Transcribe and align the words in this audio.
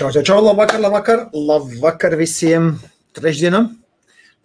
Čau, 0.00 0.08
čau, 0.08 0.22
čau, 0.24 0.40
labvakar, 0.40 0.80
labvakar, 0.80 1.18
labvakar 1.36 2.14
visiem 2.16 2.70
trešdienam. 3.12 3.66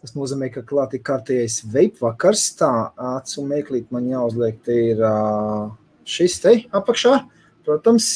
Tas 0.04 0.12
nozīmē, 0.12 0.50
ka 0.52 0.66
klāt 0.68 0.98
ir 0.98 1.00
kārtējais 1.08 1.62
veip 1.72 2.02
vakars. 2.04 2.42
Tā, 2.60 2.68
acu 3.00 3.46
meklīt 3.48 3.86
man 3.96 4.10
jāuzliek, 4.12 4.58
te 4.68 4.76
ir 4.90 5.00
šis 6.12 6.36
te 6.44 6.54
apakšā. 6.76 7.22
Protams, 7.64 8.10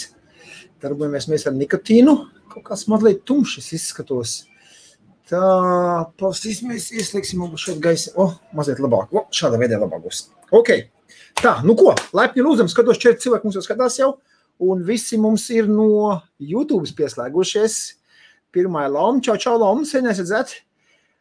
darbojamies 0.84 1.30
mēs 1.32 1.48
ar 1.48 1.56
nikotīnu. 1.56 2.18
Kaut 2.52 2.66
kāds 2.68 2.84
mazliet 2.92 3.24
tumšs 3.24 3.72
izskatos. 3.80 4.36
Tā, 5.32 5.40
paustīsimies, 6.20 6.90
ieslēgsim 6.92 7.40
mums 7.40 7.64
šeit 7.64 7.80
gaisa. 7.80 8.18
O, 8.20 8.34
mazliet 8.52 8.84
labāk. 8.84 9.16
O, 9.16 9.30
šādā 9.32 9.64
veidā 9.64 9.80
labāk 9.80 10.10
būs. 10.10 10.26
Ok. 10.52 10.76
Tā, 11.40 11.62
nu 11.64 11.80
ko, 11.80 11.96
laipni 12.12 12.44
lūdzam, 12.44 12.68
skatos 12.68 13.00
četri 13.00 13.30
cilvēki 13.30 13.48
mums 13.48 13.62
jau 13.62 13.64
skatās 13.64 13.96
jau. 14.04 14.18
Un 14.60 14.82
visi 14.84 15.18
mums 15.18 15.46
ir 15.56 15.70
no 15.72 16.20
YouTube 16.40 16.90
pieslēgušies. 16.98 17.78
Pirmā 18.52 18.88
ir 18.88 18.96
Lapa, 18.96 19.22
čau, 19.24 19.38
čau, 19.40 19.56
Lapa, 19.62 19.86
sen 19.88 20.10
esat. 20.12 20.58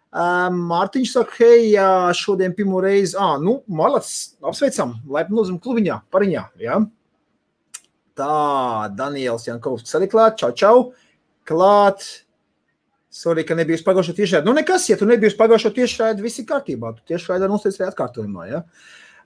Um, 0.08 0.62
Mārtiņš 0.70 1.10
saka, 1.12 1.34
hei, 1.36 1.74
šodien 2.16 2.54
pirmo 2.56 2.80
reizi, 2.80 3.12
ah, 3.20 3.34
nu, 3.42 3.58
malacis, 3.68 4.38
apsveicam, 4.40 4.94
laipni 5.04 5.36
lūdzam 5.36 5.58
klubiņā, 5.60 5.98
pariņā. 6.08 6.44
Ja? 6.64 6.78
Tā, 8.16 8.38
Daniels 8.96 9.44
Jankovskis 9.46 9.98
arī 9.98 10.08
klāt, 10.10 10.38
čau, 10.40 10.50
čau, 10.56 10.80
klāt. 11.46 12.06
Sorry, 13.12 13.44
ka 13.44 13.56
nebija 13.58 13.80
pagājušā 13.84 14.14
tiešraidē. 14.16 14.46
Nu, 14.48 14.54
nekas, 14.56 14.88
ja 14.88 14.96
tu 14.96 15.06
nebija 15.08 15.34
pagājušā 15.36 15.74
tiešraidē, 15.76 16.24
viss 16.24 16.40
ir 16.40 16.48
kārtībā. 16.48 16.94
Tu 16.96 17.12
tiešraidē 17.12 17.48
nosties 17.50 17.76
arī 17.78 17.90
atkārtojumā, 17.92 18.48
ja. 18.48 18.64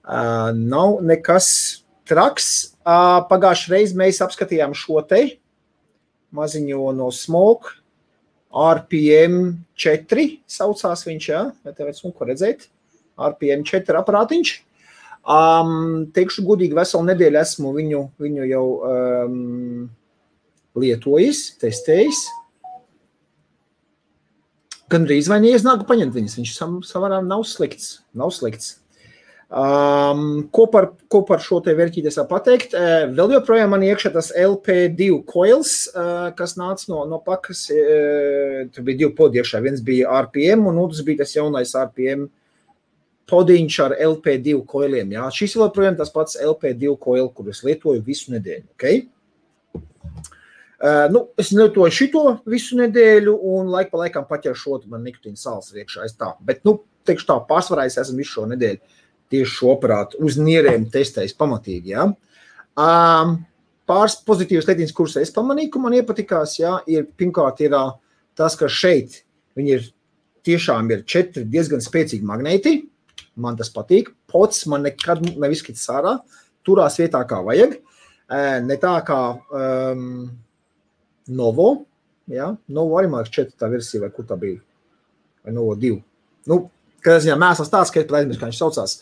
Uh, 0.02 0.50
nav 0.56 0.98
nekas 1.06 1.81
traks. 2.12 2.48
Pagājušajā 2.84 3.72
reizē 3.72 3.98
mēs 3.98 4.20
apskatījām 4.24 4.77
šo 4.77 5.00
te 5.08 5.24
maziņo 6.36 6.92
no 6.96 7.08
smoke. 7.14 7.78
RPM 8.52 9.64
4 9.80 10.27
saucās 10.50 11.06
viņš, 11.08 11.28
jā, 11.30 11.46
vai 11.64 11.72
tev 11.72 11.88
ir 11.88 12.12
ko 12.12 12.28
redzēt? 12.28 12.68
RPM 13.16 13.64
4 13.64 14.02
aparātiņš. 14.02 14.52
Um, 15.22 16.10
teikšu 16.12 16.42
godīgi, 16.44 16.74
veselu 16.77 17.06
nedēļu 17.06 17.38
esmu 17.40 17.72
viņu, 17.77 18.02
viņu 18.20 18.46
jau 18.50 18.64
um, 18.83 19.88
lietojis, 20.83 21.44
testējis. 21.62 22.24
Gan 24.92 25.06
drīz 25.08 25.30
vai 25.30 25.38
neiznāku 25.40 25.86
paņemt 25.88 26.18
viņas. 26.18 26.36
Viņš 26.40 26.55
samērā 26.90 27.22
nav 27.24 27.46
slikts. 27.48 28.02
Nav 28.18 28.34
slikts. 28.36 28.81
Um, 29.53 30.48
ko, 30.48 30.64
par, 30.72 30.86
ko 31.12 31.19
par 31.28 31.42
šo 31.45 31.58
te 31.61 31.75
vērtību 31.77 32.08
es 32.08 32.17
varu 32.17 32.31
pateikt? 32.31 32.72
Uh, 32.72 33.03
vēl 33.12 33.34
joprojām 33.34 33.75
man 33.75 33.83
iekšā 33.84 34.08
tas 34.14 34.31
LP2 34.33 35.19
coils, 35.28 35.75
uh, 35.92 36.31
kas 36.39 36.55
nāca 36.56 36.89
no, 36.89 37.03
no 37.11 37.19
pakas. 37.20 37.67
Uh, 37.69 38.62
tur 38.73 38.86
bija 38.86 39.03
divi 39.03 39.11
podi 39.19 39.42
iekšā. 39.42 39.61
Viens 39.61 39.83
bija 39.84 40.14
RPM, 40.25 40.64
un 40.70 40.80
otrs 40.80 41.03
bija 41.05 41.20
tas 41.20 41.34
jaunais 41.36 41.75
RPM 41.77 42.30
podiņš 43.28 43.77
ar 43.84 43.97
LP2 44.06 44.62
coiliem. 44.73 45.12
Jā. 45.19 45.27
Šis 45.36 45.58
ir 45.58 45.67
joprojām 45.67 46.00
tas 46.00 46.14
pats 46.14 46.41
LP2 46.41 46.97
coil, 47.05 47.28
kurus 47.36 47.61
lietoju 47.67 48.00
visu 48.08 48.33
nedēļu. 48.33 48.64
Okay? 48.73 49.05
Uh, 50.80 51.12
nu, 51.12 51.27
es 51.36 51.53
lietoju 51.53 51.92
šo 51.92 52.25
visu 52.48 52.80
nedēļu, 52.80 53.36
un 53.53 53.69
laika 53.77 53.92
pa 53.92 54.06
laikam 54.06 54.25
paķeru 54.33 54.56
šo 54.56 54.80
man 54.89 55.05
nikotīna 55.05 55.36
sāls 55.36 55.75
iekšā. 55.77 56.08
Tā. 56.17 56.33
Bet, 56.41 56.64
nu, 56.64 56.79
teikšu 57.05 57.29
tā, 57.29 57.39
pārsvarā 57.52 57.85
es 57.91 58.01
esmu 58.01 58.24
visu 58.24 58.39
šo 58.39 58.48
nedēļu 58.48 59.02
tieši 59.32 59.56
šo 59.56 59.72
aparātu 59.76 60.20
uz 60.22 60.38
nierēm 60.40 60.86
testējis 60.92 61.34
pamatīgi. 61.38 61.96
Ja? 61.96 62.06
Um, 62.78 63.34
pāris 63.88 64.18
pozitīvas 64.26 64.68
lietas, 64.68 64.94
kuras 64.96 65.18
es 65.20 65.34
pamanīju, 65.34 65.72
ka 65.74 65.82
man 65.82 65.96
iepatikās, 65.98 66.56
ja, 66.60 66.78
ir 66.88 67.08
pirmkārt 67.18 67.64
ir 67.64 67.76
tas, 68.38 68.56
ka 68.56 68.70
šeit 68.70 69.22
viņi 69.58 69.76
ir 69.76 69.90
tiešām 70.46 70.90
ir 70.92 71.04
četri 71.08 71.44
diezgan 71.48 71.82
spēcīgi 71.84 72.26
magnēti. 72.26 72.76
Man 73.40 73.56
tas 73.56 73.70
patīk. 73.72 74.10
Pots 74.28 74.66
man 74.68 74.84
nekad 74.86 75.22
neviskits 75.40 75.84
sārā, 75.86 76.18
turās 76.66 76.98
vietā 77.00 77.22
kā 77.28 77.40
vajag. 77.44 77.78
Ne 78.66 78.76
tā 78.80 78.92
kā 79.06 79.20
um, 79.32 80.04
Novo. 81.32 81.70
Ja? 82.30 82.52
Novo 82.72 82.98
arī 82.98 83.10
man 83.12 83.22
liekas, 83.22 83.34
četri 83.34 83.58
tā 83.60 83.68
versija, 83.72 84.02
vai 84.04 84.12
kur 84.14 84.26
tā 84.28 84.38
bija. 84.40 84.60
Vai 85.44 85.54
Novo 85.56 85.76
divi. 85.78 86.00
Nu, 86.50 86.64
kad 87.05 87.20
es 87.20 87.29
mēslu 87.29 87.68
tāds, 87.73 87.92
ka 87.92 88.02
es 88.02 88.11
aizmirsu, 88.11 88.40
kā 88.40 88.51
viņš 88.51 88.63
saucās. 88.63 88.96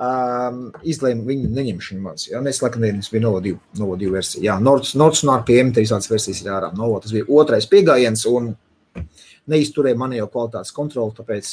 Um, 0.00 0.60
izlēma 0.86 1.26
viņu 1.26 1.50
neņemšanu 1.52 2.00
mans. 2.00 2.28
Ja? 2.30 2.40
Nes, 2.44 2.60
laikam, 2.62 2.86
tas 2.86 3.10
bija 3.12 3.24
Novo 3.26 3.40
2, 3.44 3.56
Novo 3.80 3.96
2 4.00 4.12
versija. 4.14 4.44
Jā, 4.46 4.58
Nords, 4.62 4.94
Nords 4.96 5.24
RPM, 5.26 5.74
te 5.74 5.84
visādas 5.84 6.08
versijas 6.08 6.40
ir 6.44 6.52
ārā. 6.54 6.70
Novo, 6.78 7.00
tas 7.02 7.12
bija 7.12 7.26
otrais 7.36 7.66
piegājiens 7.68 8.22
un 8.30 8.52
neizturēja 9.50 9.98
mani 9.98 10.20
jau 10.20 10.30
kvalitātes 10.30 10.72
kontroli, 10.76 11.16
tāpēc 11.18 11.52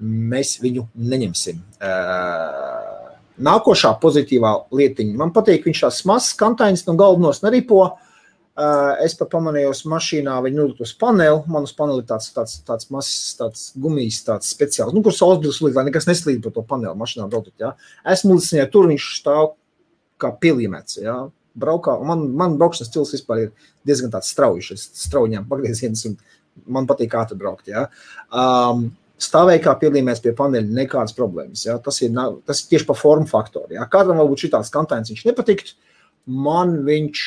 mēs 0.00 0.56
viņu 0.62 0.86
neņemsim. 1.10 1.60
Uh, 1.82 2.96
nākošā 3.36 3.92
pozitīvā 4.00 4.52
lietiņa. 4.74 5.16
Man 5.20 5.32
patīk, 5.36 5.66
viņš 5.68 5.84
tās 5.86 6.02
mazs 6.08 6.36
kantains 6.38 6.86
no 6.86 6.96
galvenos 6.98 7.42
neripo. 7.44 7.82
Uh, 8.56 8.94
es 9.04 9.12
pat 9.18 9.28
pamanīju, 9.34 9.68
ka 9.76 9.90
mašīnā 9.92 10.34
viņi 10.46 10.56
nolikt 10.56 10.78
uz 10.80 10.94
paneli. 10.96 11.42
Man 11.52 11.66
uz 11.68 11.74
paneli 11.76 12.00
ir 12.00 12.08
tāds, 12.08 12.30
tāds, 12.32 12.54
tāds 12.64 12.88
mazs 12.94 13.34
tāds 13.36 13.66
gumijas, 13.76 14.22
tāds 14.24 14.48
speciāls, 14.54 14.94
nu, 14.96 15.02
kur 15.04 15.12
saules 15.12 15.42
brīvs 15.42 15.60
likt, 15.60 15.76
lai 15.76 15.84
nekas 15.90 16.08
neslīd 16.08 16.40
pa 16.44 16.54
to 16.54 16.64
paneli 16.64 16.96
mašīnā 16.96 17.28
braukt. 17.32 17.52
Ja. 17.60 17.74
Līdz 18.06 18.52
viņai 18.54 18.68
tur, 18.72 18.88
viņš 18.88 19.08
stāv 19.18 19.50
kā 20.22 20.30
pilimets. 20.40 20.96
Ja. 21.02 21.26
Braukā, 21.56 21.98
man, 22.04 22.30
man 22.36 22.56
braukšanas 22.60 22.88
stils 22.88 23.12
vispār 23.12 23.46
ir 23.46 23.72
diezgan 23.88 24.12
tāds 24.12 24.32
strauji, 24.32 24.72
es 24.72 24.88
straujiņām 25.04 25.44
pagriezienus 25.48 26.04
un 26.08 26.16
man 26.72 26.88
patīk 26.88 27.12
ātri 27.16 27.36
braukt. 27.40 27.68
Ja. 27.68 27.86
Um, 28.32 28.88
stāvēja 29.20 29.62
kā 29.64 29.74
pielīmēs 29.80 30.22
pie 30.24 30.32
paneļa, 30.36 30.72
nekādas 30.80 31.16
problēmas. 31.16 31.64
Ja? 31.68 31.76
Tas, 31.82 32.00
ir, 32.04 32.16
tas 32.48 32.62
ir 32.62 32.72
tieši 32.72 32.88
par 32.88 32.98
formu 33.00 33.28
faktoru. 33.30 33.76
Ja? 33.76 33.84
Kādam 33.92 34.20
varbūt 34.20 34.44
šī 34.44 34.52
tāds 34.56 34.72
kantāns 34.72 35.12
viņš 35.12 35.24
nepatikt, 35.28 35.74
man 36.26 36.78
viņš 36.88 37.22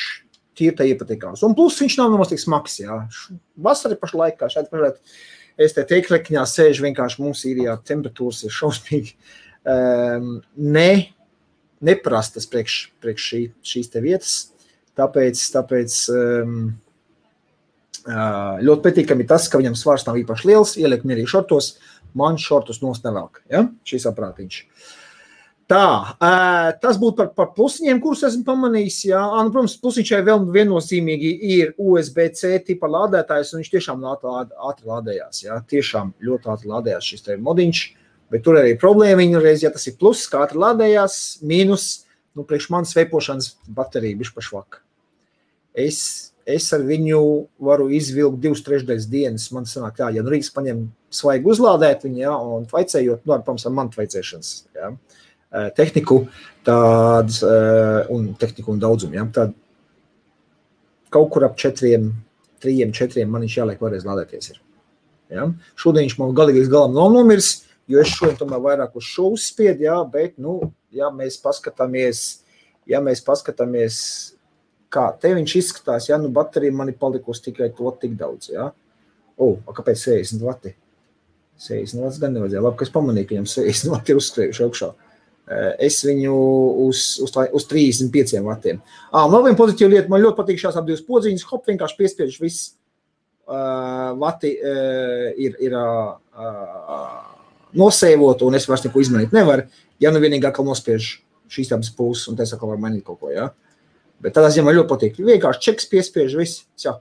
tīri 0.60 0.76
tā 0.76 0.86
iepatikās. 0.88 1.44
Un 1.46 1.56
plus 1.58 1.78
viņš 1.80 1.96
nav 2.00 2.12
nemaz 2.12 2.30
tik 2.32 2.42
smags. 2.42 2.78
Jā. 2.82 3.02
Vasarā 3.60 3.98
pašlaik, 4.00 4.38
kā 4.40 4.50
šeit 4.52 4.70
redzat, 4.74 5.00
es 5.60 5.74
te 5.76 5.84
teiklekņā 5.88 6.44
sēžu 6.48 6.86
vienkārši 6.86 7.22
mums 7.24 7.44
ir 7.48 7.64
jā, 7.64 7.78
temperatūras 7.90 8.44
ir 8.46 8.54
šausmīgi 8.54 9.16
um, 9.64 10.36
ne, 10.56 10.92
neprastas 11.84 12.48
priekš, 12.50 12.78
priekš 13.02 13.26
šī, 13.32 13.42
šīs 13.72 13.92
te 13.92 14.04
vietas. 14.04 14.36
Tāpēc, 15.00 15.42
tāpēc 15.54 15.98
um, 16.12 16.54
ļoti 18.06 18.84
patīkami 18.84 19.26
tas, 19.28 19.48
ka 19.48 19.60
viņam 19.60 19.76
svars 19.78 20.06
nav 20.08 20.18
īpaši 20.20 20.50
liels, 20.50 20.76
ieliek 20.80 21.04
mierīgi 21.08 21.30
šortos, 21.34 21.74
man 22.16 22.40
šortus 22.40 22.82
nos 22.84 23.04
nevelk, 23.04 23.42
ja? 23.52 23.68
šīs 23.86 24.08
aprātiņš. 24.10 24.64
Uh, 24.64 24.96
Tā, 25.70 26.16
tas 26.82 26.96
būtu 26.98 27.14
par, 27.20 27.28
par 27.36 27.50
plusiņiem, 27.54 28.00
kurus 28.02 28.24
esmu 28.26 28.42
pamanījis. 28.48 28.96
Jā, 29.12 29.20
nu, 29.22 29.52
protams, 29.54 29.76
plusiņš 29.78 30.08
jau 30.10 30.18
vēl 30.26 30.48
viennozīmīgi 30.56 31.30
ir 31.54 31.70
USB-C 31.78 32.56
tipa 32.66 32.90
lādētājs, 32.90 33.52
un 33.54 33.60
viņš 33.60 33.70
tiešām 33.76 34.02
ātri 34.10 34.90
lādējās. 34.90 35.44
Jā, 35.44 35.60
tiešām 35.70 36.10
ļoti 36.26 36.50
ātri 36.50 36.72
lādējās 36.72 37.10
šis 37.12 37.30
modiņš, 37.46 37.82
bet 38.34 38.42
tur 38.46 38.58
arī 38.58 38.74
problēma 38.82 39.22
viņa 39.22 39.44
reiz, 39.44 39.62
ja 39.62 39.70
tas 39.70 39.86
ir 39.86 39.94
pluss, 40.00 40.26
kā 40.32 40.42
ātri 40.42 40.58
lādējās, 40.58 41.20
mīnus, 41.46 41.86
nu, 42.34 42.42
priekš 42.48 42.66
manas 42.74 42.96
veipošanas 42.98 43.52
baterija 43.70 44.18
bišķi 44.18 44.38
pašvak. 44.40 44.80
Es, 45.86 46.02
es 46.50 46.66
ar 46.74 46.82
viņu 46.82 47.22
varu 47.62 47.86
izvilkt 47.94 48.42
divas 48.42 48.66
trešdaļas 48.66 49.06
dienas. 49.06 49.46
Man 49.54 49.70
sanāk 49.70 50.02
tā, 50.02 50.10
ja 50.10 50.26
nu 50.26 50.34
Rīgas 50.34 50.50
paņem 50.50 50.88
svaigi 51.14 51.54
uzlādēt 51.54 52.08
viņu, 52.08 52.22
jā, 52.24 52.36
un 52.58 52.66
vaicējot, 52.74 53.22
nu, 53.22 53.38
ar, 53.38 53.46
protams, 53.46 53.70
ar 53.70 53.78
man 53.78 53.94
vaicēšanas, 53.94 54.54
jā. 54.74 54.94
Eh, 55.50 55.70
tehniku, 55.74 56.28
tādas, 56.62 57.42
eh, 57.42 58.06
un 58.08 58.34
tehniku 58.38 58.70
un 58.70 58.78
daudzumu. 58.78 59.14
Ja? 59.14 59.24
Tad 59.34 59.54
kaut 61.10 61.30
kur 61.30 61.44
ap 61.44 61.56
četriem, 61.58 62.12
trījiem, 62.62 62.92
četriem 62.94 63.28
man 63.28 63.42
viņš 63.42 63.56
jāliek 63.58 63.82
vēlreiz 63.82 64.06
lādēties. 64.06 64.50
Ir. 64.52 64.60
Ja? 65.34 65.48
Šodien 65.74 66.06
viņš 66.06 66.18
man 66.20 66.36
galīgi 66.38 66.62
līdz 66.62 66.70
galam 66.70 66.94
nav 66.94 67.10
nomiris, 67.16 67.66
jo 67.90 67.98
es 67.98 68.14
šodien 68.14 68.38
tomēr 68.38 68.62
vairāk 68.62 68.94
uz 68.94 69.10
šo 69.10 69.32
uzspiedu, 69.34 69.88
ja? 69.88 69.98
bet, 70.04 70.38
nu, 70.38 70.72
ja 70.94 71.10
mēs 71.10 71.40
paskatāmies, 71.42 72.44
ja 72.86 73.02
mēs 73.02 73.18
paskatāmies, 73.18 73.98
kā 74.86 75.10
te 75.18 75.34
viņš 75.34 75.58
izskatās, 75.64 76.08
ja, 76.12 76.18
nu, 76.22 76.30
baterija 76.30 76.78
man 76.78 76.94
ir 76.94 76.98
palikusi 76.98 77.48
tikai 77.50 77.72
to 77.74 77.90
tik 77.98 78.14
daudz, 78.14 78.54
ja. 78.54 78.70
O, 79.34 79.56
kāpēc 79.66 79.98
60 80.14 80.46
vati? 80.46 80.76
60 81.58 82.06
vati 82.06 82.22
gan 82.22 82.38
nevajadzēja. 82.38 82.62
Labi, 82.62 82.78
ka 82.78 82.86
es 82.86 82.94
pamanīju, 82.94 83.26
ka 83.26 83.34
viņam 83.34 83.54
60 83.58 83.96
vati 83.98 84.12
ir 84.12 84.20
uzskrējuši 84.20 84.68
augšā. 84.70 84.94
Uh, 84.94 85.06
es 85.82 85.98
viņu 86.06 86.34
uz, 86.86 87.04
uz, 87.24 87.32
uz 87.58 87.64
35 87.70 88.42
vatiem. 88.46 88.82
Ah, 89.10 89.26
vēl 89.30 89.48
viena 89.48 89.58
pozitīva 89.58 89.94
lieta, 89.94 90.10
man 90.12 90.22
ļoti 90.22 90.38
patīk 90.38 90.60
šās 90.62 90.78
abas 90.78 91.02
podziņas. 91.06 91.46
Hop, 91.50 91.64
vienkārši 91.66 91.98
piespiež 91.98 92.38
viss. 92.42 92.74
Uh, 93.50 94.12
vati 94.14 94.52
uh, 94.62 95.32
ir, 95.34 95.56
ir 95.58 95.72
uh, 95.74 96.12
nosēvot, 97.74 98.44
un 98.46 98.54
es 98.54 98.68
vairs 98.70 98.84
neko 98.86 99.02
izmainīt 99.02 99.34
nevaru. 99.34 99.64
Ja 99.98 100.12
nu 100.14 100.22
vienīgi 100.22 100.46
atkal 100.46 100.68
nospiež 100.68 101.16
šīs 101.50 101.72
abas 101.74 101.90
puses, 101.96 102.28
un 102.30 102.38
tas 102.38 102.54
atkal 102.54 102.70
var 102.70 102.78
mainīt 102.78 103.02
kaut 103.08 103.18
ko. 103.18 103.32
Ja? 103.34 103.48
Bet 104.22 104.36
tādā 104.36 104.52
ziņā 104.54 104.68
man 104.68 104.76
ļoti 104.78 104.90
patīk. 104.92 105.18
Vienkārši 105.18 105.64
čeks 105.66 105.90
piespiež 105.90 106.36
viss. 106.38 106.62
Jā. 106.78 107.00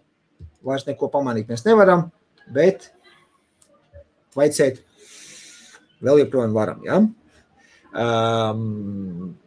vairs 0.65 0.87
neko 0.87 1.07
pamanīt 1.13 1.47
mēs 1.47 1.63
nevaram, 1.67 2.07
bet 2.51 2.89
vaicēt 4.35 4.81
vēl 6.03 6.23
joprojām 6.23 6.55
varam. 6.55 6.81
Ja? 6.87 7.03
Um, 7.93 9.37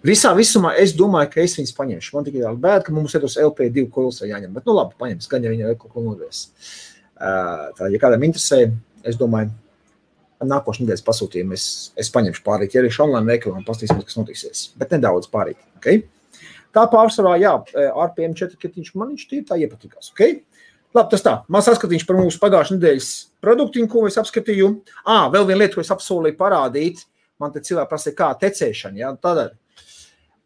Visā 0.00 0.30
visumā 0.32 0.70
es 0.80 0.94
domāju, 0.96 1.28
ka 1.34 1.42
es 1.42 1.58
viņus 1.58 1.74
paņemšu. 1.76 2.12
Man 2.14 2.24
tikai 2.24 2.40
tāda 2.40 2.56
bēda, 2.56 2.84
ka 2.86 2.92
mums 2.96 3.12
ir 3.12 3.20
tas 3.20 3.34
LP2 3.36 3.82
kols 3.92 4.22
jāņem. 4.24 4.54
Bet, 4.56 4.64
nu, 4.64 4.72
labi, 4.78 4.96
paņems, 5.00 5.28
gan 5.28 5.44
ja 5.44 5.52
viņi 5.52 5.66
ir 5.68 5.76
kaut 5.76 5.92
ko 5.92 6.04
nodevis. 6.06 6.46
Uh, 7.20 7.66
tā, 7.76 7.90
ja 7.92 8.00
kādam 8.00 8.24
interesē, 8.24 8.62
es 9.04 9.18
domāju, 9.20 9.52
nākošais 10.40 10.86
nedēļas 10.86 11.04
pasūtījumu 11.04 11.52
es, 11.56 11.66
es 12.00 12.08
paņemšu 12.14 12.44
pārīt. 12.46 12.72
Ja 12.72 12.80
arī 12.80 12.92
online 13.04 13.28
veikalā 13.28 13.60
paskatīsimies, 13.66 14.08
kas 14.08 14.16
notiksies. 14.16 14.62
Bet 14.80 14.96
nedaudz 14.96 15.28
pārīt. 15.28 15.60
Okay? 15.76 16.06
Tā 16.72 16.86
pārsvarā, 16.88 17.36
jā, 17.42 17.52
RPM 17.90 18.32
4 18.40 18.56
ketiņš 18.62 18.94
man 18.96 19.12
viņš 19.12 19.28
tīri 19.28 19.44
tā 19.52 19.60
iepatikās. 19.60 20.14
Okay? 20.14 20.40
Labi, 20.96 21.12
tas 21.12 21.22
tā. 21.26 21.36
Man 21.52 21.62
saskatīšu 21.66 22.08
par 22.08 22.18
mūsu 22.18 22.40
pagājušā 22.40 22.78
nedēļas 22.78 23.12
produktu, 23.44 23.84
ko 23.90 24.08
es 24.08 24.16
apskatīju. 24.18 24.72
Ā, 25.04 25.26
vēl 25.34 25.44
viena 25.50 25.60
lieta, 25.66 25.76
ko 25.76 25.84
es 25.84 25.92
apsolīju 25.92 26.40
parādīt. 26.40 27.04
Man 27.40 27.52
te 27.54 27.62
cilvēki 27.64 27.90
prasīja, 27.90 28.18
kā 28.18 28.30
tecēšana. 28.44 29.00
Ja? 29.00 29.14
Tādēļ 29.16 29.54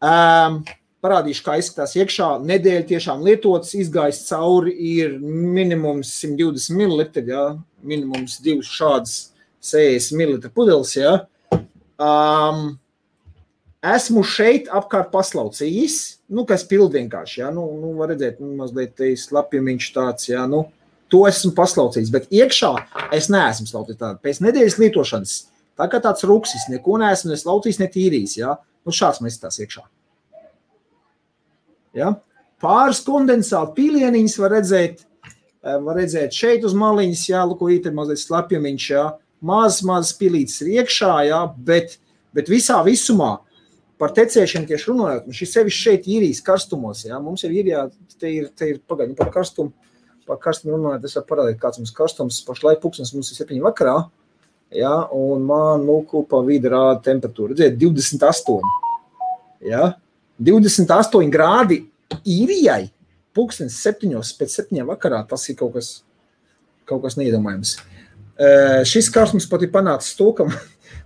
Um, 0.05 0.61
parādīšu, 1.05 1.45
kā 1.47 1.59
izskatās 1.61 1.95
iekšā. 1.97 2.29
Nedēļa 2.45 2.87
tiešām 2.91 3.23
lietots, 3.25 3.75
izgājis 3.79 4.25
cauri 4.29 4.75
ir 4.99 5.19
minimums 5.23 6.11
120 6.21 6.77
ml, 6.77 7.05
ja? 7.29 7.45
minimums 7.85 8.39
divas 8.45 8.69
šādas 8.73 9.15
60 9.65 10.19
ml 10.19 10.51
pudeles. 10.53 10.93
Ja? 10.99 11.15
Um, 11.97 12.75
esmu 13.85 14.25
šeit 14.29 14.69
apkārt 14.73 15.13
paslaucījis, 15.15 15.99
nu, 16.35 16.45
kas 16.49 16.67
pildi 16.69 17.01
vienkārši, 17.01 17.41
ja? 17.45 17.53
nu, 17.55 17.69
nu, 17.81 17.95
var 18.01 18.13
redzēt, 18.13 18.43
nu, 18.43 18.53
mazliet 18.61 19.01
slapjumiņš 19.25 19.91
tāds, 19.97 20.29
ja? 20.33 20.45
nu, 20.51 20.67
to 21.13 21.25
esmu 21.31 21.55
paslaucījis, 21.57 22.13
bet 22.13 22.29
iekšā 22.33 22.75
es 23.17 23.31
neesmu 23.33 23.71
slaucījis 23.71 24.01
tādu. 24.01 24.21
Pēc 24.25 24.45
nedēļas 24.45 24.81
lietošanas, 24.83 25.37
tā 25.79 25.89
kā 25.91 26.01
tāds 26.03 26.27
ruksis, 26.29 26.69
neko 26.73 26.99
neesmu 27.03 27.33
ne 27.33 27.41
slaucījis, 27.41 27.81
ne 27.83 27.91
tīrījis, 27.91 28.39
ja? 28.41 28.57
nu, 28.85 28.95
šāds 28.95 29.23
mēs 29.25 29.41
tās 29.43 29.59
iekšā. 29.63 29.85
Ja? 31.99 32.15
Pāris 32.63 33.03
kondensāta 33.07 33.75
pīlieniņas 33.77 34.39
var 34.41 34.57
redzēt, 34.59 35.05
eh, 35.05 35.79
var 35.85 36.01
redzēt 36.01 36.35
šeit 36.35 36.65
uz 36.65 36.75
maliņas, 36.79 37.29
jā, 37.29 37.43
lūk, 37.51 37.65
ir 37.71 37.93
mazliet 37.93 38.23
slapjumiņš, 38.23 38.91
jā, 38.91 39.07
maz, 39.45 39.83
maz 39.83 40.13
pilīts 40.17 40.63
ir 40.63 40.81
iekšā, 40.81 41.15
jā, 41.29 41.41
bet, 41.57 41.99
bet 42.33 42.49
visā 42.49 42.81
visumā 42.87 43.39
par 44.01 44.15
tecēšanu 44.17 44.69
tieši 44.69 44.91
runājot, 44.91 45.31
šis 45.37 45.55
sevišķi 45.55 45.83
šeit 45.87 46.09
īrijas 46.11 46.43
karstumos, 46.45 47.05
jā, 47.07 47.21
mums 47.23 47.45
ir 47.47 47.55
īrijā, 47.55 47.87
te 48.19 48.31
ir, 48.31 48.51
te 48.57 48.73
ir 48.73 48.81
pagaidni 48.89 49.17
par 49.19 49.31
karstumu, 49.35 49.73
par 50.27 50.41
karstumu 50.43 50.79
runājot, 50.79 51.05
es 51.05 51.17
varu 51.19 51.29
parādīt, 51.31 51.61
kāds 51.63 51.81
mums 51.81 51.95
karstums, 51.95 52.41
pašlaik 52.47 52.83
pūkstens 52.83 53.15
mums 53.15 53.31
ir 53.31 53.39
septiņi 53.39 53.65
vakarā, 53.65 53.99
jā, 54.01 54.24
un 55.15 55.45
man, 55.47 55.85
lūk, 55.87 56.17
pa 56.31 56.41
vidu 56.47 56.73
rāda 56.73 56.99
temperatūra, 57.05 57.53
redziet, 57.55 57.77
28, 57.79 58.57
jā, 59.71 59.93
28 60.43 61.31
grādi 61.33 61.85
īrijai. 62.27 62.89
Pūkstens 63.35 63.77
septiņos 63.83 64.31
pēc 64.39 64.53
septiņiem 64.59 64.91
vakarā 64.93 65.25
tas 65.31 65.49
ir 65.51 65.59
kaut 65.59 65.75
kas, 65.75 65.89
kaut 66.87 67.03
kas 67.03 67.19
neiedomājams. 67.19 67.77
Uh, 68.35 68.83
šis 68.87 69.11
kārsums 69.15 69.47
pat 69.51 69.63
ir 69.63 69.71
panācis 69.75 70.15
to, 70.19 70.33
ka 70.35 70.47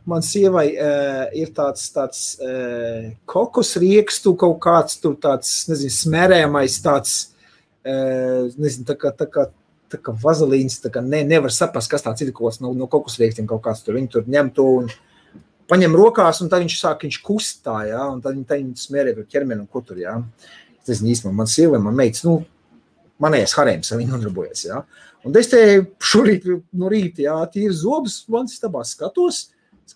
man 0.09 0.25
sievai 0.25 0.67
uh, 0.73 1.25
ir 1.37 1.53
tāds, 1.57 1.89
tāds 1.93 2.23
uh, 2.41 3.11
kokos 3.29 3.75
riekstu 3.81 4.33
kaut 4.41 4.59
kāds 4.65 5.01
tur 5.03 5.17
tāds, 5.21 5.53
nezinu, 5.69 5.93
smērējamais 5.93 6.79
tāds, 6.85 7.17
uh, 7.85 8.49
nezinu, 8.57 8.89
tā 8.89 8.97
kā, 9.01 9.13
tā 9.17 9.29
kā, 9.29 9.49
tā 9.93 10.01
kā 10.03 10.15
vazelīns, 10.23 10.79
tā 10.83 10.93
kā 10.93 11.03
ne, 11.05 11.23
nevar 11.27 11.53
saprast, 11.55 11.91
kas 11.91 12.05
tāds 12.05 12.25
ir, 12.25 12.33
kaut 12.37 12.53
kas 12.53 12.63
no, 12.65 12.73
no 12.77 12.89
kokos 12.91 13.19
riekstiem 13.21 13.49
kaut 13.49 13.63
kāds 13.65 13.85
tur, 13.85 13.97
viņi 13.99 14.11
tur 14.13 14.29
ņem 14.29 14.53
to 14.57 14.67
un 14.83 14.91
paņem 15.69 15.97
rokās, 15.99 16.43
un 16.43 16.53
tad 16.53 16.65
viņš 16.65 16.79
sāk, 16.81 17.05
viņš 17.07 17.21
kustā, 17.25 17.81
jā, 17.91 18.05
un 18.09 18.23
tad 18.25 18.39
tad 18.49 18.63
viņi 18.63 18.85
smērē 18.85 19.15
par 19.17 19.29
ķermeni 19.33 19.65
un 19.65 19.69
ko 19.71 19.85
tur, 19.85 20.01
jā. 20.01 20.17
Nezinu 20.89 21.13
īstenībā, 21.13 21.35
man 21.37 21.51
sieva, 21.51 21.81
man 21.85 21.97
meitas, 21.97 22.23
nu, 22.25 22.39
manējais 23.21 23.55
harēms, 23.59 23.93
viņi 23.93 24.15
nodarbojas, 24.15 24.65
jā. 24.71 24.81
Un 25.27 25.37
es 25.37 25.51
te 25.53 25.61
šorīt 26.01 26.47
no 26.49 26.89
rīta, 26.89 27.25
jā, 27.27 27.37
tīri 27.53 27.75
zobus, 27.77 28.23
man 28.33 28.49
stabā 28.49 28.85
skatos, 28.89 29.49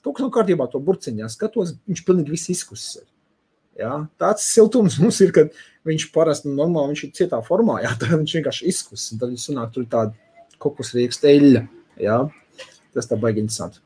kaut 0.03 0.19
kas 0.19 0.27
nav 0.27 0.33
kārtībā 0.35 0.67
to 0.69 0.81
burciņā, 0.83 1.31
skatos, 1.33 1.77
viņš 1.89 2.05
pilnīgi 2.05 2.35
viss 2.35 2.53
izkusis. 2.53 3.05
Jā, 3.81 4.03
tāds 4.21 4.45
siltums 4.53 4.99
mums 5.01 5.23
ir, 5.25 5.33
kad 5.33 5.55
viņš 5.89 6.09
parasti 6.15 6.53
normāli 6.53 6.93
viņš 6.93 7.05
ir 7.07 7.15
cietā 7.19 7.41
formā, 7.47 7.81
jā, 7.85 7.95
tad 8.01 8.15
viņš 8.17 8.37
vienkārši 8.39 8.69
izkusis, 8.73 9.15
un 9.15 9.23
tad 9.23 9.33
viņš 9.33 9.49
sanāk 9.49 9.73
tur 9.75 9.89
tāda 9.91 10.57
kokus 10.63 10.95
rieksta 10.97 11.31
eļļa, 11.33 11.67
jā. 12.03 12.21
Tas 12.93 13.09
tā 13.09 13.17
baigi 13.17 13.41
interesanti. 13.41 13.81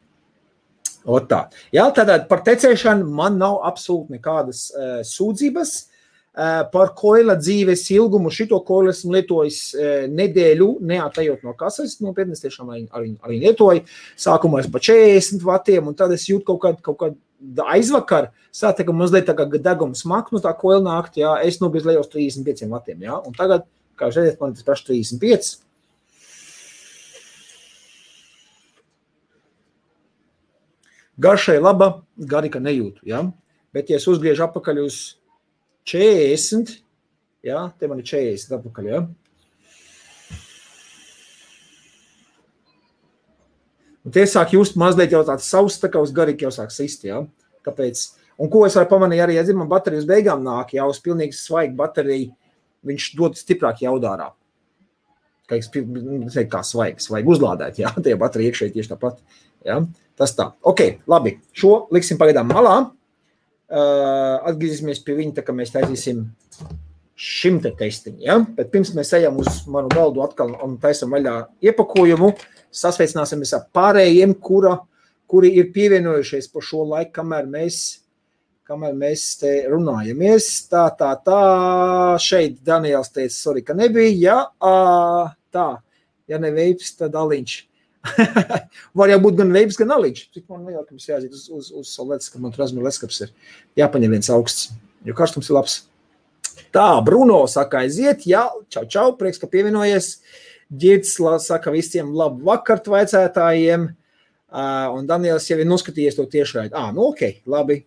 O 1.07 1.21
tā. 1.23 1.45
Jā, 1.75 1.85
tātad 1.95 2.25
par 2.27 2.41
tecēšanu 2.47 3.07
man 3.15 3.37
nav 3.39 3.61
absolūti 3.69 4.17
nekādas 4.17 4.67
uh, 4.75 4.97
sūdzības. 5.07 5.77
Uh, 6.37 6.67
par 6.69 6.91
koila 6.93 7.33
dzīves 7.41 7.87
ilgumu 7.95 8.29
šito 8.35 8.59
koilu 8.67 8.91
esmu 8.91 9.15
lietojis 9.15 9.61
uh, 9.73 9.93
nedēļu, 10.13 10.67
neatejot 10.85 11.47
no 11.47 11.55
kases. 11.57 11.95
Nopietni, 12.05 12.35
es 12.37 12.43
tiešām 12.43 12.75
arī, 12.75 12.83
arī, 12.99 13.15
arī 13.25 13.39
lietoju. 13.47 13.87
Sākumā 14.21 14.61
es 14.61 14.69
pa 14.73 14.83
40 14.83 15.47
vatiem, 15.47 15.87
un 15.89 15.97
tad 15.97 16.13
es 16.13 16.27
jūtu 16.29 16.45
kaut 16.51 16.61
kādu, 16.67 16.83
kaut 16.91 16.99
kādu 17.01 17.17
aizvakar, 17.67 18.31
sāka 18.55 18.93
mazliet 18.93 19.29
tā 19.29 19.35
kā 19.37 19.47
degums 19.53 20.05
mak, 20.09 20.33
nu 20.33 20.41
tā 20.43 20.53
koila 20.57 20.83
nākt, 20.85 21.19
jā, 21.21 21.35
es 21.45 21.61
nu 21.61 21.71
bez 21.73 21.85
lejos 21.89 22.09
35 22.13 22.71
vatiem, 22.73 23.07
jā, 23.09 23.21
un 23.29 23.37
tagad, 23.37 23.69
kā 23.97 24.11
redzat, 24.11 24.41
man 24.41 24.57
tas 24.57 24.67
praši 24.67 24.91
35, 24.93 25.55
Garšai 31.17 31.57
laba, 31.63 32.03
garīga 32.29 32.61
nejūtu. 32.61 33.07
Ja? 33.09 33.23
Bet, 33.73 33.89
ja 33.89 33.97
es 33.97 34.05
uzgriežu 34.11 34.45
atpakaļ 34.45 34.83
uz 34.83 34.99
40, 35.89 36.75
ja? 37.47 37.63
te 37.81 37.89
man 37.89 38.03
ir 38.03 38.09
40 38.11 38.59
atpakaļ. 38.59 38.91
Ja? 38.91 39.01
Un 44.07 44.15
tie 44.15 44.23
sāk 44.31 44.55
just 44.55 44.77
mazliet 44.79 45.11
jau 45.11 45.25
tāds 45.27 45.49
savs, 45.51 45.81
tā 45.83 45.91
kā 45.91 45.99
uz 45.99 46.13
garīgi 46.15 46.47
jau 46.47 46.53
sāk 46.55 46.71
sist. 46.71 47.03
Ja? 47.09 47.25
Kāpēc? 47.67 48.05
Un 48.39 48.51
ko 48.53 48.63
es 48.67 48.77
varu 48.79 48.91
pamanīt 48.93 49.25
arī, 49.25 49.35
ja 49.39 49.43
dzimam 49.47 49.69
baterijas 49.71 50.07
beigām 50.07 50.45
nāk, 50.47 50.77
jau 50.77 50.87
uz 50.93 51.01
pilnīgi 51.03 51.35
svaigu 51.35 51.75
bateriju, 51.79 52.31
viņš 52.87 53.09
dod 53.19 53.39
stiprāk 53.41 53.83
jaudārā. 53.83 54.31
Kā, 55.51 55.59
kā 56.53 56.63
svaigs, 56.67 57.11
vajag 57.11 57.33
uzlādēt, 57.35 57.81
jā, 57.83 57.91
tie 58.05 58.15
baterija 58.21 58.53
iekšēji 58.53 58.77
tieši 58.77 58.93
tāpat. 58.95 59.19
Ja? 59.67 59.81
Tas 60.17 60.37
tā. 60.39 60.53
Ok, 60.67 60.85
labi. 61.11 61.37
Šo 61.57 61.89
liksim 61.95 62.21
pagaidām 62.21 62.49
malā. 62.53 62.77
Uh, 63.67 64.37
atgriezīsimies 64.47 65.03
pie 65.03 65.17
viņa, 65.19 65.41
tā 65.41 65.43
kā 65.43 65.55
mēs 65.57 65.73
taisīsim 65.75 66.29
šim 67.17 67.59
te 67.65 67.73
testiņam. 67.75 68.23
Ja? 68.23 68.37
Bet 68.59 68.71
pirms 68.71 68.93
mēs 68.95 69.11
ejam 69.19 69.41
uz 69.43 69.65
manu 69.73 69.91
galdu 69.91 70.23
atkal 70.23 70.55
un 70.63 70.77
taisam 70.79 71.11
vaļā 71.17 71.35
iepakojumu, 71.65 72.31
sasveicināsimies 72.77 73.55
ar 73.57 73.67
pārējiem, 73.77 74.35
kura, 74.43 74.77
kuri 75.31 75.53
ir 75.61 75.71
pievienojušies 75.75 76.51
pa 76.53 76.63
šo 76.65 76.85
laiku, 76.91 77.15
kamēr 77.21 77.49
mēs, 77.51 77.81
kamēr 78.69 78.97
mēs 78.99 79.29
te 79.41 79.55
runājamies. 79.71 80.51
Tā, 80.71 80.89
tā, 80.99 81.15
tā. 81.27 81.41
Šeit 82.23 82.61
Daniels 82.67 83.13
teica, 83.15 83.35
sorry, 83.35 83.65
ka 83.67 83.77
nebija. 83.79 84.13
Ja, 84.21 84.39
uh, 84.61 85.33
tā, 85.55 85.71
ja 86.31 86.43
neveips, 86.43 86.95
tad 87.01 87.17
aliņš. 87.19 87.57
Var 88.99 89.13
jau 89.13 89.19
būt 89.23 89.39
gan 89.41 89.53
veids, 89.55 89.79
gan 89.81 89.95
alīgs. 89.97 90.27
Cik 90.35 90.47
man 90.53 90.67
lielāk 90.67 90.91
mums 90.93 91.09
jāiziet 91.09 91.35
uz, 91.35 91.47
uz, 91.51 91.71
uz 91.75 91.93
ledus, 92.03 92.31
ka 92.33 92.41
man 92.43 92.55
tur 92.55 92.67
azmir 92.67 92.87
leskaps 92.87 93.23
ir 93.27 93.33
jāpaņem 93.81 94.17
viens 94.17 94.33
augsts, 94.33 94.71
jo 95.07 95.17
karstums 95.17 95.51
ir 95.51 95.59
labs. 95.59 95.81
Tā, 96.75 96.89
Bruno 97.05 97.43
saka, 97.51 97.85
aiziet, 97.85 98.25
jā, 98.29 98.47
čau, 98.73 98.85
čau, 98.91 99.07
prieks, 99.19 99.41
ka 99.41 99.49
pievienojies. 99.51 100.17
Girds 100.71 101.17
saka 101.45 101.71
visiem 101.71 102.11
labu 102.15 102.45
vakar 102.47 102.81
tvaicētājiem. 102.83 103.91
Uh, 104.47 104.95
un 104.97 105.07
Daniels 105.07 105.47
jau 105.51 105.59
ir 105.59 105.69
noskatījies 105.69 106.17
to 106.17 106.25
tiešraidi. 106.31 106.75
Ah, 106.75 106.93
nu 106.95 107.11
ok, 107.11 107.43
labi. 107.51 107.83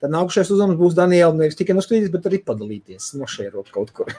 Tad 0.00 0.12
nākušais 0.12 0.50
uzdevums 0.52 0.78
būs 0.78 0.96
Daniela 0.96 1.32
nevis 1.34 1.56
tikai 1.56 1.74
noskatīties, 1.76 2.12
bet 2.12 2.28
arī 2.28 2.42
padalīties, 2.44 3.14
nošērot 3.16 3.72
kaut 3.72 3.92
kur. 3.96 4.12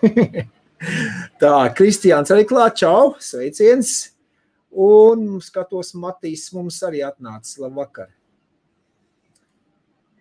Tā, 1.42 1.54
Kristiāns 1.78 2.34
arī 2.34 2.48
klāt, 2.50 2.80
čau, 2.82 3.16
sveiciens! 3.22 3.96
Un 4.78 5.38
skatos, 5.42 5.94
Matīs 5.98 6.50
mums 6.54 6.82
arī 6.86 7.06
atnāca. 7.06 7.56
Labvakar! 7.64 8.10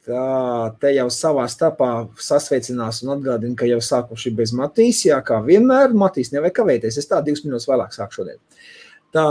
Tā, 0.06 0.70
te 0.78 0.92
jau 0.94 1.08
savā 1.10 1.48
starpā 1.50 1.88
sasveicinās 2.22 3.00
un 3.02 3.16
atgādina, 3.16 3.56
ka 3.58 3.66
jau 3.66 3.80
sākuši 3.82 4.30
bez 4.38 4.52
Matīs. 4.54 5.00
Jā, 5.08 5.18
kā 5.26 5.40
vienmēr, 5.42 5.96
Matīs 5.98 6.30
nevajag 6.30 6.54
kavēties. 6.60 6.98
Es 7.00 7.10
tā 7.10 7.18
divas 7.26 7.42
minūtes 7.42 7.66
vēlāk 7.66 7.96
sāku 7.96 8.20
šodien. 8.20 8.38
Tā, 9.16 9.26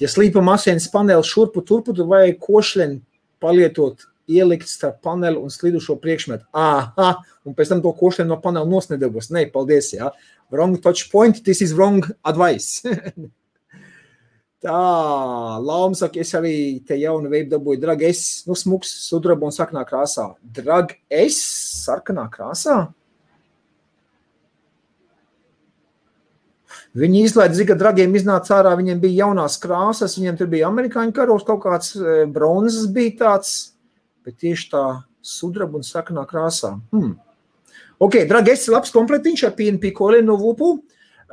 ja 0.00 0.08
slīpam 0.08 0.48
asins 0.54 0.88
paneli 0.92 1.28
šurpu 1.28 1.60
turpu, 1.68 1.92
tad 1.92 2.08
vajag 2.08 2.40
košļeni 2.40 3.00
palietot 3.44 4.08
ielikt 4.30 4.72
starp 4.72 5.02
paneli 5.04 5.36
un 5.36 5.52
slidušo 5.52 5.98
priekšmetu. 6.00 6.48
Aha, 6.56 7.10
un 7.44 7.56
pēc 7.58 7.74
tam 7.74 7.84
to 7.84 7.92
košļiem 8.00 8.32
no 8.32 8.40
panela 8.40 8.68
nosnedabos. 8.68 9.28
Nē, 9.36 9.50
paldies, 9.52 9.92
jā. 9.98 10.14
Wrong 10.54 10.80
touch 10.80 11.10
point, 11.12 11.44
this 11.44 11.60
is 11.60 11.76
wrong 11.76 12.00
advice. 12.24 12.80
Tā, 14.64 15.60
Lauma 15.60 15.92
saka, 15.98 16.22
es 16.24 16.30
arī 16.32 16.80
te 16.88 16.96
jaunu 16.96 17.28
veidu 17.28 17.52
dabūju. 17.52 17.82
Drag, 17.82 18.00
es, 18.08 18.44
nu, 18.48 18.56
smuks, 18.56 18.94
sudraba 19.04 19.44
un 19.44 19.52
sarkanā 19.52 19.82
krāsā. 19.84 20.30
Drag, 20.56 20.94
es, 21.12 21.36
sarkanā 21.84 22.24
krāsā? 22.32 22.86
Viņi 26.96 27.24
izlaiž, 27.26 27.58
zina, 27.58 27.68
ka 27.72 27.76
dragiem 27.76 28.16
iznāca 28.16 28.54
ārā, 28.60 28.72
viņiem 28.78 29.02
bija 29.02 29.26
jaunās 29.26 29.58
krāsas, 29.60 30.14
viņiem 30.16 30.38
tur 30.38 30.48
bija 30.52 30.70
amerikāņu 30.70 31.12
karos, 31.12 31.44
kaut 31.44 31.60
kāds 31.66 31.92
e, 31.98 32.22
bronzas 32.30 32.86
bija 32.94 33.16
tāds, 33.20 33.54
bet 34.24 34.38
tieši 34.40 34.68
tā 34.72 34.84
sudraba 35.20 35.80
un 35.80 35.84
sarkanā 35.84 36.22
krāsā. 36.30 36.76
Hmm. 36.94 37.16
Ok, 38.00 38.22
dragi, 38.30 38.54
es 38.54 38.68
labs 38.70 38.94
komplektiņš 38.94 39.44
ar 39.48 39.56
PNP 39.58 39.92
kolēnu 39.98 40.30
no 40.30 40.38
Vupu. 40.40 40.76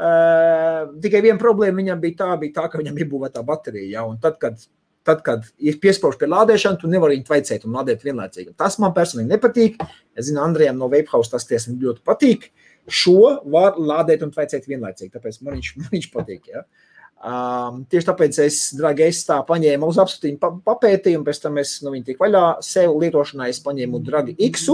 Uh, 0.01 0.87
tikai 1.03 1.19
viena 1.21 1.37
problēma 1.37 1.77
viņam 1.77 1.99
bija 2.01 2.17
tā, 2.23 2.29
bija 2.41 2.55
tā 2.55 2.69
ka 2.71 2.79
viņam 2.81 2.95
ir 2.97 3.09
būvēta 3.11 3.43
baterija. 3.45 3.89
Ja? 3.99 4.05
Un 4.09 4.15
tad, 4.23 4.39
kad, 4.41 4.57
tad, 5.05 5.21
kad 5.25 5.45
ir 5.61 5.77
piespaužts 5.83 6.17
pie 6.17 6.29
lādēšanas, 6.31 6.79
tu 6.81 6.89
nevari 6.89 7.19
viņu 7.19 7.27
tvaicēt 7.27 7.67
un 7.67 7.77
lādēt 7.77 8.05
vienlaicīgi. 8.07 8.55
Tas 8.57 8.79
man 8.81 8.95
personīgi 8.97 9.29
nepatīk. 9.29 9.77
Es 10.17 10.31
zinu, 10.31 10.41
Andrejam 10.41 10.81
no 10.81 10.89
Vapehouse 10.89 11.29
tas 11.35 11.45
tiešām 11.49 11.77
ļoti 11.83 12.01
patīk. 12.07 12.49
Šo 12.89 13.35
var 13.53 13.77
lādēt 13.77 14.25
un 14.25 14.33
tvaicēt 14.33 14.65
vienlaicīgi, 14.71 15.13
tāpēc 15.13 15.43
man 15.45 15.59
viņš, 15.59 15.73
man 15.83 15.93
viņš 15.93 16.11
patīk. 16.17 16.49
Ja? 16.49 16.65
Um, 17.21 17.83
tieši 17.85 18.07
tāpēc 18.07 18.41
es, 18.41 18.61
dragi, 18.73 19.05
es 19.13 19.21
tā 19.27 19.37
paņēmu 19.45 19.85
uz 19.93 20.01
apskatījumu, 20.01 20.41
pa, 20.41 20.55
papētīju, 20.71 21.21
un 21.21 21.27
pēc 21.27 21.43
tam 21.43 21.61
es 21.61 21.77
nu, 21.85 21.93
viņu 21.93 22.07
tik 22.07 22.23
vaļā 22.23 22.45
sev 22.65 22.97
lietošanai. 22.97 23.53
Es 23.53 23.61
paņēmu 23.61 24.01
dragi 24.07 24.33
X, 24.49 24.71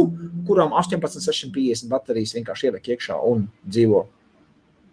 kuram 0.47 0.71
18,650 0.71 1.91
baterijas 1.91 2.37
vienkārši 2.39 2.71
ieliek 2.71 2.95
iekšā 2.95 3.19
un 3.27 3.49
dzīvo 3.67 4.07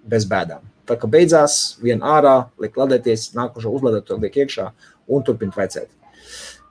bez 0.09 0.27
bēdām. 0.29 0.65
Tā 0.85 0.99
kā 1.01 1.09
beidzās, 1.09 1.79
viena 1.81 2.19
ārā, 2.19 2.35
liek 2.61 2.77
ladēties, 2.77 3.31
nākošo 3.37 3.73
uzlādēt, 3.73 4.05
to 4.09 4.19
liek 4.21 4.37
iekšā 4.45 4.69
un 5.09 5.25
turpināt 5.25 5.57
vecēt. 5.57 5.89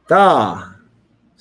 Tā, 0.09 0.23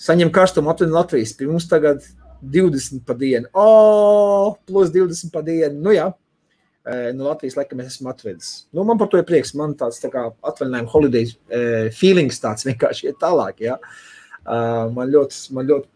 saņem 0.01 0.33
karstumu 0.33 0.73
aptuveni 0.73 0.97
Latvijas. 0.97 1.35
Pie 1.37 1.51
mums 1.51 1.69
tagad 1.69 2.05
20 2.43 3.05
pa 3.07 3.17
dienu. 3.19 3.51
O, 3.53 4.57
plus 4.67 4.93
20 4.95 5.33
pa 5.35 5.45
dienu. 5.47 5.83
Nu 5.85 5.95
jā, 5.95 6.09
no 7.15 7.29
Latvijas 7.29 7.59
laikam 7.59 7.83
es 7.85 7.95
esmu 7.95 8.11
atvedis. 8.13 8.53
Nu, 8.73 8.87
man 8.89 8.99
par 9.01 9.11
to 9.13 9.21
ir 9.21 9.27
prieks. 9.29 9.53
Man 9.59 9.77
tāds 9.79 10.01
tā 10.03 10.11
kā 10.13 10.29
atvaļinājuma 10.33 10.93
holiday 10.95 11.91
feelings 11.95 12.41
tāds 12.43 12.67
vienkārši 12.67 13.11
iet 13.11 13.21
tālāk. 13.23 13.63
Ja? 13.69 13.79
Man 14.47 15.13
ļoti, 15.13 15.43
man 15.55 15.69
ļoti 15.69 15.89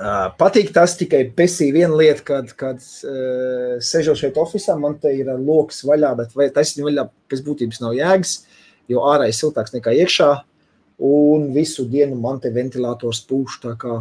Uh, 0.00 0.30
patīk 0.40 0.70
tas 0.72 0.94
tikai 0.96 1.26
pesī 1.36 1.66
viena 1.76 1.92
lieta, 1.92 2.22
kad, 2.24 2.52
kad 2.56 2.78
uh, 2.80 3.74
sežot 3.84 4.16
šeit 4.16 4.38
ofisā, 4.40 4.72
man 4.80 4.94
te 4.96 5.12
ir 5.12 5.28
loks 5.36 5.82
vaļā, 5.84 6.14
bet 6.16 6.32
vai 6.38 6.46
taisnība 6.54 6.88
vaļā 6.88 7.04
pēc 7.28 7.42
būtības 7.44 7.82
nav 7.82 7.92
jēgas, 7.98 8.32
jo 8.88 9.04
ārā 9.04 9.28
ir 9.28 9.36
siltāks 9.36 9.76
nekā 9.76 9.92
iekšā, 10.00 10.30
un 11.04 11.50
visu 11.52 11.84
dienu 11.84 12.16
man 12.16 12.40
te 12.40 12.48
ventilators 12.54 13.20
pūš, 13.28 13.60
tā 13.66 13.74
kā, 13.76 14.00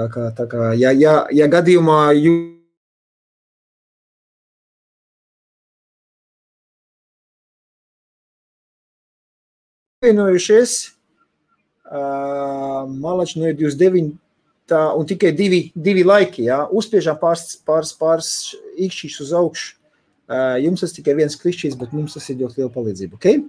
tā 0.00 0.08
kā, 0.16 0.30
tā 0.32 0.48
kā 0.48 0.72
ja, 0.80 0.96
ja, 0.96 1.18
ja 1.28 1.52
gadījumā 1.52 2.00
jūs 2.16 2.52
pievienojušies, 10.00 10.78
uh, 11.92 12.86
Malači 12.88 13.44
no 13.44 13.52
29 13.52 14.24
tā, 14.70 14.82
un 14.98 15.08
tikai 15.08 15.32
divi, 15.36 15.66
divi 15.74 16.04
laiki. 16.06 16.46
Jā. 16.50 16.62
Uzspiežām 16.74 17.18
pāris, 17.20 17.56
pāris, 17.66 17.92
pāris 17.98 18.30
īkšķīšus 18.86 19.26
uz 19.26 19.34
augšu. 19.40 19.74
Jums 20.62 20.82
tas 20.82 20.94
tikai 20.96 21.14
viens 21.18 21.38
klišķis, 21.38 21.76
bet 21.78 21.92
mums 21.94 22.16
tas 22.16 22.24
ir 22.32 22.40
ļoti 22.40 22.60
liela 22.60 22.72
palīdzība. 22.74 23.18
Okay? 23.20 23.44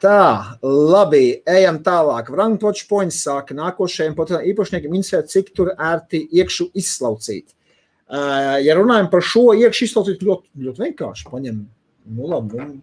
Tā, 0.00 0.56
labi, 0.64 1.42
ejam 1.50 1.80
tālāk. 1.84 2.30
Wrangtoč 2.32 2.86
points 2.88 3.18
sāka 3.26 3.56
nākošajiem 3.58 4.14
īpašniekiem 4.52 4.94
interesēt, 4.96 5.32
cik 5.32 5.50
tur 5.56 5.74
ērti 5.74 6.22
iekšu 6.40 6.70
izslaucīt. 6.78 7.50
Ja 8.64 8.74
runājam 8.78 9.10
par 9.10 9.22
šo 9.22 9.50
iekšu 9.58 9.84
izslaucīt, 9.86 10.22
ļoti, 10.26 10.48
ļoti 10.64 10.86
vienkārši 10.86 11.26
paņem, 11.28 11.58
nu 12.16 12.30
labi, 12.30 12.62
un 12.64 12.78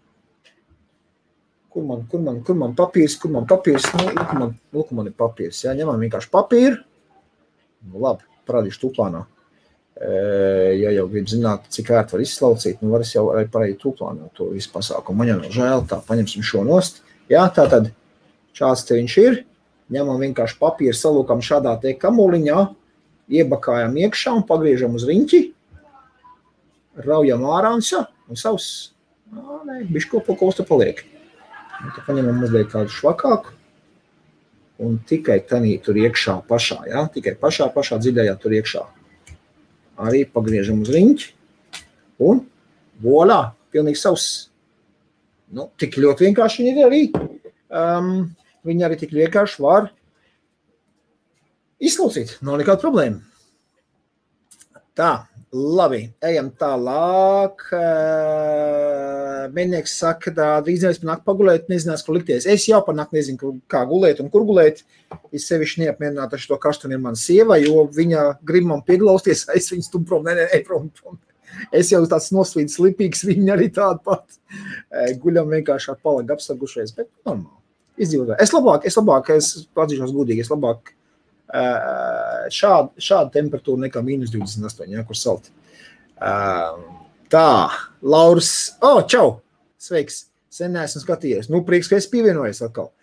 kur 1.74 1.88
man, 1.88 2.06
kur 2.12 2.22
man, 2.24 2.38
kur 2.46 2.60
man 2.60 2.76
papīrs, 2.78 3.18
kur 3.22 3.34
man 3.34 3.50
papīrs, 3.50 3.90
nu, 3.98 4.06
lūk 4.14 4.38
man, 4.38 4.54
lūk 4.78 4.94
man 4.96 5.10
ir 5.10 5.18
papīrs, 5.18 5.64
jā, 5.66 5.74
ņemam 5.78 6.06
vienkārši 6.06 6.32
papīru, 6.34 6.80
Nu, 7.86 8.00
labi, 8.02 8.26
parādīšu 8.48 8.82
tūplānā. 8.86 9.26
Ja 10.78 10.92
jau 10.94 11.08
grib 11.10 11.30
zināt, 11.30 11.66
cik 11.74 11.90
ērti 11.96 12.14
var 12.14 12.22
izslaucīt, 12.22 12.82
nu 12.86 12.92
var 12.94 13.06
es 13.06 13.16
jau 13.16 13.28
arī 13.34 13.48
parādīt 13.50 13.80
tūplānā 13.82 14.30
to 14.38 14.52
visu 14.54 14.70
pasākumu. 14.74 15.18
Man 15.22 15.32
jau 15.32 15.38
nav 15.40 15.56
žēl, 15.56 15.86
tā 15.90 15.98
paņemsim 16.06 16.46
šo 16.46 16.62
nost. 16.68 17.02
Jā, 17.32 17.48
tā 17.54 17.66
tad 17.72 17.90
šāds 18.58 18.86
te 18.86 18.98
viņš 19.00 19.18
ir. 19.24 19.40
Ņemam 19.94 20.22
vienkārši 20.22 20.60
papīru, 20.60 20.94
salūkam 20.98 21.42
šādā 21.42 21.74
te 21.82 21.96
kamuliņā, 21.98 22.62
iebakājam 23.40 23.98
iekšā 24.04 24.36
un 24.38 24.46
pagriežam 24.48 24.98
uz 25.00 25.08
riņķi. 25.08 25.42
Raujam 27.08 27.46
ārā 27.58 27.74
un 27.78 27.84
sa, 27.86 28.06
un 28.30 28.40
savs. 28.40 28.92
Nē, 29.34 29.82
bišķi 29.92 30.22
ko 30.28 30.38
kosta 30.38 30.66
paliek. 30.68 31.06
Un 31.82 31.94
tad 31.94 32.06
paņemam 32.06 32.42
mazliet 32.42 32.70
tādu 32.74 32.94
švakāku 32.94 33.57
un 34.84 34.98
tikai 35.10 35.40
tādā 35.50 35.74
tur 35.84 35.98
iekšā 35.98 36.40
pašā, 36.50 36.80
ja? 36.92 37.06
tikai 37.14 37.36
pašā, 37.40 37.70
pašā 37.74 38.00
dziļajā 38.04 38.36
tur 38.42 38.56
iekšā. 38.58 38.84
Arī 40.08 40.26
pagriežam 40.30 40.84
uz 40.84 40.92
riņķi 40.94 41.32
un 42.28 42.44
volā, 43.02 43.42
pilnīgi 43.74 44.02
savs. 44.02 44.28
Nu, 45.54 45.70
tik 45.80 45.98
ļoti 45.98 46.28
vienkārši 46.28 46.64
viņi 46.64 46.74
ir 46.74 46.86
arī. 46.86 47.02
Um, 47.68 48.12
viņi 48.68 48.86
arī 48.88 49.00
tik 49.00 49.16
vienkārši 49.16 49.64
var 49.64 49.90
izklausīt, 51.80 52.38
nav 52.46 52.60
nekāda 52.62 52.84
problēma. 52.84 53.22
Tā, 54.98 55.28
labi, 55.54 56.08
ejam 56.26 56.50
tālāk. 56.58 57.68
Mēnieks 59.54 59.94
saka, 60.00 60.32
ka 60.32 60.48
drīz 60.66 60.84
nevis 60.86 61.00
panākt 61.02 61.26
pagulēt, 61.28 61.68
nezinās, 61.72 62.04
kur 62.06 62.18
likties. 62.18 62.48
Es 62.50 62.68
jau 62.70 62.80
panākt 62.86 63.16
nezinu, 63.16 63.54
kā 63.72 63.84
gulēt 63.90 64.22
un 64.24 64.32
kur 64.34 64.46
gulēt. 64.48 64.84
Es 65.36 65.48
sevišķi 65.50 65.86
neapmierinātu 65.86 66.38
ar 66.38 66.44
šo 66.44 66.58
karstumu 66.62 66.98
ir 66.98 67.04
mana 67.04 67.20
sieva, 67.20 67.60
jo 67.62 67.86
viņa 67.96 68.26
grib 68.48 68.68
man 68.70 68.84
pieglausties, 68.88 69.48
es 69.58 69.72
viņu 69.74 69.88
stum 69.88 70.08
prom, 70.08 70.28
nē, 70.28 70.36
nē, 70.42 70.62
prom, 70.68 70.90
prom. 71.00 71.20
Es 71.74 71.90
jau 71.94 72.04
tāds 72.10 72.30
noslīdis 72.36 72.78
lipīgs, 72.84 73.24
viņa 73.26 73.54
arī 73.56 73.70
tāda 73.74 74.02
pat. 74.04 74.38
Guļam 75.24 75.50
vienkārši 75.56 75.94
ar 75.94 76.02
palagu 76.04 76.36
apsagušies, 76.36 76.94
bet 76.98 77.10
normāli. 77.26 77.56
Izdzīvot. 77.98 78.36
Es 78.44 78.52
labāk, 78.54 78.84
es 78.86 78.98
labāk, 79.00 79.32
es 79.34 79.48
atzīšos 79.74 80.14
godīgi, 80.14 80.44
es 80.46 80.52
labāk 80.54 80.92
šāda, 81.48 82.92
šāda 83.00 83.32
temperatūra 83.34 83.88
nekā 83.88 84.04
mīnus 84.06 84.34
28, 84.34 84.92
ja, 84.92 85.04
kur 85.08 85.18
salti. 85.18 85.54
Tā, 87.28 87.68
Lauris, 88.08 88.78
oh, 88.80 89.02
čau! 89.04 89.42
Sveiks! 89.76 90.30
Sen 90.48 90.72
neesmu 90.72 91.02
skatījies. 91.04 91.50
Nu, 91.52 91.60
prieks, 91.68 91.90
ka 91.92 91.98
es 92.00 92.08
pievienojos 92.08 92.62
atkal. 92.64 92.94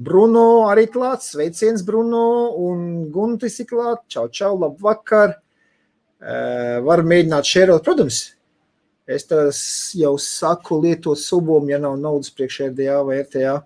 Bruno 0.00 0.68
arī 0.68 0.84
klāts, 0.92 1.32
sveiciens 1.32 1.80
Bruno 1.84 2.52
un 2.60 3.08
Guntis 3.12 3.56
ir 3.64 3.66
klāt. 3.72 4.04
Čau, 4.12 4.28
čau, 4.28 4.52
labu 4.60 4.84
vakar. 4.84 5.38
Uh, 6.20 6.84
var 6.84 7.00
mēģināt 7.08 7.48
šērot, 7.48 7.82
protams. 7.86 8.20
Es 9.08 9.24
jau 9.96 10.12
saku 10.20 10.82
lietot 10.84 11.18
subomu, 11.18 11.72
ja 11.72 11.80
nav 11.80 11.96
naudas 11.98 12.30
priekš 12.36 12.60
RDA 12.68 13.00
vai 13.08 13.24
RTA. 13.24 13.56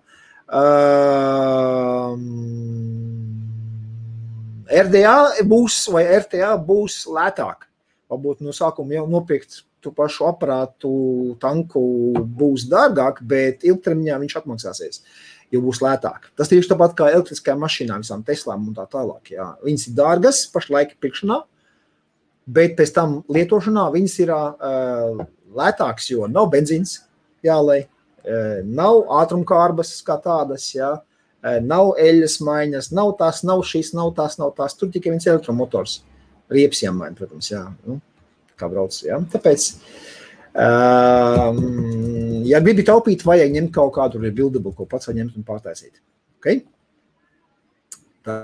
Uh, 0.47 2.15
RDA 4.79 5.43
būs 5.43 5.83
vai 5.91 6.07
RTA 6.23 6.55
būs 6.55 7.03
lētāk. 7.11 7.67
Varbūt 8.09 8.41
no 8.47 8.55
sākuma 8.55 8.95
jau 8.95 9.07
nopirkt 9.11 9.65
to 9.85 9.93
pašu 9.95 10.27
aparātu, 10.29 10.91
tanku 11.41 11.81
būs 12.39 12.67
dārgāk, 12.71 13.21
bet 13.25 13.65
ilgtermiņā 13.67 14.19
viņš 14.23 14.37
atmaksāsies. 14.41 15.01
Jo 15.53 15.61
būs 15.61 15.79
lētāk. 15.85 16.31
Tas 16.35 16.49
tieši 16.51 16.71
tāpat 16.71 16.95
kā 16.97 17.09
elektriskajām 17.13 17.61
mašīnām, 17.61 18.03
visām 18.03 18.25
Teslām 18.25 18.67
un 18.69 18.75
tā 18.77 18.87
tālāk. 18.91 19.29
Jā. 19.35 19.51
Viņas 19.63 19.89
ir 19.91 19.97
dārgas 19.97 20.43
pašlaik 20.51 20.95
pirkšanā, 21.03 21.39
bet 22.57 22.73
pēc 22.79 22.93
tam 22.97 23.19
lietošanā 23.31 23.85
viņas 23.93 24.15
ir 24.25 24.33
uh, 24.33 25.25
lētākas, 25.55 26.09
jo 26.11 26.25
nav 26.31 26.49
benzīns 26.53 26.97
jālai, 27.45 27.83
uh, 27.85 28.63
nav 28.65 29.05
ātrumkārbas 29.21 29.99
kā 30.07 30.17
tādas. 30.25 30.71
Jā. 30.73 30.95
Uh, 30.97 31.11
Nav 31.61 31.93
eļļas 32.01 32.39
maiņas, 32.41 32.89
nav 32.97 33.11
tās, 33.19 33.43
nav 33.45 33.61
šīs, 33.69 33.91
nav 33.93 34.15
tās, 34.17 34.39
nav 34.41 34.55
tās. 34.57 34.73
Tur 34.77 34.89
tikai 34.93 35.13
viens 35.13 35.27
elektromotors. 35.29 35.99
Riepas 36.49 36.81
jāmaina, 36.81 37.13
protams, 37.17 37.51
jā. 37.51 37.61
Nu, 37.85 37.99
kā 38.59 38.69
brauc, 38.71 38.97
jā. 39.05 39.19
Tāpēc, 39.33 39.69
um, 40.65 41.61
ja 42.47 42.61
gribi 42.63 42.85
taupīt, 42.87 43.25
vajag 43.27 43.55
ņemt 43.55 43.73
kaut 43.75 43.95
kādu 43.99 44.23
rebuildable, 44.23 44.75
ko 44.75 44.89
pats 44.89 45.11
var 45.11 45.17
ņemt 45.19 45.39
un 45.39 45.47
pārtaisīt. 45.47 46.03
Okay? 46.39 46.63
Tā 48.25 48.37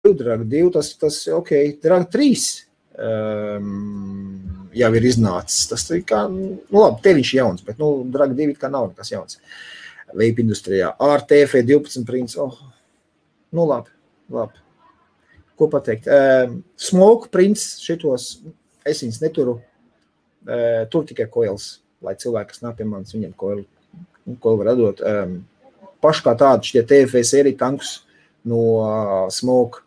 Drag 0.00 0.46
2, 0.48 0.70
tas, 0.72 0.94
tas 0.96 1.28
ok, 1.28 1.50
Drag 1.82 2.06
3 2.08 2.64
um, 3.58 4.70
jau 4.72 4.90
ir 4.96 5.06
iznācis. 5.06 5.66
Tas 5.70 5.84
ir 5.92 6.04
kā, 6.08 6.24
nu 6.30 6.80
labi, 6.80 7.02
te 7.04 7.14
viņš 7.16 7.32
ir 7.34 7.40
jauns, 7.42 7.64
bet, 7.66 7.78
nu, 7.80 7.90
Drag 8.12 8.34
2 8.38 8.56
kā 8.60 8.70
nav 8.72 8.90
nekas 8.90 9.12
jauns. 9.12 9.40
Vape 10.10 10.42
industrijā. 10.42 10.94
Ar 10.98 11.22
TF 11.28 11.60
12 11.68 12.06
princi, 12.08 12.38
oh, 12.42 12.56
nu 13.54 13.68
labi, 13.68 13.92
labi. 14.32 14.58
Ko 15.60 15.68
pateikt? 15.68 16.08
Um, 16.08 16.60
smoke 16.80 17.28
princi 17.32 17.82
šitos, 17.84 18.30
es 18.88 19.02
viņus 19.04 19.20
neturu, 19.20 19.58
uh, 20.48 20.86
tur 20.92 21.04
tikai 21.08 21.26
koils, 21.32 21.82
lai 22.00 22.14
cilvēki, 22.16 22.54
kas 22.54 22.64
nav 22.64 22.78
pie 22.78 22.86
manis, 22.88 23.12
viņiem 23.12 23.34
koili, 23.36 23.66
koili 24.40 24.62
var 24.62 24.72
dot. 24.78 25.04
Um, 25.04 25.36
paši 26.00 26.24
kā 26.24 26.34
tādi 26.40 26.72
šie 26.72 26.86
TF 26.88 27.20
sērija 27.28 27.60
tankus 27.60 27.98
no 28.48 28.62
uh, 28.78 29.28
smoke, 29.36 29.84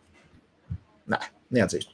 nē, 1.10 1.18
neatzīstu. 1.58 1.90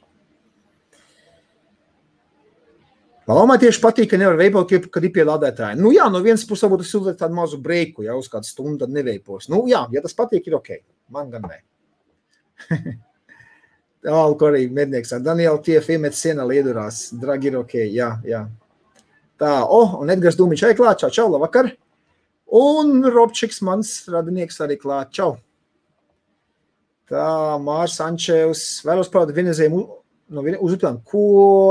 Malomai 3.31 3.57
tieši 3.61 3.81
patīk, 3.81 4.09
ka 4.11 4.17
nevar 4.19 4.37
veipot, 4.37 4.71
kad 4.91 5.05
ir 5.05 5.13
pielādētāji. 5.15 5.81
Nu, 5.81 5.89
jā, 5.95 6.05
no 6.11 6.21
vienas 6.21 6.45
puses, 6.45 6.65
varbūt 6.65 6.85
es 6.85 6.93
uzlieku 6.97 7.17
tādu 7.17 7.37
mazu 7.37 7.57
breiku, 7.61 8.05
ja 8.05 8.13
uz 8.17 8.29
kādu 8.29 8.49
stundu 8.49 8.89
neveipos. 8.89 9.49
Nu, 9.49 9.63
jā, 9.71 9.85
ja 9.93 10.01
tas 10.03 10.17
patīk, 10.17 10.49
ir 10.49 10.57
ok. 10.57 10.73
Man 11.13 11.29
gan 11.33 11.49
nē. 11.49 11.61
Alko 14.09 14.49
arī 14.49 14.65
mednieks. 14.73 15.13
Daniela 15.21 15.61
tie 15.61 15.77
filmēt 15.83 16.17
sienā 16.17 16.45
liedurās. 16.47 17.11
Dragi 17.13 17.51
ir 17.51 17.59
ok, 17.59 17.77
jā, 17.93 18.15
jā. 18.25 18.45
Tā, 19.41 19.53
oh, 19.65 19.99
un 20.01 20.09
Edgars 20.13 20.37
Dūmiņš 20.37 20.65
arī 20.65 20.77
klāt, 20.77 21.01
čau, 21.01 21.11
čau, 21.13 21.27
labvakar. 21.33 21.71
Un 22.51 22.99
Robčiks, 23.05 23.61
mans 23.65 23.93
radinieks, 24.11 24.59
arī 24.65 24.77
klāt, 24.81 25.13
čau. 25.17 25.35
Tā, 27.11 27.57
Mārs 27.61 27.99
Ančevs, 28.03 28.81
vēlos 28.87 29.09
parādīt 29.11 29.37
vienreizējumu 29.37 29.81
no 30.31 30.43
uzdevumu, 30.63 31.01
ko 31.07 31.23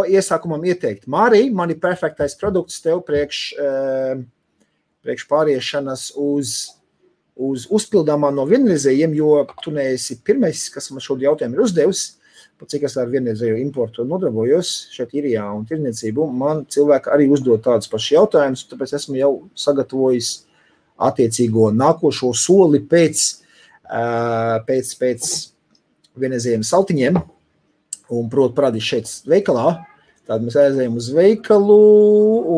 iesākumam 0.09 0.65
ieteikt. 0.69 1.09
Mārija, 1.11 1.51
man 1.57 1.73
ir 1.73 1.81
perfektais 1.81 2.37
produkts 2.39 2.83
tev 2.85 3.01
priekš, 3.09 3.41
eh, 3.57 4.21
priekš 5.05 5.27
pāriešanas 5.31 6.11
uz, 6.21 6.55
uz 7.37 7.67
uzpildāmā 7.73 8.33
no 8.35 8.45
vienreizējiem, 8.47 9.17
jo 9.17 9.47
tu 9.65 9.73
neesi 9.73 10.21
pirmais, 10.23 10.69
kas 10.73 10.91
man 10.91 11.01
šo 11.01 11.17
jautājumu 11.17 11.57
ir 11.57 11.65
uzdevis. 11.65 12.20
Cik 12.69 12.83
es 12.85 12.97
ar 13.01 13.09
vienreizēju 13.09 13.57
importu 13.63 14.05
nodarbojos 14.05 14.71
šeit 14.93 15.15
Irijā 15.17 15.47
un 15.57 15.63
tirniecību, 15.69 16.27
man 16.37 16.67
cilvēki 16.69 17.09
arī 17.15 17.31
uzdod 17.33 17.63
tādus 17.65 17.89
pašus 17.89 18.13
jautājumus, 18.19 18.67
tāpēc 18.69 18.93
esmu 18.99 19.17
jau 19.17 19.31
sagatavojis 19.57 20.33
attiecīgo 21.01 21.71
nākošo 21.73 22.35
soli 22.37 22.83
pēc, 22.85 23.23
pēc, 24.67 24.91
pēc 25.01 25.31
vienreizējiem 26.21 26.67
saltiņiem, 26.67 27.17
un, 28.11 28.29
protams, 28.29 28.57
parādīs 28.59 28.91
šeit 28.93 29.15
veikalā. 29.31 29.79
Tad 30.29 30.45
mēs 30.45 30.59
aizējām 30.61 31.01
uz 31.01 31.09
veikalu, 31.17 31.81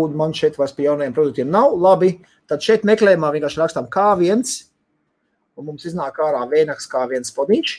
un 0.02 0.18
man 0.18 0.34
šeit 0.36 0.58
vairs 0.60 0.74
pie 0.76 0.88
jaunajiem 0.88 1.14
produktiem 1.16 1.48
nav. 1.52 1.76
Labi, 1.78 2.16
tad 2.50 2.64
šeit 2.64 2.82
meklējumā 2.88 3.30
vienkārši 3.36 3.62
rakstām 3.62 3.86
kā 3.92 4.10
viens, 4.18 4.58
un 5.56 5.70
mums 5.70 5.86
iznāk 5.88 6.18
ārā 6.20 6.42
vienaks 6.50 6.90
kā 6.90 7.06
viens 7.08 7.32
podniņš. 7.32 7.78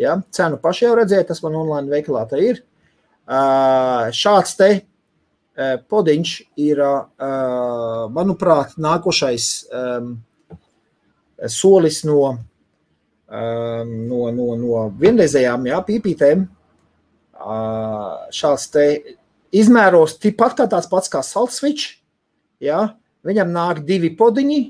Ja? 0.00 0.18
Cenu 0.34 0.58
paši 0.62 0.88
jau 0.88 0.94
redzēja, 0.98 1.28
tas 1.30 1.42
man 1.44 1.58
online 1.60 1.92
veikalā 1.92 2.24
tā 2.30 2.40
ir. 2.42 2.62
Uh, 3.24 4.10
šāds 4.12 4.56
te 4.58 4.70
uh, 4.74 5.76
podiņš 5.88 6.34
ir, 6.60 6.82
uh, 6.84 8.08
manuprāt, 8.12 8.74
nākošais 8.76 9.46
um, 9.72 10.10
solis 11.48 12.02
no 12.04 12.18
um, 13.34 13.94
no, 14.08 14.28
no, 14.34 14.50
no 14.58 14.84
vienreizējām 15.00 15.68
jā, 15.70 15.80
pīpītēm. 15.88 16.46
Šāds 18.34 18.68
te 18.72 18.84
izmēros 19.54 20.16
tikpat 20.22 20.56
kā 20.58 20.68
tāds 20.70 20.88
pats 20.90 21.10
kā 21.12 21.20
salsvičs. 21.24 21.98
Ja? 22.62 22.94
Viņam 23.26 23.52
nāk 23.52 23.82
divi 23.88 24.12
podiņi, 24.16 24.60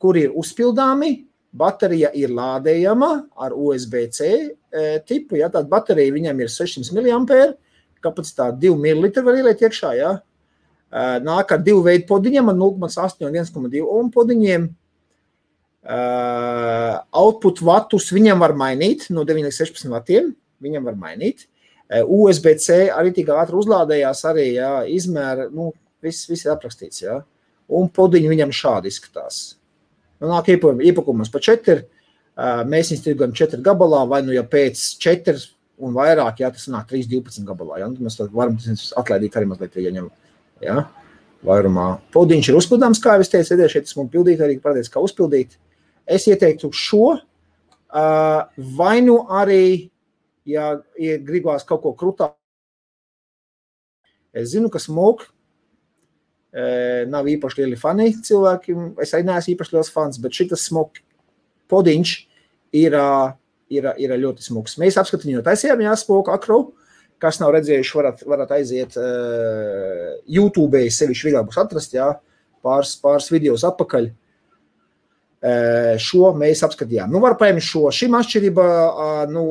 kur 0.00 0.18
ir 0.18 0.34
uzpildāmi. 0.36 1.27
Baterija 1.52 2.10
ir 2.12 2.32
lādējama 2.36 3.10
ar 3.40 3.54
USB-C 3.56 4.26
e, 4.28 4.50
tipu. 5.08 5.38
Ja? 5.40 5.48
Tāda 5.52 5.68
baterija 5.70 6.12
viņam 6.14 6.42
ir 6.44 6.52
600 6.52 6.92
mAh, 6.98 7.54
kapacitāte 8.04 8.60
2 8.68 8.76
ml 8.76 9.08
var 9.24 9.38
ielikt 9.40 9.64
iekšā. 9.64 9.94
Ja? 9.98 10.18
Nāk 11.20 11.52
ar 11.52 11.60
divu 11.60 11.82
veidu 11.84 12.06
podiņiem, 12.08 12.48
0,8 12.56 13.26
un 13.28 13.34
1,2 13.36 13.82
ohm 13.84 14.12
podiņiem. 14.12 14.68
Uh, 15.88 16.98
output 17.16 17.62
vatus 17.64 18.10
viņam 18.12 18.42
var 18.42 18.52
mainīt 18.58 19.06
no 19.14 19.22
9 19.24 19.46
līdz 19.46 19.60
16 19.62 19.92
vatiem. 19.92 20.32
Viņam 20.64 20.88
var 20.88 20.96
mainīt. 21.00 21.46
Uh, 21.88 22.02
USB-C 22.04 22.88
arī 22.92 23.12
tik 23.16 23.30
ātri 23.32 23.56
uzlādējās, 23.56 24.24
arī 24.28 24.48
jā, 24.56 24.72
izmēra, 24.92 25.46
nu, 25.52 25.70
viss, 26.04 26.26
viss 26.28 26.44
ir 26.44 26.52
aprakstīts. 26.52 27.04
Jā. 27.04 27.20
Un 27.68 27.88
podiņi 27.92 28.32
viņam 28.32 28.52
šādi 28.52 28.92
izskatās. 28.92 29.57
Nu, 30.18 30.30
nāk 30.32 30.50
iepakojums 30.50 31.30
pa 31.32 31.42
4. 31.44 31.84
Uh, 32.38 32.62
mēs 32.70 32.92
viņus 32.92 33.04
tirgojam 33.04 33.34
4 33.34 33.62
gabalā, 33.66 34.04
vai 34.10 34.20
nu 34.26 34.34
jau 34.34 34.44
pēc 34.46 34.82
4 35.02 35.34
un 35.82 35.94
vairāk, 35.94 36.42
jā, 36.42 36.50
tas 36.54 36.66
nāk 36.70 36.88
3, 36.90 37.06
12 37.10 37.46
gabalā. 37.46 37.80
Jā. 37.82 37.88
Mēs 38.02 38.18
varam 38.34 38.58
atlaidīt 39.02 39.38
arī 39.38 39.50
mazliet, 39.50 39.78
ja 39.78 39.94
ņem. 39.94 40.10
Jā. 40.64 40.82
Vairumā. 41.46 41.86
Podiņš 42.14 42.50
ir 42.50 42.58
uzpildāms, 42.58 42.98
kā 43.02 43.14
jau 43.14 43.22
es 43.22 43.30
teicu, 43.30 43.58
šeit 43.70 43.86
esmu 43.86 44.08
pildīt, 44.10 44.42
arī 44.42 44.58
parādīts, 44.62 44.90
kā 44.90 45.02
uzpildīt. 45.02 45.54
Es 46.08 46.26
ieteiktu 46.26 46.72
šo, 46.74 47.12
vai 48.80 48.96
nu 49.04 49.20
arī, 49.38 49.90
ja, 50.48 50.72
ja 50.98 51.18
gribās 51.22 51.66
kaut 51.68 51.84
ko 51.84 51.94
krutā. 51.94 52.32
Es 54.34 54.50
zinu, 54.54 54.70
ka 54.72 54.82
smoke 54.82 55.30
nav 57.10 57.28
īpaši 57.30 57.62
lieli 57.62 57.78
fani 57.78 58.10
cilvēki. 58.24 58.74
Es 59.04 59.14
arī 59.14 59.26
neesmu 59.28 59.54
īpaši 59.54 59.74
liels 59.76 59.92
fans, 59.94 60.18
bet 60.22 60.34
šis 60.34 60.66
smoke 60.68 61.04
podiņš 61.70 62.14
ir, 62.78 62.96
ir, 63.70 63.88
ir 64.00 64.14
ļoti 64.24 64.46
smuks. 64.48 64.78
Mēs 64.80 64.98
apskatījām, 65.00 65.44
taisījām, 65.46 65.82
jā, 65.84 65.96
smoke 66.00 66.32
akro. 66.34 66.60
Kas 67.18 67.40
nav 67.42 67.50
redzējuši, 67.56 67.94
varat, 67.98 68.20
varat 68.30 68.52
aiziet 68.54 68.94
uh, 69.00 70.12
YouTube, 70.30 70.84
sevišķi 70.94 71.26
vieglāk 71.26 71.48
būs 71.48 71.58
atrast, 71.58 71.96
jā, 71.96 72.12
pāris, 72.62 72.92
pāris 73.02 73.26
videos 73.34 73.66
atpakaļ. 73.66 74.06
Uh, 74.06 75.94
Šo 76.02 76.32
mēs 76.38 76.62
apskatījām. 76.66 77.10
Nu, 77.14 77.22
var 77.22 77.36
paņemt 77.38 77.62
šo. 77.62 77.88
Šim 77.94 78.14
atšķirība 78.18 78.68
no 79.30 79.44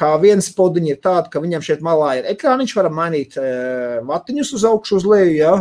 kā 0.00 0.10
viens 0.22 0.48
podiņš 0.56 0.94
ir 0.94 1.00
tāds, 1.04 1.30
ka 1.32 1.42
viņam 1.42 1.64
šeit 1.64 1.84
malā 1.84 2.14
ir 2.20 2.30
ekrāniņš, 2.32 2.74
varam 2.78 2.96
mainīt 2.96 3.36
vatiņus 4.08 4.54
uz 4.56 4.66
augšu, 4.70 5.00
uz 5.00 5.06
leju, 5.08 5.36
ja? 5.36 5.52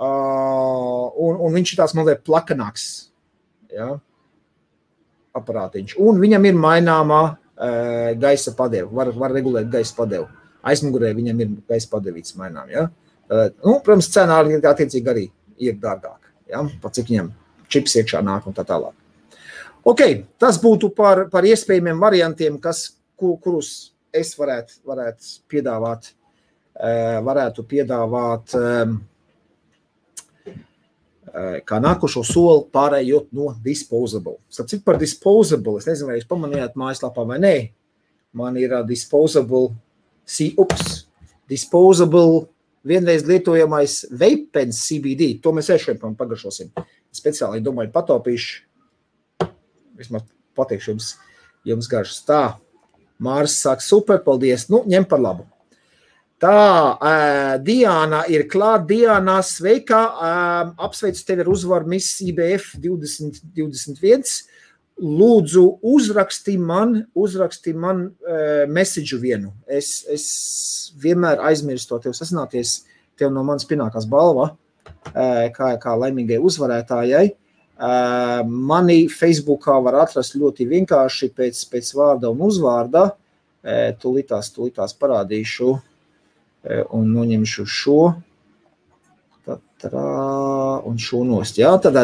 un, 0.00 1.38
un 1.38 1.56
viņš 1.58 1.74
ir 1.74 1.80
tāds 1.82 1.94
mazliet 1.98 2.24
plakanāks, 2.26 2.88
ja? 3.74 3.94
aparātiņš. 5.36 5.96
Un 6.02 6.20
viņam 6.22 6.48
ir 6.48 6.58
maināmā 6.58 7.22
gaisa 8.20 8.54
padeva, 8.56 8.90
var, 8.90 9.12
var 9.18 9.34
regulēt 9.34 9.70
gaisa 9.70 9.94
padevu. 9.96 10.28
Aizmugurē 10.64 11.12
viņam 11.14 11.40
ir 11.44 11.56
gaisa 11.68 11.90
padevīts 11.92 12.36
mainām, 12.40 12.70
ja? 12.72 12.88
Nu, 13.28 13.78
protams, 13.84 14.08
cenā 14.12 14.40
arī 14.42 14.58
attiecīgi 14.60 15.10
arī 15.10 15.24
ir 15.60 15.78
dārgāk. 15.80 16.30
Ja? 16.50 16.62
Pat 16.82 16.96
cik 16.96 17.10
viņam 17.12 17.30
čips 17.72 17.96
iekšā 18.00 18.22
nāk 18.24 18.46
un 18.48 18.56
tā 18.56 18.64
tālāk. 18.68 18.94
Okay, 19.84 20.22
tas 20.40 20.56
būtu 20.60 20.94
par, 20.96 21.26
par 21.32 21.44
iespējamiem 21.44 22.00
variantiem, 22.00 22.56
kas, 22.62 22.86
kur, 23.18 23.36
kurus 23.42 23.70
es 24.14 24.34
varētu, 24.38 24.80
varētu 24.86 25.32
piedāvāt. 25.50 26.12
Eh, 26.74 27.20
varētu 27.22 27.62
piedāvāt 27.70 28.54
eh, 28.58 28.94
eh, 30.50 31.58
kā 31.62 31.78
nākošo 31.78 32.24
soli 32.26 32.64
pārējot 32.74 33.28
no 33.36 33.52
disposable. 33.62 34.40
Cik 34.50 34.82
par 34.86 34.98
disposable, 34.98 35.78
es 35.78 35.86
nezinu, 35.86 36.10
vai 36.10 36.18
jūs 36.18 36.26
pamanījāt 36.30 36.74
mājaslapā 36.78 37.26
vai 37.30 37.38
nē. 37.42 37.54
Man 38.34 38.58
ir 38.58 38.74
disposable, 38.88 39.76
see, 40.26 40.50
ups, 40.58 41.04
disposable 41.46 42.48
vienreiz 42.84 43.22
lietojamais 43.22 44.00
veipens 44.10 44.82
CBD. 44.88 45.36
To 45.42 45.54
mēs 45.54 45.70
ešiem 45.70 46.02
pagaršosim. 46.18 46.72
Speciāli 47.14 47.62
domāju, 47.62 47.94
pataupīšu. 47.94 48.64
Vismaz 49.94 50.26
pateikšu 50.58 50.90
jums, 50.90 51.14
jums 51.62 51.86
garšas. 51.86 52.24
Tā, 52.26 52.42
Mārs 53.22 53.58
saka, 53.62 53.84
super, 53.84 54.20
paldies. 54.24 54.68
Nu, 54.72 54.82
ņem 54.90 55.06
par 55.10 55.22
labu. 55.22 55.46
Tā, 56.42 56.54
uh, 56.98 57.52
Diana 57.64 58.24
ir 58.28 58.46
klāta. 58.50 58.88
Diana, 58.90 59.38
sveika. 59.46 60.00
Uh, 60.10 60.72
apsveicu 60.88 61.22
tevi 61.26 61.44
ar 61.44 61.52
uzvaru 61.52 61.88
Miss 61.94 62.18
IBF 62.24 62.74
2021 62.82 64.42
lūdzu, 64.94 65.62
uzraksti 65.90 66.58
man, 66.60 67.00
uzraksti 67.18 67.72
man 67.74 68.04
uh, 68.10 68.66
message 68.70 69.16
vienu. 69.22 69.54
Es, 69.66 70.02
es 70.10 70.26
vienmēr 71.00 71.42
aizmirstu 71.48 71.94
to 71.94 72.02
tev 72.04 72.18
sasināties, 72.18 72.82
tev 73.18 73.32
no 73.34 73.42
manis 73.46 73.66
pienākās 73.70 74.06
balva. 74.10 74.52
kā, 75.04 75.74
kā 75.80 75.94
laimīgai 76.00 76.38
uzvarētājai. 76.40 77.34
Mani 77.74 79.08
Facebookā 79.10 79.80
var 79.82 79.96
atrast 80.04 80.36
ļoti 80.38 80.66
vienkārši 80.70 81.30
pēc, 81.34 81.64
pēc 81.72 81.90
vārda 81.98 82.30
un 82.30 82.44
uzvārda. 82.46 83.08
Tūlītās, 84.00 84.52
tūlītās 84.54 84.94
parādīšu 85.00 85.72
un 86.94 87.10
noņemšu 87.16 87.66
šo. 87.66 87.98
Tatrā, 89.44 90.04
un 90.86 91.00
šo 91.00 91.24
nost. 91.26 91.58
Jā, 91.58 91.74
tad 91.82 91.98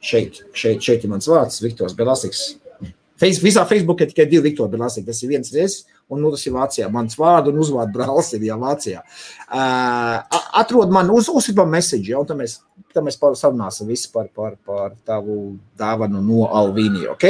šeit, 0.00 0.40
šeit, 0.54 0.80
šeit 0.84 1.04
ir 1.04 1.10
mans 1.12 1.26
vārds, 1.28 1.58
Viktors 1.64 1.96
Belasiks. 1.98 2.46
Visā 3.20 3.64
Facebookā 3.68 4.06
tikai 4.10 4.28
divi 4.28 4.50
Viktori 4.50 4.76
Belasiki. 4.76 5.08
Tas 5.08 5.22
ir 5.24 5.32
viens 5.32 5.52
reizes, 5.52 5.86
un 6.08 6.22
nu, 6.22 6.30
tas 6.34 6.44
ir 6.46 6.54
Vācijā. 6.54 6.88
Mans 6.92 7.18
vārdu 7.18 7.52
un 7.52 7.60
uzvārdu 7.64 7.98
brālis 7.98 8.30
ir 8.36 8.46
jau 8.46 8.58
Vācijā. 8.62 9.02
Uh, 9.46 10.38
atrod 10.60 10.94
man 10.94 11.10
uz, 11.14 11.30
uzsipam 11.32 11.70
message, 11.72 12.12
ja, 12.12 12.20
un 12.20 12.28
tad 12.28 12.38
mēs, 12.38 12.60
tad 12.94 13.06
mēs 13.06 13.18
sarunāsim 13.40 13.90
visu 13.90 14.12
par, 14.14 14.30
par, 14.34 14.56
par 14.66 14.96
tavu 15.06 15.56
dāvanu 15.78 16.22
no 16.24 16.46
Alvīnija, 16.46 17.16
ok? 17.16 17.28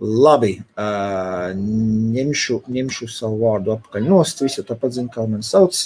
Labi, 0.00 0.54
uh, 0.80 1.50
ņemšu, 1.52 2.62
ņemšu 2.72 3.08
savu 3.12 3.42
vārdu 3.42 3.74
atpakaļ 3.76 4.06
nost, 4.08 4.40
visu 4.40 4.64
tāpat 4.64 4.96
zinu, 4.96 5.12
kā 5.12 5.26
man 5.28 5.44
sauc. 5.44 5.76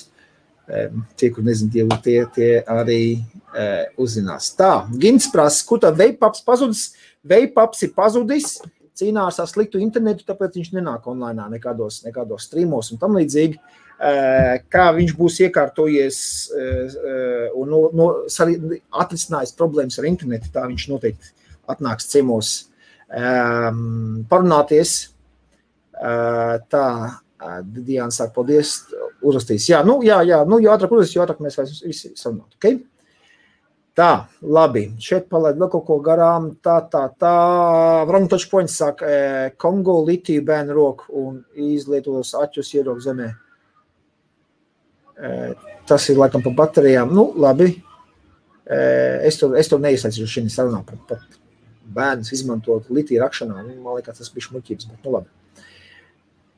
Um, 0.65 1.03
tie, 1.21 1.29
kur 1.29 1.45
nezinu, 1.45 1.69
tie, 1.75 1.83
tie, 2.01 2.21
tie 2.33 2.53
arī 2.73 3.01
uh, 3.19 3.83
uzzinās. 4.01 4.47
Tā, 4.57 4.87
Gins 5.03 5.27
prasa, 5.29 5.61
kur 5.69 5.83
tad 5.83 5.99
veipaps 5.99 6.41
pazudis? 6.47 6.87
Veipaps 7.27 7.83
ir 7.85 7.91
pazudis, 7.97 8.55
cīnās 8.99 9.41
ar 9.43 9.49
sliktu 9.51 9.81
internetu, 9.83 10.27
tāpēc 10.29 10.59
viņš 10.59 10.75
nenāk 10.77 11.09
online, 11.11 11.49
nekādos, 11.57 12.03
nekādos 12.07 12.49
streamos 12.49 12.93
un 12.95 13.01
tam 13.03 13.19
līdzīgi. 13.19 13.59
Kā 14.75 14.85
viņš 14.97 15.15
būs 15.17 15.41
iekārtojies 15.47 16.19
un 17.55 17.71
no, 17.71 17.81
no, 17.95 18.09
atrisinājis 19.05 19.55
problēmas 19.59 20.01
ar 20.01 20.09
internetu, 20.11 20.51
tā 20.55 20.67
viņš 20.67 20.87
noteikti 20.91 21.31
atnāks 21.71 22.11
ciemos 22.11 22.55
um, 23.09 24.25
parunāties. 24.31 24.97
Uh, 25.95 26.59
tā, 26.69 26.87
Diana 27.65 28.11
saka, 28.15 28.33
paldies, 28.35 28.79
uzrakstīs. 29.25 29.69
Jā, 29.69 29.83
nu, 29.87 29.99
jā, 30.07 30.21
jā, 30.27 30.41
nu, 30.49 30.59
jo 30.63 30.73
ātrāk 30.73 30.95
uzrakstīs, 30.95 31.17
jo 31.19 31.25
ātrāk 31.25 31.43
mēs 31.45 31.59
visi 31.85 32.13
sarunātu. 32.17 32.57
Okay? 32.59 32.81
Tā, 33.95 34.27
labi. 34.43 34.89
Šeit 34.99 35.29
palaid 35.31 35.59
vēl 35.61 35.69
kaut 35.71 35.85
ko 35.87 36.01
garām. 36.03 36.49
Tā, 36.63 36.81
tā, 36.91 37.05
tā. 37.21 37.35
Wrong 38.09 38.27
touch 38.31 38.49
points 38.51 38.75
saka, 38.81 39.07
e, 39.07 39.53
Kongo 39.61 40.01
litiju 40.03 40.43
bērnu 40.49 40.75
roku 40.75 41.15
un 41.21 41.37
izlietos 41.55 42.33
aķus 42.35 42.73
ierok 42.75 42.99
zemē. 43.05 43.29
E, 45.15 45.31
tas 45.87 46.09
ir 46.11 46.19
laikam 46.19 46.43
par 46.43 46.57
baterijām. 46.59 47.15
Nu, 47.15 47.29
labi. 47.39 47.71
E, 48.67 48.81
es 49.31 49.39
to, 49.39 49.53
es 49.55 49.71
to 49.71 49.79
neiesaistīšu 49.79 50.27
šī 50.33 50.45
sarunā 50.51 50.83
par, 50.89 50.99
par 51.07 51.23
bērnus 51.95 52.35
izmantot 52.35 52.91
litiju 52.91 53.23
rakšanā. 53.23 53.63
Nu, 53.63 53.79
man 53.85 54.01
liekas, 54.01 54.19
tas 54.19 54.35
bija 54.35 54.57
muļķības, 54.57 54.91
bet 54.91 55.07
nu 55.07 55.15
labi. 55.15 55.31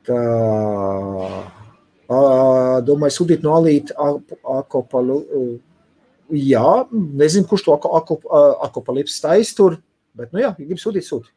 Tā. 0.09 0.19
Domāju, 2.87 3.13
sūtīt 3.13 3.45
no 3.45 3.57
alīta 3.59 3.93
akopalu 4.57 5.21
jā, 6.33 6.67
nezinu, 6.91 7.47
kurš 7.49 7.65
to 7.67 7.77
akopalipsi 8.67 9.21
taisa 9.23 9.55
tur, 9.57 9.79
bet, 10.17 10.31
nu 10.33 10.43
jā, 10.43 10.51
ja 10.53 10.67
grib 10.67 10.81
sūtīt, 10.81 11.07
sūti. 11.07 11.31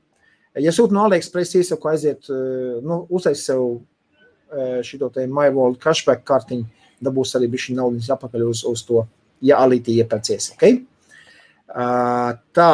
Ja 0.61 0.73
sūta 0.75 0.97
no 0.97 1.05
AliExpress 1.07 1.55
iesaku 1.61 1.93
aiziet, 1.93 2.27
nu, 2.83 3.05
uztais 3.15 3.45
sev 3.47 3.81
šito 4.87 5.11
te 5.15 5.27
MyWorld 5.31 5.79
cashback 5.83 6.25
kartiņu, 6.27 6.67
dabūs 7.05 7.37
arī 7.39 7.49
bišķi 7.53 7.77
naudas 7.79 8.11
apakaļ 8.11 8.49
uz, 8.49 8.65
uz 8.67 8.83
to, 8.89 9.05
ja 9.47 9.61
alītī 9.63 10.01
iepērcies, 10.03 10.51
ok? 10.57 10.65
Uh, 11.71 12.33
tā, 12.51 12.71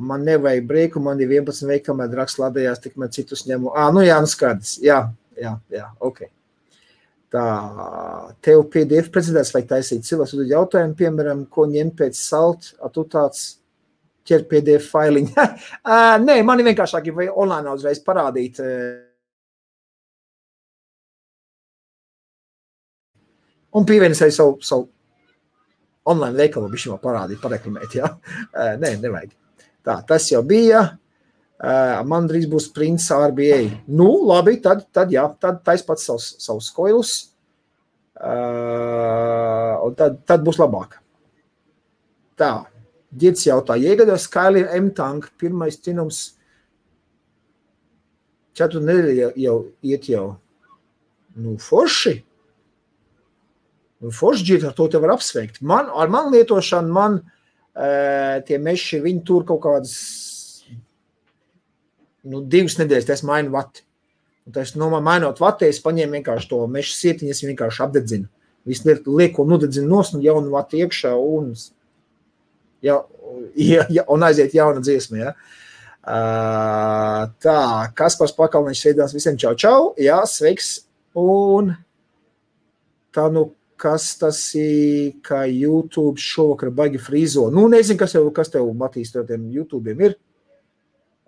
man 0.00 0.22
nevajag 0.24 0.64
brīku, 0.64 1.02
man 1.04 1.20
ir 1.20 1.34
11 1.36 1.68
veikli, 1.68 1.84
kamēr 1.90 2.08
draks 2.14 2.38
lādējās, 2.40 2.80
tikmēr 2.80 3.10
citus 3.12 3.44
ņemu. 3.44 3.74
Ā, 3.76 3.90
nu 3.92 4.00
jā, 4.06 4.16
nu 4.24 4.30
skaidrs, 4.30 4.78
jā, 4.80 5.02
jā, 5.36 5.52
jā, 5.68 5.90
ok. 6.00 6.22
Tā, 7.34 7.44
tev 8.44 8.68
PDF 8.70 9.10
prezentēs 9.14 9.50
vai 9.54 9.64
taisīt 9.66 10.06
cilvēks 10.06 10.34
uz 10.36 10.50
jautājumu, 10.50 10.94
piemēram, 10.98 11.40
ko 11.50 11.64
ņem 11.66 11.90
pēc 11.98 12.18
salt, 12.20 12.70
a 12.78 12.90
tu 12.92 13.02
tāds 13.10 13.56
ķer 14.26 14.44
PDF 14.50 14.90
failiņu. 14.92 15.34
Nē, 16.26 16.36
man 16.46 16.62
ir 16.62 16.68
vienkāršāk, 16.70 17.10
vai 17.16 17.26
online 17.30 17.74
uzreiz 17.74 17.98
parādīt. 18.04 18.60
Un 23.76 23.88
pievienot 23.88 24.16
savu, 24.16 24.56
savu 24.64 24.86
online 26.06 26.38
veikalu, 26.38 26.70
viņš 26.72 26.86
jau 26.88 27.00
parādīja, 27.02 27.42
pareklamēt. 27.42 27.98
Ja? 27.98 28.12
Nē, 28.78 28.94
nevajag. 29.02 29.34
Tā, 29.86 29.98
tas 30.06 30.30
jau 30.30 30.42
bija. 30.46 30.86
Uh, 31.56 32.02
man 32.04 32.26
drīz 32.28 32.44
būs 32.52 32.68
Prince 32.76 33.16
RBA. 33.16 33.62
Nu, 33.88 34.10
labi, 34.28 34.58
tad, 34.60 34.84
tad 34.92 35.12
jā, 35.12 35.24
tad 35.40 35.62
tais 35.64 35.80
pats 35.86 36.04
savus, 36.04 36.68
koilus. 36.76 37.14
Uh, 38.16 39.76
un 39.86 39.96
tad, 39.96 40.20
tad 40.28 40.44
būs 40.44 40.60
labāk. 40.60 40.98
Tā, 42.36 42.66
Girts 43.16 43.46
jautā, 43.46 43.78
iegados 43.80 44.26
Kailī 44.28 44.66
M-tank, 44.76 45.30
pirmais 45.40 45.78
cinums, 45.80 46.34
četru 48.56 48.82
nedēļu 48.84 49.14
jau, 49.16 49.30
jau 49.40 49.56
iet 49.88 50.08
jau. 50.10 50.26
Nu, 51.36 51.56
forši. 51.60 52.18
Nu, 54.04 54.12
forši 54.12 54.48
ģirt, 54.50 54.68
ar 54.68 54.76
to 54.76 54.90
te 54.92 55.00
var 55.00 55.14
apsveikt. 55.14 55.62
Man, 55.64 55.88
ar 55.88 56.12
man 56.12 56.28
lietošanu, 56.34 56.92
man 56.92 57.20
uh, 57.22 58.36
tie 58.44 58.60
meši, 58.60 59.00
viņi 59.04 59.24
tur 59.28 59.48
kaut 59.48 59.62
kādas 59.64 59.96
nu, 62.30 62.42
divas 62.42 62.78
nedēļas 62.80 63.12
es 63.16 63.24
mainu 63.26 63.54
vati. 63.54 63.84
Un 64.46 64.54
tas, 64.54 64.74
nu, 64.78 64.88
mainot 65.02 65.40
vati, 65.42 65.70
es 65.70 65.82
paņēmu 65.82 66.20
vienkārši 66.20 66.50
to 66.52 66.60
meža 66.70 66.94
sietiņu, 66.94 67.34
es 67.34 67.42
vienkārši 67.42 67.82
apdedzinu. 67.86 68.28
Visu 68.66 68.86
lieku, 68.88 69.16
lieku 69.18 69.46
nudedzinu 69.46 69.90
nos, 69.90 70.12
un 70.14 70.22
jaunu 70.22 70.52
vati 70.54 70.82
iekšā, 70.82 71.14
un, 71.18 71.52
ja, 72.86 73.00
ja, 73.72 73.86
ja, 73.90 74.06
un 74.12 74.26
aiziet 74.26 74.54
jauna 74.54 74.82
dziesma, 74.84 75.22
ja. 75.22 75.36
Uh, 76.06 77.24
tā, 77.42 77.58
Kaspars 77.98 78.34
Pakalniņš 78.36 78.80
sveidās 78.84 79.14
visiem 79.16 79.38
čau 79.42 79.56
čau, 79.58 79.78
jā, 79.98 80.20
sveiks, 80.30 80.84
un 81.18 81.72
tā, 83.10 83.26
nu, 83.34 83.48
kas 83.80 84.12
tas 84.20 84.38
ir, 84.54 85.16
ka 85.26 85.42
YouTube 85.50 86.22
šovakar 86.22 86.70
baigi 86.74 87.00
frīzo. 87.02 87.48
Nu, 87.52 87.66
nezinu, 87.72 87.98
kas 88.00 88.14
tev, 88.14 88.28
kas 88.36 88.52
tev 88.52 88.70
Matīs, 88.78 89.12
tev 89.12 89.26
tiem 89.28 89.50
YouTube'iem 89.52 90.06
ir. 90.06 90.16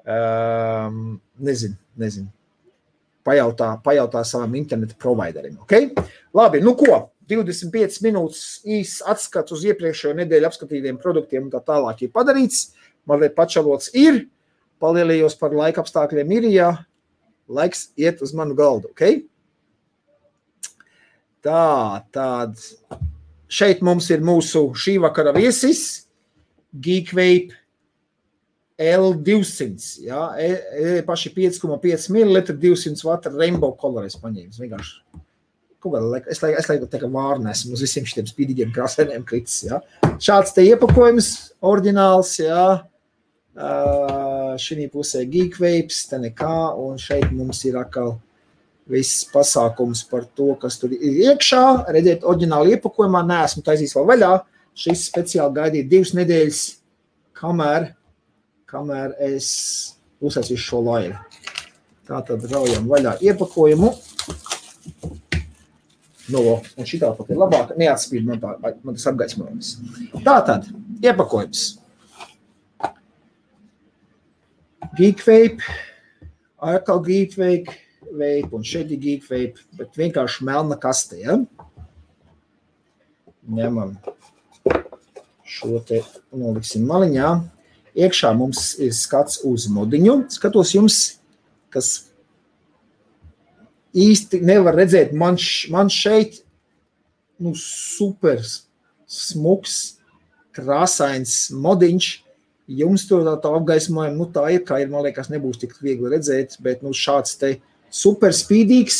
Um, 0.08 1.18
nezinu, 1.44 1.76
nezinu. 2.00 2.30
Pajautā, 3.28 3.74
pajautā 3.84 4.22
savam 4.24 4.54
internetu 4.56 4.96
providerim. 4.96 5.58
Okay? 5.66 5.90
Labi, 6.32 6.62
nu 6.64 6.72
ko? 6.78 7.10
25 7.28 8.00
minūtes 8.06 8.62
īsts 8.64 9.02
atskats 9.04 9.52
uz 9.52 9.66
iepriekšējo 9.68 10.14
nedēļu 10.16 10.48
apskatītiem 10.48 10.96
produktiem 11.02 11.44
un 11.44 11.52
tā 11.52 11.60
tālāk 11.60 12.06
ir 12.06 12.12
padarīts. 12.14 12.70
Mazliet 13.08 13.36
pačalots 13.36 13.90
ir, 13.92 14.22
palielījos 14.80 15.36
par 15.36 15.52
laika 15.52 15.84
apstākļiem 15.84 16.32
ir, 16.38 16.48
ja 16.54 16.70
laiks 17.52 17.90
iet 18.00 18.24
uz 18.24 18.32
manu 18.36 18.56
galdu. 18.56 18.94
Okay? 18.96 19.26
Tā, 21.44 22.00
tād. 22.16 22.56
Šeit 23.48 23.84
mums 23.84 24.08
ir 24.12 24.24
mūsu 24.24 24.70
šī 24.76 24.98
vakara 25.04 25.32
viesis, 25.36 26.08
Geekvape 26.68 27.56
L200. 28.78 30.04
Jā, 30.06 30.20
e, 30.38 30.50
e, 30.78 30.98
paši 31.06 31.32
5,5 31.34 32.12
ml, 32.14 32.44
200 32.54 33.02
vata 33.06 33.32
rainbow 33.34 33.74
color 33.78 34.06
es 34.06 34.14
paņēmu. 34.20 34.54
Vienkārši 34.54 35.24
kaut 35.78 35.94
kādā 35.94 36.04
laikā, 36.04 36.30
es 36.30 36.42
laikam, 36.42 36.60
es 36.60 36.70
laikam 36.70 36.90
tā 36.90 37.00
kā 37.02 37.10
vārnu 37.10 37.50
esmu 37.50 37.74
uz 37.74 37.82
visiem 37.82 38.06
šiem 38.06 38.28
spīdīgiem 38.30 38.70
krāsainiem 38.74 39.26
kritis. 39.26 39.60
Jā. 39.66 39.80
Šāds 40.22 40.54
te 40.54 40.64
iepakojums, 40.66 41.32
oriģināls, 41.66 42.36
jā. 42.42 42.68
Uh, 43.58 44.54
šī 44.62 44.86
pusē 44.92 45.24
geekvapes, 45.26 46.04
te 46.06 46.20
nekā, 46.22 46.56
un 46.78 46.98
šeit 47.02 47.32
mums 47.34 47.64
ir 47.66 47.80
atkal 47.80 48.14
viss 48.88 49.26
pasākums 49.32 50.04
par 50.08 50.28
to, 50.38 50.52
kas 50.62 50.78
tur 50.78 50.94
ir 50.94 51.18
iekšā. 51.32 51.64
Redziet, 51.94 52.22
oriģināli 52.22 52.76
iepakojumā 52.76 53.24
neesmu 53.26 53.64
taisījis 53.66 53.96
vēl 53.98 54.08
vaļā. 54.12 54.32
Šis 54.78 55.08
speciāli 55.10 55.58
gaidīja 55.58 55.90
divas 55.90 56.14
nedēļas, 56.14 56.60
kamēr 57.40 57.90
kamēr 58.68 59.14
es 59.24 59.48
uzsācu 60.20 60.58
šo 60.60 60.82
laivu. 60.84 61.16
Tā 62.08 62.20
tad 62.24 62.44
raujam 62.50 62.88
vaļā 62.88 63.18
iepakojumu. 63.24 63.90
No, 66.28 66.42
un 66.60 66.88
šī 66.88 67.00
tā 67.00 67.10
pat 67.16 67.32
ir 67.32 67.40
labāka. 67.40 67.76
Neatspīd 67.80 68.26
man, 68.28 68.40
tā, 68.42 68.54
man 68.84 68.96
tas 68.96 69.08
apgaismojums. 69.08 69.74
Tā 70.24 70.38
tad 70.44 70.68
iepakojums. 71.04 71.66
Geekvape, 74.98 75.76
atkal 76.64 77.00
Geekvape, 77.04 77.76
vape, 78.08 78.50
un 78.56 78.64
šeit 78.66 78.92
ir 78.92 79.00
Geekvape, 79.04 79.64
bet 79.78 80.00
vienkārši 80.00 80.48
melna 80.48 80.76
kaste, 80.80 81.20
ja? 81.22 81.38
ņemam 83.48 83.94
šo 85.48 85.78
te 85.88 86.02
noliksim 86.36 86.84
maliņā. 86.88 87.30
Iekšā 87.98 88.30
mums 88.38 88.76
ir 88.78 88.92
skats 88.94 89.40
uz 89.46 89.66
modiņu. 89.74 90.20
Skatos 90.30 90.74
jums, 90.76 90.98
kas 91.74 92.08
īsti 93.98 94.40
nevar 94.46 94.78
redzēt. 94.78 95.14
Man, 95.16 95.38
man 95.72 95.90
šeit 95.90 96.42
nu, 97.42 97.54
super 97.58 98.42
smuks, 99.08 99.98
krāsains 100.54 101.48
modiņš. 101.54 102.10
Jums 102.78 103.06
to 103.08 103.22
tā, 103.24 103.32
tā 103.40 103.50
apgaismojuma, 103.56 104.14
nu 104.14 104.26
tā 104.28 104.44
ir, 104.52 104.62
kā 104.68 104.82
ir, 104.82 104.90
man 104.92 105.06
liekas, 105.06 105.30
nebūs 105.32 105.60
tik 105.62 105.78
viegli 105.80 106.10
redzēt, 106.12 106.58
bet 106.60 106.82
nu 106.84 106.92
šāds 106.92 107.38
te 107.40 107.54
super 107.88 108.34
spīdīgs 108.36 108.98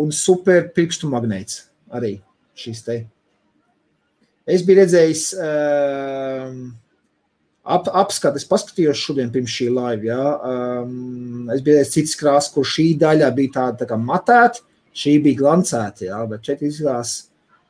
un 0.00 0.14
super 0.14 0.70
pirkstu 0.72 1.10
magnēts 1.12 1.66
arī 1.92 2.16
šis 2.58 2.82
te. 2.86 2.98
Es 4.48 4.64
biju 4.64 4.80
redzējis 4.80 5.24
uh, 5.36 6.54
ap, 7.68 7.88
apskates, 8.02 8.46
paskatījos 8.48 9.00
šodien 9.00 9.32
pirms 9.34 9.52
šī 9.52 9.68
laiva. 9.72 10.08
Ja? 10.08 10.22
Um, 10.82 11.48
es 11.54 11.62
biju 11.64 11.84
citas 11.88 12.16
krāsas, 12.18 12.52
kur 12.54 12.66
šī 12.66 12.90
daļa 13.00 13.30
bija 13.36 13.56
tāda 13.58 13.82
tā 13.82 13.90
kā 13.90 13.98
matēta, 14.00 14.64
šī 14.96 15.18
bija 15.26 15.42
glancēta. 15.42 16.08
Ja? 16.08 16.22
Bet 16.30 16.48
šeit 16.48 16.64
izskatās, 16.66 17.16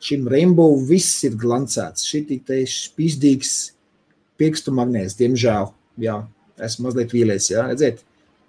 šim 0.04 0.28
rainbow 0.30 0.78
viss 0.88 1.24
ir 1.26 1.36
glancēts. 1.38 2.06
Šī 2.08 2.24
tik 2.30 2.46
te 2.48 2.62
spīzdīgs 2.68 3.54
pirkstu 4.38 4.74
magnēts, 4.74 5.18
diemžēl. 5.18 5.72
Jā, 5.98 6.20
esmu 6.62 6.88
mazliet 6.88 7.14
vīlies, 7.14 7.48
jā, 7.50 7.64
redziet, 7.66 8.04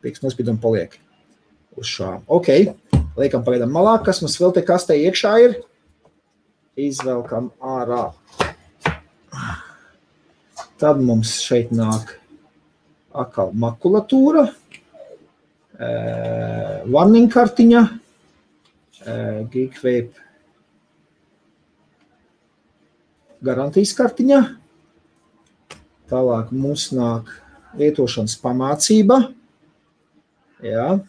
pirkstu 0.06 0.28
nospīdumi 0.28 0.62
paliek 0.62 0.94
uz 1.80 1.90
šā. 1.90 2.20
Ok, 2.30 2.52
liekam 3.18 3.46
pagaidām 3.46 3.74
malā, 3.74 3.96
kas 4.06 4.22
mums 4.22 4.38
vēl 4.42 4.54
te 4.54 4.62
kastē 4.68 5.00
iekšā 5.08 5.34
ir 5.48 5.58
izvelkam 6.80 7.50
ārā. 7.58 8.06
Tad 10.80 11.02
mums 11.04 11.34
šeit 11.44 11.74
nāk 11.76 12.14
atkal 13.12 13.52
makulatūra, 13.52 14.46
warning 16.88 17.28
kartiņa, 17.34 17.84
Geekvape 19.52 20.26
garantijas 23.44 23.94
kartiņa. 23.98 24.40
Tālāk 26.10 26.52
mums 26.56 26.90
nāk 26.96 27.30
lietošanas 27.80 28.40
pamācība. 28.44 29.22
Jā. 30.64 31.00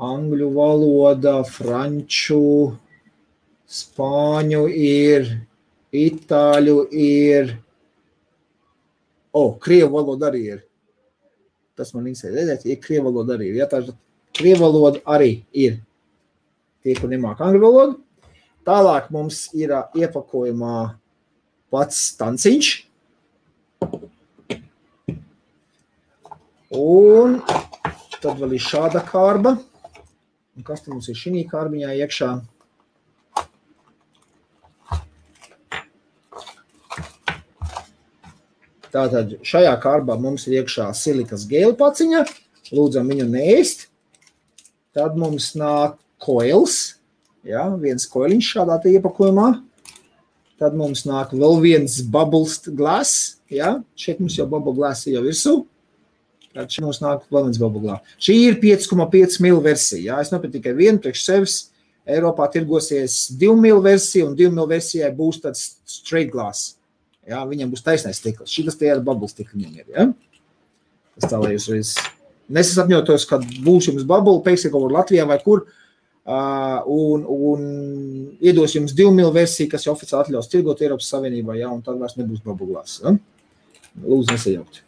angļu 0.00 0.48
valoda, 0.54 1.40
franču, 1.44 2.40
spāņu 3.70 4.64
ir, 4.74 5.28
itāļu 5.94 6.76
ir, 6.90 7.54
o, 9.30 9.44
oh, 9.44 9.54
krievu 9.62 9.94
valoda 9.94 10.30
arī 10.30 10.42
ir. 10.56 10.64
Tas 11.78 11.94
man 11.94 12.10
interesē, 12.10 12.34
redzēt, 12.34 12.66
ir 12.66 12.80
krievu 12.82 13.08
valoda 13.08 13.38
arī 13.38 13.52
ir. 13.52 13.60
Ja, 13.62 13.70
tā 13.70 13.84
krievu 14.36 14.66
valoda 14.66 15.02
arī 15.06 15.32
ir. 15.54 15.78
Tie, 16.82 16.96
kur 16.98 17.12
nemāk 17.12 17.42
angļu 17.44 17.62
valodu. 17.62 17.98
Tālāk 18.66 19.08
mums 19.14 19.46
ir 19.56 19.72
iepakojumā 19.96 20.76
pats 21.72 22.02
tanciņš. 22.18 22.70
Un 26.76 27.40
tad 28.20 28.38
vēl 28.38 28.56
ir 28.58 28.62
šāda 28.62 29.02
kārba. 29.06 29.56
Un 30.58 30.66
kas 30.66 30.84
mums 30.90 31.08
ir 31.08 31.18
šī 31.18 31.44
kārbiņā 31.48 31.94
iekšā? 32.02 32.34
Tātad 38.90 39.36
šajā 39.46 39.72
kārbā 39.82 40.16
mums 40.18 40.48
ir 40.48 40.60
iekšā 40.60 40.88
silikas 40.98 41.46
gēlu 41.50 41.76
paciņa. 41.78 42.24
Lūdzam 42.74 43.10
viņu 43.10 43.26
neēst. 43.30 43.86
Tad 44.96 45.18
mums 45.18 45.52
nāk 45.58 45.98
koils. 46.22 46.96
Ja, 47.46 47.68
viens 47.80 48.04
koiliņš 48.10 48.52
šādā 48.56 48.80
iepakojumā. 48.90 49.50
Tad 50.60 50.74
mums 50.76 51.06
nāk 51.08 51.30
vēl 51.32 51.60
viens 51.62 52.00
bubbles 52.02 52.58
glass. 52.66 53.38
Ja, 53.50 53.78
šeit 53.96 54.20
mums 54.20 54.36
jau 54.36 54.48
bubble 54.50 54.74
glass 54.76 55.06
jau 55.08 55.22
virsū. 55.24 55.54
Tad 56.50 56.72
šī 56.74 56.82
mums 56.82 56.98
nāk 56.98 57.22
vēl 57.30 57.46
viens 57.46 57.60
bubuļā. 57.62 58.00
Šī 58.18 58.34
ir 58.48 58.58
5,5 58.62 59.38
mil 59.44 59.62
versija. 59.62 60.02
Jā. 60.02 60.18
Es 60.24 60.32
nopirku 60.34 60.58
tikai 60.58 60.74
vienu 60.74 60.98
priekš 61.02 61.22
sevis. 61.28 61.58
Eiropā 62.10 62.48
tirgosies 62.50 63.28
2 63.38 63.54
mil 63.60 63.78
versija, 63.84 64.26
un 64.26 64.34
2 64.34 64.50
mil 64.50 64.66
versijai 64.66 65.12
būs 65.14 65.38
tāds 65.44 65.76
straight 65.86 66.32
glass. 66.32 66.79
Jā, 67.30 67.44
viņam 67.46 67.70
būs 67.70 67.84
taisnais 67.86 68.18
stikls. 68.18 68.50
Šis 68.50 68.78
tie 68.78 68.90
ir 68.90 69.02
bubbles 69.06 69.36
stikliņiem. 69.36 69.76
Ir, 69.84 69.90
ja? 69.94 70.06
Tas 71.16 71.30
tā, 71.30 71.38
lai 71.38 71.54
jūs 71.54 71.68
reiz 71.70 71.92
nesasapņotos, 72.50 73.26
kad 73.30 73.44
būs 73.62 73.90
jums 73.90 74.06
bubble, 74.08 74.40
pēkšņi 74.46 74.72
kaut 74.72 74.86
kur 74.86 74.94
Latvijā 74.96 75.26
vai 75.30 75.38
kur, 75.44 75.62
uh, 76.26 76.80
un, 76.90 77.24
un 77.30 77.64
iedos 78.42 78.74
jums 78.74 78.94
2 78.98 79.14
mil 79.14 79.30
versiju, 79.34 79.70
kas 79.70 79.86
jau 79.86 79.94
oficiāli 79.94 80.26
atļaus 80.26 80.50
tirgot 80.50 80.82
Eiropas 80.82 81.10
Savienībā, 81.12 81.54
ja? 81.60 81.70
un 81.70 81.84
tad 81.86 82.00
vairs 82.02 82.18
nebūs 82.18 82.42
bubble 82.42 82.72
glass. 82.72 82.98
Ja? 83.04 83.14
Lūdzu, 84.00 84.34
nesajaukt. 84.34 84.82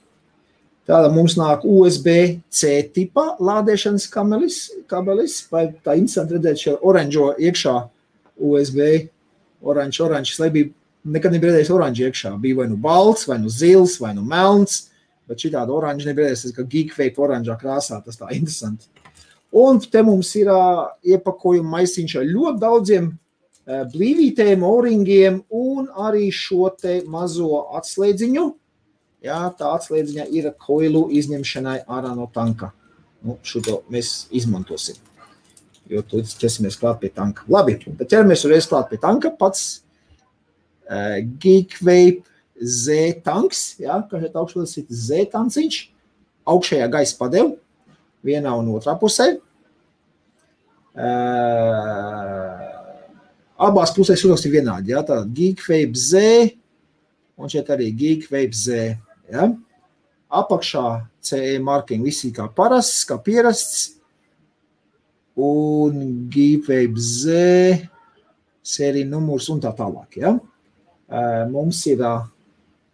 Tāda 0.90 1.12
mums 1.14 1.36
nāk 1.38 1.62
USB-C 1.62 2.72
tipa 2.94 3.36
lādēšanas 3.38 4.08
kabelis, 4.10 4.64
kabelis 4.90 5.38
vai 5.52 5.68
tā 5.78 5.94
interesanti 5.94 6.34
redzēt 6.34 6.64
šo 6.64 6.74
oranžo 6.90 7.28
iekšā 7.38 7.76
USB, 8.42 8.80
oranžs, 9.62 10.40
lai 10.42 10.50
bija 10.50 10.72
nekad 11.04 11.34
nebija 11.34 11.52
redzējis 11.52 11.72
oranžs 11.74 12.04
iekšā. 12.06 12.32
Bija 12.42 12.62
vai 12.62 12.68
nu 12.70 12.78
balts, 12.80 13.26
vai 13.28 13.38
nu 13.42 13.52
zils, 13.52 13.98
vai 14.02 14.14
nu 14.16 14.24
melns, 14.26 14.86
bet 15.28 15.42
šī 15.42 15.52
tāda 15.56 15.74
oranža 15.74 16.10
nebija 16.10 16.30
redzējis, 16.30 16.56
ka 16.56 16.66
geekvape 16.74 17.24
oranžā 17.26 17.58
krāsā, 17.60 18.00
tas 18.04 18.20
tā 18.20 18.30
interesanti. 18.36 18.88
Un 19.52 19.82
te 19.84 20.00
mums 20.04 20.30
ir 20.40 20.48
uh, 20.48 20.86
iepakojuma 21.04 21.76
maisiņš 21.76 22.16
ar 22.22 22.28
ļoti 22.28 22.62
daudziem 22.62 23.10
uh, 23.12 23.82
blīvītēm, 23.92 24.64
oringiem 24.64 25.42
un 25.52 25.90
arī 26.08 26.30
šo 26.32 26.70
te 26.80 27.02
mazo 27.04 27.66
atslēdziņu, 27.76 28.46
Jā, 29.22 29.38
tā 29.54 29.70
atslēdziņa 29.76 30.26
ir 30.34 30.48
koilu 30.58 31.04
izņemšanai 31.14 31.84
ārā 31.86 32.10
no 32.18 32.26
tanka. 32.34 32.72
Nu, 33.22 33.36
šo 33.46 33.62
mēs 33.92 34.26
izmantosim. 34.34 34.98
Jo 35.90 36.02
tur 36.06 36.26
ķersimies 36.26 36.78
klāt 36.80 36.98
pie 37.02 37.12
tanka. 37.14 37.44
Labi, 37.50 37.76
tad 37.84 38.08
ķeramies 38.10 38.42
uzreiz 38.48 38.66
klāt 38.70 38.90
pie 38.90 38.98
tanka. 39.02 39.30
Pats 39.38 39.84
Geekvape 41.42 42.22
Z 42.62 43.22
tanks, 43.26 43.62
jā, 43.82 43.96
kā 44.10 44.20
šeit 44.22 44.36
augšā 44.38 44.64
ir 44.82 44.86
Z 44.88 45.24
tanciņš, 45.32 45.78
augšējā 46.52 46.88
gaisa 46.92 47.16
padev, 47.18 47.54
vienā 48.22 48.52
un 48.58 48.70
otrā 48.76 48.94
pusē. 49.00 49.32
Uh, 50.92 52.58
abās 53.56 53.94
pusēs 53.96 54.22
uzrakstīt 54.26 54.52
vienādi, 54.58 54.92
jā, 54.92 55.00
tā 55.08 55.22
Geekvape 55.26 55.96
Z, 55.98 56.52
un 57.40 57.50
šeit 57.50 57.72
arī 57.72 57.90
Geekvape 57.96 58.54
Z. 58.54 58.92
Ja? 59.32 59.48
Apakšā 60.32 60.86
CE 61.22 61.58
marking 61.62 62.04
viss 62.04 62.24
ir 62.26 62.34
kā 62.36 62.46
parasts, 62.52 63.04
kā 63.08 63.18
pierasts. 63.22 63.98
Un 65.32 66.28
GWeb 66.28 66.98
Z 67.00 67.88
sērija 68.62 69.08
numurs 69.08 69.48
un 69.52 69.62
tā 69.64 69.72
tālāk. 69.76 70.18
Ja? 70.20 70.34
Mums 71.52 71.82
ir 71.90 72.02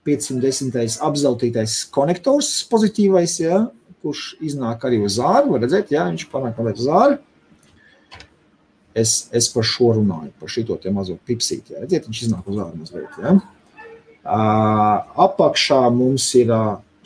510. 0.09 0.99
apzeltītais 1.05 1.83
konektors 1.95 2.51
pozitīvais, 2.71 3.39
ja? 3.43 3.67
kurš 3.99 4.37
iznāk 4.47 4.85
arī 4.87 5.01
uz 5.03 5.17
zāru. 5.19 5.55
Var 5.55 5.65
redzēt, 5.67 5.93
ja? 5.95 6.07
viņš 6.09 6.29
panāk 6.33 6.59
mazliet 6.59 6.81
uz 6.83 6.89
zāru. 6.89 7.19
Es, 8.99 9.13
es 9.37 9.47
par 9.53 9.67
šo 9.67 9.93
runāju, 9.99 10.33
par 10.41 10.51
šito 10.51 10.79
te 10.83 10.91
mazo 10.95 11.19
pipsīti. 11.29 11.75
Ja? 11.75 11.85
Redziet, 11.85 12.09
viņš 12.09 12.25
iznāk 12.27 12.51
uz 12.51 12.59
zāru 12.59 12.81
mazliet. 12.81 13.19
Ja? 13.23 13.37
Apakšā 15.29 15.83
mums 15.95 16.27
ir 16.39 16.53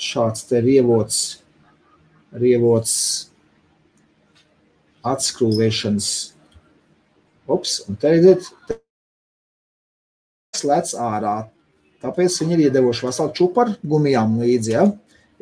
šāds 0.03 0.47
te 0.49 0.63
rievots, 0.65 1.21
rievots 2.33 2.95
atskrūvēšanas. 5.07 6.09
Ups, 7.53 7.81
un 7.91 7.99
te 7.99 8.15
redziet, 8.15 8.47
slēdz 10.63 10.95
ārā. 11.03 11.37
Tāpēc 12.03 12.39
viņi 12.43 12.57
ir 12.57 12.65
iedevuši 12.69 13.07
veselu 13.07 13.35
čupu 13.37 13.63
ar 13.63 13.75
gumijām 13.87 14.39
līdzi. 14.41 14.73
Ja, 14.75 14.89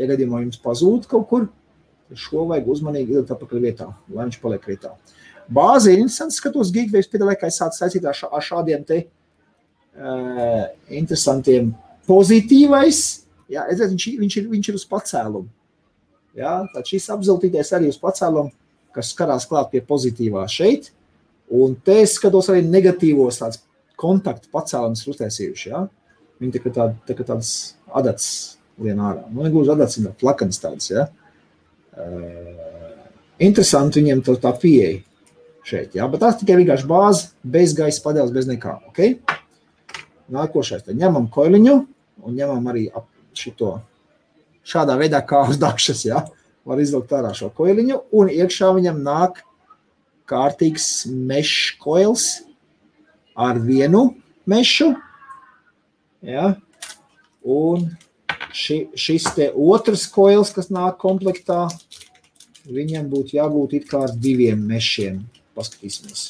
ja 0.00 0.08
gadījumā 0.10 0.42
jums 0.42 0.60
pazūd 0.60 1.06
kaut 1.10 1.28
kur, 1.30 1.46
tad 2.08 2.20
šo 2.20 2.44
vajag 2.50 2.68
uzmanīgi 2.74 3.16
ielikt 3.16 3.32
atpakaļ 3.36 3.64
vietā, 3.64 3.88
lai 4.10 4.26
viņš 4.26 4.40
paliek 4.42 4.66
vietā. 4.68 4.92
Bāzi 5.50 5.94
ir 5.94 6.02
interesants, 6.02 6.36
skatos, 6.38 6.70
Geekwaves 6.74 7.08
pēdējā 7.10 7.32
laikā 7.32 7.48
sāc 7.50 7.78
saistīt 7.78 8.04
ar 8.06 8.44
šādiem 8.44 8.84
te 8.86 9.00
uh, 9.06 10.68
interesantiem. 10.94 11.72
Pozitīvais, 12.06 13.00
jā, 13.50 13.64
redziet, 13.70 13.90
viņš, 13.94 14.06
viņš, 14.20 14.36
ir, 14.38 14.46
viņš 14.52 14.70
ir 14.70 14.78
uz 14.78 14.86
pacēlumu. 14.90 15.50
Jā, 16.38 16.54
tad 16.70 16.86
šis 16.86 17.08
apzeltītais 17.10 17.72
arī 17.74 17.90
uz 17.90 17.98
pacēlumu. 18.00 18.54
kas 18.90 19.12
skarās 19.14 19.46
klāt 19.46 19.70
pie 19.70 19.80
pozitīvā 19.86 20.42
šeit. 20.50 20.90
Un 21.50 21.76
te 21.78 22.00
es 22.02 22.16
skatos 22.18 22.48
arī 22.50 22.62
negatīvos 22.66 23.38
tāds 23.38 23.60
kontaktu 24.00 24.50
pacēlums 24.54 25.04
ir 25.04 25.12
uztaisījuši. 25.12 25.68
Ja? 25.72 25.84
Viņi 26.40 26.56
tā 26.56 26.62
kā, 26.64 26.72
tād, 26.76 26.96
tā 27.08 27.16
kā 27.18 27.26
tādas 27.28 27.52
adats 27.96 28.30
lien 28.80 29.00
ārā. 29.02 29.26
Nu, 29.28 29.44
negluži 29.44 29.74
adats, 29.74 30.00
bet 30.00 30.16
plakanas 30.22 30.62
tādas. 30.62 30.88
Ja? 30.92 31.06
Uh, 31.92 32.96
interesanti 33.42 34.00
viņiem 34.00 34.24
tā, 34.24 34.36
tā 34.40 34.54
pieeja 34.62 35.02
šeit. 35.68 35.94
Ja? 35.98 36.08
Bet 36.10 36.24
tās 36.24 36.40
tikai 36.40 36.58
vienkārši 36.62 36.88
bāze, 36.90 37.30
bez 37.44 37.76
gaisa 37.76 38.02
padeles, 38.04 38.32
bez 38.34 38.48
nekā. 38.48 38.78
Okay? 38.92 39.18
Nākošais. 40.32 40.86
Tad 40.86 40.98
ņemam 40.98 41.28
koiliņu 41.32 41.76
un 42.24 42.36
ņemam 42.36 42.68
arī 42.72 42.88
šito 43.36 43.76
šādā 44.66 44.96
veidā 45.00 45.20
kā 45.26 45.44
uz 45.50 45.60
dakšas. 45.60 46.06
Ja? 46.08 46.24
Var 46.68 46.80
izvilkt 46.80 47.12
ārā 47.16 47.32
šo 47.36 47.50
koiliņu 47.56 48.04
un 48.16 48.32
iekšā 48.32 48.72
viņam 48.76 49.00
nāk 49.04 49.42
kārtīgs 50.30 51.08
mežs 51.10 51.74
koils 51.82 52.28
ar 53.36 53.60
vienu 53.62 54.14
mešu. 54.46 54.92
Ja? 56.22 56.54
Un 57.40 57.88
ši, 58.52 58.82
šis 58.98 59.30
te 59.36 59.50
otrs 59.54 60.06
koils, 60.12 60.52
kas 60.54 60.70
nāk 60.72 60.98
komplektā, 61.00 61.66
viņam 62.68 63.08
būtu 63.12 63.38
jābūt 63.38 63.78
it 63.80 63.88
kā 63.90 64.04
ar 64.08 64.14
diviem 64.16 64.60
mešiem. 64.68 65.22
Paskatīsimies. 65.56 66.28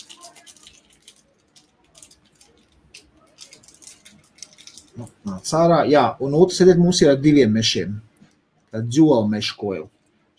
Nu, 4.99 5.07
nāc 5.25 5.51
ārā. 5.57 5.85
Jā, 5.89 6.05
un 6.21 6.35
otrs 6.37 6.61
ir 6.65 6.77
mums 6.79 7.01
ir 7.03 7.13
ar 7.15 7.21
diviem 7.21 7.53
mešiem. 7.55 7.97
Tā 8.71 8.83
dual 8.85 9.27
mesh 9.31 9.55
coil. 9.59 9.89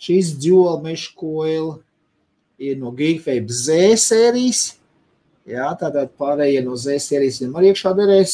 Šis 0.02 0.34
dual 0.40 0.80
mesh 0.84 1.12
coil 1.18 1.80
ir 2.62 2.78
no 2.80 2.94
Geekvape 2.96 3.52
Z 3.52 3.98
sērijas. 4.02 4.62
Jā, 5.50 5.72
tātad 5.80 6.12
pārējie 6.20 6.62
no 6.66 6.76
Z 6.78 7.00
sērijas 7.02 7.40
viņam 7.42 7.56
arī 7.58 7.72
iekšā 7.72 7.94
derēs. 7.98 8.34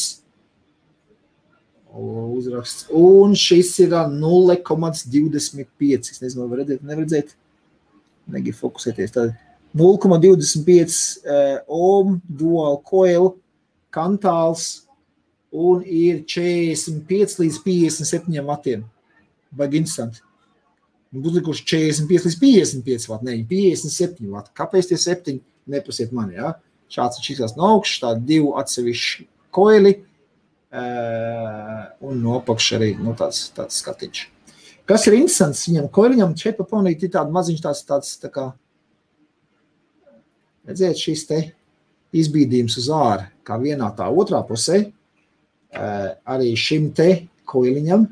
Uzraksts. 1.98 2.86
Un 2.94 3.32
šis 3.38 3.72
ir 3.82 3.94
0,25. 3.96 6.10
Es 6.12 6.20
nezinu, 6.22 6.48
vai 6.50 6.60
redzēt, 6.60 6.84
nevar 6.84 7.06
Negi 8.28 8.52
fokusēties. 8.52 9.14
Tad 9.14 9.32
0,25 9.78 10.98
uh, 11.24 11.64
ohm 11.64 12.18
dual 12.28 12.76
coil 12.84 13.30
kantāls 13.94 14.84
un 15.48 15.80
ir 15.82 16.20
45 16.28 17.40
līdz 17.40 17.56
57 17.64 18.44
vatiem. 18.44 18.84
Baigi 19.56 19.80
interesanti. 19.80 20.20
Būtu 21.08 21.40
likuši 21.40 21.64
45 21.72 22.28
līdz 22.28 22.38
55 22.42 23.08
vati, 23.08 23.30
ne 23.30 23.38
57 23.48 24.28
vati. 24.28 24.52
Kāpēc 24.60 24.90
tie 24.90 25.00
7? 25.00 25.40
Neprasiet 25.68 26.12
mani, 26.16 26.36
ja? 26.36 26.52
Šāds 26.88 27.20
ir 27.20 27.26
šis 27.26 27.56
no 27.58 27.74
augšas, 27.74 28.00
tādi 28.04 28.26
divi 28.32 28.52
atsevišķi 28.56 29.26
koili 29.54 29.92
uh, 29.98 31.84
un 32.08 32.22
no 32.22 32.38
apakša 32.38 32.78
arī 32.78 32.94
nu, 33.00 33.14
tāds, 33.18 33.48
tāds 33.56 33.80
skatiņš. 33.82 34.24
Kas 34.88 35.04
ir 35.08 35.18
interesants, 35.18 35.66
viņam 35.68 35.90
koiliņam 35.92 36.34
šeit 36.40 36.56
pa 36.56 36.64
pamanīt 36.68 37.04
ir 37.04 37.12
tāda 37.12 37.34
maziņš 37.34 37.64
tāds, 37.64 37.84
tāds 37.88 38.14
tā 38.22 38.32
kā, 38.32 38.46
redziet, 40.68 41.00
šis 41.00 41.26
te 41.28 41.42
izbīdījums 42.16 42.78
uz 42.80 42.88
āru, 42.96 43.28
kā 43.44 43.60
vienā 43.60 43.90
tā 43.96 44.08
otrā 44.08 44.40
pusē, 44.48 44.86
uh, 44.88 46.08
arī 46.24 46.54
šim 46.56 46.88
te 46.96 47.10
koiliņam 47.48 48.08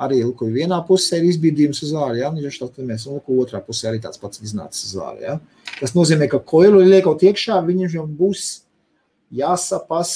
arī 0.00 0.22
Luku 0.24 0.48
vienā 0.48 0.80
pusē 0.88 1.20
ir 1.20 1.28
izbīdījums 1.30 1.82
uz 1.84 1.92
ārā, 1.92 2.16
ja? 2.22 2.30
viņš 2.32 2.58
tad 2.62 2.82
mēs 2.88 3.06
Luku 3.10 3.36
otrā 3.42 3.60
pusē 3.64 3.90
arī 3.90 4.00
tāds 4.02 4.20
pats 4.20 4.40
iznācis 4.44 4.90
uz 4.90 5.00
ārā. 5.04 5.20
Ja? 5.20 5.34
Tas 5.76 5.94
nozīmē, 5.96 6.28
ka 6.32 6.40
koilu 6.52 6.80
liekot 6.86 7.22
iekšā, 7.28 7.60
viņam 7.66 8.14
būs 8.18 8.46
jāsapas, 9.36 10.14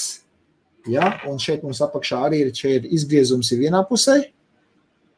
ja? 0.89 1.13
un 1.29 1.37
šeit 1.41 1.65
mums 1.65 1.83
apakšā 1.85 2.23
arī 2.29 2.45
ir, 2.47 2.53
ir 2.71 2.89
izgriezums 2.97 3.51
ir 3.53 3.61
vienā 3.67 3.83
pusē, 3.89 4.23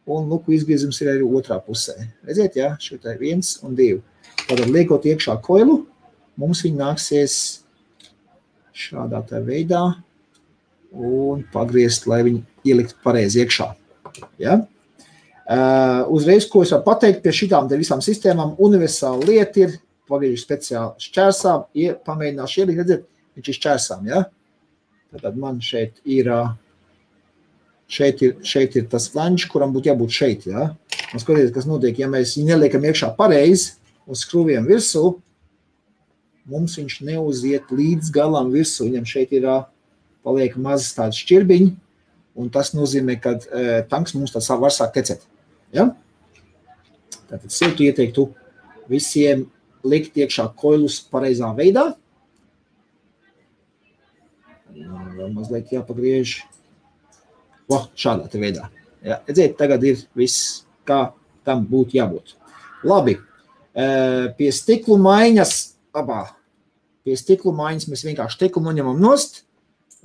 un 0.07 0.27
Luku 0.31 0.55
izgriezums 0.55 0.99
ir 1.03 1.13
arī 1.15 1.23
otrā 1.39 1.59
pusē. 1.63 1.95
Redziet, 2.27 2.59
ja? 2.59 2.73
šeit 2.83 3.07
ir 3.07 3.21
viens 3.21 3.55
un 3.63 3.75
divi. 3.77 4.01
Tātad 4.47 4.67
liekot 4.71 5.07
iekšā 5.07 5.39
koilu, 5.43 5.81
mums 6.39 6.65
viņi 6.65 6.83
nāksies 6.83 7.39
šādā 8.77 9.23
veidā 9.43 9.81
un 10.91 11.43
pagriezt, 11.51 12.07
lai 12.07 12.21
viņi 12.27 12.43
ielikt 12.67 12.95
pareizi 13.03 13.43
iekšā. 13.43 13.71
Ja? 14.41 14.61
Uh, 15.47 16.03
uzreiz, 16.11 16.43
ko 16.51 16.65
es 16.65 16.73
varu 16.75 16.83
pateikt, 16.83 17.21
pie 17.23 17.31
šīm 17.31 17.69
visām 17.77 18.01
sistēmām, 18.03 18.57
universāla 18.59 19.23
lieta 19.29 19.61
ir 19.63 19.77
pagriežot 20.07 20.43
speciāli 20.43 21.05
šķērsām, 21.07 21.67
ie, 21.77 21.93
pamēģināšu 22.07 22.63
ielikt, 22.63 22.81
redzēt, 22.81 23.05
viņš 23.37 23.51
ir 23.51 23.57
šķērsām. 23.59 24.09
Ja? 24.11 24.23
Tad 25.21 25.39
man 25.39 25.61
šeit 25.63 26.01
ir, 26.03 26.29
šeit 27.87 28.23
ir, 28.25 28.35
šeit 28.43 28.75
ir 28.75 28.89
tas 28.91 29.07
flančs, 29.13 29.47
kuram 29.51 29.71
būtu 29.75 29.91
jābūt 29.91 30.17
šeit. 30.17 30.49
Ja? 30.51 30.69
Un 31.13 31.23
skatieties, 31.23 31.53
kas 31.55 31.69
notiek, 31.69 31.95
ja 32.01 32.11
mēs 32.11 32.35
viņu 32.35 32.51
neliekam 32.51 32.83
iekšā 32.83 33.13
pareizi 33.15 33.77
uz 34.07 34.23
skrūviem 34.25 34.67
virsū, 34.67 35.13
mums 36.47 36.75
viņš 36.79 37.01
neuziet 37.07 37.71
līdz 37.71 38.11
galam 38.15 38.51
virsū. 38.51 38.87
Viņam 38.87 39.07
šeit 39.07 39.35
ir 39.35 39.47
paliek 40.27 40.55
mazas 40.59 40.95
tādas 40.95 41.19
šķirbiņas, 41.23 41.75
un 42.37 42.49
tas 42.53 42.73
nozīmē, 42.77 43.17
ka 43.21 43.35
uh, 43.37 43.69
tanks 43.89 44.15
mums 44.17 44.35
tā 44.35 44.41
var 44.61 44.73
sākt 44.73 44.97
kecēt. 44.97 45.25
Ja? 45.75 45.89
Tātad 47.27 47.51
siltu 47.51 47.87
ieteiktu 47.87 48.29
visiem 48.87 49.47
likt 49.87 50.17
iekšā 50.19 50.47
koilus 50.59 50.99
pareizā 51.11 51.49
veidā. 51.57 51.89
Vēl 54.77 55.31
mazliet 55.33 55.73
jāpagriež. 55.73 56.39
O, 57.67 57.81
šādā 57.99 58.29
te 58.31 58.39
veidā. 58.39 58.69
Ja, 59.03 59.19
redziet, 59.27 59.57
tagad 59.59 59.83
ir 59.83 59.99
viss, 60.17 60.63
kā 60.87 61.11
tam 61.47 61.65
būtu 61.67 61.97
jābūt. 61.97 62.35
Labi, 62.87 63.17
pie 64.37 64.51
stiklu 64.55 64.97
maiņas 65.01 65.53
abā. 65.97 66.21
Pie 67.07 67.17
stiklu 67.19 67.53
maiņas 67.55 67.89
mēs 67.91 68.05
vienkārši 68.07 68.39
stiklu 68.39 68.63
noņemam 68.65 68.99
nost, 69.01 69.43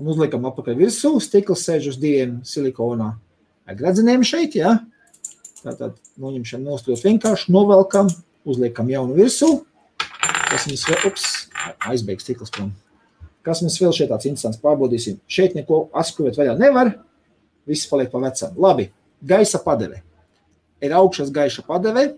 un 0.00 0.08
uzliekam 0.12 0.46
apakaļ 0.48 0.78
virsū. 0.78 1.14
Stikls 1.22 1.64
sēž 1.66 1.92
uz 1.92 1.98
diviem 2.00 2.40
silikona 2.46 3.12
gradzeniem 3.78 4.24
šeit. 4.26 4.56
Ja? 4.58 4.78
Tātad 5.62 5.98
noņemšana 6.20 6.66
nostos 6.66 7.04
vienkārši 7.04 7.52
novelkam, 7.54 8.10
uzliekam 8.48 8.90
jaunu 8.90 9.16
virsū. 9.18 9.50
Kas 10.52 10.66
mums 10.68 10.84
vēl, 10.88 11.04
ups, 11.08 11.28
aizbēgs 11.88 12.26
stikls 12.26 12.52
prom. 12.52 12.72
Kas 13.46 13.62
mums 13.64 13.78
vēl 13.80 13.94
šeit 13.96 14.10
tāds 14.12 14.28
interesants 14.28 14.60
pārbaudīsim. 14.62 15.18
Šeit 15.30 15.56
neko 15.58 15.86
askruvēt 15.98 16.38
vaļā 16.38 16.56
nevar. 16.60 16.92
Viss 17.68 17.88
paliek 17.90 18.10
pa 18.12 18.20
vecam. 18.22 18.54
Labi, 18.60 18.88
gaisa 19.22 19.62
padeve. 19.62 20.02
Ir 20.82 20.94
augšas 20.98 21.30
gaisa 21.34 21.62
padeve, 21.62 22.16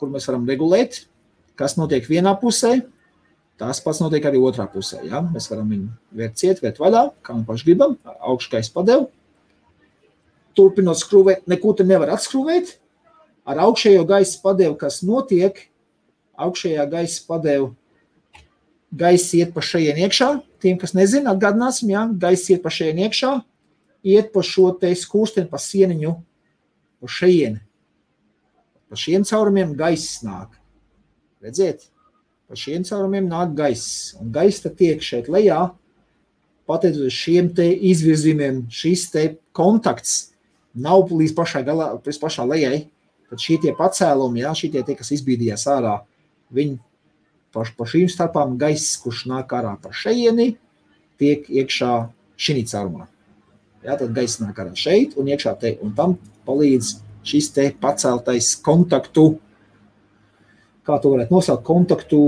kur 0.00 0.08
mēs 0.08 0.24
varam 0.28 0.46
regulēt, 0.48 1.02
kas 1.60 1.76
notiek 1.76 2.06
vienā 2.08 2.32
pusē, 2.40 2.78
Tas 3.60 3.82
pats 3.84 4.00
notiek 4.00 4.24
arī 4.24 4.40
otrā 4.40 4.64
pusē. 4.72 5.02
Ja? 5.04 5.20
Mēs 5.20 5.50
varam 5.52 5.68
viņu 5.68 5.90
vērt 6.16 6.38
ciet, 6.40 6.62
vērt 6.64 6.80
vaļā, 6.80 7.02
kā 7.26 7.36
nu 7.36 7.44
paši 7.48 7.66
gribam, 7.68 7.98
augšgais 8.18 8.72
padevu. 8.72 9.10
Turpinot 10.56 10.98
skrūvēt, 10.98 11.44
neko 11.50 11.74
te 11.76 11.84
nevar 11.84 12.14
atskrūvēt. 12.16 12.78
Ar 13.48 13.60
augšējo 13.66 14.06
gaisa 14.08 14.40
padevu, 14.42 14.78
kas 14.80 15.02
notiek, 15.04 15.66
augšējā 16.40 16.88
gaisa 16.88 17.22
padevu 17.28 17.74
gaisa 18.90 19.36
iet 19.38 19.54
pa 19.54 19.62
šajien 19.64 20.00
iekšā. 20.04 20.30
Tiem, 20.60 20.78
kas 20.80 20.94
nezina, 20.96 21.34
atgādināsim, 21.34 21.92
ja? 21.94 22.04
gaisa 22.10 22.54
iet 22.54 22.64
pa 22.64 22.72
šajien 22.74 23.04
iekšā, 23.06 23.32
iet 24.12 24.32
pa 24.34 24.42
šo 24.46 24.70
te 24.80 24.90
skūsteni, 24.98 25.48
pa 25.50 25.60
sieniņu, 25.62 26.14
pa 27.00 27.12
šajien. 27.18 27.60
Pa 28.90 28.98
šiem 28.98 29.24
caurumiem 29.28 29.76
gaisa 29.78 30.26
nāk. 30.26 30.58
Redziet? 31.44 31.86
Pa 32.50 32.58
šiem 32.58 32.82
caurumiem 32.82 33.28
nāk 33.30 33.54
gaiss. 33.54 34.16
Un 34.18 34.32
gaiss 34.34 34.64
tiek 34.66 35.02
šeit 35.06 35.30
lejā, 35.30 35.68
pateicoties 36.66 37.14
šiem 37.14 37.52
te 37.54 37.68
izvirzījumiem, 37.70 38.64
šis 38.74 39.06
te 39.14 39.24
kontakts 39.54 40.32
nav 40.74 41.10
līdz 41.14 41.34
pašai 41.38 41.62
galā, 41.66 41.92
līdz 42.02 42.18
pašā 42.22 42.46
lejai, 42.50 42.88
tad 43.30 43.42
šie 43.42 43.60
tie 43.62 43.74
pacēlumi, 43.78 44.42
jā, 44.42 44.54
šie 44.58 44.70
tie, 44.74 44.96
kas 44.98 45.12
izbīdījās 45.14 45.66
ārā, 45.70 46.00
viņi 46.54 46.80
pa, 47.54 47.62
pa 47.76 47.86
šīm 47.86 48.10
starpām 48.10 48.56
gaiss, 48.58 48.98
kurš 49.02 49.28
nāk 49.30 49.54
ārā 49.54 49.76
pa 49.82 49.94
šeieni, 49.94 50.56
tiek 51.22 51.46
iekšā 51.46 51.92
šī 52.40 52.64
caurumā. 52.70 53.06
Jā, 53.86 53.94
tad 53.94 54.10
gaisa 54.16 54.42
nāk 54.44 54.58
ārā 54.58 54.74
šeit 54.74 55.14
un 55.18 55.30
iekšā 55.30 55.54
te, 55.62 55.76
un 55.84 55.94
tam 55.94 56.18
palīdz 56.48 56.96
šis 57.30 57.50
te 57.54 57.70
paceltais 57.80 58.56
kontaktu 58.64 59.36
kā 60.90 60.98
to 61.02 61.14
varētu 61.14 61.34
nosaukt, 61.34 61.64
kontaktu 61.66 62.20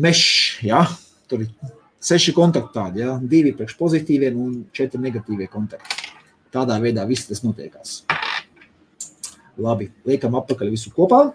mežs. 0.00 0.60
Ja? 0.66 0.84
Tur 1.30 1.44
ir 1.44 1.52
seši 2.00 2.34
kontakti 2.36 2.74
tādi, 2.74 3.04
ja? 3.04 3.18
divi 3.20 3.52
priekš 3.56 3.76
pozitīviem 3.78 4.38
un 4.40 4.54
četri 4.76 5.02
negatīvie 5.02 5.50
kontakti. 5.52 6.08
Tādā 6.50 6.80
veidā 6.82 7.04
viss 7.06 7.28
tas 7.28 7.44
notiekās. 7.44 8.00
Labi, 9.60 9.90
liekam 10.08 10.34
apakaļ 10.40 10.72
visu 10.72 10.90
kopā. 10.94 11.28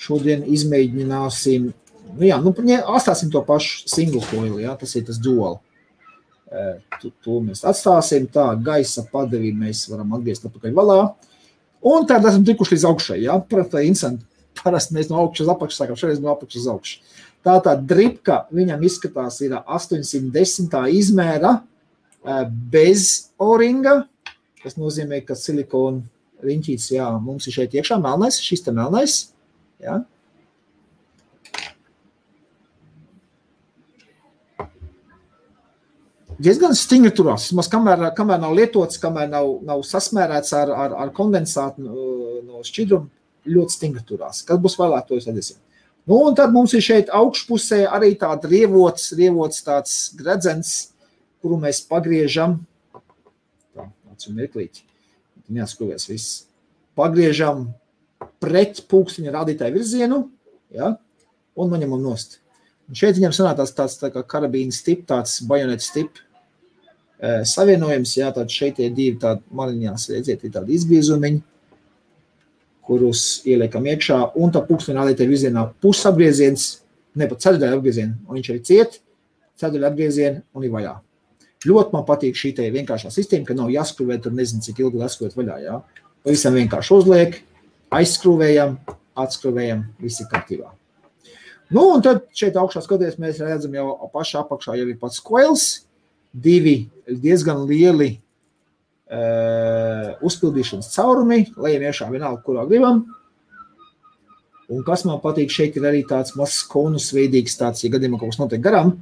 Šodien 0.00 0.42
izmēģināsim, 0.50 1.68
nu 2.16 2.26
jā, 2.26 2.38
nu, 2.42 2.54
atstāsim 2.96 3.30
to 3.30 3.42
pašu 3.46 3.84
single 3.92 4.24
coil, 4.26 4.56
jā, 4.58 4.72
tas 4.80 4.96
ir 4.98 5.04
tas 5.06 5.20
dual. 5.22 5.60
To, 7.00 7.12
to 7.24 7.38
mēs 7.44 7.62
atstāsim 7.68 8.26
tā, 8.32 8.48
gaisa 8.60 9.04
padevi 9.12 9.52
mēs 9.56 9.84
varam 9.92 10.16
atgriezt 10.18 10.48
atpakaļ 10.48 10.74
valā. 10.76 10.98
Un 11.92 12.04
tad 12.06 12.26
esam 12.28 12.44
tikuši 12.46 12.76
līdz 12.76 12.88
augšai, 12.90 13.22
jā, 13.24 13.38
prata 13.48 13.82
interesanti. 13.82 14.26
Parasti 14.62 14.94
mēs 14.96 15.10
no 15.10 15.18
augšas 15.22 15.46
uz 15.46 15.52
apakšu 15.52 15.78
sākam, 15.78 15.98
šoreiz 15.98 16.22
no 16.22 16.32
apakšas 16.32 16.62
uz 16.62 16.70
augšu. 16.70 17.18
Tā 17.42 17.56
tā 17.64 17.74
dripka 17.74 18.44
viņam 18.54 18.84
izskatās 18.86 19.40
ir 19.42 19.56
810 19.58 20.76
izmēra 20.94 21.56
bez 22.70 23.32
oringa, 23.42 24.04
kas 24.62 24.78
nozīmē, 24.78 25.24
ka 25.26 25.34
silikona 25.38 26.04
riņķītis, 26.42 26.92
jā, 26.94 27.08
mums 27.22 27.46
ir 27.46 27.56
šeit 27.56 27.74
iekšā 27.78 27.98
melnais, 28.02 28.40
šis 28.42 28.64
te 28.66 28.74
melnais, 28.74 29.18
jā. 29.82 30.00
Diezgan 36.42 36.72
stingri 36.74 37.12
turās, 37.14 37.44
vismaz 37.50 37.68
kamēr, 37.70 38.08
kamēr 38.18 38.40
nav 38.42 38.54
lietots, 38.56 38.98
kamēr 39.02 39.28
nav, 39.30 39.50
nav 39.66 39.82
sasmērēts 39.86 40.54
ar, 40.58 40.72
ar, 40.74 40.94
ar 41.04 41.12
kondensātu 41.14 41.84
no 42.42 42.62
šķidruma, 42.66 43.06
ļoti 43.48 43.76
stingri 43.76 44.04
turās. 44.06 44.42
Kas 44.46 44.60
būs 44.62 44.78
vēlāk, 44.78 45.06
to 45.08 45.18
redzēsim. 45.18 45.58
Nu, 46.08 46.18
un 46.26 46.34
tad 46.34 46.50
mums 46.54 46.72
ir 46.74 46.82
šeit 46.82 47.12
augšpusē 47.14 47.84
arī 47.86 48.14
tāda 48.18 48.50
rievots, 48.50 49.12
rievots 49.14 49.62
tāds 49.62 49.98
gredzens, 50.18 50.72
kuru 51.42 51.60
mēs 51.62 51.82
pagriežam. 51.86 52.58
Tā, 53.74 53.86
acu 54.10 54.34
mirklīti 54.34 54.82
neatskrūvēs 55.52 56.08
viss. 56.10 56.42
Pagriežam 56.98 57.68
pret 58.42 58.82
pulksteņa 58.90 59.34
rādītāju 59.36 59.76
virzienu, 59.76 60.20
ja, 60.74 60.94
un 61.54 61.72
noņemam 61.72 62.02
nost. 62.02 62.40
Un 62.90 62.98
šeit 62.98 63.16
viņam 63.16 63.34
sanāk 63.36 63.60
tāds, 63.60 63.74
tāds 63.76 63.96
tā 64.00 64.10
kā 64.12 64.24
karabīnas 64.34 64.82
tip, 64.84 65.04
tāds 65.08 65.38
bajonets 65.48 65.92
tip 65.94 66.18
e, 66.18 67.42
savienojums, 67.48 68.16
jā, 68.18 68.32
tad 68.34 68.50
šeit 68.52 68.80
ir 68.82 68.92
divi 68.96 69.20
tādi 69.22 69.46
maliņās, 69.54 70.10
redziet, 70.16 70.42
ir 70.42 70.54
tādi 70.58 70.76
izgriezumiņi, 70.76 71.42
kurus 72.86 73.42
ieliekam 73.48 73.86
iekšā, 73.86 74.18
un 74.42 74.52
tā 74.54 74.62
pulksteņa 74.66 75.04
rādītāju 75.04 75.32
virzienā 75.32 75.64
pusapgrieziens, 75.82 76.66
ne 77.18 77.28
pat 77.30 77.44
ceturdaļa 77.44 77.78
apgrieziena, 77.78 78.16
un 78.26 78.38
viņš 78.38 78.50
arī 78.52 78.62
ciet, 78.66 78.98
ceturdaļa 79.60 79.90
apgrieziena 79.92 80.42
un 80.56 80.66
ir 80.66 80.74
vaļā. 80.74 80.96
Ļoti 81.62 81.94
man 81.94 82.06
patīk 82.08 82.38
šī 82.38 82.54
vienkāršā 82.74 83.12
sistēma, 83.14 83.46
ka 83.46 83.54
nav 83.54 83.70
jāskrūvē 83.70 84.18
tur 84.22 84.34
nezinu, 84.34 84.64
cik 84.64 84.82
ilgi 84.82 85.02
jāskrūvēt 85.02 85.36
vaļā. 85.38 85.58
Jā. 85.62 85.78
Pavisam 86.26 86.58
vienkārši 86.58 86.94
uzliek, 86.96 87.38
aizskrūvējam, 87.94 88.76
atskrūvējam, 89.22 89.84
viss 90.02 90.24
ir 90.24 90.30
kārtībā. 90.32 90.72
Nu, 91.72 91.86
un 91.94 92.02
tad 92.04 92.26
šeit 92.36 92.58
augšā 92.58 92.82
skatoties, 92.84 93.20
mēs 93.22 93.38
redzam 93.40 93.76
jau 93.78 93.94
pašā 94.12 94.42
apakšā 94.42 94.74
jau 94.80 94.88
ir 94.90 94.98
pats 95.00 95.22
koils, 95.24 95.68
divi 96.32 96.90
diezgan 97.06 97.62
lieli 97.68 98.16
uzpildīšanas 99.12 100.92
caurumi, 100.94 101.42
lejam 101.60 101.82
iešā 101.88 102.08
vienalga, 102.12 102.40
kurā 102.46 102.64
gribam. 102.68 103.02
Un 104.72 104.84
kas 104.86 105.02
man 105.04 105.20
patīk, 105.20 105.52
šeit 105.52 105.76
ir 105.76 105.84
arī 105.88 106.00
tāds 106.08 106.32
mazs 106.38 106.62
konus 106.70 107.10
veidīgs 107.12 107.58
tāds, 107.60 107.82
ja 107.84 107.90
gadījumā 107.92 108.20
kaut 108.20 108.32
kas 108.32 108.40
notiek 108.40 108.62
garām, 108.64 108.94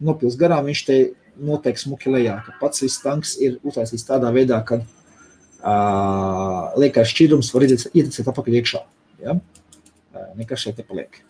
nopils 0.00 0.38
garām, 0.40 0.70
viņš 0.70 0.84
te 0.86 0.96
notiek 1.40 1.78
smuki 1.80 2.12
lejā. 2.12 2.38
Ka 2.46 2.56
pats 2.60 2.80
šis 2.80 3.00
tanks 3.04 3.34
ir 3.42 3.58
uztaisīts 3.66 4.06
tādā 4.08 4.30
veidā, 4.32 4.62
ka 4.64 4.80
uh, 4.80 6.72
liekas 6.80 7.12
šķidrums 7.12 7.52
var 7.52 7.66
ietekmēt 7.68 8.32
atpakaļ 8.32 8.58
iekšā. 8.62 8.82
Ja? 9.26 9.36
Uh, 9.36 10.28
nekas 10.40 10.64
šeit 10.64 10.80
nepaliek. 10.80 11.20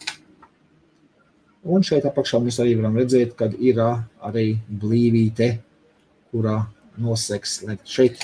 Un 1.67 1.83
šeit 1.85 2.07
apakšā 2.09 2.39
mēs 2.41 2.61
arī 2.63 2.79
varam 2.79 2.95
redzēt, 2.97 3.35
ka 3.37 3.51
ir 3.59 3.81
arī 3.83 4.47
blīvīte, 4.71 5.51
kurā 6.31 6.63
noseks. 7.03 7.61
Šeit 7.89 8.23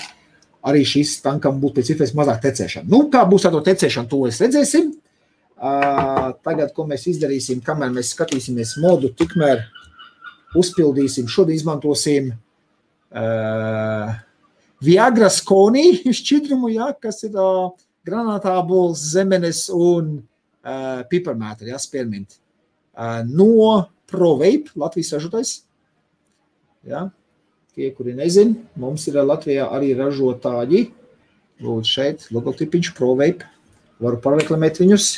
arī 0.67 0.83
šis 0.87 1.17
tankam 1.23 1.59
būtu 1.61 1.79
pēc 1.79 1.91
iespējas 1.93 2.15
mazāk 2.17 2.41
tecēšana. 2.43 2.89
Nu, 2.91 3.05
kā 3.13 3.23
būs 3.29 3.47
ar 3.47 3.55
to 3.55 3.63
tecēšanu, 3.65 4.09
to 4.11 4.23
mēs 4.25 4.41
redzēsim. 4.43 4.91
Uh, 5.57 6.35
tagad, 6.45 6.69
ko 6.75 6.85
mēs 6.85 7.07
izdarīsim, 7.09 7.63
kamēr 7.65 7.89
mēs 7.95 8.11
skatīsimies 8.13 8.75
modu, 8.83 9.09
tikmēr 9.17 9.63
uzpildīsim. 10.57 11.29
Šodien 11.31 11.57
izmantosim 11.57 12.29
uh, 12.35 14.11
Viagras 14.85 15.39
konī 15.45 15.87
šķidrumu, 16.19 16.69
ja, 16.75 16.91
kas 17.01 17.23
ir 17.25 17.37
uh, 17.41 17.71
granātābols, 18.07 19.01
zemenes 19.15 19.65
un 19.73 20.19
uh, 20.19 21.01
piparmētri, 21.09 21.71
ja, 21.73 21.81
spierminti. 21.81 22.37
Uh, 22.97 23.23
no 23.25 23.87
ProVape, 24.09 24.75
Latvijas 24.77 25.15
ražotais. 25.17 25.55
Ja. 26.87 27.09
Tie, 27.77 27.91
kuri 27.93 28.15
nezin, 28.17 28.55
mums 28.73 29.03
ir 29.05 29.19
Latvijā 29.21 29.67
arī 29.69 29.91
ražotāji. 29.93 30.87
Lūdzu, 31.61 31.85
šeit 31.85 32.23
logotipiņš 32.33 32.87
ProVape. 32.97 33.45
Varu 34.01 34.17
pareklamēt 34.21 34.79
viņus. 34.81 35.09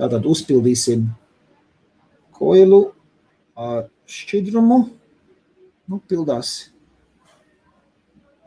Tātad 0.00 0.24
uzpildīsim 0.24 1.02
koilu 2.32 2.78
ar 3.60 3.90
šķidrumu 4.08 4.78
nu, 5.90 5.98
pildās 6.08 6.70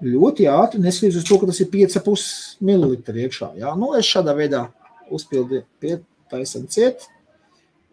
ļoti 0.02 0.48
ātri, 0.50 0.82
neskatoties 0.82 1.20
uz 1.22 1.28
to, 1.28 1.38
ka 1.38 1.52
tas 1.52 1.62
ir 1.62 1.70
5,5 1.70 2.26
ml 2.66 2.98
iekšā. 2.98 3.52
Jā, 3.62 3.76
nu, 3.78 3.92
es 4.00 4.10
šādā 4.10 4.34
veidā 4.38 4.64
uzpildu 5.14 5.62
pietaisam 5.84 6.66
ciet. 6.66 7.06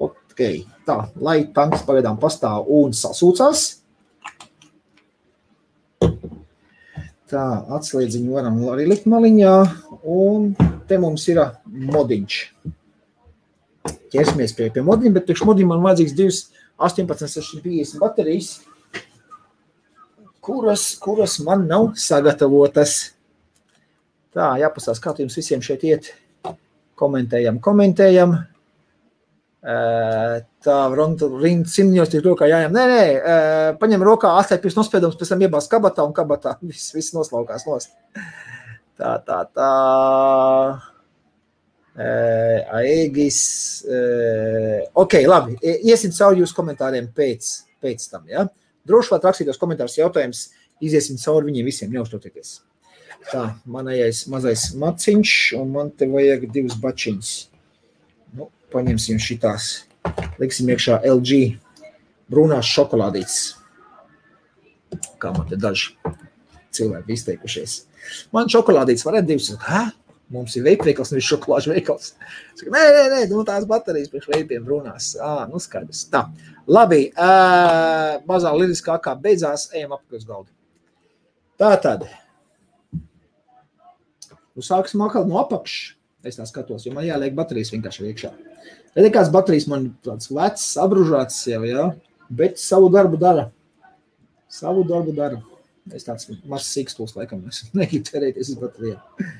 Ok, 0.01 0.41
tā, 0.89 0.97
lai 1.21 1.43
tanks 1.53 1.85
pagaidām 1.85 2.17
pastāv 2.25 2.73
un 2.73 2.97
sasūcās. 2.97 3.80
Tā, 7.31 7.45
atslēdziņu 7.77 8.33
varam 8.35 8.57
arī 8.73 8.89
likt 8.91 9.05
maliņā, 9.11 9.53
un 10.11 10.49
te 10.91 10.97
mums 10.99 11.29
ir 11.31 11.39
modiņš. 11.71 12.39
Ķersimies 14.11 14.55
pie, 14.59 14.67
pie 14.75 14.83
modiņa, 14.83 15.13
bet 15.15 15.29
priekš 15.29 15.45
modiņa 15.47 15.71
man 15.71 15.85
vajadzīgs 15.85 16.17
divas 16.19 16.41
18650 16.83 18.03
baterijas, 18.03 18.49
kuras, 20.43 20.89
kuras 20.99 21.39
man 21.47 21.69
nav 21.71 21.93
sagatavotas. 21.95 22.97
Tā, 24.35 24.51
jāpasās, 24.63 24.99
kā 25.03 25.15
jums 25.19 25.39
visiem 25.39 25.63
šeit 25.63 25.87
iet. 25.87 26.11
Komentējam, 26.99 27.63
komentējam. 27.63 28.41
Tā, 29.61 30.77
simtņos 31.69 32.13
tik 32.13 32.25
rokā 32.25 32.49
jājām. 32.49 32.73
Nē, 32.73 32.85
nē, 32.89 33.03
paņem 33.81 34.05
rokā, 34.07 34.33
atstāj 34.41 34.63
pirms 34.63 34.79
nospiedums, 34.79 35.19
pēc 35.21 35.35
tam 35.35 35.45
iebās 35.45 35.69
kabatā 35.69 36.07
un 36.07 36.15
kabatā 36.17 36.57
viss, 36.71 36.95
viss 36.97 37.13
noslaukās 37.17 37.67
nost. 37.69 37.93
Tā, 39.01 39.19
tā, 39.27 39.43
tā. 39.57 39.73
Aegis. 42.81 43.43
Ok, 44.97 45.21
labi. 45.29 45.59
Iesim 45.61 46.15
cauri 46.17 46.41
jūsu 46.41 46.57
komentāriem 46.57 47.11
pēc, 47.17 47.53
pēc 47.85 48.09
tam. 48.13 48.25
Ja? 48.31 48.47
Droši 48.89 49.13
vien 49.13 49.25
rakstītos 49.27 49.61
komentārus 49.61 49.99
jautājumus, 50.01 50.47
iziesim 50.81 51.21
cauri 51.21 51.51
viņiem 51.51 51.69
visiem, 51.69 51.93
neuztraucieties. 51.93 52.61
Tā, 53.29 53.51
manējais 53.69 54.25
mazais 54.33 54.71
maciņš, 54.81 55.37
un 55.61 55.73
man 55.75 55.91
te 55.93 56.09
vajag 56.09 56.49
divas 56.55 56.79
bačiņas. 56.81 57.50
Paņemsim 58.71 59.19
šitās. 59.23 59.71
Liksim 60.41 60.71
iekšā 60.71 61.01
LG 61.11 61.41
brūnās 62.31 62.69
šokolādītes. 62.71 63.39
Kā 65.21 65.33
man 65.35 65.49
te 65.51 65.59
daži 65.61 65.97
cilvēki 66.75 67.17
izteikušies. 67.17 67.81
Man 68.35 68.51
šokolādītes 68.51 69.07
varētu 69.07 69.33
divas. 69.33 69.51
Hā? 69.67 69.89
Mums 70.31 70.55
ir 70.55 70.63
veikals, 70.63 71.11
nevis 71.11 71.27
šokolāžu 71.27 71.73
veikals. 71.73 72.13
Saka, 72.55 72.71
nē, 72.71 72.83
nē, 72.95 73.03
nē, 73.11 73.21
nu, 73.33 73.43
tās 73.47 73.65
baterijas 73.67 74.13
priekš 74.13 74.29
veipiem 74.31 74.69
runās. 74.69 75.17
Ā, 75.19 75.49
nu 75.51 75.59
skaidrs. 75.59 76.05
Tā, 76.13 76.29
labi, 76.71 77.09
uh, 77.11 78.21
mazā 78.31 78.53
liriskākā 78.55 79.17
beidzās, 79.19 79.67
ejam 79.75 79.97
apakaļ 79.97 80.21
uz 80.21 80.29
galdu. 80.29 80.53
Tā 81.59 81.73
tad. 81.83 82.07
Nu, 84.55 84.63
sāksim 84.63 85.03
atkal 85.03 85.27
no 85.27 85.43
apakšas. 85.43 85.97
Es 86.27 86.37
tā 86.37 86.45
skatos, 86.45 86.85
jo 86.85 86.93
man 86.93 87.07
jāliek 87.07 87.33
baterijas 87.37 87.73
vienkārši 87.73 88.11
iekšā. 88.11 88.31
Redzi, 88.97 89.13
kāds 89.15 89.31
baterijas 89.33 89.67
man 89.73 89.87
tāds 90.05 90.29
vecs, 90.29 90.67
apbružāts 90.83 91.39
jau, 91.49 91.63
ja? 91.65 91.87
bet 92.31 92.61
savu 92.61 92.91
darbu 92.93 93.17
dara. 93.21 93.49
Savu 94.51 94.85
darbu 94.87 95.15
dara. 95.17 95.41
Es 95.97 96.05
tāds 96.07 96.29
mazs 96.49 96.69
sīkstūs, 96.75 97.15
laikam, 97.17 97.47
negribu 97.79 98.05
terēties 98.11 98.53
uz 98.53 98.61
baterijām. 98.61 99.31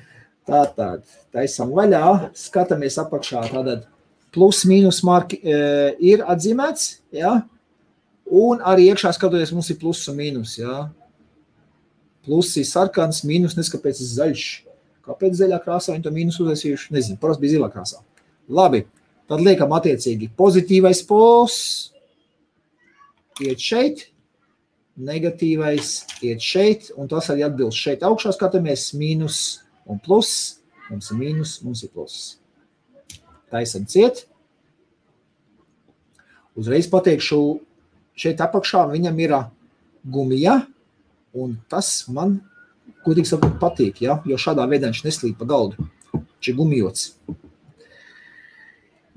Tātad 0.49 1.05
taisam 1.35 1.69
vaļā, 1.75 2.31
skatāmies 2.35 2.97
apakšā. 3.03 3.45
Tātad 3.53 3.85
plus 4.33 4.63
mīnus 4.65 5.03
marki 5.05 5.37
e, 5.43 5.59
ir 6.01 6.25
atzīmēts, 6.25 6.87
ja? 7.13 7.41
un 8.25 8.63
arī 8.65 8.89
iekšā 8.89 9.11
skatoties 9.13 9.53
mums 9.53 9.69
ir 9.69 9.77
plus 9.79 10.01
un 10.09 10.17
mīnus. 10.17 10.57
Ja? 10.57 10.87
Plus 12.25 12.55
ir 12.57 12.65
sarkans, 12.65 13.21
mīnus 13.27 13.57
neskapēc 13.59 14.01
ir 14.01 14.11
zaļš. 14.15 14.49
Kāpēc 15.05 15.37
zaļā 15.39 15.57
krāsā 15.63 15.95
viņi 15.95 16.05
to 16.05 16.13
mīnus 16.13 16.39
uztaisījuši? 16.41 16.93
Nezinu, 16.95 17.19
parasti 17.21 17.45
bija 17.45 17.55
zilā 17.55 17.69
krāsā. 17.73 18.01
Labi, 18.51 18.83
tad 19.31 19.41
liekam 19.41 19.73
attiecīgi 19.77 20.29
pozitīvais 20.37 21.01
pols 21.09 21.57
iet 23.41 23.63
šeit, 23.63 24.05
negatīvais 25.01 25.93
iet 26.27 26.43
šeit, 26.43 26.91
un 26.99 27.09
tas 27.11 27.31
arī 27.33 27.45
atbilst 27.47 27.79
šeit 27.79 28.05
augšā 28.05 28.33
skatāmies 28.35 28.91
mīnus 28.97 29.39
un 29.89 30.01
plus, 30.03 30.61
mums 30.91 31.09
ir 31.13 31.19
mīnus, 31.21 31.55
mums 31.65 31.81
ir 31.85 31.93
plus. 31.93 32.19
Taisam 33.51 33.87
ciet. 33.89 34.25
Uzreiz 36.59 36.87
pateikšu, 36.91 37.39
šeit 38.19 38.43
apakšā 38.43 38.83
viņam 38.91 39.19
ir 39.23 39.35
gumija, 40.03 40.61
un 41.33 41.55
tas 41.71 41.89
man, 42.11 42.41
godīgi 43.05 43.31
sakot, 43.31 43.57
patīk, 43.61 44.03
ja? 44.05 44.19
jo 44.27 44.37
šādā 44.39 44.67
veidā 44.69 44.91
viņš 44.91 45.03
neslīd 45.07 45.37
pa 45.39 45.47
galdu. 45.49 45.89
Viņš 46.13 46.51
ir 46.51 46.57
gumijots. 46.57 47.07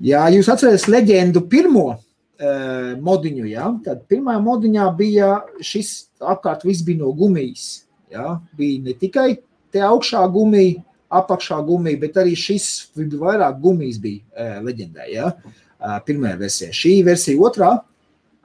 Ja 0.03 0.25
jūs 0.33 0.49
atceraties 0.51 0.89
leģendu 0.91 1.45
pirmo 1.49 1.85
uh, 1.95 2.91
modiņu, 2.99 3.45
ja, 3.47 3.69
tad 3.85 4.03
pirmā 4.11 4.35
modiņā 4.43 4.89
bija 4.97 5.37
šis 5.63 5.93
apkārt 6.19 6.65
viss 6.67 6.83
bija 6.85 7.03
no 7.03 7.13
gumijas. 7.15 7.85
Ja, 8.11 8.39
bija 8.55 8.83
ne 8.85 8.93
tikai 8.99 9.29
te 9.73 9.81
augšā 9.83 10.21
gumija, 10.31 10.83
apakšā 11.15 11.57
gumija, 11.65 11.99
bet 12.03 12.19
arī 12.21 12.35
šis 12.37 12.91
bija 12.95 13.21
vairāk 13.23 13.59
gumijas 13.63 14.01
bija 14.03 14.21
uh, 14.35 14.59
leģendē. 14.67 15.07
Ja, 15.13 15.31
uh, 15.31 15.97
pirmajā 16.05 16.39
versijā. 16.43 16.71
Šī 16.75 16.95
versija 17.07 17.39
otrā. 17.47 17.71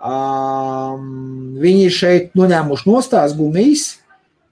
Um, 0.01 1.59
viņi 1.61 1.91
šeit 1.93 2.39
noņēmuši 2.39 2.89
nostās 2.89 3.35
gumijas, 3.37 3.99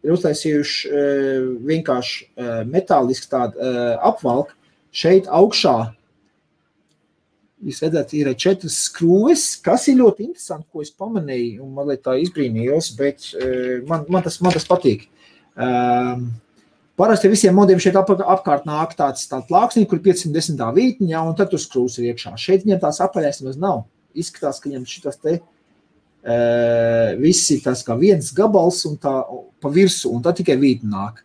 ir 0.05 0.15
uztaisījuši 0.15 0.91
uh, 0.91 1.47
vienkārši 1.69 2.27
uh, 2.27 2.51
metālisku 2.69 3.31
tādu 3.33 3.61
uh, 3.61 3.95
apvalku. 4.11 4.55
Šeit 4.95 5.31
augšā 5.31 5.79
Jūs 7.59 7.81
redzat, 7.83 8.13
ir 8.15 8.29
četras 8.39 8.77
skrūves, 8.87 9.57
kas 9.67 9.89
ir 9.91 9.97
ļoti 9.99 10.29
interesanti, 10.29 10.69
ko 10.71 10.85
es 10.85 10.93
pamanīju. 10.95 11.65
Man 11.67 11.89
liekas, 11.89 12.05
tā 12.05 12.13
izbrīnījos, 12.23 12.93
bet 12.95 13.25
man, 13.89 14.05
man, 14.07 14.23
tas, 14.23 14.37
man 14.47 14.55
tas 14.55 14.69
patīk. 14.69 15.09
Um, 15.59 16.29
Parasti 16.99 17.31
visiem 17.31 17.55
modiem 17.59 17.79
šeit 17.83 17.99
ap, 17.99 18.09
apkārt 18.11 18.65
nāk 18.67 18.95
tāds, 18.99 19.27
tāds 19.31 19.51
plāksnī, 19.51 19.85
kur 19.91 19.99
ir 19.99 20.07
510 20.07 20.63
vītņa, 20.79 21.21
un 21.27 21.35
tad 21.39 21.51
tur 21.51 21.63
skrūves 21.63 21.99
ir 21.99 22.13
iekšā. 22.13 22.37
Šeit 22.39 22.63
viņam 22.63 22.81
tās 22.87 23.03
apaļais 23.03 23.43
nemaz 23.43 23.59
nav. 23.63 23.85
Izskatās, 24.19 24.59
ka 24.63 24.71
viņam 24.71 24.87
šitas 24.87 25.19
te 25.23 25.37
uh, 25.37 25.45
viss 27.19 27.51
ir 27.55 27.63
tas 27.65 27.85
kā 27.87 27.95
viens 27.99 28.33
gabals 28.37 28.83
un 28.89 28.97
tā 29.01 29.13
pa 29.63 29.71
virsu, 29.73 30.11
un 30.13 30.23
tad 30.25 30.39
tikai 30.41 30.59
vītņa 30.61 30.91
nāk. 30.91 31.23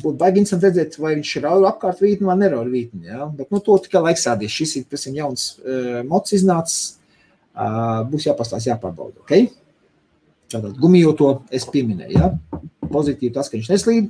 Būtu 0.00 0.16
baigi 0.16 0.40
interesanti 0.40 0.70
redzēt, 0.70 0.96
vai 1.02 1.12
viņš 1.18 1.30
ir 1.36 1.46
apkārt 1.52 2.00
vītni 2.00 2.24
vai 2.24 2.36
nerauj 2.40 2.70
vītni. 2.72 3.10
Ja? 3.10 3.26
Bet 3.28 3.50
nu, 3.52 3.60
to 3.60 3.76
tikai 3.84 4.00
laiks 4.06 4.24
sādīs. 4.24 4.54
Šis 4.54 4.78
ir 4.78 4.86
pavisam 4.88 5.18
jauns 5.18 5.48
uh, 5.60 5.98
mods 6.08 6.32
iznācis. 6.32 6.94
Uh, 7.52 8.00
būs 8.08 8.24
jāpastās, 8.24 8.64
jāpārbauda. 8.70 9.20
Okay? 9.26 9.50
Tātad 10.48 10.78
gumijoto 10.80 11.42
es 11.52 11.68
pieminēju. 11.68 12.16
Ja? 12.16 12.30
Pozitīvi 12.92 13.34
tas, 13.36 13.52
ka 13.52 13.58
viņš 13.58 13.68
neslīd. 13.74 14.08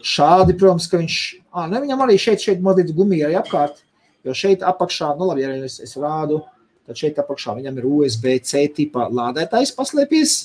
Šādi, 0.00 0.56
protams, 0.56 0.88
ka 0.88 1.00
viņš, 1.00 1.18
ah, 1.52 1.66
ne, 1.68 1.82
viņam 1.84 2.06
arī 2.06 2.16
šeit, 2.20 2.40
šeit 2.40 2.64
mazliet 2.64 2.94
gumija 2.96 3.28
arī 3.28 3.36
apkārt, 3.36 3.82
jo 4.24 4.32
šeit 4.36 4.64
apakšā, 4.64 5.10
nu 5.18 5.28
labi, 5.28 5.44
ja 5.44 5.50
es, 5.66 5.76
es 5.84 5.92
rādu, 6.00 6.40
tad 6.88 6.98
šeit 6.98 7.20
apakšā 7.20 7.58
viņam 7.60 7.78
ir 7.78 7.88
USB-C 7.92 8.64
tipa 8.76 9.06
lādētājs 9.12 9.74
paslēpies. 9.76 10.36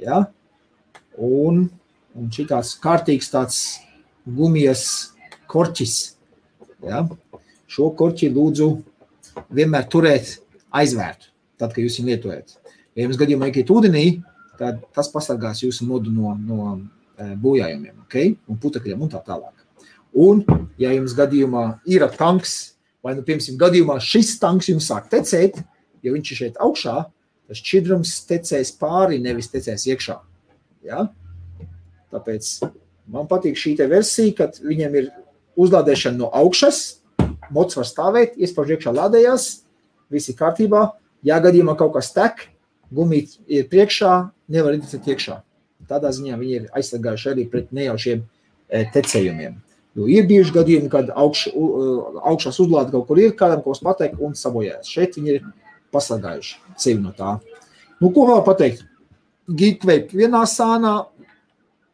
Ja? 0.00 0.24
Un 1.20 1.66
un 2.14 2.30
šitās 2.34 2.74
kārtīgs 2.82 3.30
tāds 3.32 3.60
gumijas 4.24 4.84
korķis. 5.50 5.96
Ja? 6.84 7.04
Šo 7.70 7.90
korķi 7.98 8.30
lūdzu 8.34 8.68
vienmēr 9.54 9.88
turēt 9.90 10.36
aizvērtu, 10.74 11.30
tad, 11.58 11.74
kad 11.74 11.82
jūs 11.82 11.98
viņu 11.98 12.12
lietojat. 12.12 12.56
Ja 12.94 13.06
jums 13.06 13.18
gadījumā 13.18 13.50
ieiet 13.50 13.72
ūdenī, 13.74 14.04
tad 14.58 14.84
tas 14.94 15.10
pasargās 15.10 15.64
jūsu 15.64 15.86
modu 15.88 16.12
no, 16.14 16.34
no 16.38 16.76
bojājumiem, 17.42 18.04
okay? 18.06 18.34
un 18.50 18.58
putekļiem 18.62 19.02
un 19.02 19.10
tā 19.10 19.20
tālāk. 19.26 19.52
Un, 20.14 20.44
ja 20.78 20.92
jums 20.94 21.14
gadījumā 21.18 21.64
ir 21.90 22.06
tanks, 22.14 22.73
vai, 23.04 23.14
nu, 23.18 23.24
piemēram, 23.26 23.58
gadījumā 23.60 23.98
šis 24.02 24.38
tanks 24.42 24.70
jums 24.72 24.88
sāk 24.88 25.10
tecēt, 25.12 25.60
ja 26.04 26.14
viņš 26.14 26.32
ir 26.32 26.40
šeit 26.40 26.62
augšā, 26.62 26.96
tas 27.48 27.60
šķidrums 27.60 28.14
tecēs 28.28 28.72
pāri, 28.80 29.20
nevis 29.22 29.50
tecēs 29.52 29.86
iekšā. 29.92 30.16
Ja? 30.88 31.06
Tāpēc 32.14 32.50
man 33.12 33.28
patīk 33.30 33.58
šī 33.60 33.76
versija, 33.90 34.36
kad 34.40 34.60
viņam 34.62 34.98
ir 35.00 35.10
uzlādēšana 35.60 36.18
no 36.18 36.30
augšas, 36.34 37.00
mocs 37.54 37.76
var 37.78 37.88
stāvēt, 37.88 38.38
iespauž 38.40 38.76
iekšā 38.76 38.94
lādējās, 38.94 39.48
viss 40.12 40.32
ir 40.32 40.38
kārtībā. 40.38 40.86
Ja 41.24 41.40
gadījumā 41.40 41.76
kaut 41.80 41.94
kas 41.96 42.12
tek, 42.12 42.48
gumija 42.92 43.28
ir 43.48 43.68
priekšā, 43.70 44.12
nevar 44.52 44.74
identificēt 44.76 45.14
iekšā. 45.14 45.38
Tādā 45.88 46.10
ziņā 46.16 46.36
viņi 46.40 46.56
ir 46.58 46.66
aizsargājuši 46.76 47.30
arī 47.32 47.44
pret 47.52 47.72
nejaušiem 47.76 48.22
e, 48.24 48.84
tecējumiem. 48.94 49.56
Jo 49.94 50.08
ir 50.10 50.26
bijuši 50.26 50.54
gadījumi, 50.56 50.90
kad 50.90 51.10
augš, 51.14 51.46
augšās 51.54 52.58
uzlāde 52.64 52.90
kaut 52.94 53.06
kur 53.06 53.20
ir, 53.22 53.34
kādam 53.38 53.62
kaut 53.62 53.76
kas 53.76 53.84
pateikt 53.84 54.22
un 54.22 54.34
sabojājas. 54.38 54.90
Šeit 54.90 55.14
viņi 55.18 55.36
ir 55.36 55.44
pasargājuši 55.94 56.56
sevi 56.82 56.98
no 57.02 57.12
tā. 57.14 57.36
Nu, 58.00 58.10
ko 58.10 58.26
vēl 58.26 58.42
pateikt? 58.46 58.82
Geekvape 59.44 60.16
vienā 60.16 60.42
sānā, 60.50 60.96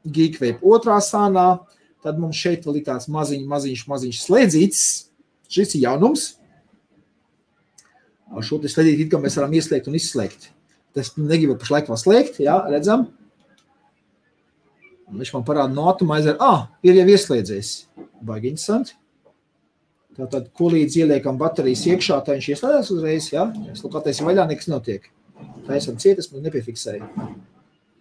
Geekvape 0.09 0.65
otrā 0.65 0.97
sānā, 1.05 1.47
tad 2.01 2.21
mums 2.21 2.41
šeit 2.41 2.65
vēl 2.65 2.81
ir 2.81 2.87
tāds 2.87 3.11
maziņš, 3.13 3.47
maziņš, 3.51 3.87
maziņš 3.91 4.23
slēdzīts. 4.25 4.85
Šis 5.51 5.77
ir 5.77 5.85
jaunums. 5.85 6.27
Ar 8.31 8.47
šo 8.47 8.63
slēdzīti 8.63 9.11
kā 9.13 9.21
mēs 9.21 9.37
varam 9.37 9.53
ieslēgt 9.59 9.91
un 9.91 9.99
izslēgt. 9.99 10.53
Tas 10.97 11.13
negribu 11.19 11.59
pašlaik 11.61 11.91
vēl 11.91 12.01
slēgt, 12.01 12.41
jā, 12.43 12.57
redzam. 12.71 13.11
Viņš 15.11 15.33
man 15.35 15.45
parāda 15.47 15.75
no 15.75 15.89
atomaizer, 15.91 16.37
ah, 16.39 16.69
ir 16.87 16.99
jau 17.01 17.07
ieslēdzies. 17.11 17.71
Baigi 18.27 18.53
interesanti. 18.53 18.95
Tātad, 20.19 20.51
ko 20.57 20.69
līdz 20.73 20.99
ieliekam 21.01 21.39
baterijas 21.41 21.87
iekšā, 21.89 22.19
tā 22.27 22.37
viņš 22.37 22.49
ieslēdzas 22.55 22.91
uzreiz, 22.95 23.29
jā. 23.33 23.47
Es 23.73 23.83
lūk, 23.85 23.97
attaisim 23.99 24.29
vaļā, 24.29 24.47
nekas 24.51 24.69
notiek. 24.71 25.07
Tā 25.67 25.79
esam 25.79 25.97
cietas, 26.01 26.29
man 26.33 26.45
nepiefiksēja. 26.47 27.07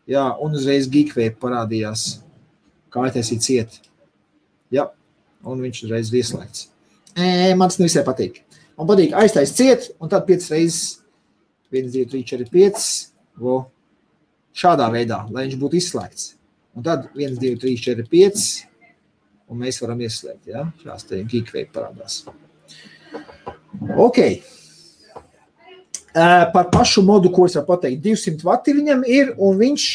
Jā, 0.10 0.26
un 0.42 0.58
uzreiz 0.58 0.90
Geekvape 0.90 1.38
parādījās, 1.42 2.08
kā 2.94 3.06
ir 3.10 3.42
ciet. 3.46 3.80
Jā, 4.74 4.90
un 5.46 5.62
viņš 5.62 5.84
uzreiz 5.86 6.10
ir 6.12 6.22
ieslēgts. 6.22 6.66
E, 7.16 7.54
man 7.58 7.70
tas 7.70 7.80
nevisai 7.82 8.04
patīk. 8.08 8.42
Man 8.78 8.90
patīk 8.90 9.14
aiztais 9.18 9.54
ciet, 9.56 9.90
un 10.02 10.10
tad 10.12 10.26
5 10.28 10.50
reizes 10.54 11.00
1, 11.72 11.92
2, 11.94 12.06
3, 12.10 12.26
4, 12.26 12.50
5. 12.54 12.90
Vo, 13.40 13.62
šādā 14.56 14.90
veidā, 14.94 15.24
lai 15.32 15.46
viņš 15.48 15.58
būtu 15.62 15.80
izslēgts. 15.80 16.34
Un 16.80 16.84
tad 16.84 17.10
1, 17.14 17.36
2, 17.36 17.58
3, 17.60 17.76
4, 17.76 18.06
5. 18.08 18.44
Un 19.52 19.58
mēs 19.60 19.82
varam 19.84 20.00
ieslēgt. 20.00 20.46
Ja? 20.48 20.62
Šās 20.80 21.04
te 21.10 21.18
geekvape 21.28 21.74
parādās. 21.76 22.22
Ok. 24.00 24.20
Par 26.14 26.70
pašu 26.72 27.04
modu, 27.04 27.34
ko 27.36 27.50
es 27.50 27.58
varu 27.60 27.68
pateikt, 27.74 28.00
200 28.06 28.48
vati 28.48 28.78
viņam 28.78 29.04
ir, 29.12 29.34
un 29.36 29.60
viņš, 29.60 29.88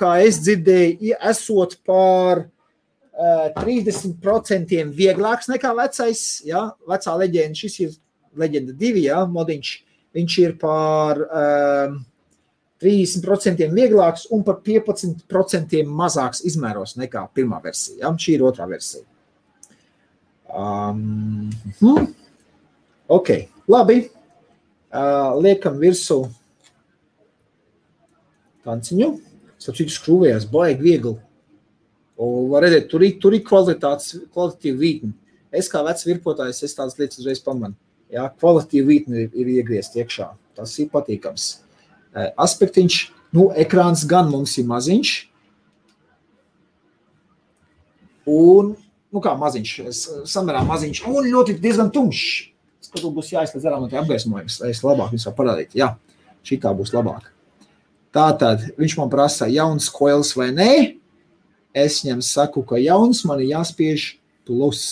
kā 0.00 0.14
es 0.24 0.40
dzirdēju, 0.46 1.12
esot 1.30 1.76
par 1.84 2.46
uh, 2.46 3.52
30% 3.60 4.80
vieglāks 4.96 5.52
nekā 5.52 5.74
vecais, 5.76 6.24
ja, 6.48 6.70
vecā 6.88 7.18
leģenda, 7.20 7.60
šis 7.60 7.78
ir 7.84 7.94
leģenda 8.40 8.72
divi, 8.80 9.04
ja, 9.10 9.20
modiņš, 9.28 9.74
viņš 10.16 10.38
ir 10.42 10.56
par 10.64 11.22
uh, 11.28 12.00
30% 12.82 13.68
vieglāks 13.72 14.26
un 14.34 14.42
par 14.46 14.58
15% 14.66 15.82
mazāks 15.86 16.42
izmēros 16.48 16.96
nekā 16.98 17.28
pirmā 17.34 17.62
versija, 17.64 18.02
ja, 18.02 18.12
šī 18.18 18.36
ir 18.36 18.46
otrā 18.48 18.66
versija. 18.70 19.06
Um, 20.52 21.48
hmm. 21.78 22.10
Ok, 23.12 23.30
labi 23.72 24.02
liekam 24.92 25.78
virsū 25.80 26.22
kanciņu. 28.66 29.12
Starp 29.62 29.78
citu, 29.78 29.94
skrūvējās 29.94 30.48
baigi 30.50 30.82
viegli. 30.82 31.16
Un 32.22 32.50
var 32.50 32.66
redzēt, 32.66 32.88
tur 32.90 33.02
ir, 33.06 33.16
tur 33.22 33.34
ir 33.34 33.44
kvalitātes, 33.46 34.16
kvalitatīva 34.34 34.78
vītne. 34.78 35.12
Es 35.52 35.68
kā 35.70 35.82
vecs 35.86 36.06
virpotājs, 36.06 36.62
es 36.66 36.74
tādas 36.76 36.98
lietas 36.98 37.20
uzreiz 37.22 37.40
pamanu. 37.42 37.76
Jā, 38.12 38.26
kvalitīva 38.40 38.88
vītne 38.90 39.24
ir, 39.24 39.30
ir 39.32 39.50
iegriezt 39.56 39.96
iekšā. 39.96 40.32
Tas 40.58 40.74
ir 40.82 40.90
patīkams. 40.92 41.46
Aspektiņš, 42.12 43.00
nu, 43.36 43.50
ekrāns 43.56 44.06
gan 44.08 44.30
mums 44.30 44.54
ir 44.60 44.68
maziņš. 44.68 45.12
Un, 48.32 48.74
nu 49.12 49.20
kā 49.24 49.34
maziņš, 49.38 49.74
samērā 50.30 50.62
maziņš 50.68 51.04
un 51.10 51.30
ļoti 51.32 51.58
diezgan 51.60 51.90
tumšs 51.94 52.52
ka 52.92 53.00
tu 53.00 53.12
būs 53.14 53.30
jāizslēdz 53.32 53.68
ārā 53.68 53.78
no 53.80 53.88
tā 53.88 54.00
apgaismojums, 54.02 54.58
lai 54.60 54.72
es 54.74 54.82
labāk 54.84 55.14
viņus 55.14 55.28
varu 55.30 55.38
parādīt. 55.38 55.76
Jā, 55.78 55.94
šī 56.44 56.58
tā 56.60 56.74
būs 56.76 56.92
labāk. 56.92 57.30
Tātad 58.12 58.66
viņš 58.76 58.98
man 58.98 59.12
prasa, 59.12 59.48
jauns 59.48 59.88
koils 59.92 60.34
vai 60.36 60.50
nē. 60.52 60.72
Es 61.72 62.02
viņam 62.02 62.20
saku, 62.26 62.60
ka 62.68 62.76
jauns 62.76 63.22
man 63.24 63.40
ir 63.40 63.54
jāspiež 63.54 64.10
plus. 64.44 64.82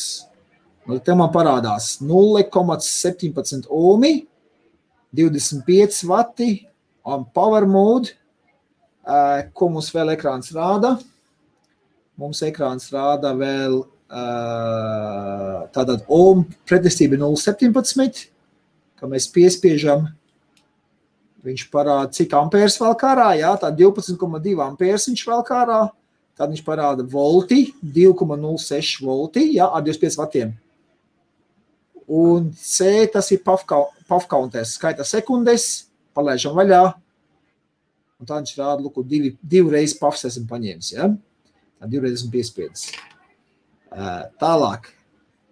Nu, 0.89 0.97
te 0.97 1.13
man 1.13 1.29
parādās 1.35 1.99
0,17 2.01 3.69
ohmi, 3.69 4.15
25 5.13 6.01
vati 6.09 6.49
un 7.07 7.25
power 7.35 7.67
mode. 7.69 8.17
Ko 9.57 9.71
mums 9.73 9.89
vēl 9.95 10.13
ekrāns 10.15 10.53
rāda? 10.55 10.97
Mums 12.21 12.43
ekrāns 12.45 12.91
rāda 12.93 13.33
vēl 13.39 13.81
tātad 15.73 16.03
ohm 16.11 16.45
pretestība 16.69 17.17
0,17, 17.21 18.27
ka 18.99 19.09
mēs 19.11 19.29
piespiežam. 19.33 20.09
Viņš 21.41 21.63
parāda, 21.73 22.11
cik 22.13 22.35
ampērs 22.37 22.77
vēl 22.83 22.95
kārā, 23.01 23.31
jā, 23.41 23.55
tā 23.57 23.71
12,2 23.73 24.59
ampērs 24.61 25.09
viņš 25.09 25.23
vēl 25.31 25.45
kārā. 25.49 25.83
Tad 26.37 26.53
viņš 26.53 26.65
parāda 26.65 27.05
volti, 27.09 27.71
2,06 27.81 29.01
volti, 29.05 29.47
jā, 29.57 29.67
ar 29.69 29.85
25 29.85 30.21
vatiem. 30.21 30.53
Un 32.11 32.51
C 32.59 33.07
tas 33.13 33.29
ir 33.33 33.41
pafkauntēs, 33.45 34.75
skaita 34.77 35.05
sekundes, 35.07 35.90
palaižam 36.17 36.57
vaļā. 36.59 36.83
Un 38.21 38.29
tā 38.29 38.37
viņš 38.37 38.57
rāda, 38.59 38.85
lūk, 38.85 39.01
divi, 39.09 39.35
reizes 39.73 39.97
pafs 39.99 40.27
esmu 40.29 40.47
paņēmis, 40.51 40.93
jā. 40.93 41.09
Tā 41.81 41.89
divreiz 41.89 42.19
esmu 42.19 42.35
piespiedis. 42.35 42.91
Tālāk, 44.41 44.91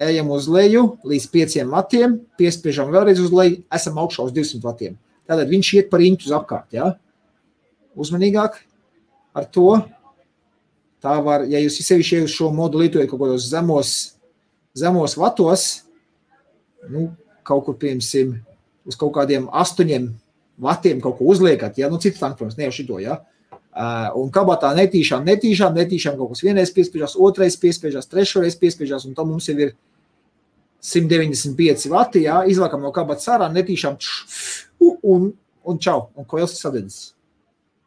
ejam 0.04 0.30
uz 0.36 0.46
leju 0.52 0.84
līdz 1.08 1.28
5 1.32 1.62
vatiem, 1.72 2.18
piespiežam 2.38 2.92
vēlreiz 2.92 3.22
uz 3.24 3.32
leju, 3.34 3.62
esam 3.74 3.98
augšā 4.02 4.28
uz 4.28 4.34
200 4.36 4.60
vatiem. 4.66 4.98
Tātad 5.28 5.48
viņš 5.50 5.70
iet 5.76 5.88
par 5.92 6.04
intu 6.04 6.28
uz 6.28 6.34
apkārt. 6.36 6.76
Ja? 6.76 6.92
Uzmanīgāk 7.98 8.60
ar 9.36 9.48
to. 9.48 9.70
Tā 11.02 11.14
var, 11.22 11.44
ja 11.46 11.60
jūs 11.62 11.80
sevišķi 11.86 12.24
uz 12.26 12.32
šo 12.34 12.50
modu 12.54 12.80
lietojat 12.80 13.10
kaut 13.10 13.20
kādos 13.22 13.48
zemos, 13.50 13.92
zemos 14.74 15.14
vatos, 15.18 15.66
nu, 16.90 17.08
kaut 17.46 17.64
kur, 17.68 17.76
piemēram, 17.78 18.32
uz 18.88 18.96
kaut 18.98 19.12
kādiem 19.14 19.46
astoņiem 19.52 20.08
vatiem 20.62 21.02
kaut 21.04 21.18
ko 21.18 21.28
uzliekat, 21.32 21.78
ja, 21.80 21.90
nu, 21.90 22.00
citu 22.02 22.20
tanku, 22.20 22.40
protams, 22.40 22.58
ne 22.58 22.68
jau 22.68 22.78
šito, 22.80 23.02
ja, 23.02 23.20
Uh, 23.78 24.08
un 24.18 24.30
kabatā 24.34 24.72
netīšām, 24.74 25.22
netīšām, 25.28 25.76
netīšām 25.76 26.16
kaut 26.18 26.32
kas 26.32 26.40
vienreiz 26.42 26.72
piespiežās, 26.74 27.12
otrais 27.14 27.54
piespiežās, 27.62 28.08
trešais 28.10 28.56
piespiežās, 28.58 29.04
un 29.06 29.12
tam 29.14 29.28
mums 29.30 29.46
jau 29.46 29.54
ir 29.54 29.76
195 30.82 31.86
vati, 31.92 32.24
jā, 32.24 32.40
izvākam 32.50 32.82
no 32.82 32.90
kabatas 32.96 33.28
ārā, 33.30 33.46
netīšām, 33.54 34.00
tš, 34.02 34.56
un, 34.82 35.28
un 35.62 35.78
čau, 35.84 36.08
un 36.18 36.26
ko 36.26 36.40
else 36.42 36.58
sadedzis. 36.58 37.12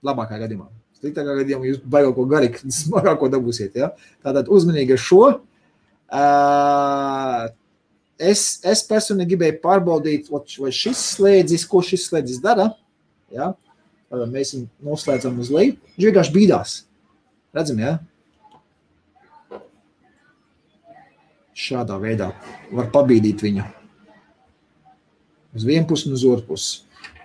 Labākā 0.05 0.39
gadījumā. 0.39 0.69
Sliktākā 1.01 1.35
gadījumā 1.41 1.67
jūs 1.73 1.83
baigot 1.83 2.15
ko 2.15 2.27
garīgi, 2.29 2.71
smagāko 2.83 3.27
dabūsiet, 3.33 3.75
jā. 3.81 3.91
Tātad 4.23 4.47
uzmanīgi 4.53 4.95
ar 4.95 5.03
šo. 5.09 5.23
Uh, 6.11 7.49
es, 8.21 8.59
es 8.67 8.83
personīgi 8.87 9.33
gribēju 9.33 9.59
pārbaudīt, 9.63 10.29
vai 10.31 10.71
šis 10.75 11.01
slēdzis, 11.15 11.65
ko 11.69 11.81
šis 11.85 12.07
slēdzis 12.09 12.41
dara. 12.43 12.71
Ja? 13.33 13.53
mēs 14.11 14.53
viņu 14.55 14.67
noslēdzam 14.83 15.39
uz 15.39 15.51
leju. 15.53 15.77
Viņš 15.95 16.07
vienkārši 16.07 16.35
bīdās. 16.35 16.77
Redzam, 17.55 17.79
jā? 17.79 17.93
Ja? 17.95 17.99
Šādā 21.61 21.97
veidā 22.01 22.31
var 22.73 22.89
pabīdīt 22.91 23.43
viņu. 23.43 23.63
Uz 25.55 25.65
vienu 25.67 25.87
pusi 25.87 26.07
un 26.07 26.15
uz 26.15 26.23
otru 26.25 26.53
pusi. 26.53 26.81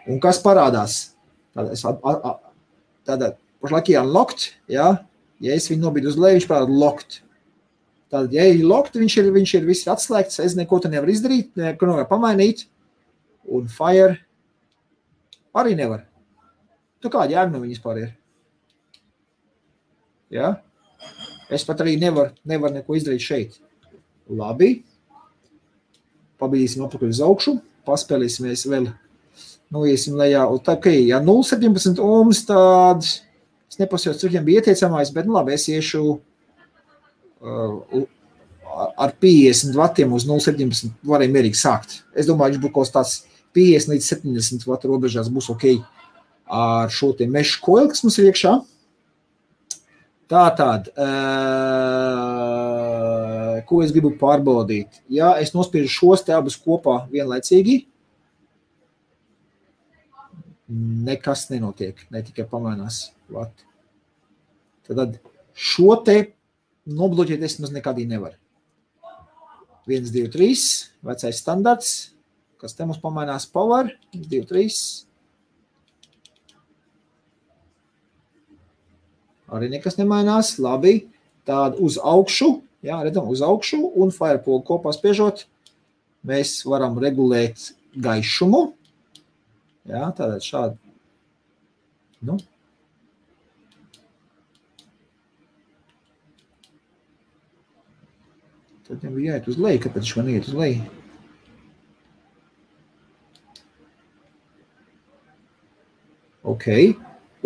Un 0.06 0.18
kas 0.22 0.40
parādās? 0.42 1.14
Tātad 1.56 3.38
pašlaik 3.62 3.90
ir 3.90 4.00
unlocked, 4.02 4.50
jā? 4.70 4.88
Ja 5.42 5.54
es 5.54 5.68
viņu 5.70 5.86
nobīdu 5.86 6.10
uz 6.10 6.18
leju, 6.18 6.40
viņš 6.40 6.48
parāda 6.50 6.74
locked. 6.82 7.20
Tātad, 8.16 8.32
ja 8.32 8.46
ir 8.48 8.62
locked, 8.64 8.96
viņš 8.96 9.14
ir, 9.20 9.26
viņš 9.34 9.50
ir 9.58 9.66
viss 9.68 9.88
atslēgts, 9.92 10.40
es 10.40 10.54
neko 10.56 10.78
te 10.80 10.88
nevaru 10.88 11.12
izdarīt, 11.12 11.50
neko 11.60 11.90
nevaru 11.90 12.08
pamainīt. 12.08 12.62
Un 13.52 13.66
fire 13.68 14.14
arī 15.56 15.74
nevar. 15.76 16.06
Tu 17.04 17.10
kāda 17.12 17.34
jēga 17.34 17.52
no 17.52 17.60
viņas 17.60 17.82
pār 17.84 18.00
ir? 18.00 18.14
Ja? 20.32 20.54
Es 21.52 21.66
pat 21.68 21.82
arī 21.84 21.98
nevaru 22.00 22.32
nevar 22.48 22.72
neko 22.72 22.96
izdarīt 22.96 23.26
šeit. 23.26 23.58
Labi. 24.32 24.78
Pabīdīsim 26.40 26.86
apakaļ 26.86 27.12
uz 27.12 27.20
augšu. 27.26 27.58
Paspēlēsimies 27.86 28.64
vēl. 28.72 28.88
Nu, 29.74 29.84
iesim 29.84 30.16
lejā. 30.16 30.46
Un 30.48 30.64
tā, 30.64 30.78
ka, 30.80 30.88
ja 30.88 31.20
0,17 31.20 32.00
ohms, 32.00 32.46
tad 32.48 33.04
es 33.04 33.76
nepasjaucu, 33.76 34.22
cik 34.22 34.32
viņam 34.32 34.48
bija 34.48 34.64
ieteicamais, 34.64 35.12
bet, 35.12 35.28
nu, 35.28 35.36
labi, 35.36 35.52
es 35.58 35.68
iešu 35.68 36.16
ar 37.44 39.12
50 39.20 39.76
vatiem 39.76 40.12
uz 40.16 40.26
0,17 40.28 40.90
varēja 41.06 41.32
mierīgi 41.32 41.58
sākt. 41.60 41.90
Es 42.16 42.26
domāju, 42.28 42.56
viņš 42.56 42.62
būs 42.64 42.72
kaut 42.72 42.84
kāds 42.86 42.94
tāds 42.96 43.12
50 43.56 43.92
līdz 43.94 44.04
70 44.12 44.66
vatu 44.68 44.90
robežās 44.92 45.28
būs 45.32 45.50
ok 45.52 45.64
ar 46.46 46.90
šo 46.92 47.14
meža 47.26 47.60
koili, 47.62 47.88
kas 47.90 48.02
mums 48.04 48.18
ir 48.20 48.26
iekšā. 48.30 48.52
Tā 50.26 50.44
tad, 50.58 50.88
uh, 50.98 51.06
ko 53.68 53.82
es 53.84 53.92
gribu 53.94 54.10
pārbaudīt? 54.18 54.88
Ja 55.08 55.38
es 55.38 55.54
nospiežu 55.54 55.88
šos 55.92 56.24
te 56.26 56.32
abus 56.34 56.56
kopā 56.58 57.06
vienlaicīgi, 57.12 57.86
nekas 61.06 61.46
nenotiek, 61.52 61.94
ne 62.10 62.22
tikai 62.26 62.42
pamainās. 62.50 63.12
Vat. 63.30 63.54
Tad 64.86 65.18
šo 65.54 65.94
te 66.06 66.34
nobloķēt 66.86 67.42
es 67.46 67.58
maz 67.62 67.74
nekādī 67.74 68.06
nevaru. 68.08 68.38
1, 69.86 70.10
2, 70.10 70.30
3, 70.34 70.62
vecais 71.06 71.38
standarts, 71.38 71.90
kas 72.58 72.74
te 72.74 72.86
mums 72.86 72.98
pamainās 73.02 73.46
power, 73.50 73.92
1, 74.14 74.24
2, 74.30 74.46
3, 74.50 74.78
Arī 79.46 79.68
nekas 79.70 79.98
nemainās. 79.98 80.56
Labi. 80.62 81.06
Tādu 81.46 81.84
uz 81.86 81.94
augšu, 82.02 82.48
jā, 82.82 82.96
redzam, 83.06 83.28
uz 83.30 83.38
augšu 83.46 83.78
un 84.02 84.10
firepolu 84.10 84.64
kopā 84.66 84.90
spiežot, 84.90 85.44
mēs 86.26 86.56
varam 86.66 86.96
regulēt 86.98 87.68
gaišumu. 88.02 88.64
Jā, 89.86 90.08
tātad 90.18 90.42
šādi. 90.42 90.74
Nu. 92.26 92.40
Tad 98.86 99.02
jau 99.02 99.10
bija 99.16 99.34
jāiet 99.34 99.50
uz 99.50 99.58
leju, 99.58 99.82
kāpēc 99.82 100.04
viņš 100.04 100.14
man 100.20 100.30
iet 100.30 100.46
uz 100.46 100.54
leju? 100.54 100.86
Ok 106.46 106.70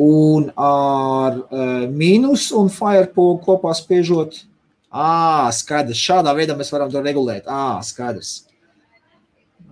un 0.01 0.49
ar 0.57 1.37
uh, 1.37 1.89
mīnus 1.93 2.49
un 2.57 2.71
firepolu 2.73 3.41
kopā 3.45 3.73
spiežot. 3.77 4.45
Ah, 4.91 5.51
skaidrs. 5.55 6.01
Šādā 6.01 6.33
veidā 6.35 6.57
mēs 6.59 6.73
varam 6.73 6.91
to 6.91 7.03
regulēt. 7.05 7.45
Ah, 7.47 7.79
skaidrs. 7.85 8.47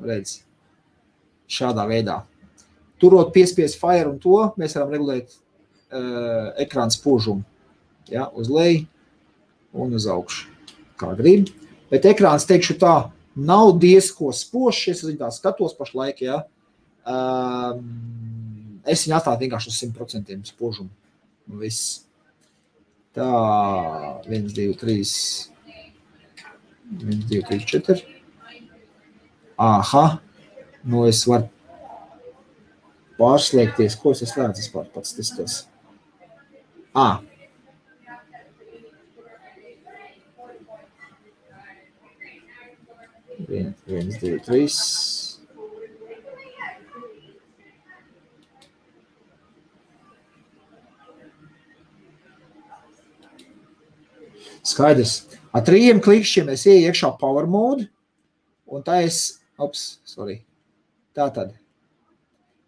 Redz. 0.05 0.43
Šādā 1.51 1.87
veidā. 1.89 2.21
Turot 3.01 3.33
piespiest 3.35 3.81
fire 3.81 4.11
un 4.11 4.19
to, 4.23 4.37
mēs 4.61 4.77
varam 4.77 4.93
regulēt 4.95 5.33
uh, 5.33 6.53
ekrāna 6.61 6.95
spožumu. 6.95 7.43
Ja, 8.13 8.29
uz 8.29 8.53
leju 8.53 8.85
un 9.73 9.97
uz 9.97 10.07
augšu 10.11 10.58
kā 10.99 11.13
grib. 11.19 11.53
Bet 11.93 12.07
ekrāns, 12.09 12.47
teikšu 12.49 12.77
tā, 12.81 12.95
nav 13.39 13.73
diezko 13.81 14.33
spožs. 14.37 14.89
Es 14.93 15.05
viņu 15.07 15.23
tā 15.23 15.31
skatos 15.35 15.77
pašlaik, 15.79 16.23
ja. 16.27 16.43
Um, 17.09 18.81
es 18.85 19.07
viņu 19.07 19.17
atstāju 19.19 19.45
vienkārši 19.45 19.73
uz 19.73 19.81
100% 19.87 20.53
spožumu. 20.53 20.93
Viss. 21.61 22.03
Tā, 23.17 23.29
1, 24.29 24.51
2, 24.55 24.75
3, 24.79 24.99
1, 27.01 27.23
2, 27.31 27.43
3, 27.49 27.65
4. 27.73 28.03
Aha, 29.59 30.05
nu 30.87 31.07
es 31.09 31.25
varu 31.27 31.49
pārslēgties, 33.19 33.97
ko 33.99 34.13
es 34.15 34.23
slēdzu 34.23 34.63
vispār 34.63 34.87
pats 34.95 35.17
testos. 35.17 35.57
Ah, 36.95 37.19
1, 43.47 43.75
2, 43.87 44.41
3. 44.43 45.29
Skaidrs. 54.67 55.23
Ar 55.55 55.63
trījiem 55.65 56.01
klikšķiem 56.03 56.51
es 56.53 56.67
ieju 56.67 56.91
iekšā 56.91 57.13
power 57.21 57.47
mode, 57.49 57.87
un 58.69 58.83
tā 58.85 59.01
es, 59.07 59.39
ops, 59.57 60.01
sorry. 60.05 60.43
Tā 61.17 61.31
tad, 61.35 61.55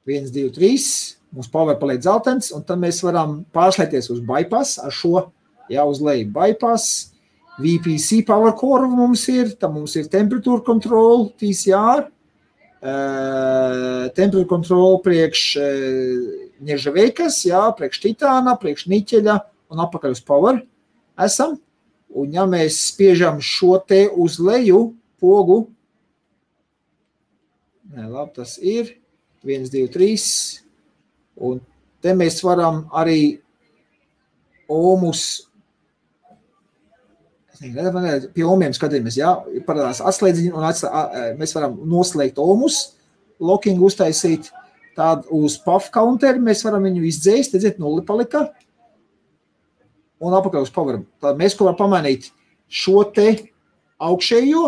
1, 0.08 0.30
2, 0.32 0.48
3, 0.54 0.86
mums 1.34 1.50
power 1.50 1.76
paliek 1.82 2.00
zeltens, 2.06 2.54
un 2.56 2.64
tad 2.66 2.80
mēs 2.80 3.02
varam 3.04 3.40
pārslēgties 3.54 4.08
uz 4.14 4.22
bypass 4.24 4.78
ar 4.80 4.94
šo, 4.94 5.26
jā, 5.70 5.84
uz 5.84 6.00
leju 6.02 6.30
bypass, 6.34 7.09
VPC 7.58 8.26
power 8.26 8.52
core 8.56 8.88
mums 8.88 9.28
ir, 9.28 9.56
tam 9.58 9.74
mums 9.78 9.96
ir 9.96 10.08
temperature 10.12 10.62
control, 10.64 11.30
TCR, 11.40 12.06
uh, 12.06 12.12
temperature 14.16 14.48
control 14.48 15.00
priekš 15.04 15.42
uh, 15.60 15.64
nežaveikas, 16.64 17.42
jā, 17.48 17.62
priekš 17.76 17.98
titāna, 18.06 18.56
priekš 18.60 18.86
niķeļa 18.92 19.36
un 19.70 19.76
apakaļ 19.86 20.10
uz 20.16 20.22
power 20.24 20.62
esam. 21.20 21.58
Un 22.10 22.32
ja 22.34 22.42
mēs 22.50 22.74
spiežam 22.88 23.38
šo 23.44 23.76
te 23.86 24.08
uz 24.10 24.40
leju 24.42 24.94
pogu, 25.22 25.68
nē, 27.94 28.08
labi, 28.08 28.32
tas 28.40 28.56
ir 28.58 28.96
1, 29.46 29.70
2, 29.70 29.86
3, 29.94 30.26
un 31.46 31.60
te 32.02 32.10
mēs 32.16 32.42
varam 32.42 32.88
arī 32.90 33.38
omus 34.70 35.49
Pie 37.60 38.44
omiem 38.48 38.72
skatāmies, 38.72 39.18
jā, 39.20 39.34
parādās 39.66 40.00
atslēdziņi 40.00 40.52
un 40.56 40.64
atslē, 40.64 40.90
mēs 41.36 41.52
varam 41.52 41.76
noslēgt 41.90 42.40
omus, 42.40 42.78
locking 43.40 43.82
uztaisīt 43.84 44.48
tādu 44.96 45.42
uz 45.44 45.58
puff 45.60 45.90
counteri, 45.92 46.40
mēs 46.40 46.64
varam 46.64 46.86
viņu 46.88 47.04
izdzēst, 47.08 47.56
redziet, 47.56 47.80
nulli 47.80 48.04
palika 48.06 48.46
un 50.20 50.36
apakaļ 50.36 50.64
uz 50.64 50.72
poweram. 50.72 51.04
Tad 51.22 51.40
mēs, 51.40 51.56
ko 51.56 51.68
varam 51.68 51.78
pamainīt 51.80 52.30
šo 52.80 53.02
te 53.14 53.28
augšējo, 54.08 54.64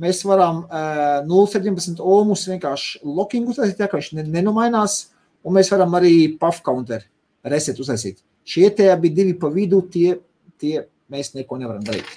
mēs 0.00 0.22
varam 0.28 0.62
uh, 0.64 1.20
0,17 1.28 2.00
ohmus 2.00 2.46
vienkārši 2.48 3.02
locking 3.04 3.52
uztaisīt, 3.52 3.78
tā 3.80 3.88
kā 3.90 4.00
viņš 4.00 4.32
nenomainās, 4.32 5.02
un 5.44 5.56
mēs 5.56 5.72
varam 5.72 5.96
arī 6.00 6.14
puff 6.40 6.64
counter 6.64 7.04
reset 7.44 7.80
uztaisīt. 7.80 8.20
Šie 8.48 8.68
te 8.76 8.88
abi 8.92 9.12
divi 9.12 9.36
pa 9.36 9.52
vidu, 9.52 9.82
tie, 9.92 10.16
tie 10.60 10.86
mēs 11.12 11.34
neko 11.36 11.60
nevaram 11.60 11.84
darīt. 11.84 12.08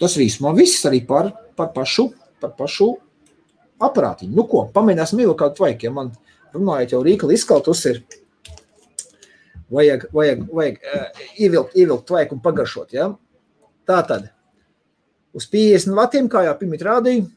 Tas 0.00 0.16
man 0.40 0.56
viss 0.56 0.86
arī 0.88 1.02
par, 1.06 1.30
par 1.56 1.72
pašu, 1.76 2.08
par 2.40 2.54
pašu 2.56 2.94
aparātiņu. 3.80 4.32
Nu 4.36 4.46
ko, 4.48 4.64
pamēģināsim 4.72 5.20
ievilkt 5.20 5.56
tvaiku, 5.58 5.88
ja 5.88 5.92
man 5.92 6.12
runājot 6.54 6.94
jau 6.94 7.02
rīkli 7.04 7.36
izkaltus 7.36 7.84
ir. 7.90 8.02
Vajag, 9.70 10.08
vajag, 10.16 10.46
vajag 10.50 10.80
uh, 10.82 11.20
ievilkt, 11.38 11.76
ievilkt 11.78 12.08
tvaiku 12.08 12.34
un 12.34 12.40
pagaršot, 12.42 12.94
ja? 12.96 13.12
Tā 13.86 14.00
tad, 14.08 14.30
uz 15.36 15.46
50 15.52 15.94
vatiem, 15.94 16.30
kā 16.32 16.42
jau 16.48 16.56
pirmīt 16.58 16.82
rādīju, 16.82 17.28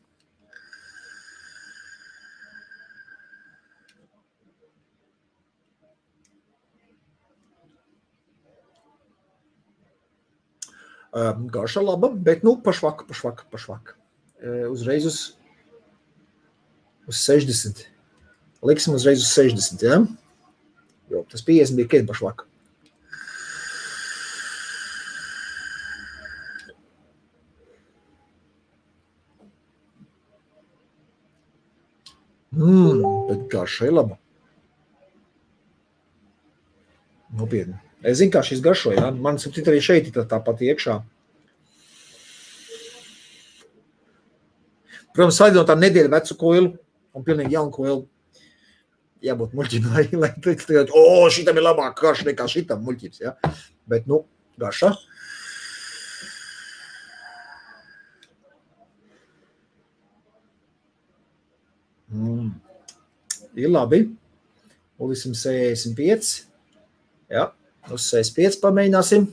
Garša 11.13 11.81
laba, 11.81 12.09
bet 12.09 12.43
nu, 12.43 12.55
pašvaka, 12.63 13.05
pašvaka, 13.05 13.45
pašvaka. 13.51 13.93
Uzreiz 14.71 15.05
uz, 15.05 15.19
uz 17.07 17.19
60. 17.21 17.85
Liksim 18.65 18.95
uzreiz 18.97 19.21
uz 19.21 19.29
60, 19.29 19.85
ja? 19.85 20.01
Jo 21.11 21.21
tas 21.29 21.45
50 21.45 21.75
bija 21.77 21.91
kiet 21.91 22.07
pašvaka. 22.09 22.49
Mmm, 32.53 33.05
bet 33.29 33.47
garša 33.53 33.89
ir 33.89 33.97
laba. 33.99 34.17
Nopietni. 37.33 37.77
Es 38.03 38.19
zinu, 38.19 38.33
kā 38.33 38.41
šis 38.43 38.61
garšo. 38.63 38.91
Ja? 38.97 39.09
Man 39.15 39.39
saprot, 39.39 39.69
arī 39.71 39.79
šeit 39.83 40.09
ir 40.11 40.25
tāpat 40.27 40.63
iekšā. 40.67 40.97
Protams, 45.13 45.37
salīdzinot 45.37 45.69
ar 45.69 45.79
nedēļu 45.79 46.11
vecu 46.11 46.35
koilu 46.41 46.69
un 47.13 47.25
pilnīgi 47.25 47.53
jaunu 47.53 47.71
koilu, 47.71 48.01
jābūt 49.23 49.53
muļķim, 49.55 49.89
lai, 50.23 50.33
teikt, 50.43 50.71
o, 50.89 51.05
šitam 51.31 51.59
ir 51.59 51.67
labāk 51.67 51.95
garš 52.01 52.25
nekā 52.27 52.49
šitam 52.51 52.83
muļķis. 52.83 53.23
Ja? 53.23 53.35
Bet, 53.87 54.09
nu, 54.09 54.23
garša. 54.59 54.91
Mm. 62.13 62.51
Ir 63.57 63.71
labi. 63.71 64.05
Ulisim 65.01 65.33
65. 65.33 66.33
Ja. 67.29 67.51
Uz 67.91 68.05
65 68.07 68.61
pamēģināsim. 68.63 69.25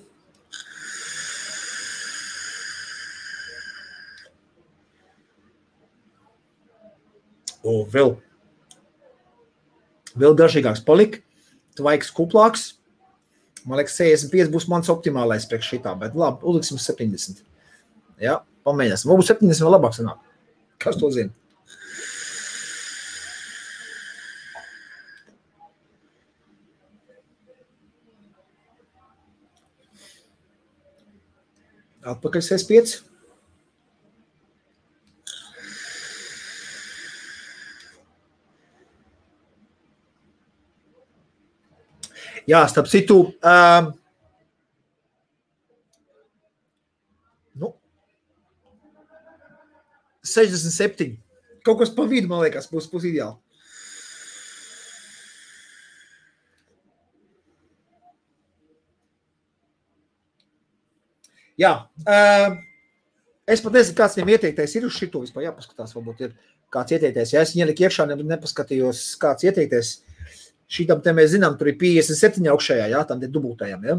O, 7.61 7.82
vēl, 7.92 8.14
vēl 10.18 10.36
garšīgāks 10.38 10.82
palika. 10.86 11.20
Tvaiks 11.78 12.11
kuplāks. 12.16 12.64
Man 13.68 13.78
liekas, 13.78 13.98
65 14.01 14.51
būs 14.51 14.66
mans 14.72 14.88
optimālais 14.90 15.44
priekš 15.46 15.74
šitā, 15.74 15.92
bet 16.01 16.16
labi, 16.18 16.42
uzliksim 16.48 16.80
70. 16.80 17.44
Jā, 18.20 18.40
pamēģināsim. 18.66 19.12
Varbūt 19.12 19.30
70 19.30 19.66
vēl 19.66 19.76
labāk 19.76 19.94
sanāk. 19.96 20.24
Kas 20.80 20.96
to 20.98 21.12
zina? 21.12 21.36
Atpakaļ 32.01 32.40
65. 32.40 33.01
Jā, 42.48 42.64
starp 42.66 42.88
citu, 42.90 43.16
um, 43.46 43.90
nu, 47.61 47.68
67. 50.24 51.12
Kaut 51.62 51.78
kas 51.82 51.92
pa 51.94 52.09
vidu, 52.11 52.30
man 52.32 52.42
liekas, 52.42 52.66
būs, 52.72 52.88
būs 52.90 53.07
ideāli. 53.12 53.36
Jā, 61.61 61.72
uh, 62.08 62.54
es 63.50 63.61
pat 63.61 63.74
nezinu, 63.76 63.96
kāds 63.98 64.16
viņam 64.16 64.30
ieteiktais 64.36 64.76
ir 64.78 64.86
uz 64.88 64.94
šito 64.96 65.20
vispār 65.24 65.48
jāpaskatās. 65.48 65.92
Varbūt 65.96 66.22
ir 66.24 66.36
kāds 66.72 66.94
ieteiktais. 66.96 67.34
Ja 67.34 67.42
es 67.44 67.52
ieliku 67.58 67.84
iekšā, 67.84 68.06
ne, 68.08 68.16
nepaskatījos, 68.30 69.02
kāds 69.20 69.44
ieteiktais. 69.48 69.98
Šitam 70.70 71.02
te 71.04 71.12
mēs 71.16 71.32
zinām, 71.34 71.56
tur 71.58 71.72
ir 71.72 71.76
57 71.80 72.46
augšējā, 72.52 72.86
jā, 72.92 73.02
tam 73.08 73.20
te 73.20 73.28
dubultajam, 73.28 73.82
ja. 73.84 73.98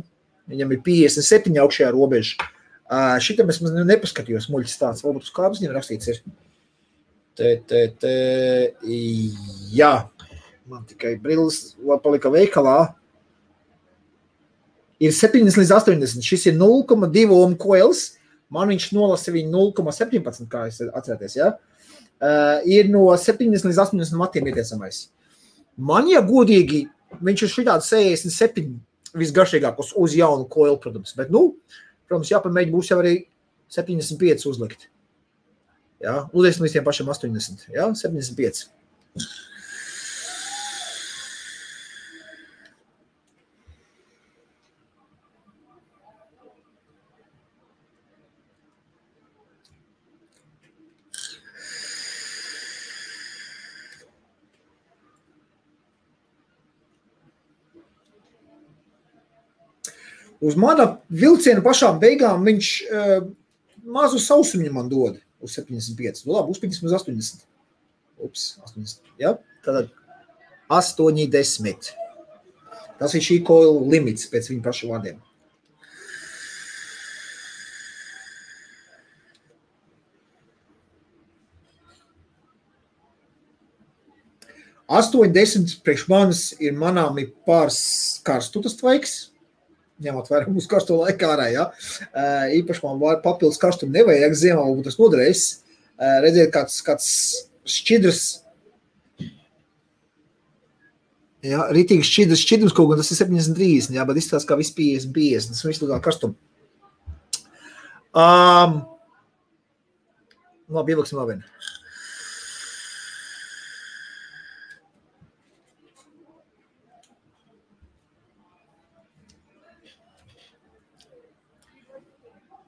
Viņam 0.52 0.72
ir 0.74 0.80
57 0.86 1.60
augšējā 1.62 1.90
robeža. 1.94 2.48
Uh, 2.92 3.18
šitam 3.24 3.52
es 3.52 3.60
nepaskatījos 3.62 4.50
muļķis 4.52 4.80
tāds, 4.80 5.04
varbūt 5.06 5.28
uz 5.28 5.36
kādas 5.36 5.62
viņam 5.62 5.76
rakstīts 5.78 6.12
ir. 6.12 6.24
Te, 7.40 7.54
te, 7.68 7.86
te, 8.02 8.16
jā, 9.72 9.92
man 10.68 10.84
tikai 10.90 11.14
brilles 11.22 11.78
palika 12.04 12.32
veikalā 12.34 12.80
ir 15.02 15.16
70 15.16 15.58
līdz 15.60 15.74
80. 15.78 16.26
Šis 16.26 16.48
ir 16.52 16.58
0,2 16.60 17.26
ohm 17.36 17.58
koils. 17.60 18.12
Man 18.52 18.72
viņš 18.72 18.90
nolasa 18.96 19.34
viņu 19.34 19.52
0,17, 19.80 20.48
kā 20.52 20.66
jūs 20.68 20.82
atceraties. 20.92 21.38
Ja? 21.40 21.54
Uh, 22.22 22.60
ir 22.70 22.92
no 22.92 23.08
70 23.18 23.66
līdz 23.70 23.82
80 23.88 24.20
matiem 24.20 24.50
ieteicamais. 24.52 25.06
Man, 25.82 26.10
ja 26.12 26.22
godīgi, 26.26 26.84
viņš 27.24 27.46
ir 27.48 27.54
šitāds 27.56 27.90
67 27.90 28.76
visgaršīgākos 29.18 29.96
uz 30.00 30.16
jaunu 30.16 30.46
koilu, 30.52 30.78
protams. 30.84 31.16
Bet, 31.18 31.32
nu, 31.34 31.56
protams, 32.08 32.32
jāpamēģina 32.32 32.76
būs 32.76 32.92
jau 32.92 33.00
arī 33.02 33.16
75 33.72 34.46
uzlikt. 34.52 34.90
Jā, 36.02 36.26
uzlieksim 36.34 36.66
līdz 36.66 36.76
tiem 36.76 36.86
pašiem 36.86 37.10
80. 37.14 37.66
Jā, 37.76 37.88
75. 37.98 38.66
Uz 60.42 60.58
mana 60.58 60.88
vilciena 61.10 61.62
pašām 61.62 62.00
beigām 62.02 62.46
viņš 62.48 62.70
uh, 62.90 63.18
mazu 63.86 64.20
sausumu 64.22 64.72
man 64.74 64.90
dod 64.90 65.20
uz 65.42 65.56
75. 65.58 66.26
Nu, 66.26 66.36
labi, 66.38 66.54
uzpildīsim 66.54 66.88
uz 66.90 66.96
80. 66.98 67.46
Ups, 68.22 68.56
80. 68.66 69.12
Ja? 69.22 69.36
Tātad 69.66 69.92
8, 70.70 71.28
10. 71.30 71.92
Tas 73.02 73.18
ir 73.18 73.26
šī 73.26 73.42
koila 73.46 73.82
limits 73.90 74.30
pēc 74.30 74.52
viņa 74.52 74.66
paša 74.66 74.90
vārdiem. 74.90 75.20
Astoņdesmit 84.92 85.78
priekš 85.86 86.02
manis 86.12 86.40
ir 86.60 86.74
manāmi 86.76 87.30
pāris 87.48 87.80
karstutas 88.28 88.76
tvaiks. 88.76 89.14
Ņemot 90.02 90.30
vērā 90.32 90.50
mūsu 90.50 90.70
karsto 90.72 90.98
laiku 90.98 91.28
ārā, 91.30 91.50
ja. 91.54 91.68
Īpaši 92.58 92.86
man 92.86 93.02
var 93.02 93.20
papildus 93.26 93.62
karstumu 93.62 93.94
nevajag, 93.94 94.38
ziemā 94.38 94.64
būtu 94.66 94.90
tas 94.90 94.98
noderējis. 95.02 95.44
Redziet, 96.24 96.50
kāds, 96.56 96.80
kāds 96.86 97.10
šķidrs, 97.70 98.24
Jā, 101.42 101.64
rītīgi 101.74 102.06
šķidrs, 102.06 102.42
šķidrs 102.46 102.74
kaut 102.78 102.92
gan 102.92 103.00
tas 103.02 103.10
ir 103.10 103.18
730, 103.18 103.96
jā, 103.96 104.04
bet 104.06 104.20
izskatās 104.22 104.46
kā 104.46 104.58
viss 104.60 104.76
50, 104.78 105.10
50, 105.16 105.56
tas 105.56 105.66
viss 105.66 105.82
tā 105.82 105.98
karstumu. 106.06 106.36
Um, 108.12 108.76
labi, 110.70 110.94
ieliksim 110.94 111.18
vēl 111.18 111.32
vienu. 111.32 111.50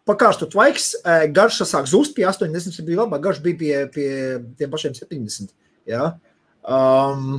Pakārstu 0.03 0.49
tvaiks, 0.51 0.89
garša 1.31 1.63
sāk 1.63 1.85
zust 1.87 2.11
pie 2.17 2.25
80, 2.27 2.75
bija 2.83 3.05
labāk, 3.05 3.21
garš 3.23 3.37
bija 3.43 3.55
pie, 3.59 3.75
pie 3.91 4.07
tiem 4.59 4.71
pašiem 4.71 4.97
70. 4.97 5.53
Jā. 5.87 6.09
Um, 6.67 7.37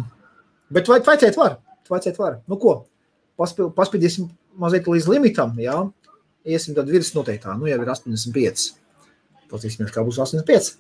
bet 0.73 0.89
vai 0.89 0.97
tvaicēt 1.05 1.37
var? 1.37 1.59
Tvaicēt 1.85 2.17
var. 2.17 2.39
Nu 2.49 2.57
ko, 2.61 2.79
paspil, 3.41 3.69
paspīdīsim 3.77 4.31
mazliet 4.57 4.89
līdz 4.89 5.11
limitam, 5.13 5.53
jā. 5.61 5.77
Iesim 6.49 6.77
tad 6.77 6.89
virs 6.89 7.13
noteiktā, 7.13 7.53
nu 7.61 7.69
jau 7.69 7.77
ir 7.77 7.93
85. 7.93 8.65
Patīsimies, 9.53 9.93
kā 9.93 10.01
būs 10.05 10.23
85. 10.25 10.73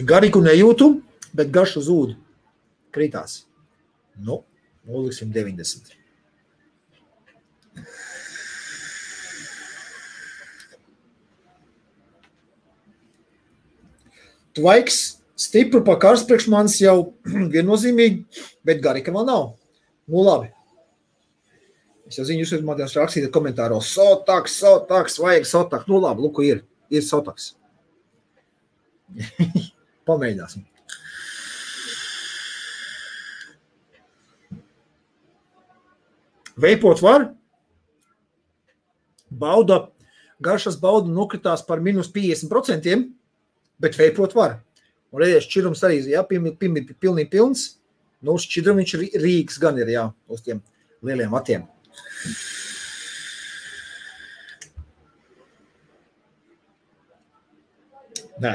Garīgu 0.00 0.40
nejūtu, 0.48 0.94
bet 1.36 1.52
garšu 1.52 1.84
zūdu 1.84 2.22
kritās. 2.94 3.42
Nu, 4.20 4.42
noliksim 4.88 5.32
90. 5.32 5.96
Tvaiks 14.52 14.98
stipri 15.36 15.80
pa 15.84 15.96
karstu 16.00 16.28
priekš 16.28 16.48
manis 16.52 16.80
jau 16.82 17.14
viennozīmīgi, 17.54 18.42
bet 18.66 18.82
garīga 18.84 19.14
vēl 19.14 19.24
nav. 19.28 19.54
Nu 20.12 20.24
labi. 20.26 20.50
Es 22.08 22.18
jau 22.18 22.26
zinu, 22.28 22.44
jūs 22.44 22.64
man 22.66 22.76
tās 22.76 22.92
rakstīt 22.98 23.30
komentāros, 23.32 23.88
sotaks, 23.94 24.58
sotaks, 24.60 25.16
vajag 25.22 25.48
sotaks. 25.48 25.88
Nu 25.88 26.02
labi, 26.02 26.26
luku 26.26 26.44
ir, 26.44 26.60
ir 26.92 27.06
sotaks. 27.06 27.54
Pamēģināsim. 30.08 30.66
Veipot 36.56 37.00
var, 37.00 37.30
bauda, 39.30 39.86
garšas 40.42 40.76
bauda 40.80 41.08
nokritās 41.08 41.64
par 41.64 41.80
minus 41.80 42.10
50%, 42.12 43.06
bet 43.80 43.96
veipot 43.98 44.34
var. 44.36 44.58
Un 45.12 45.20
redziet, 45.20 45.46
šķirums 45.48 45.84
arī, 45.86 46.00
jā, 46.12 46.22
pilnīgi 46.28 46.96
pilnī 47.00 47.24
pilns. 47.28 47.78
Nu, 48.22 48.36
šķidrum 48.38 48.78
viņš 48.80 48.94
rīks 49.20 49.58
gan 49.60 49.80
ir, 49.80 49.90
jā, 49.92 50.04
uz 50.30 50.44
tiem 50.44 50.60
lieliem 51.02 51.32
matiem. 51.32 51.64
Nē, 58.42 58.54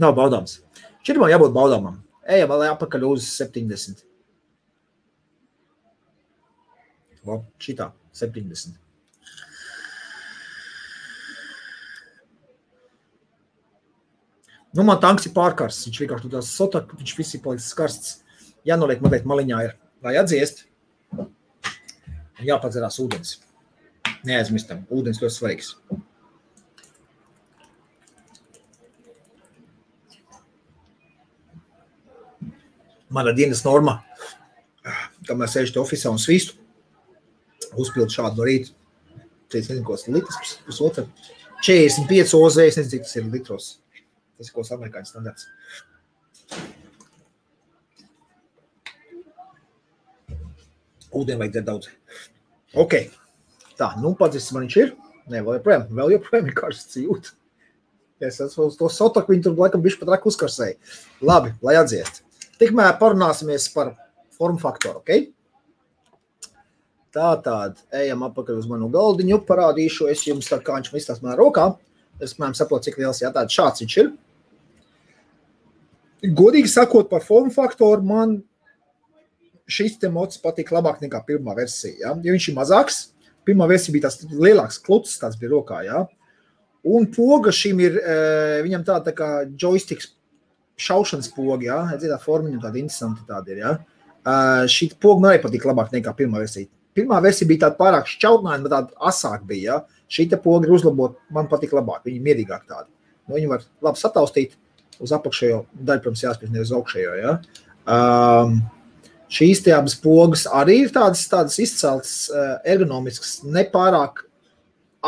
nav 0.00 0.14
baudāms. 0.16 0.60
Šķidrumam 1.02 1.30
jābūt 1.32 1.54
baudāmam. 1.54 2.00
Ejam 2.28 2.50
vēl 2.52 2.68
apakaļ 2.70 3.06
uz 3.08 3.26
70. 3.34 4.04
O, 7.22 7.42
šitā 7.62 7.92
70. 8.18 8.82
Nu, 14.72 14.84
man 14.88 15.00
tanks 15.00 15.28
ir 15.28 15.34
pārkarsts. 15.36 15.84
Viņš 15.88 16.00
vienkārši 16.02 16.30
tur 16.32 16.44
sotak, 16.46 16.94
viņš 16.96 17.16
viss 17.18 17.36
ir 17.36 17.42
palicis 17.44 17.76
karsts. 17.76 18.14
Jānoliek 18.66 19.02
mazliet 19.04 19.26
maliņā 19.28 19.58
ir, 19.66 19.74
lai 20.04 20.14
atdziest. 20.20 20.64
Jāpadzerās 22.42 22.96
ūdens. 23.02 23.36
Neaizmirstam, 24.26 24.86
ūdens 24.90 25.20
ļoti 25.22 25.36
svarīgs. 25.36 25.74
Mana 33.12 33.34
dienas 33.36 33.60
norma, 33.66 33.98
kamēr 35.28 35.50
sēžat 35.52 35.76
oficiālā 35.82 36.16
un 36.16 36.22
svīstu, 36.22 36.61
uzpildu 37.78 38.12
šādu 38.12 38.40
no 38.40 38.48
rīta. 38.48 38.72
Tas 39.52 39.68
ir 39.68 40.14
litrs, 40.16 40.56
pusotra. 40.66 41.04
45 41.62 42.32
ozē, 42.34 42.66
es 42.66 42.78
nezinu, 42.78 42.90
cik 42.90 43.04
tas 43.06 43.18
ir 43.20 43.26
litros. 43.30 43.66
Tas 44.38 44.48
ir 44.48 44.54
kaut 44.54 44.64
kas 44.64 44.72
amerikāņu 44.74 45.10
standarts. 45.10 45.46
Ūdeni 51.12 51.38
vajag 51.42 51.52
dzert 51.54 51.68
daudz. 51.68 51.90
Ok. 52.82 52.96
Tā, 53.76 53.92
nu 54.00 54.14
padzis 54.18 54.48
man 54.56 54.66
viņš 54.66 54.78
ir. 54.80 54.94
Nē, 55.30 55.44
vēl 55.44 55.60
joprojām, 55.60 55.86
vēl 55.94 56.16
joprojām 56.16 56.48
ir 56.48 56.56
karsts 56.56 56.98
jūt. 56.98 57.30
Es 58.22 58.40
esmu 58.42 58.70
uz 58.70 58.78
to 58.78 58.88
sotaku, 58.90 59.34
viņi 59.34 59.46
tur 59.46 59.58
laikam 59.58 59.82
bišķi 59.84 60.00
pat 60.00 60.14
rak 60.16 60.26
uzkarsēja. 60.30 60.78
Labi, 61.26 61.52
lai 61.62 61.76
atdziest. 61.78 62.22
Tikmēr 62.58 62.96
parunāsimies 63.00 63.68
par 63.74 63.94
formu 64.34 64.62
faktoru, 64.62 65.02
ok? 65.02 65.28
Tā 67.12 67.30
tad 67.44 67.80
ejam 67.92 68.22
atpakaļ 68.24 68.60
uz 68.62 68.68
manu 68.70 68.88
galdiņu, 68.92 69.42
parādīšu 69.48 70.08
es 70.08 70.22
jums 70.24 70.48
kā 70.48 70.78
viņš 70.78 70.94
izstās 70.96 71.20
manā 71.20 71.36
rokā. 71.36 71.74
Es, 72.22 72.32
piemēram, 72.32 72.54
saprotu, 72.56 72.88
cik 72.88 73.00
liels, 73.02 73.20
jā, 73.20 73.28
tāds 73.34 73.52
šāds 73.52 73.82
viņš 73.82 73.96
ir. 74.00 74.08
Godīgi 76.38 76.70
sakot, 76.70 77.10
par 77.10 77.24
formu 77.26 77.52
faktoru 77.52 78.04
man 78.06 78.36
šis 79.68 79.98
te 80.00 80.08
mods 80.12 80.40
patīk 80.40 80.72
labāk 80.72 81.00
nekā 81.02 81.20
pirmā 81.26 81.56
versija. 81.58 81.96
Ja? 82.00 82.16
Jo 82.22 82.34
viņš 82.36 82.48
ir 82.48 82.56
mazāks. 82.56 82.98
Pirmā 83.44 83.66
versija 83.68 83.94
bija 83.96 84.08
tāds 84.08 84.28
lielāks 84.30 84.78
kluts, 84.80 85.16
tāds 85.18 85.38
bija 85.40 85.52
rokā. 85.52 85.80
Ja? 85.84 86.04
Un 86.86 87.08
poga 87.12 87.52
šim 87.54 87.80
ir, 87.82 87.98
viņam 88.64 88.84
tāda 88.86 89.10
tā 89.10 89.16
kā 89.18 89.30
joysticks 89.58 90.12
šaušanas 90.82 91.28
poga, 91.34 91.64
ja? 91.66 91.80
Redzēt, 91.90 92.14
tā 92.14 92.20
formiņa 92.22 92.62
tāda 92.62 92.80
interesanta 92.80 93.26
tāda 93.28 93.52
ir, 93.52 93.60
ja? 93.64 93.74
Šī 94.70 94.92
poga 95.02 95.24
man 95.24 95.34
arī 95.34 95.42
patīk 95.42 95.66
labāk 95.68 95.92
nekā 95.94 96.14
pirmā 96.18 96.40
versija. 96.42 96.70
Pirmā 96.96 97.18
versija 97.24 97.48
bija 97.48 97.66
tāda 97.66 97.78
pārāk 97.78 98.10
šķautnāja, 98.10 98.62
bet 98.64 98.74
tāda 98.74 99.06
asāk 99.08 99.46
bija, 99.48 99.78
ja? 99.78 100.02
Šī 100.12 100.26
te 100.28 100.36
poga 100.36 100.68
ir 100.68 100.74
uzlabot, 100.76 101.16
man 101.32 101.48
patīk 101.48 101.72
labāk, 101.72 102.02
viņa 102.04 102.20
mierīgāk 102.26 102.66
tāda. 102.68 102.90
Nu, 103.24 103.38
viņu 103.38 103.48
var 103.54 103.62
labi 103.86 104.00
sataustīt, 104.00 104.58
uz 105.02 105.12
apakšējo 105.16 105.62
daļu, 105.72 106.02
protams, 106.04 106.24
jāspēj 106.26 106.52
nevis 106.52 106.72
augšējo. 106.76 107.14
Ja? 107.20 107.36
Um, 107.88 108.58
šīs 109.32 109.64
abas 109.72 109.96
pogas 110.02 110.44
arī 110.46 110.82
ir 110.84 110.92
tādas, 110.94 111.24
tādas 111.30 111.56
izceltas, 111.62 112.12
uh, 112.28 112.58
ergonomiskas, 112.68 113.38
nepārāk 113.46 114.26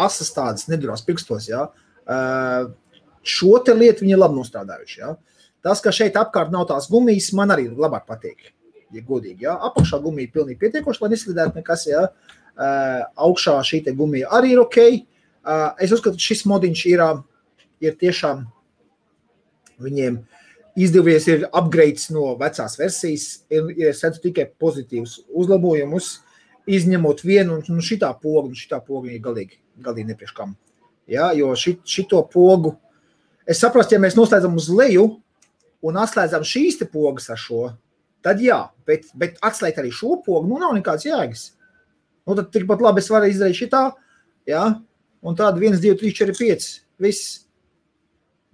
asas, 0.07 0.33
tādas 0.35 0.71
nedurās 0.73 1.05
pirkstos. 1.05 1.51
Ja? 1.51 1.69
Uh, 2.09 2.73
šo 3.25 3.59
te 3.65 3.77
lietu 3.77 4.07
viņi 4.07 4.17
ir 4.17 4.25
labi 4.25 4.41
nostrādājuši. 4.41 5.01
Ja? 5.05 5.15
Tas, 5.65 5.85
ka 5.85 5.93
šeit 5.95 6.17
apkārt 6.21 6.53
nav 6.53 6.69
tās 6.73 6.89
gumijas, 6.93 7.33
man 7.37 7.55
arī 7.55 7.69
labāk 7.69 8.09
patīk. 8.09 8.54
Ja 8.95 9.07
godīgi, 9.09 9.47
ja? 9.47 9.59
apakšā 9.69 10.01
gumija 10.03 10.29
ir 10.29 10.35
pilnīgi 10.35 10.61
pietiekoša, 10.63 11.05
lai 11.05 11.13
neslidētu 11.15 11.61
nekas. 11.61 11.87
Ja? 11.91 12.09
Uh, 12.55 13.01
augšā 13.27 13.59
šī 13.67 13.83
gumija 13.93 14.31
arī 14.35 14.55
ir 14.55 14.63
ok. 14.63 14.81
Uh, 15.45 15.71
es 15.83 15.93
uzskatu, 15.93 16.17
ka 16.17 16.29
šis 16.29 16.45
modiņš 16.49 16.85
ir, 16.93 17.03
ir 17.85 17.97
tiešām 18.01 18.47
Viņiem 19.83 20.21
izdevies 20.79 21.27
ir 21.31 21.47
upgrades 21.55 22.09
no 22.15 22.33
vecās 22.39 22.79
versijas, 22.79 23.27
ir, 23.53 23.67
ir 23.75 23.93
redzu 23.93 24.23
tikai 24.23 24.49
pozitīvus 24.61 25.21
uzlabojumus, 25.31 26.19
izņemot 26.67 27.23
vienu, 27.25 27.59
un 27.59 27.77
nu, 27.77 27.85
šitā 27.85 28.11
poga, 28.21 28.49
un 28.49 28.59
šitā 28.59 28.81
poga 28.85 29.13
ir 29.13 29.23
galīgi, 29.23 29.59
galīgi 29.85 30.13
nepriekškam. 30.13 30.55
Ja, 31.11 31.31
jo 31.37 31.51
šit, 31.59 31.83
šito 31.89 32.23
pogu, 32.33 32.75
es 33.47 33.61
saprastu, 33.61 33.97
ja 33.97 34.03
mēs 34.03 34.17
noslēdzam 34.17 34.57
uz 34.57 34.71
leju 34.73 35.09
un 35.85 35.99
atslēdzam 36.01 36.47
šīs 36.49 36.81
pogas 36.89 37.29
ar 37.31 37.41
šo, 37.41 37.67
tad 38.25 38.43
jā, 38.43 38.59
bet, 38.89 39.07
bet 39.21 39.39
atslēgt 39.45 39.81
arī 39.83 39.93
šo 39.95 40.19
pogu, 40.25 40.49
nu 40.49 40.61
nav 40.63 40.75
nekāds 40.77 41.07
jēgas. 41.07 41.47
Nu, 42.25 42.35
tad 42.35 42.51
tikpat 42.55 42.83
labi 42.85 43.03
es 43.05 43.11
varu 43.13 43.29
izdarīt 43.29 43.61
šitā, 43.61 43.83
ja, 44.49 44.67
un 45.25 45.37
tāda 45.37 45.61
1, 45.61 45.77
2, 45.83 45.97
3, 46.01 46.15
4, 46.25 46.37
5, 46.41 46.69
viss, 47.05 47.35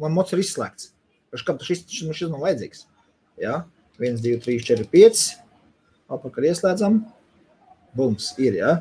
man 0.02 0.14
mots 0.16 0.34
ir 0.34 0.42
izslēgts. 0.42 0.90
Kam 1.46 1.60
šis, 1.62 1.84
šis, 1.86 2.10
šis 2.16 2.30
man 2.32 2.42
vajadzīgs? 2.42 2.86
Ja? 3.38 3.62
1, 4.00 4.18
2, 4.18 4.40
3, 4.42 4.58
4, 4.66 4.86
5. 4.90 5.24
Apakaļ 6.10 6.48
ieslēdzam. 6.50 6.96
Bums 7.94 8.32
ir. 8.42 8.56
Ja? 8.58 8.72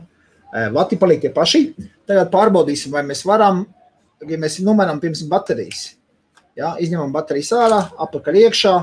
Vati 0.74 0.98
paliek 0.98 1.22
tie 1.22 1.30
paši. 1.34 1.62
Tagad 2.10 2.32
pārbaudīsim, 2.34 2.94
vai 2.96 3.04
mēs 3.06 3.22
varam, 3.28 3.68
ja 4.26 4.40
mēs 4.42 4.58
nomainām 4.66 5.02
pirms 5.04 5.22
baterijas. 5.30 5.92
Ja, 6.58 6.74
izņemam 6.82 7.14
baterijas 7.14 7.54
ārā, 7.56 7.84
apakaļ 8.08 8.40
iekšā. 8.42 8.74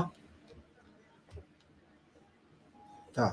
Tā. 3.17 3.27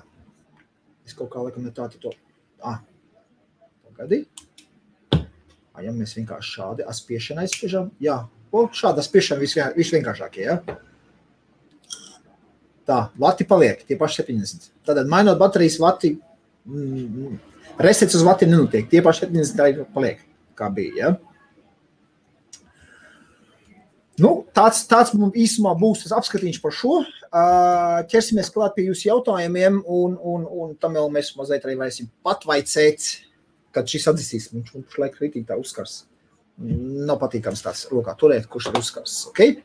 Es 1.05 1.17
kaut 1.17 1.31
kā 1.33 1.43
laikam 1.45 1.65
ne 1.65 1.73
tā 1.75 1.89
to. 2.01 2.13
Ah. 2.65 2.81
Pagadi. 3.85 4.25
Ja 5.83 5.91
mēs 5.91 6.15
vienkārši 6.15 6.53
šādi 6.55 6.85
aspiešana 6.87 7.43
aizspiežam. 7.45 7.89
Jā, 8.03 8.21
o, 8.55 8.67
šāda 8.71 9.03
aspiešana 9.03 9.43
visvien, 9.43 9.73
visvienkāršākie. 9.75 10.45
Ja? 10.47 10.61
Tā, 12.87 12.99
vati 13.19 13.47
paliek 13.49 13.83
tie 13.89 13.99
paši 13.99 14.23
70. 14.23 14.69
Tātad 14.87 15.11
mainot 15.11 15.41
baterijas 15.41 15.81
vati, 15.83 16.13
mm, 16.69 17.39
resets 17.83 18.15
uz 18.15 18.23
vatiem 18.27 18.53
nenotiek. 18.55 18.87
Tie 18.91 19.03
paši 19.03 19.27
70 19.27 19.65
arī 19.65 19.87
paliek, 19.97 20.23
kā 20.55 20.71
bija. 20.71 20.95
Ja? 21.01 21.34
Nu, 24.23 24.45
tāds, 24.55 24.85
tāds 24.87 25.11
mums 25.19 25.35
īsumā 25.35 25.73
būs 25.79 26.05
tas 26.05 26.15
apskatīšanas 26.21 26.63
par 26.63 26.75
šo. 26.77 27.01
Ķersimies 28.13 28.53
klāt 28.55 28.77
pie 28.77 28.87
jūsu 28.87 29.09
jautājumiem, 29.09 29.81
un, 29.91 30.15
un, 30.15 30.45
un 30.47 30.75
tam 30.79 30.95
vēl 30.95 31.11
mēs 31.17 31.33
mazliet 31.39 31.67
arī 31.67 31.75
varēsim 31.81 32.11
patvaicēt, 32.27 33.09
kad 33.75 33.91
šis 33.91 34.07
atzīstīs. 34.13 34.49
Viņš 34.55 34.73
mums 34.77 34.99
laik 35.03 35.19
kritīgi 35.19 35.49
tā 35.51 35.59
uzskars. 35.59 36.05
Nav 36.63 37.19
patīkams 37.25 37.65
tās 37.67 37.89
rokā 37.91 38.15
turēt, 38.21 38.47
kurš 38.51 38.71
ir 38.71 38.79
uzskars. 38.79 39.19
Okay? 39.33 39.59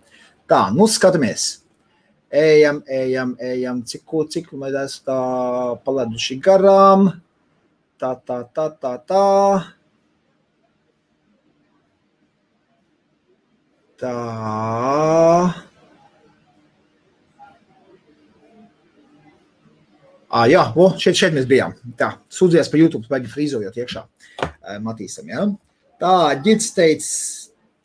Tā, 0.49 0.65
nu 0.73 0.89
skatāmies. 0.89 1.49
Ejam, 2.33 2.81
ejam, 2.89 3.35
ejam, 3.41 3.83
cik, 3.85 4.09
cik 4.33 4.53
mēs 4.57 5.01
tā 5.05 5.19
palaiduši 5.85 6.41
garām. 6.41 7.11
Tā, 8.01 8.15
tā, 8.25 8.45
tā, 8.49 8.71
tā, 8.81 8.97
tā. 8.97 8.97
Tā. 9.13 9.78
Ah, 20.29 20.45
jā, 20.47 20.61
o, 20.77 20.91
šeit, 21.01 21.17
šeit 21.17 21.33
mēs 21.35 21.47
bijām. 21.49 21.73
Tā, 21.99 22.13
sūdzies 22.31 22.69
par 22.71 22.79
YouTube, 22.79 23.09
baigi 23.11 23.31
frīzojot 23.31 23.75
iekšā. 23.81 24.05
Matīsam, 24.85 25.27
jā. 25.31 25.47
Tā, 25.99 26.13
ģits 26.45 26.69
teica, 26.77 27.09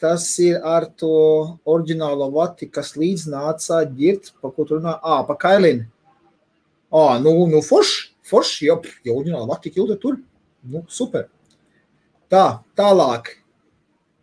tas 0.04 0.26
ir 0.44 0.60
ar 0.60 0.86
to 1.00 1.14
oriģinālo 1.66 2.28
vati, 2.34 2.68
kas 2.70 2.94
līdz 3.00 3.26
nāca 3.32 3.80
ģirt, 3.88 4.34
pa 4.38 4.52
ko 4.54 4.66
tu 4.68 4.78
runā? 4.78 4.94
Ā, 5.00 5.22
pa 5.26 5.34
kailinu. 5.40 5.88
Ā, 6.94 7.06
nu, 7.24 7.32
nu, 7.50 7.62
forš, 7.64 7.94
forš, 8.28 8.58
jau, 8.68 8.78
jau 9.02 9.16
oriģināla 9.16 9.48
vati 9.50 9.72
kilda 9.74 9.96
tur. 9.98 10.20
Nu, 10.68 10.84
super. 10.86 11.26
Tā, 12.30 12.60
tālāk. 12.78 13.34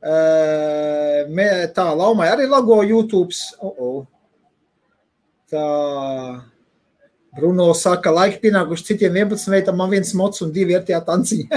Tā, 0.02 1.86
Laumai 1.94 2.30
arī 2.32 2.48
lago 2.50 2.82
YouTube. 2.84 3.34
Oh 3.60 3.74
-oh. 3.78 4.08
Tā. 5.52 6.52
Bruno 7.32 7.74
saka, 7.74 8.12
laika 8.12 8.42
pienākuši 8.42 8.86
citiem 8.86 9.16
11 9.16 9.52
veitam, 9.52 9.78
man 9.78 9.90
viens 9.90 10.14
mots 10.14 10.42
un 10.42 10.52
divi 10.52 10.74
ir 10.74 10.84
tie 10.84 11.00
tanciņi. 11.00 11.48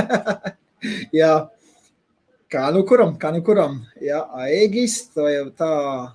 Jā. 1.21 1.49
Kā 2.51 2.69
nu 2.71 2.85
kuram, 2.87 3.17
kā 3.19 3.33
nu 3.35 3.43
kuram. 3.43 3.81
Jā, 3.99 4.21
Aegis, 4.45 5.09
tā 5.11 5.27
jau 5.33 5.49
tā. 5.51 6.13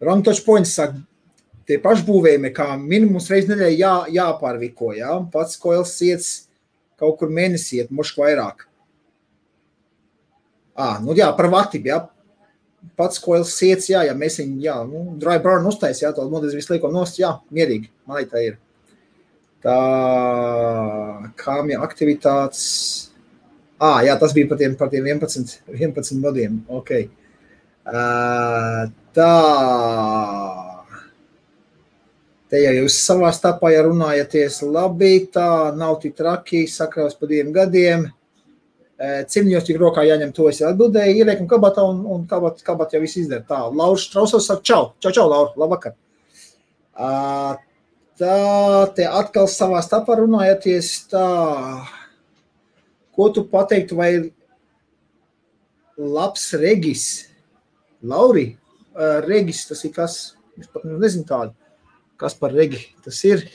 Touch 0.00 0.40
points 0.46 0.72
saka, 0.74 0.96
tie 1.68 1.76
pašbūvējumi, 1.78 2.50
kā 2.56 2.72
minimums 2.80 3.28
reiz 3.30 3.44
nedēļā 3.50 3.76
jā, 3.76 3.94
jāpārviko, 4.16 4.94
jā. 4.96 5.20
Pats 5.32 5.60
koils 5.60 5.92
siets 5.98 6.48
kaut 6.96 7.18
kur 7.20 7.28
mēnesī, 7.28 7.84
mošk 7.90 8.18
vairāk. 8.24 8.71
À, 10.72 10.96
nu 11.04 11.14
jā, 11.16 11.28
par 11.36 11.50
vatību. 11.52 11.90
Jā. 11.90 12.00
Pats 12.98 13.20
koils 13.22 13.52
siets, 13.54 13.86
jā, 13.92 14.02
ja 14.08 14.14
mēs 14.18 14.40
viņu, 14.40 14.58
jā, 14.64 14.74
nu, 14.88 15.04
dry 15.20 15.36
burn 15.42 15.68
uztaisījām, 15.70 16.10
jā, 16.10 16.16
to 16.16 16.24
modeli 16.30 16.58
visu 16.58 16.72
lieko 16.72 16.90
nost, 16.90 17.20
jā, 17.20 17.30
mierīgi, 17.54 17.92
man 18.10 18.26
tā 18.26 18.42
ir. 18.42 18.56
Tā, 19.62 19.76
kāmja 21.38 21.78
aktivitātes, 21.86 22.64
ā, 23.78 23.92
jā, 24.08 24.16
tas 24.18 24.34
bija 24.34 24.50
par 24.50 24.58
tiem, 24.58 24.74
par 24.80 24.90
tiem 24.90 25.06
11, 25.06 25.60
11 25.70 26.18
modiem, 26.24 26.58
ok. 26.66 26.90
Uh, 27.86 28.90
tā, 29.14 29.30
te 32.50 32.64
jau 32.64 32.74
jūs 32.80 32.98
savā 33.06 33.30
starpā 33.34 33.70
ja 33.76 33.86
runājaties 33.86 34.58
labi, 34.66 35.12
tā 35.30 35.70
nav 35.78 36.00
tik 36.02 36.18
traki, 36.18 36.66
sakraus 36.66 37.14
pa 37.14 37.30
diviem 37.30 37.54
gadiem. 37.54 38.08
Cimņos 39.02 39.64
tik 39.66 39.80
rokā 39.82 40.04
jāņem 40.06 40.30
to, 40.36 40.46
es 40.50 40.60
atbildēju, 40.62 41.16
ieliekam 41.22 41.48
kabatā 41.50 41.82
un, 41.88 42.04
un 42.06 42.26
kabat, 42.30 42.60
kabat 42.62 42.92
jau 42.94 43.00
viss 43.02 43.18
izdara. 43.18 43.42
Tā, 43.48 43.58
Lauris 43.74 44.04
Strausovs 44.06 44.46
saka, 44.46 44.62
čau, 44.62 44.82
čau, 45.02 45.10
čau, 45.16 45.24
Laura, 45.30 45.50
labvakar. 45.58 45.96
Tā, 48.22 48.36
te 48.94 49.08
atkal 49.08 49.48
savā 49.50 49.80
starpā 49.82 50.20
runājaties, 50.20 50.92
tā, 51.10 51.26
ko 53.16 53.28
tu 53.34 53.42
pateiktu, 53.50 53.98
vai 53.98 54.12
labs 55.98 56.52
regis, 56.62 57.06
Lauri, 58.02 58.52
regis, 59.26 59.66
tas 59.66 59.82
ir 59.88 59.96
kas, 59.98 60.20
es 60.60 60.70
pat 60.70 60.86
nezinu 60.86 61.26
tādu, 61.26 61.56
kas 62.20 62.38
par 62.38 62.54
regi 62.54 62.86
tas 63.02 63.24
ir. 63.26 63.48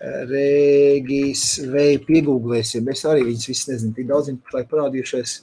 Regis 0.00 1.44
vai 1.72 1.96
piegūglēsim. 2.02 2.88
Es 2.92 3.04
arī 3.08 3.24
viņas 3.28 3.48
visas 3.50 3.70
nezinu, 3.70 3.94
tik 3.96 4.08
daudz 4.10 4.30
viņu 4.30 4.56
lai 4.56 4.64
parādījušies. 4.70 5.36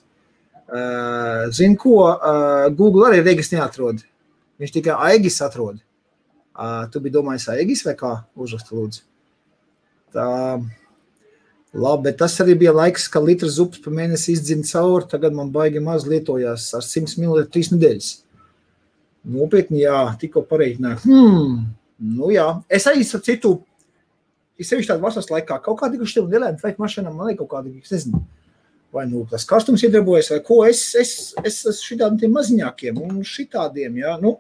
Uh, 0.64 1.50
Zinu, 1.54 1.78
ko 1.80 1.98
uh, 2.08 2.70
Google 2.74 3.10
arī 3.10 3.24
Regis 3.26 3.52
neatrod. 3.54 4.04
Viņš 4.62 4.76
tikai 4.78 4.96
Aigis 5.10 5.42
atrod. 5.44 5.82
Uh, 6.54 6.86
tu 6.94 7.02
biji 7.02 7.16
domājis 7.18 7.50
Aigis 7.56 7.84
vai 7.86 7.96
kā 8.00 8.14
uzraksta 8.38 8.76
lūdzu? 8.78 9.04
Tā, 10.14 10.28
labi, 11.74 12.04
bet 12.06 12.20
tas 12.22 12.36
arī 12.44 12.56
bija 12.62 12.74
laiks, 12.76 13.08
kad 13.12 13.26
litrs 13.26 13.58
zupas 13.58 13.82
pa 13.82 13.94
mēnesi 13.94 14.36
izdzina 14.36 14.66
cauri. 14.70 15.10
Tagad 15.10 15.36
man 15.36 15.50
baigi 15.54 15.82
maz 15.84 16.06
lietojās 16.10 16.70
ar 16.78 16.86
100 16.86 17.18
ml 17.22 17.48
trīs 17.50 17.74
nedēļas. 17.74 18.12
Nopietni, 19.34 19.82
jā, 19.86 20.06
tikko 20.20 20.44
pareiķināju. 20.50 21.04
Hmm, 21.08 21.60
nu 22.18 22.32
jā, 22.34 22.48
es 22.68 22.86
arī 22.92 23.06
ar 23.08 23.24
citu 23.24 23.56
Ir 24.62 24.68
sevišķi 24.68 24.92
tādā 24.92 25.02
vasaras 25.02 25.32
laikā 25.32 25.58
kaut 25.66 25.80
kāda 25.82 25.98
gluži 25.98 26.22
nelēma 26.30 26.62
veikt 26.62 26.82
mašīnām, 26.82 27.16
man 27.18 27.32
liekas, 27.32 27.42
kaut 27.42 27.52
kāda, 27.56 27.72
es 27.82 27.94
nezinu, 27.94 28.22
vai 28.94 29.08
nu 29.10 29.24
tas 29.30 29.48
karstums 29.50 29.82
iedarbojas, 29.88 30.30
vai 30.30 30.40
ko. 30.46 30.60
Es, 30.70 30.84
es, 31.00 31.14
es 31.42 31.60
esmu 31.66 31.88
šitādiem 31.90 32.34
maziņākiem 32.38 33.00
un 33.02 33.24
šitādiem, 33.26 33.98
jā, 34.04 34.14
nu, 34.22 34.36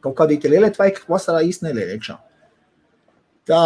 kaut 0.00 0.16
kādī 0.20 0.38
tie 0.40 0.52
lielie 0.52 0.70
tvaiki 0.74 1.08
vasarā 1.10 1.42
īsti 1.48 1.66
neliek 1.66 1.96
iekšā. 1.96 2.16
Tā. 3.50 3.64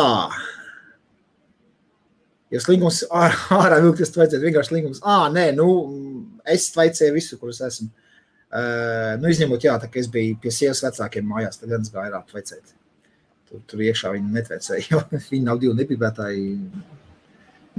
Ja 2.55 2.63
slingums 2.63 3.03
ārā 3.13 3.83
vilkties, 3.83 4.15
tad 4.15 4.23
vajadzētu 4.23 4.47
vienkārši 4.47 4.73
slingums. 4.73 5.03
Ā, 5.05 5.27
nē, 5.35 5.51
nu, 5.59 5.69
es 6.49 6.71
tvaicēju 6.73 7.17
visu, 7.19 7.39
kur 7.41 7.53
es 7.53 7.61
esmu. 7.67 7.91
Uh, 8.55 9.17
nu, 9.19 9.27
izņemot, 9.33 9.67
jā, 9.67 9.75
tā 9.83 9.91
kā 9.91 9.99
es 9.99 10.07
biju 10.09 10.39
pie 10.41 10.53
sievas 10.55 10.85
vecākiem 10.85 11.27
mājās, 11.27 11.59
tad 11.59 11.75
es 11.75 11.91
gāju 11.91 12.07
ārā 12.07 12.23
tvaicēt 12.31 12.77
tur, 13.55 13.63
tur 13.71 13.83
iekšā 13.87 14.11
viņi 14.15 14.33
netvecēja, 14.35 14.87
jo 14.91 15.03
viņi 15.31 15.45
nav 15.47 15.61
divi 15.63 15.77
nepibētāji. 15.79 16.57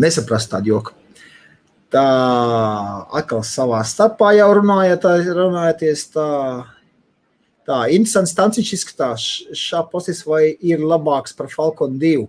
Nesaprast 0.01 0.51
tādu 0.51 0.73
joku. 0.73 0.95
Tā 1.93 2.05
atkal 3.15 3.43
savā 3.47 3.79
starpā 3.87 4.33
jau 4.35 4.49
runājat, 4.57 5.05
runājaties 5.35 6.09
tā. 6.15 6.29
Tā, 7.65 7.87
interesants 7.89 8.35
tanciņš 8.37 8.71
izskatās. 8.75 9.23
Šā 9.57 9.79
posis 9.89 10.19
vai 10.27 10.51
ir 10.61 10.83
labāks 10.85 11.33
par 11.33 11.47
Falcon 11.49 11.95
2? 11.97 12.27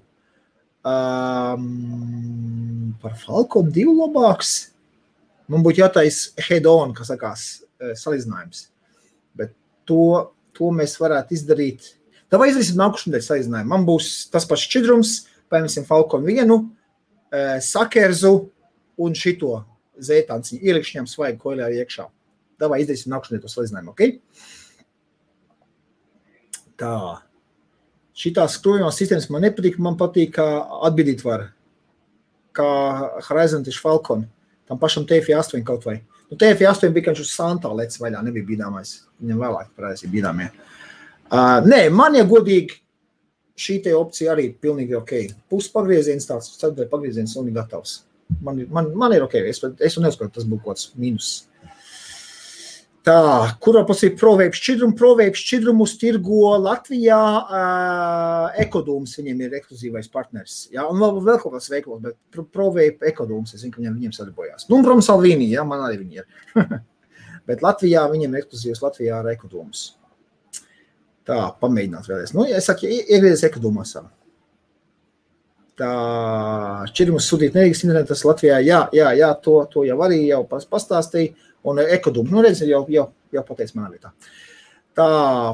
Um, 0.87 1.67
par 3.03 3.19
Falcon 3.21 3.69
2 3.75 3.85
labāks? 3.99 4.55
Man 5.53 5.61
būtu 5.67 5.83
jātais 5.83 6.31
head 6.47 6.65
on, 6.71 6.95
kas 6.97 7.13
sakās, 7.13 7.45
salīdzinājums. 8.01 8.63
Bet 9.37 9.53
to, 9.85 10.33
to 10.57 10.73
mēs 10.73 10.97
varētu 11.03 11.37
izdarīt 11.37 11.93
Tā 12.27 12.41
vai 12.41 12.49
izdarīsim 12.51 12.79
nākušajā 12.81 13.13
nedēļā 13.13 13.27
salīdzinājumu. 13.29 13.71
Man 13.71 13.85
būs 13.87 14.07
tas 14.35 14.47
pats 14.51 14.65
šķidrums, 14.67 15.11
paņemsim 15.53 15.87
Falcon 15.87 16.27
vienu, 16.27 16.57
sakerzu 17.63 18.33
un 19.03 19.15
šito 19.15 19.61
zētānciņu. 20.09 20.63
Ielikšu 20.67 20.97
viņam 20.97 21.09
svaigu 21.11 21.39
koļā 21.45 21.71
iekšā. 21.83 22.09
Tā 22.59 22.71
vai 22.73 22.81
izdarīsim 22.83 23.13
nākušajā 23.13 23.37
nedēļā 23.37 23.53
salīdzinājumu, 23.53 23.95
ok? 23.95 24.01
Tā. 26.83 26.97
Šitās 28.17 28.57
skrūvjumās 28.57 28.99
sistēmas 28.99 29.31
man 29.31 29.45
nepatīk, 29.47 29.79
man 29.83 29.99
patīk, 30.01 30.35
kā 30.39 30.47
atbildīt 30.89 31.23
var. 31.23 31.51
Kā 32.57 32.71
Horizon 33.29 33.63
tieši 33.63 33.83
Falcon. 33.85 34.25
Tam 34.67 34.81
pašam 34.83 35.07
TF8 35.07 35.63
kaut 35.69 35.85
vai. 35.87 36.01
Nu, 36.27 36.35
TF8 36.41 36.91
bija, 36.91 37.05
ka 37.07 37.13
viņš 37.13 37.23
uz 37.23 37.35
Santā 37.37 37.71
lec 37.77 37.95
vaļā, 38.01 38.25
nebija 38.27 38.49
bīdāmais. 38.49 38.97
Viņam 39.23 39.45
vēlāk 39.45 39.69
parādās 39.77 40.03
ir 40.03 40.11
bīdāmie. 40.11 40.49
Ja 40.51 40.76
Uh, 41.27 41.59
nē, 41.67 41.87
man, 41.91 42.15
ja 42.15 42.27
godīgi, 42.29 42.79
šī 43.59 43.81
opcija 43.97 44.35
arī 44.35 44.51
ir 44.51 44.61
pilnīgi 44.63 44.97
ok. 44.99 45.15
Puspagrieziens 45.51 46.29
tāds, 46.29 46.53
ceturtais 46.61 46.91
pagrieziens 46.93 47.35
un 47.41 47.51
ir 47.51 47.57
gatavs. 47.57 48.05
Man, 48.43 48.63
man, 48.71 48.93
man 48.99 49.15
ir 49.15 49.25
ok, 49.27 49.39
es, 49.47 49.63
es 49.63 49.99
neuzskatu, 50.03 50.35
tas 50.37 50.47
būtu 50.47 50.65
kaut 50.65 50.77
kāds 50.77 50.91
mīnus. 50.99 51.35
Tā, 53.07 53.19
kurā 53.63 53.85
pusē 53.87 54.09
provēju 54.19 54.57
šķidrumu? 54.59 54.97
Provēju 54.99 55.37
šķidrumus 55.39 55.93
tirgo 56.01 56.57
Latvijā. 56.59 57.19
Uh, 57.47 58.57
Ekodūms 58.65 59.13
viņiem 59.21 59.45
ir 59.47 59.55
ekskluzīvais 59.61 60.11
partners. 60.11 60.57
Jā, 60.75 60.89
un 60.91 60.99
vēl, 60.99 61.21
vēl 61.29 61.39
kaut 61.39 61.55
kāds 61.55 61.71
veikals, 61.71 62.03
bet 62.03 62.49
provēju 62.55 62.97
Ekodūms. 63.13 63.55
Es 63.55 63.63
zinu, 63.63 63.77
ka 63.77 63.79
viņiem, 63.79 64.01
viņiem 64.01 64.17
sadarbojās. 64.17 64.67
Nu, 64.67 64.81
un, 64.81 64.89
protams, 64.89 65.07
Salvīni, 65.07 65.47
jā, 65.53 65.63
man 65.67 65.87
arī 65.87 66.01
viņi 66.03 66.19
ir. 66.19 66.27
bet 67.53 67.63
Latvijā 67.63 68.03
viņiem 68.11 68.35
ir 68.35 68.43
ekskluzīvs 68.43 68.83
Latvijā 68.83 69.23
ar 69.23 69.31
Ekodūmus. 69.37 69.87
Tā, 71.27 71.41
pamēģināt 71.61 72.07
vēlreiz. 72.07 72.33
Nu, 72.37 72.47
es 72.47 72.69
saku, 72.71 72.87
iegriezies 72.87 73.43
savā 73.43 74.09
tā 75.77 75.91
šķirmus 76.91 77.27
sūtīt 77.29 77.57
nedrīkst 77.57 77.85
internetas 77.85 78.25
Latvijā. 78.27 78.61
Jā, 78.65 78.81
jā, 78.97 79.11
jā 79.19 79.31
to, 79.45 79.59
to 79.73 79.85
jau 79.87 79.99
arī 80.07 80.23
jau 80.31 80.43
pastāstīja. 80.49 81.35
Un 81.67 81.81
ekodumu, 81.83 82.31
nu 82.31 82.45
redz, 82.45 82.61
jau, 82.63 82.85
jau, 82.93 83.09
jau 83.35 83.43
pateic 83.49 83.73
manā 83.75 83.91
vietā. 83.97 84.13
Tā, 84.97 85.07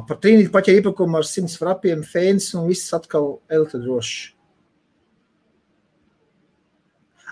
par 0.07 0.19
trīnīti 0.21 0.53
paķē 0.53 0.75
iepakumu 0.79 1.19
ar 1.19 1.27
100 1.27 1.57
frapiem, 1.59 2.03
fēns 2.07 2.51
un 2.59 2.69
viss 2.69 2.93
atkal 2.95 3.39
elta 3.51 3.81
droši. 3.81 4.35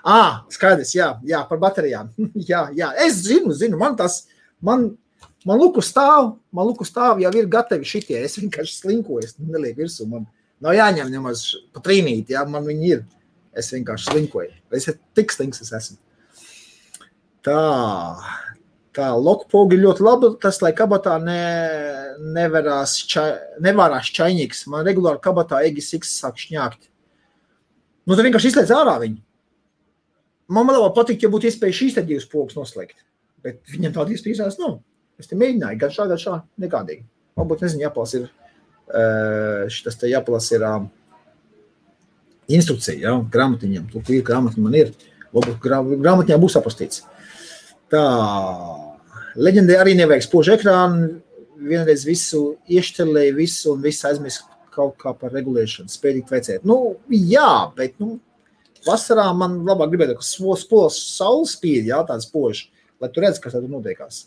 Ā, 0.00 0.22
skaidrs, 0.48 0.94
jā, 0.96 1.10
jā, 1.28 1.42
par 1.50 1.60
baterijām. 1.60 2.08
jā, 2.50 2.64
jā, 2.74 2.88
es 3.04 3.20
zinu, 3.26 3.52
zinu, 3.54 3.76
man 3.78 3.98
tas, 4.00 4.22
man, 4.64 4.88
man 5.48 5.60
luku 5.60 5.84
stāv, 5.84 6.34
man 6.52 6.68
luku 6.68 6.84
stāv 6.88 7.22
jau 7.22 7.32
ir 7.36 7.48
gatavi 7.50 7.88
šitie, 7.88 8.18
es 8.24 8.36
vienkārši 8.40 8.76
slinkoju, 8.82 9.24
es 9.24 9.38
nelieku 9.40 9.84
virsū, 9.84 10.08
man, 10.10 10.28
Nav 10.60 10.76
jāņem 10.76 11.08
nemaz 11.08 11.46
pa 11.72 11.80
trīnīti, 11.84 12.34
ja 12.36 12.44
man 12.48 12.66
viņi 12.68 12.92
ir. 12.92 13.02
Es 13.56 13.72
vienkārši 13.72 14.12
slinkoju. 14.12 14.52
Es 14.76 14.86
tik 15.16 15.32
slinks 15.32 15.62
es 15.64 15.72
esmu. 15.74 15.96
Tā, 17.46 17.56
tā 18.94 19.08
lokpogi 19.16 19.80
ļoti 19.80 20.04
labi. 20.04 20.30
Tas, 20.42 20.60
lai 20.62 20.74
kabatā 20.76 21.16
ne, 21.24 21.40
nevarās, 22.36 22.98
ča, 23.08 23.24
nevarās 23.64 24.12
čainīgs. 24.14 24.66
Man 24.70 24.84
regulāri 24.86 25.22
kabatā 25.24 25.64
Egis 25.66 25.90
X 25.96 26.12
sāk 26.20 26.38
šņākt. 26.44 26.86
Nu, 28.04 28.14
tad 28.14 28.26
vienkārši 28.28 28.52
izslēdz 28.52 28.76
ārā 28.76 28.98
viņu. 29.00 29.18
Man 30.52 30.68
vēl 30.68 30.92
patīk, 30.92 31.24
ja 31.24 31.32
būtu 31.32 31.48
iespēja 31.48 31.78
šīs 31.80 31.98
divas 32.04 32.28
pogas 32.28 32.58
noslēgt. 32.58 33.00
Bet 33.40 33.62
viņam 33.72 33.96
tāda 33.96 34.12
iespējas 34.12 34.60
nav. 34.60 34.82
Es 35.20 35.30
te 35.30 35.38
mēģināju, 35.38 35.80
gan 35.80 35.94
šā, 35.94 36.06
gan 36.10 36.20
šā, 36.20 36.36
nekādīgi. 36.64 37.04
Varbūt, 37.38 37.64
nezinu, 37.66 37.84
jāpals 37.84 38.16
ir 38.18 38.28
šis 39.70 39.98
te 40.00 40.10
jāpalasa 40.10 40.56
ir 40.56 40.66
instrukcija, 42.50 42.98
ja, 42.98 43.16
grāmatiņam, 43.32 43.88
tu 43.92 44.14
ir 44.14 44.24
grāmatiņa 44.26 44.64
man 44.64 44.76
ir, 44.78 44.92
varbūt 45.34 45.60
grāmatiņā 45.62 46.38
būs 46.42 46.58
apostīts. 46.58 47.04
Tā, 47.90 48.02
leģendē 49.38 49.78
arī 49.82 49.94
nevajag 49.98 50.26
spožu 50.26 50.56
ekrānu, 50.56 51.20
vienreiz 51.60 52.02
visu 52.08 52.56
iešķelēju 52.70 53.36
visu 53.36 53.74
un 53.74 53.84
visu 53.84 54.08
aizmirst 54.08 54.48
kaut 54.74 54.96
kā 55.02 55.12
par 55.18 55.34
regulēšanu, 55.34 55.90
spēļīgi 55.90 56.30
veicēt. 56.30 56.66
Nu, 56.66 56.96
jā, 57.10 57.70
bet, 57.76 57.96
nu, 58.02 58.16
vasarā 58.86 59.28
man 59.36 59.60
labāk 59.66 59.92
gribētu, 59.92 60.18
ka 60.18 60.26
spols 60.26 61.00
saules 61.18 61.56
spīd, 61.58 61.90
jā, 61.90 62.00
tāds 62.08 62.28
spožs, 62.30 62.68
lai 63.02 63.10
tu 63.12 63.22
redz, 63.22 63.38
kas 63.42 63.54
tad 63.54 63.66
notiekās. 63.70 64.24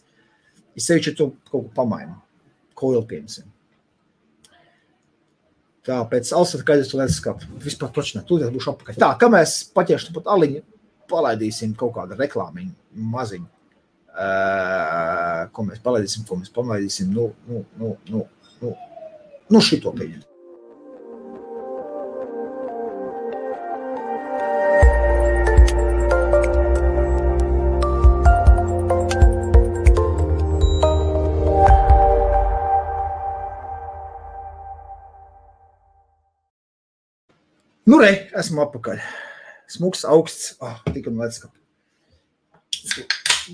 Es 0.77 0.87
sevišķi 0.89 1.15
tu 1.17 1.29
kaut 1.49 1.67
ko 1.67 1.73
pamainu, 1.75 2.15
koilu 2.77 3.03
piemēram. 3.09 3.49
Tā 5.83 5.97
pēc 6.07 6.29
Alsata 6.31 6.63
gaļas 6.63 6.91
tu 6.91 6.99
redzi, 6.99 7.19
ka 7.25 7.33
vispār 7.63 7.91
točnē, 7.91 8.21
tūlīt 8.27 8.53
būšu 8.55 8.71
apakaļ. 8.71 8.99
Tā, 9.03 9.09
kā 9.19 9.27
mēs 9.31 9.57
paķeršu 9.75 10.13
pat 10.15 10.29
aliņu, 10.31 10.61
palaidīsim 11.11 11.73
kaut 11.79 11.97
kādu 11.97 12.15
reklāmiņu 12.19 13.03
maziņu. 13.13 13.49
Uh, 14.13 15.49
ko 15.51 15.65
mēs 15.67 15.81
palaidīsim, 15.83 16.23
ko 16.29 16.37
mēs 16.39 16.53
palaidīsim, 16.53 17.09
nu, 17.11 17.31
nu, 17.49 17.63
nu, 17.81 17.95
nu, 18.13 18.21
nu, 18.61 18.75
nu 19.51 19.61
šito 19.65 19.91
pieņemt. 19.97 20.32
Nu, 37.83 37.99
re, 37.99 38.11
esmu 38.39 38.63
atpakaļ. 38.63 39.01
Smuks, 39.73 40.05
augsts, 40.07 40.53
ah, 40.63 40.77
tik 40.93 41.09
un 41.09 41.17
ledskap. 41.19 41.51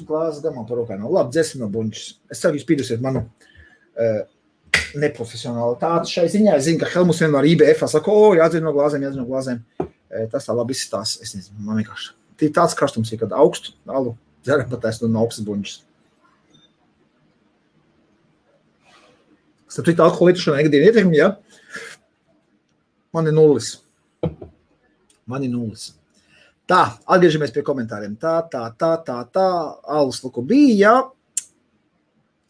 Glāzes 0.06 0.44
gamā 0.44 0.66
par 0.70 0.78
rokā 0.78 0.98
nav. 1.00 1.10
Labi, 1.16 1.34
dzēsim 1.34 1.64
no 1.64 1.70
buņķis. 1.74 2.04
Es 2.30 2.44
ceru, 2.44 2.60
jūs 2.60 2.68
pīdusiet 2.70 3.02
manu 3.02 3.24
uh, 3.26 4.20
neprofesionālitāti 5.02 6.14
šai 6.14 6.28
ziņā. 6.36 6.60
Es 6.60 6.68
zinu, 6.68 6.82
ka 6.84 6.92
Helmus 6.94 7.24
vienmēr 7.24 7.50
IBF 7.56 7.88
saka, 7.90 8.14
o, 8.14 8.36
jādzina 8.38 8.68
no 8.68 8.76
glāzēm, 8.78 9.08
jādzina 9.08 9.24
no 9.24 9.30
glāzēm. 9.32 9.64
Uh, 9.82 10.28
tas 10.30 10.46
tā 10.46 10.54
labi 10.54 10.78
izstās. 10.78 11.18
Es 11.26 11.34
nezinu, 11.34 11.58
man 11.66 11.82
vienkārši. 11.82 12.14
Tāds 12.54 12.78
karstums 12.78 13.10
ir, 13.10 13.24
kad 13.24 13.34
augstu 13.36 13.74
alu 13.90 14.14
dzeram 14.46 14.70
pat 14.70 14.86
es 14.94 15.02
no 15.02 15.26
augstas 15.26 15.46
buņķis. 15.50 15.82
Starp 19.70 19.90
citu, 19.90 20.02
alkoholu 20.02 20.32
lietošana 20.32 20.62
negadījuma 20.62 20.90
ietekmi, 20.90 21.18
ja? 21.18 21.34
Man 23.14 23.30
ir 23.30 23.36
nulles. 23.38 23.76
Man 25.30 25.46
ir 25.46 25.54
nulles. 25.54 25.94
Tā, 26.70 26.82
atgriežamies 27.10 27.54
pie 27.54 27.64
komentāriem. 27.66 28.14
Tā, 28.22 28.36
tā, 28.52 28.68
tā, 28.78 28.92
tā, 29.06 29.22
tā. 29.34 29.48
Alus 29.90 30.22
luku 30.26 30.44
bija. 30.46 31.00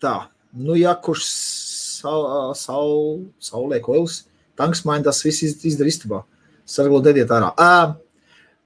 Tā, 0.04 0.16
nu, 0.56 0.76
ja 0.80 0.96
kurš 0.96 1.28
saul, 2.00 2.54
saul, 2.56 3.00
saulē 3.44 3.80
koils, 3.84 4.22
tanks 4.60 4.86
maina 4.88 5.10
tas 5.10 5.20
viss 5.24 5.44
izdara 5.68 5.92
istabā. 5.92 6.24
Sarglo 6.70 7.02
dediet 7.04 7.32
ārā. 7.34 7.52
Uh, 7.56 7.98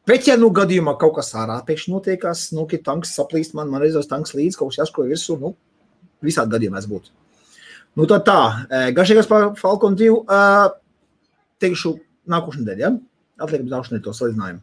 Bet, 0.04 0.26
ja 0.28 0.36
nu 0.36 0.50
gadījumā 0.52 0.98
kaut 1.00 1.14
kas 1.16 1.30
ārā 1.40 1.62
pēkšņi 1.64 1.94
notiekās, 1.94 2.50
nu, 2.52 2.66
ka 2.68 2.76
tanks 2.84 3.14
saplīst, 3.16 3.54
man, 3.56 3.70
man 3.72 3.80
reizes 3.80 4.10
tanks 4.10 4.34
līdzi, 4.36 4.58
kaut 4.60 4.74
kas 4.74 4.82
jāskro 4.82 5.06
virsū, 5.08 5.38
nu, 5.40 5.54
visādi 6.24 6.52
gadījumā 6.52 6.82
es 6.82 6.88
būtu. 6.92 7.14
Nu, 7.96 8.08
tā 8.10 8.18
tā, 8.28 8.36
garšīgās 8.98 9.30
par 9.30 9.54
Falcon 9.56 9.96
2, 9.96 10.10
uh, 10.20 10.74
teikšu, 11.64 11.94
nākošu 12.34 12.66
nedēļu, 12.66 12.84
ja? 12.84 12.92
Atliekam 13.42 13.68
zināšanai 13.70 14.04
to 14.06 14.14
salīdzinājumu. 14.14 14.62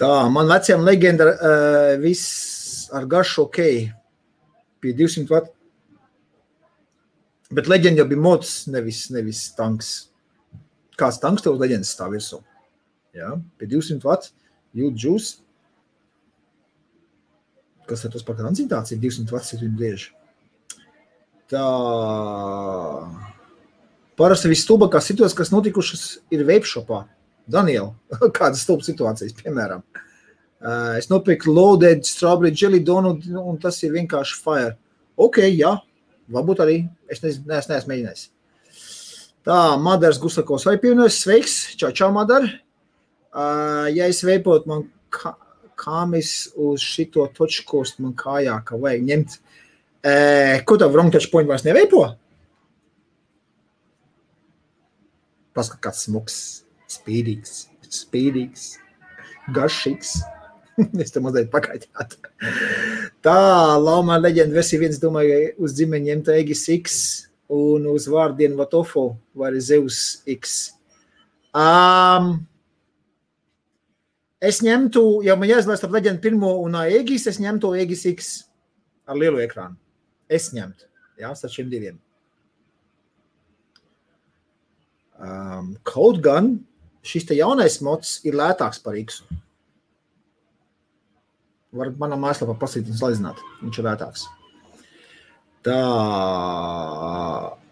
Tā, 0.00 0.10
man 0.32 0.48
veciem 0.48 0.84
leģenda 0.86 1.26
uh, 1.28 1.94
viss 2.00 2.88
ar 2.96 3.04
garšu 3.10 3.44
ok, 3.44 3.58
pie 4.80 4.94
200 4.96 5.28
vat. 5.30 5.50
Bet 7.50 7.68
leģenda 7.68 8.02
jau 8.02 8.08
bija 8.08 8.22
mods, 8.22 8.54
nevis, 8.70 9.02
nevis 9.12 9.42
tanks. 9.58 9.90
Kāds 11.00 11.20
tanks 11.20 11.44
tev 11.44 11.58
leģendas 11.60 11.92
stāv 11.96 12.14
virsū? 12.14 12.40
Jā, 13.16 13.34
pie 13.58 13.68
200 13.70 14.06
vat, 14.06 14.30
jūt 14.78 14.96
džūs. 14.96 15.30
Kas 17.90 18.06
ir 18.06 18.14
tas 18.14 18.24
par 18.24 18.38
transitāciju? 18.38 19.00
200 19.02 19.34
vats 19.34 19.52
ir 19.56 19.66
bieži. 19.74 20.12
Tā... 21.50 21.66
Parasti 24.20 24.50
visstulbākās 24.50 25.06
situācijas, 25.08 25.36
kas 25.38 25.50
notikušas, 25.54 26.04
ir 26.34 26.44
webshopā. 26.48 27.06
Daniela, 27.50 27.94
kādas 28.36 28.66
stulbas 28.66 28.90
situācijas, 28.90 29.32
piemēram. 29.38 29.80
Uh, 30.60 30.98
es 31.00 31.08
nopirku 31.08 31.54
loaded 31.56 32.04
strawberry 32.04 32.52
jelly 32.52 32.82
donut, 32.84 33.24
un 33.24 33.56
tas 33.62 33.78
ir 33.80 33.94
vienkārši 33.94 34.36
fire. 34.44 34.74
Ok, 35.20 35.40
jā, 35.48 35.72
varbūt 36.36 36.60
arī. 36.60 36.82
Es 37.08 37.24
nezinu, 37.24 37.48
neesmu, 37.48 37.72
neesmu 37.72 37.92
mēģinājis. 37.94 38.26
Tā, 39.48 39.56
Madars 39.80 40.20
Gusakovs 40.20 40.68
vai 40.68 40.76
pievienojas. 40.82 41.22
Sveiks, 41.24 41.56
čau, 41.80 41.88
čau, 41.96 42.10
Madar. 42.12 42.44
Uh, 43.30 43.88
ja 43.94 44.10
es 44.10 44.20
veipotu, 44.26 44.68
man 44.68 44.84
kā, 45.14 45.32
kāmis 45.80 46.50
uz 46.60 46.84
šito 46.84 47.24
točkost 47.32 48.02
man 48.04 48.12
kājā, 48.18 48.58
ka 48.68 48.76
vajag 48.80 49.06
ņemt. 49.08 49.40
Uh, 50.00 50.60
ko 50.68 50.76
tev 50.80 50.92
wrong 50.92 51.12
touch 51.12 51.32
point 51.32 51.48
vairs 51.48 51.64
neveipo? 51.64 52.04
Paskat, 55.56 55.80
kāds 55.82 56.04
smuks, 56.06 56.36
spīdīgs, 56.90 57.64
spīdīgs, 57.90 58.66
garšīgs. 59.54 60.18
es 61.02 61.12
te 61.12 61.22
mazliet 61.22 61.50
pakaitāt. 61.52 62.16
Tā, 63.24 63.38
Laumā 63.80 64.20
leģenda 64.20 64.56
versija 64.60 64.82
viens 64.84 65.00
domāja 65.02 65.50
uz 65.60 65.74
dzimeņiem 65.78 66.22
Tegis 66.26 66.66
X 66.76 67.00
un 67.50 67.88
uz 67.90 68.06
vārdiem 68.10 68.54
Vatofo 68.58 69.10
vai 69.36 69.52
Zeus 69.58 70.20
X. 70.30 70.60
Um, 71.50 72.36
es 74.38 74.62
ņemtu, 74.62 75.24
ja 75.26 75.34
man 75.36 75.50
jāizlēst 75.50 75.88
ar 75.88 75.96
leģendu 75.96 76.22
pirmo 76.22 76.54
un 76.62 76.78
Aegis, 76.84 77.26
es 77.26 77.40
ņemtu 77.42 77.74
Aegis 77.74 78.06
X 78.12 78.30
ar 79.10 79.18
lielu 79.18 79.42
ekrānu. 79.42 79.74
Es 80.30 80.52
ņemtu, 80.54 80.86
jā, 81.18 81.34
starp 81.34 81.56
šiem 81.56 81.72
diviem. 81.72 81.98
Um, 85.20 85.74
kaut 85.84 86.22
gan 86.24 86.54
šis 87.04 87.28
jaunais 87.36 87.80
mods 87.84 88.18
ir 88.24 88.36
lētāks 88.40 88.80
par 88.82 88.96
X. 89.00 89.20
Varat 91.76 91.98
manā 92.00 92.16
mājaslapā 92.18 92.56
pasītīt 92.58 92.96
salīdzināt. 92.98 93.40
Viņš 93.60 93.78
ir 93.78 93.86
lētāks. 93.86 94.24
Tā. 95.66 95.76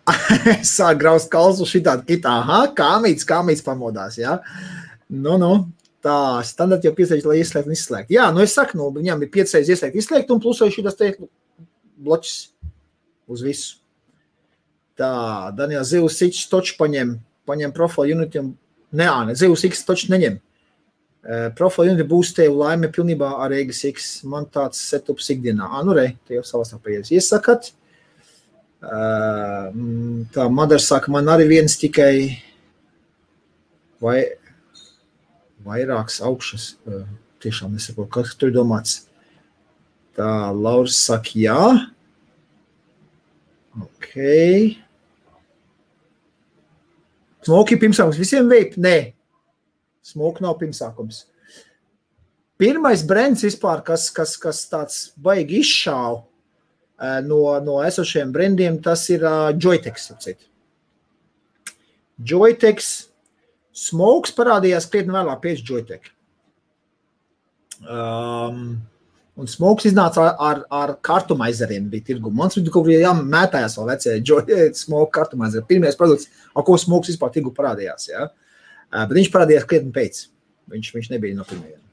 Sāk 0.77 1.01
graust 1.01 1.31
kalsu 1.33 1.67
šitādi 1.69 2.07
kitā. 2.13 2.37
Aha, 2.45 2.61
kāmīts, 2.77 3.27
kāmīts 3.29 3.65
pamodās, 3.65 4.21
jā. 4.21 4.39
Nu, 5.09 5.37
nu. 5.41 5.53
Tā, 6.05 6.39
standarti 6.47 6.87
jau 6.87 6.95
piesaist, 6.95 7.27
lai 7.27 7.41
ieslēgtu 7.41 7.73
un 7.73 7.75
izslēgtu. 7.75 8.15
Jā, 8.15 8.29
nu 8.31 8.45
es 8.45 8.53
saku, 8.55 8.79
nu, 8.79 8.87
viņam 8.95 9.25
ir 9.25 9.33
piecreiz 9.35 9.67
ieslēgt, 9.67 9.97
izslēgt 9.99 10.31
un 10.31 10.39
plus 10.45 10.61
vai 10.63 10.69
šī 10.71 10.85
tas 10.87 10.95
te 10.95 11.09
bloķis 11.99 12.37
uz 13.35 13.43
visu. 13.43 13.73
Tā, 14.99 15.11
Daniels 15.59 15.91
Zivs 15.91 16.21
Sičs 16.21 16.47
toču 16.51 16.77
paņem, 16.79 17.17
paņem 17.49 17.73
profilu 17.77 18.19
unitiem. 18.19 18.53
Nē, 18.93 19.09
ne, 19.29 19.35
Zivs 19.37 19.65
X 19.69 19.83
toču 19.89 20.13
neņem. 20.13 20.39
Uh, 21.29 21.49
profilu 21.59 21.91
uniti 21.91 22.07
būs 22.09 22.31
tev 22.37 22.55
laime 22.57 22.89
pilnībā 22.95 23.35
ar 23.45 23.53
Eigas 23.57 23.83
X. 23.89 24.09
Man 24.29 24.47
tāds 24.53 24.81
setups 24.81 25.29
ikdienā. 25.35 25.67
Ā, 25.67 25.83
nu 25.85 25.97
rei, 25.97 26.15
te 26.29 26.39
jau 26.39 26.45
savā 26.47 26.69
starpējies. 26.69 27.13
Iesakat. 27.19 27.73
Uh, 28.79 29.75
tā, 30.33 30.47
Madara 30.55 30.81
saka, 30.81 31.11
man 31.11 31.27
arī 31.33 31.49
viens 31.51 31.75
tikai 31.81 32.39
vai 34.01 34.21
vairākas 35.67 36.21
augšas. 36.25 36.71
Uh, 36.87 37.03
tiešām 37.43 37.75
nesaprotu, 37.75 38.13
kas 38.21 38.37
tur 38.39 38.55
domāts. 38.55 39.03
Tā, 40.19 40.51
Lauris 40.55 40.99
saka, 40.99 41.35
jā. 41.39 41.63
Ok. 43.79 44.15
Smoki 47.49 47.79
pirmsākums 47.81 48.21
visiem 48.21 48.49
veip? 48.51 48.77
Nē. 48.77 49.15
Smoki 50.05 50.45
nav 50.45 50.59
pirmsākums. 50.61 51.23
Pirmais 52.61 53.01
brands 53.07 53.45
vispār, 53.47 53.81
kas, 53.87 54.11
kas, 54.13 54.35
kas 54.37 54.67
tāds 54.69 54.99
baigi 55.17 55.63
izšāva 55.63 56.27
no, 57.25 57.41
no 57.65 57.79
esošiem 57.87 58.35
brandiem, 58.35 58.81
tas 58.83 59.07
ir 59.15 59.25
uh, 59.25 59.53
Joytex. 59.57 60.11
Joytex 62.19 62.91
Smokes 63.79 64.35
parādījās 64.35 64.89
krietni 64.91 65.15
vēlāk 65.15 65.41
pēc 65.45 65.65
Joytex. 65.65 66.13
Um, 67.87 68.81
Un 69.39 69.47
smogs 69.47 69.87
iznāca 69.87 70.25
ar, 70.25 70.35
ar, 70.43 70.63
ar 70.75 70.93
kartumaizeriem. 71.05 71.87
Bija 71.93 72.09
tirgu. 72.11 72.33
Man 72.35 72.51
liekas, 72.51 72.73
ka 72.75 72.83
bija 72.83 73.05
jāmētājās 73.07 73.77
vēl 73.79 73.91
vecie 73.93 74.17
smogu 74.83 75.11
kartumaizeri. 75.15 75.67
Pirmais 75.69 75.99
produkts, 75.99 76.31
ar 76.55 76.67
ko 76.67 76.79
smogs 76.81 77.13
vispār 77.13 77.31
tirgu 77.35 77.55
parādījās. 77.55 78.09
Ja? 78.11 78.31
Bet 78.99 79.15
viņš 79.21 79.31
parādījās 79.35 79.69
krietni 79.71 79.95
pēc. 79.95 80.25
Viņš, 80.73 80.91
viņš 80.97 81.13
nebija 81.15 81.39
no 81.39 81.47
pirmajiem. 81.49 81.85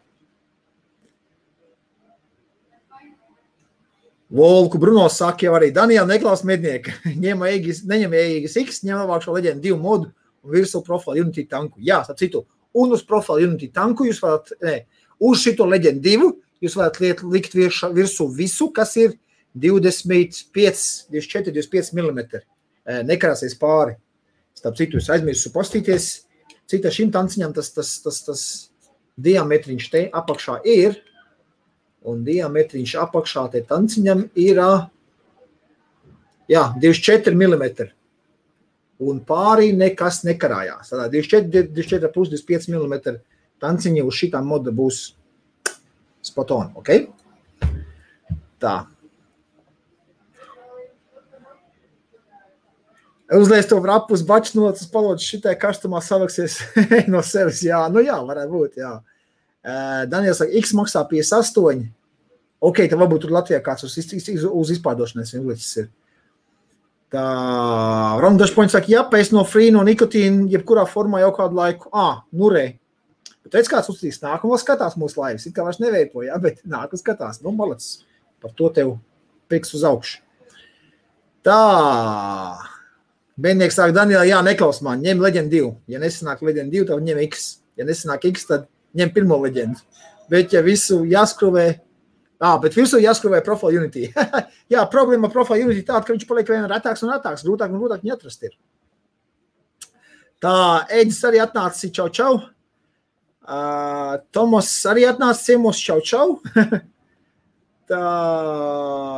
Volku 4.36 4.80
Bruno 4.82 5.06
saka, 5.14 5.46
jau 5.46 5.54
arī 5.56 5.70
Daniela 5.72 6.08
neklaus 6.10 6.42
mednieka. 6.48 6.96
Ņem 7.24 7.46
ēgis, 7.46 7.84
neņem 7.86 8.16
ēgis 8.20 8.58
X, 8.66 8.82
ņem 8.88 9.04
labāk 9.04 9.24
šo 9.24 9.36
leģendu 9.38 9.64
divu 9.64 9.78
modu 9.84 10.10
un 10.46 10.56
virsū 10.56 10.82
profilu 10.86 11.22
Unity 11.22 11.46
tanku. 11.50 11.78
Jā, 11.86 12.02
starp 12.06 12.20
citu, 12.20 12.42
un 12.74 12.98
uz 12.98 13.06
profilu 13.06 13.46
Unity 13.52 13.70
tanku 13.74 14.10
jūs 14.10 14.20
varat, 14.24 14.50
ne, 14.66 14.80
uz 15.22 15.46
šito 15.46 15.70
leģendu 15.70 16.04
divu 16.04 16.32
jūs 16.66 16.76
varat 16.80 17.00
liet, 17.04 17.24
likt 17.24 17.56
virša, 17.56 17.92
virsū 17.96 18.28
visu, 18.34 18.70
kas 18.76 18.96
ir 19.00 19.16
25, 19.56 21.08
24, 21.14 21.54
25 21.56 21.94
mm. 21.96 22.44
Nekarāsies 23.08 23.56
pāri. 23.58 23.96
Starp 24.56 24.78
citu, 24.78 25.00
es 25.02 25.10
aizmirsu 25.12 25.52
pastīties, 25.54 26.10
cita 26.70 26.92
šim 26.94 27.12
tanciņam 27.14 27.54
tas, 27.56 27.72
tas, 27.76 27.92
tas, 28.04 28.22
tas 28.28 28.44
diametriņš 29.22 29.90
te 29.92 30.06
apakšā 30.16 30.60
ir, 30.70 31.00
un 32.06 32.24
diametriņš 32.28 32.96
apakšā 33.04 33.48
te 33.54 33.64
tanciņam 33.68 34.26
ir, 34.40 34.62
jā, 36.52 36.66
24 36.82 37.36
mm. 37.36 37.92
Un 39.06 39.18
pārī 39.28 39.74
nekas 39.76 40.22
nekarājās. 40.24 40.94
Tādā 40.94 41.10
24, 41.12 41.66
24 41.76 42.12
plus 42.14 42.30
25 42.32 42.70
mm 42.72 43.18
tanciņi 43.60 44.04
uz 44.06 44.16
šitā 44.16 44.40
moda 44.44 44.72
būs 44.76 45.10
spot 46.26 46.54
on. 46.56 46.74
Okay? 46.82 47.08
Tā. 48.62 48.76
Uzliek 53.36 53.66
to 53.66 53.80
vrapu 53.82 54.14
uz 54.14 54.22
baču 54.26 54.60
nocis, 54.60 54.90
palūdzu, 54.94 55.26
šitai 55.26 55.56
karstumā 55.58 56.02
savaksies 56.06 56.60
no 57.14 57.24
sevis. 57.26 57.64
Jā, 57.66 57.82
nu 57.90 58.04
jā, 58.06 58.20
varētu 58.22 58.54
būt, 58.54 58.80
jā. 58.84 58.96
Daniels 60.12 60.38
saka, 60.42 60.54
X 60.62 60.76
maksā 60.78 61.02
58. 61.10 61.88
Ok, 62.66 62.84
tad 62.86 63.00
varbūt 63.02 63.26
tur 63.26 63.34
Latvijā 63.34 63.60
kāds 63.66 63.86
uz, 63.88 63.98
uz 63.98 64.74
izpārdošanas 64.76 65.34
uzlicis 65.40 65.72
ir. 65.82 65.90
Tā, 67.14 67.26
Rondašpoņš 68.22 68.78
saka, 68.78 68.92
jā, 68.92 69.02
pēc 69.10 69.32
no 69.34 69.44
free 69.48 69.74
no 69.74 69.84
nikotīna, 69.86 70.48
jebkurā 70.54 70.86
formā 70.90 71.22
jau 71.24 71.32
kādu 71.38 71.58
laiku. 71.58 71.90
Ā, 71.94 72.08
nu 72.38 72.50
re, 72.54 72.66
Bet 73.46 73.60
redz, 73.60 73.70
kāds 73.70 73.90
uztīs, 73.94 74.18
nāk 74.24 74.44
un 74.48 74.58
skatās 74.58 74.96
mūsu 74.98 75.22
laivas. 75.22 75.46
It 75.46 75.54
kā 75.54 75.66
vairs 75.68 75.82
neveipoja, 75.82 76.32
ja, 76.34 76.42
bet 76.46 76.64
nāk 76.66 76.96
un 76.96 77.02
skatās. 77.02 77.44
Nu, 77.46 77.54
malacis, 77.54 78.06
par 78.42 78.56
to 78.58 78.72
tev 78.74 78.96
piks 79.52 79.76
uz 79.78 79.86
augšu. 79.86 80.22
Tā. 81.46 81.60
Bēnnieks 83.38 83.76
sāk 83.78 83.92
Daniela, 83.94 84.24
jā, 84.26 84.40
neklaus 84.46 84.80
man, 84.86 85.04
ņem 85.04 85.22
leģendu 85.22 85.52
divu. 85.52 85.72
Ja 85.92 86.00
nesanāk 86.02 86.42
leģendu 86.46 86.74
divu, 86.74 86.88
tad 86.90 87.04
ņem 87.06 87.20
X. 87.28 87.50
Ja 87.78 87.86
nesanāk 87.86 88.26
X, 88.32 88.48
tad 88.50 88.70
ņem 88.98 89.12
pirmo 89.14 89.38
leģendu. 89.44 89.84
Bet 90.32 90.56
ja 90.56 90.64
visu 90.66 91.02
jāskruvē, 91.06 91.66
ah, 92.40 92.56
bet 92.64 92.78
visu 92.80 92.98
jāskruvē 93.04 93.44
Profile 93.46 93.84
Unity. 93.84 94.08
jā, 94.74 94.86
problēma 94.90 95.30
Profile 95.34 95.68
Unity 95.68 95.84
tāda, 95.86 96.02
ka 96.08 96.16
viņš 96.16 96.26
paliek 96.30 96.50
vien 96.50 96.66
retāks 96.72 97.06
un 97.06 97.12
retāks, 97.14 97.44
grūtāk 97.46 97.76
un 97.76 97.84
grūtāk 97.84 98.02
viņu 98.02 98.16
atrast 98.16 98.48
ir. 98.48 98.56
Tā, 100.42 100.56
Edis 100.96 101.22
arī 101.28 101.44
atnācis, 101.44 101.94
čau, 101.94 102.08
čau. 102.10 102.40
Uh, 103.46 104.18
Tomas 104.34 104.70
arī 104.90 105.04
atnāca 105.06 105.38
ciemos, 105.38 105.78
čau, 105.78 106.00
čau. 106.02 106.40
Tā 107.86 108.02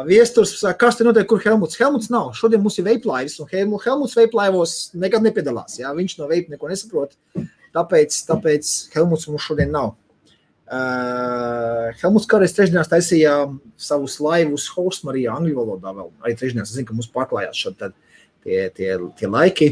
viesturs 0.03 0.57
kas 0.75 0.97
te 0.99 1.05
notiek, 1.07 1.23
kur 1.29 1.39
Helmuts? 1.39 1.77
Helmuts 1.79 2.09
nav. 2.11 2.33
Šodien 2.35 2.59
mums 2.59 2.75
ir 2.81 2.87
veiplājs, 2.89 3.37
un 3.39 3.47
Helmuts 3.47 4.17
veiplājos 4.17 4.73
nekad 4.99 5.23
nepiedalās. 5.23 5.77
Jā, 5.79 5.93
viņš 5.95 6.17
no 6.19 6.27
veipa 6.27 6.51
neko 6.51 6.67
nesaprot. 6.67 7.15
Tāpēc, 7.77 8.17
tāpēc 8.27 8.73
Helmuts 8.95 9.29
mums 9.31 9.47
šodien 9.47 9.71
nav. 9.71 9.93
Uh, 10.67 11.95
Helmuts 12.01 12.27
kādreiz 12.27 12.51
trešdienās 12.57 12.91
taisīja 12.91 13.37
savus 13.79 14.17
laivus 14.19 14.67
Hostmarijā, 14.75 15.37
angļu 15.39 15.55
valodā 15.61 15.95
vēl. 15.95 16.11
Arī 16.25 16.35
trešdienās, 16.35 16.73
zinu, 16.75 16.89
ka 16.89 16.97
mums 16.97 17.07
pārklājās 17.13 17.63
šad 17.63 17.79
tad 17.79 17.95
tie, 18.43 18.65
tie, 18.75 18.97
tie 19.15 19.31
laiki. 19.31 19.69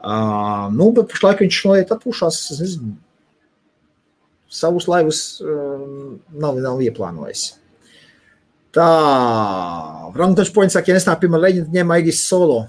Uh, 0.00 0.70
nu, 0.72 0.88
bet 0.96 1.12
pašlaik 1.12 1.44
viņš 1.44 1.60
noiet 1.68 1.92
atpūšās, 1.92 2.40
es 2.54 2.64
nezinu, 2.64 2.94
savus 4.50 4.88
laivus 4.90 5.22
um, 5.44 6.18
nav, 6.34 6.58
nav 6.58 6.82
ieplānojis. 6.82 7.52
Tā, 8.74 8.86
Franktoņš 10.14 10.52
poņš 10.54 10.76
saka, 10.76 10.90
ja 10.90 10.98
nesnāk 10.98 11.22
pirmā 11.22 11.40
leģenda, 11.42 11.72
ņem 11.74 11.94
Aigis 11.96 12.22
solo. 12.26 12.64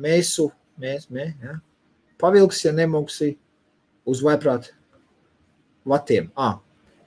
Mēsu, 0.00 0.48
mēs, 0.80 1.08
mē, 1.12 1.26
ja. 1.42 1.58
Pavilks, 2.20 2.62
ja 2.64 2.72
nemauksi 2.76 3.34
uz 4.08 4.22
vaiprāt 4.24 4.70
vatiem. 5.88 6.30
Ah, 6.38 6.60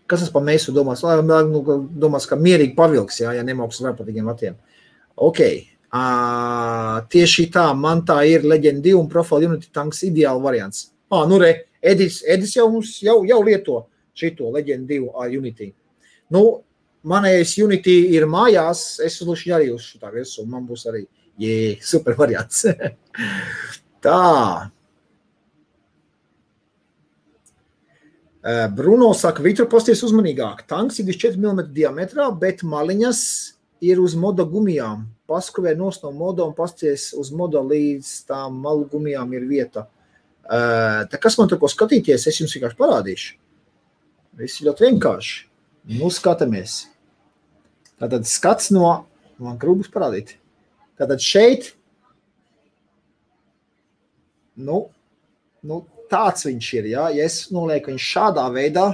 kas 0.10 0.26
tas 0.26 0.34
pa 0.34 0.42
mēsu 0.44 0.74
domās? 0.76 1.02
Nu, 1.26 1.64
domās, 1.98 2.28
ka 2.30 2.38
mierīgi 2.38 2.76
pavilks, 2.78 3.22
ja, 3.24 3.34
ja 3.38 3.46
nemauks 3.48 3.80
uz 3.80 3.88
vaiprātīgiem 3.88 4.30
vatiem. 4.30 4.58
Ok, 5.16 5.42
uh, 5.96 6.98
tieši 7.10 7.48
tā, 7.54 7.70
man 7.80 8.04
tā 8.06 8.20
ir 8.30 8.46
leģenda 8.46 8.86
2 8.86 9.00
un 9.00 9.10
profila 9.10 9.50
Unity 9.50 9.72
tanks 9.74 10.04
ideāli 10.06 10.44
variants. 10.44 10.90
Ah, 11.10 11.26
nu 11.30 11.40
re, 11.42 11.54
Edis, 11.86 12.22
Edis 12.26 12.56
jau 12.58 12.68
mums 12.74 12.96
jau, 13.06 13.20
jau 13.28 13.42
lieto 13.46 13.82
šito 14.18 14.50
leģendu 14.54 14.90
divu 14.90 15.12
ar 15.22 15.34
Unity. 15.34 15.70
Nu, 16.34 16.44
manējais 17.06 17.58
Unity 17.62 17.98
ir 18.16 18.26
mājās, 18.30 19.02
es 19.06 19.20
uzlikšu 19.22 19.54
arī 19.58 19.72
uz 19.74 19.90
šo 19.90 20.02
tā 20.02 20.14
visu, 20.14 20.42
un 20.44 20.54
man 20.56 20.66
būs 20.68 20.88
arī, 20.90 21.04
jē, 21.42 21.58
super 21.86 22.18
variants. 22.18 22.66
tā. 24.06 24.72
Bruno 28.78 29.10
saka, 29.18 29.42
Viktor, 29.42 29.66
posties 29.70 30.04
uzmanīgāk. 30.06 30.68
Tanks 30.70 31.00
ir 31.02 31.08
24 31.10 31.42
mm 31.42 31.70
diametrā, 31.74 32.30
bet 32.38 32.62
maliņas 32.62 33.22
ir 33.82 34.02
uz 34.02 34.14
moda 34.18 34.46
gumijām. 34.46 35.08
Paskruvē 35.26 35.74
nos 35.78 35.98
no 36.04 36.12
moda 36.14 36.46
un 36.46 36.54
pasties 36.54 37.10
uz 37.18 37.32
moda 37.34 37.64
līdz 37.66 38.12
tām 38.30 38.60
malu 38.62 38.86
gumijām 38.92 39.34
ir 39.34 39.48
vieta. 39.50 39.88
Tā 40.46 41.20
kas 41.22 41.40
man 41.40 41.50
tur 41.50 41.60
ko 41.62 41.70
skatīties, 41.72 42.28
es 42.30 42.40
jums 42.42 42.54
vienkārši 42.56 42.78
parādīšu. 42.80 43.32
Viss 44.38 44.62
ļoti 44.66 44.90
vienkārši. 44.90 45.40
Nu, 45.96 46.10
skatāmies. 46.14 46.84
Tātad 48.02 48.28
skats 48.28 48.72
no, 48.76 48.90
man 49.42 49.58
grūbus 49.62 49.90
parādīt. 49.94 50.36
Tātad 51.00 51.24
šeit 51.24 51.72
nu, 54.56 54.86
nu, 55.66 55.82
tāds 56.12 56.48
viņš 56.48 56.72
ir. 56.80 56.90
Ja, 56.94 57.08
ja 57.14 57.28
es 57.28 57.46
nolieku 57.54 57.92
viņu 57.92 58.04
šādā 58.06 58.46
veidā, 58.54 58.86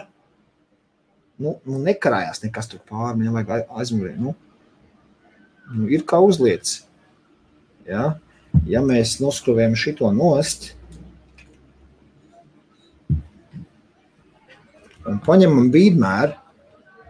nu, 1.41 1.57
nu 1.67 1.81
nekarājās 1.81 2.43
nekas 2.45 2.69
tur 2.71 2.81
pāri, 2.87 3.21
viņam 3.21 3.39
vajag 3.39 3.75
aizmugurē. 3.81 4.15
Nu, 4.21 4.35
nu, 5.73 5.87
ir 5.91 6.05
kā 6.07 6.21
uzliec. 6.23 6.79
Ja, 7.87 8.15
ja 8.69 8.83
mēs 8.85 9.19
noskrūvējam 9.21 9.77
šito 9.79 10.11
nost, 10.15 10.71
un 15.09 15.19
paņemam 15.25 15.71
bīdmēru, 15.73 16.37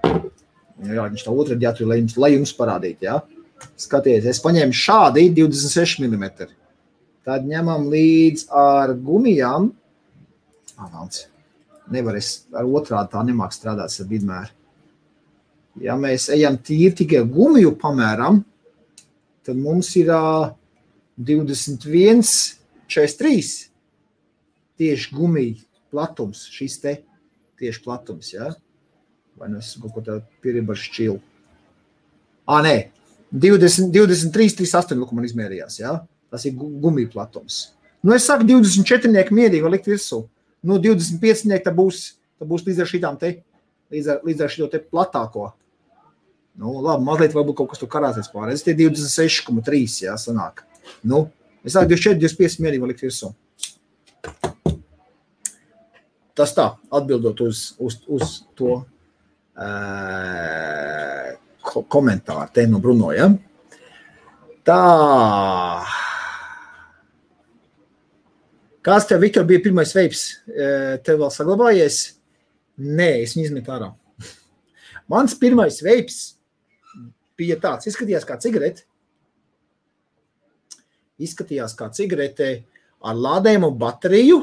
jā, 0.05 1.05
viņš 1.05 1.25
tā 1.25 1.33
otrā 1.33 1.57
ģērbta, 1.59 1.87
lai, 1.89 1.99
jums, 2.01 2.17
lai 2.21 2.31
jums 2.35 2.53
parādītu, 2.57 3.07
ja, 3.07 3.19
skaties, 3.79 4.27
es 4.29 4.41
paņēmu 4.43 4.75
šādi 4.75 5.27
26 5.37 6.05
mm. 6.07 6.31
Tad 7.27 7.45
ņemam 7.45 7.85
līdzi 7.91 8.47
ar 8.57 8.95
gumijām, 8.97 9.69
Avalds. 10.81 11.27
Nevar 11.91 12.15
es 12.17 12.47
ar 12.55 12.65
otrādi 12.65 13.11
tā 13.11 13.21
nemāk 13.27 13.53
strādāt 13.53 13.93
ar 13.93 14.07
vidmēru. 14.09 14.55
Ja 15.81 15.93
mēs 15.99 16.29
ejam 16.33 16.57
tīri 16.59 16.95
tikai 17.03 17.21
gumiju 17.29 17.75
pamēram, 17.79 18.41
tad 19.45 19.59
mums 19.59 19.91
ir 19.99 20.09
uh, 20.11 20.49
21, 21.21 22.25
43 22.91 23.51
tieši 24.81 25.13
gumija 25.15 25.61
platums, 25.93 26.47
šis 26.51 26.79
te 26.81 26.97
tieši 27.61 27.83
platums, 27.85 28.33
ja? 28.33 28.49
Vai 29.39 29.51
nu 29.51 29.61
es 29.61 29.75
kaut 29.79 29.95
ko 29.95 30.03
tādu 30.05 30.25
pieribu 30.43 30.73
ar 30.73 30.81
šķilu? 30.81 31.19
Ā, 32.51 32.59
nē, 32.65 32.75
20, 33.31 33.93
23, 33.95 34.57
38 34.59 35.15
man 35.15 35.29
izmērījās, 35.29 35.79
ja? 35.79 35.99
Tas 36.31 36.43
ir 36.47 36.57
gumija 36.57 37.09
platums. 37.13 37.63
Nu, 38.01 38.15
es 38.15 38.25
saku, 38.27 38.47
24 38.49 39.31
mierīgi 39.31 39.63
var 39.63 39.75
likt 39.75 39.89
virsū 39.91 40.23
nu, 40.63 40.77
25 40.77 41.65
tā 41.65 41.73
būs, 41.73 42.03
tā 42.39 42.47
būs 42.47 42.65
līdz 42.67 42.83
ar 42.83 42.89
šitām 42.89 43.17
te, 43.21 43.33
līdz 43.93 44.13
ar, 44.13 44.21
līdz 44.27 44.45
ar 44.45 44.53
šito 44.53 44.69
te 44.71 44.81
platāko. 44.81 45.51
Nu, 46.61 46.75
labi, 46.83 47.05
mazliet 47.07 47.35
varbūt 47.35 47.61
kaut 47.61 47.71
kas 47.71 47.81
tur 47.81 47.89
karāsies 47.91 48.29
pāri. 48.31 48.55
Es 48.57 48.65
tie 48.65 48.75
26,3, 48.77 50.01
jā, 50.05 50.17
sanāk. 50.19 50.65
Nu, 51.07 51.25
es 51.65 51.75
saku 51.77 51.93
24, 51.93 52.19
25 52.21 52.59
mierīgi 52.63 52.83
var 52.83 52.91
likt 52.91 53.05
virsū. 53.05 53.31
Tas 56.37 56.53
tā, 56.55 56.67
atbildot 56.95 57.41
uz, 57.43 57.75
uz, 57.83 57.97
uz 58.07 58.23
to 58.55 58.71
uh, 58.79 58.85
komentāru 61.91 62.49
te 62.55 62.67
no 62.69 62.79
Bruno, 62.83 63.11
ja? 63.15 63.27
Tā. 64.67 64.77
Kāds 68.81 69.05
tev, 69.09 69.21
Viktor, 69.21 69.45
bija 69.49 69.61
pirmais 69.61 69.91
veids? 69.93 70.21
Tev 71.05 71.19
vēl 71.21 71.31
saglabājies? 71.33 71.97
Nē, 72.81 73.09
es 73.25 73.35
viņu 73.35 73.49
izmetu 73.49 73.73
ārā. 73.75 73.91
Mans 75.11 75.35
pirmais 75.37 75.81
veids 75.85 76.21
bija 77.37 77.57
tāds, 77.61 77.89
izskatījās 77.89 78.25
kā 78.25 78.37
cigarete. 78.41 78.87
Izskatījās 81.21 81.75
kā 81.77 81.91
cigarete 81.93 82.49
ar 83.05 83.17
lādējumu 83.17 83.69
bateriju. 83.81 84.41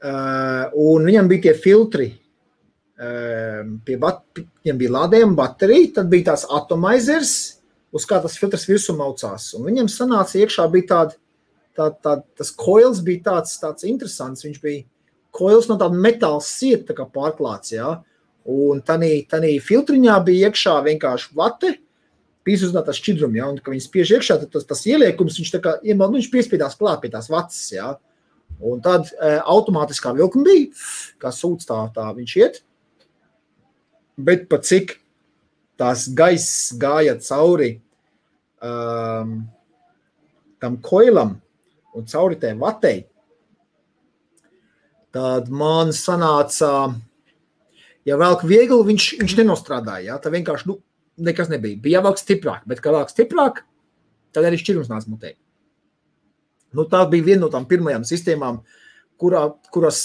Un 0.00 1.08
viņam 1.08 1.30
bija 1.30 1.48
tie 1.48 1.54
filtri. 1.60 2.10
Pie 3.00 3.96
bat, 4.00 4.20
viņam 4.64 4.78
bija 4.80 4.92
lādējuma 4.96 5.36
baterija, 5.38 5.94
tad 5.96 6.10
bija 6.12 6.30
tās 6.32 6.44
atomizers, 6.52 7.34
uz 7.96 8.04
kā 8.08 8.18
tas 8.20 8.36
filtrs 8.36 8.66
virsū 8.68 8.92
maucās. 8.96 9.54
Un 9.56 9.64
viņam 9.70 9.88
sanāca 9.92 10.40
iekšā 10.40 10.66
bija 10.72 10.88
tāda 10.92 11.20
tā, 11.76 11.88
tā, 12.02 12.16
tas 12.38 12.52
koils 12.56 13.02
bija 13.04 13.24
tāds, 13.30 13.56
tāds 13.62 13.86
interesants. 13.88 14.44
Viņš 14.46 14.60
bija 14.62 14.84
koils 15.34 15.68
no 15.70 15.78
tāda 15.80 15.98
metāla 15.98 16.42
sieta 16.44 16.96
tā 16.96 17.06
pārklāts. 17.06 17.74
Ja? 17.74 17.98
Un 18.50 18.82
tādā 18.84 19.52
filtriņā 19.64 20.18
bija 20.26 20.50
iekšā 20.50 20.76
vienkārši 20.88 21.32
vate, 21.38 21.74
pīzuzinātā 22.46 22.94
šķidruma. 22.96 23.40
Ja? 23.40 23.48
Un, 23.52 23.60
kad 23.60 23.74
viņi 23.74 23.86
spiež 23.86 24.14
iekšā, 24.18 24.40
tad 24.42 24.54
tas, 24.56 24.68
tas 24.68 24.84
ieliekums, 24.88 25.40
viņš, 25.40 25.56
kā, 25.64 25.76
nu, 25.86 26.12
viņš 26.16 26.30
piespiedās 26.32 26.78
klāt 26.80 27.04
pie 27.04 27.12
tās 27.12 27.30
vatas. 27.32 27.62
Ja? 27.74 27.94
Un 28.60 28.80
tad 28.84 29.08
e, 29.14 29.36
automātiskā 29.40 30.12
vilkme 30.16 30.44
bija, 30.44 30.88
kā 31.22 31.32
sūds 31.32 31.68
tā, 31.68 31.78
tā 31.94 32.10
viņš 32.16 32.34
iet. 32.40 32.60
Bet 34.20 34.48
pat 34.50 34.66
cik 34.68 34.98
tās 35.80 36.08
gaiss 36.12 36.74
gāja 36.76 37.16
cauri 37.24 37.70
um, 38.60 39.38
tam 40.60 40.76
koilam, 40.84 41.38
un 41.96 42.06
cauri 42.10 42.36
tai 42.40 42.52
vatei, 42.60 43.06
tad 45.14 45.48
man 45.48 45.94
sanāca, 45.96 46.92
ja 48.06 48.18
vēl 48.20 48.38
viegli, 48.44 48.80
viņš, 48.92 49.10
viņš 49.22 49.36
nenostrādāja. 49.40 50.12
Ja? 50.12 50.18
Tā 50.20 50.32
vienkārši 50.34 50.68
nu, 50.70 50.78
nekas 51.30 51.50
nebija. 51.52 51.80
Bija 51.80 52.00
jāvelk 52.00 52.20
stiprāk, 52.20 52.66
bet 52.68 52.84
kā 52.84 52.92
vēl 52.94 53.08
stiprāk, 53.10 53.64
tad 54.36 54.46
arī 54.46 54.60
šķirums 54.60 54.92
nāca 54.92 55.10
mutē. 55.10 55.34
Nu, 56.76 56.86
tā 56.88 57.02
bija 57.10 57.26
viena 57.32 57.44
no 57.44 57.52
tām 57.52 57.66
pirmajām 57.70 58.04
sistēmām, 58.06 58.60
kurā, 59.20 59.46
kuras 59.74 60.02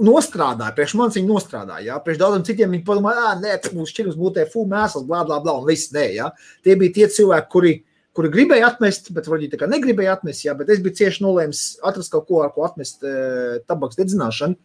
nostrādāja. 0.00 0.74
Priekš 0.74 0.96
manis 0.98 1.18
viņi 1.18 1.30
nostrādāja. 1.30 1.86
Ja? 1.86 1.98
Priekš 2.02 2.20
daudziem 2.22 2.46
citiem 2.48 2.72
viņi 2.74 2.86
padomāja, 2.86 3.30
ah, 3.30 3.34
nē, 3.40 3.56
tas 3.62 3.74
būs 3.74 3.92
šķirums, 3.92 4.18
būtē, 4.18 4.46
fū, 4.50 4.64
mēsls, 4.70 5.06
blā, 5.08 5.22
blā, 5.28 5.40
blā, 5.44 5.58
un 5.60 5.68
viss. 5.68 5.92
Nē, 5.94 6.06
ja? 6.16 6.30
Tie 6.66 6.76
bija 6.80 6.96
tie 6.98 7.10
cilvēki, 7.18 7.52
kuri 7.52 7.74
kuri 8.14 8.30
gribēja 8.30 8.68
atmest, 8.70 9.10
bet 9.14 9.26
varbūt 9.26 9.56
tā 9.56 9.60
kā 9.60 9.68
negribēja 9.70 10.14
atmest. 10.14 10.44
Jā, 10.46 10.54
bet 10.58 10.70
es 10.70 10.82
biju 10.82 10.94
cieši 11.00 11.24
nolēmis 11.24 11.64
atrast 11.86 12.12
kaut 12.12 12.28
ko, 12.28 12.44
ar 12.44 12.52
ko 12.54 12.62
atmest 12.66 13.02
uh, 13.02 13.58
tabaks 13.68 13.98
dedzināšanu. 13.98 14.56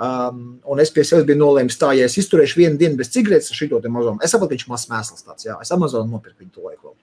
Um, 0.00 0.60
un 0.70 0.80
es 0.80 0.92
pie 0.94 1.02
sevis 1.04 1.26
biju 1.28 1.40
nolēmis 1.40 1.76
tā, 1.80 1.90
ja 1.98 2.06
es 2.08 2.16
izturēšu 2.20 2.60
vienu 2.60 2.78
dienu 2.80 2.96
bez 3.00 3.10
cigaretes 3.12 3.50
ar 3.52 3.58
šo 3.58 3.80
mazo, 3.92 4.14
es 4.24 4.32
saprotu, 4.32 4.54
viņš 4.54 4.68
mazs 4.70 4.88
mēsls 4.88 5.26
tāds, 5.26 5.44
jā, 5.44 5.56
es 5.60 5.72
Amazon 5.74 6.08
nopirku 6.08 6.44
viņu 6.44 6.54
to 6.54 6.64
laiku. 6.64 6.94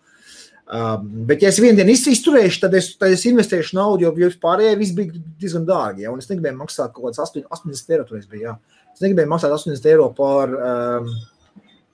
Um, 0.68 1.06
bet, 1.30 1.40
ja 1.42 1.48
es 1.48 1.62
vienu 1.64 1.78
dienu 1.80 1.94
izturēšu, 1.96 2.60
tad 2.66 2.74
es, 2.76 2.90
tad 3.00 3.14
es 3.16 3.22
investēšu 3.30 3.78
naudu, 3.78 4.04
jo, 4.04 4.10
jo 4.20 4.28
pārējie 4.42 4.76
viss 4.82 4.96
bija 4.98 5.22
diezgan 5.40 5.64
dārgi. 5.68 6.04
Ja? 6.04 6.12
Un 6.12 6.20
es 6.20 6.28
negribēju 6.28 6.60
maksāt 6.60 6.92
kaut 6.92 7.06
kādas 7.06 7.22
80 7.24 7.94
eiro. 7.96 8.04
Toreiz 8.10 8.28
bija, 8.28 8.52
jā. 8.52 8.82
es 8.92 9.04
negribēju 9.06 9.32
maksāt 9.32 9.56
80 9.56 9.88
eiro 9.94 10.10
par, 10.18 10.52
um, 10.52 11.08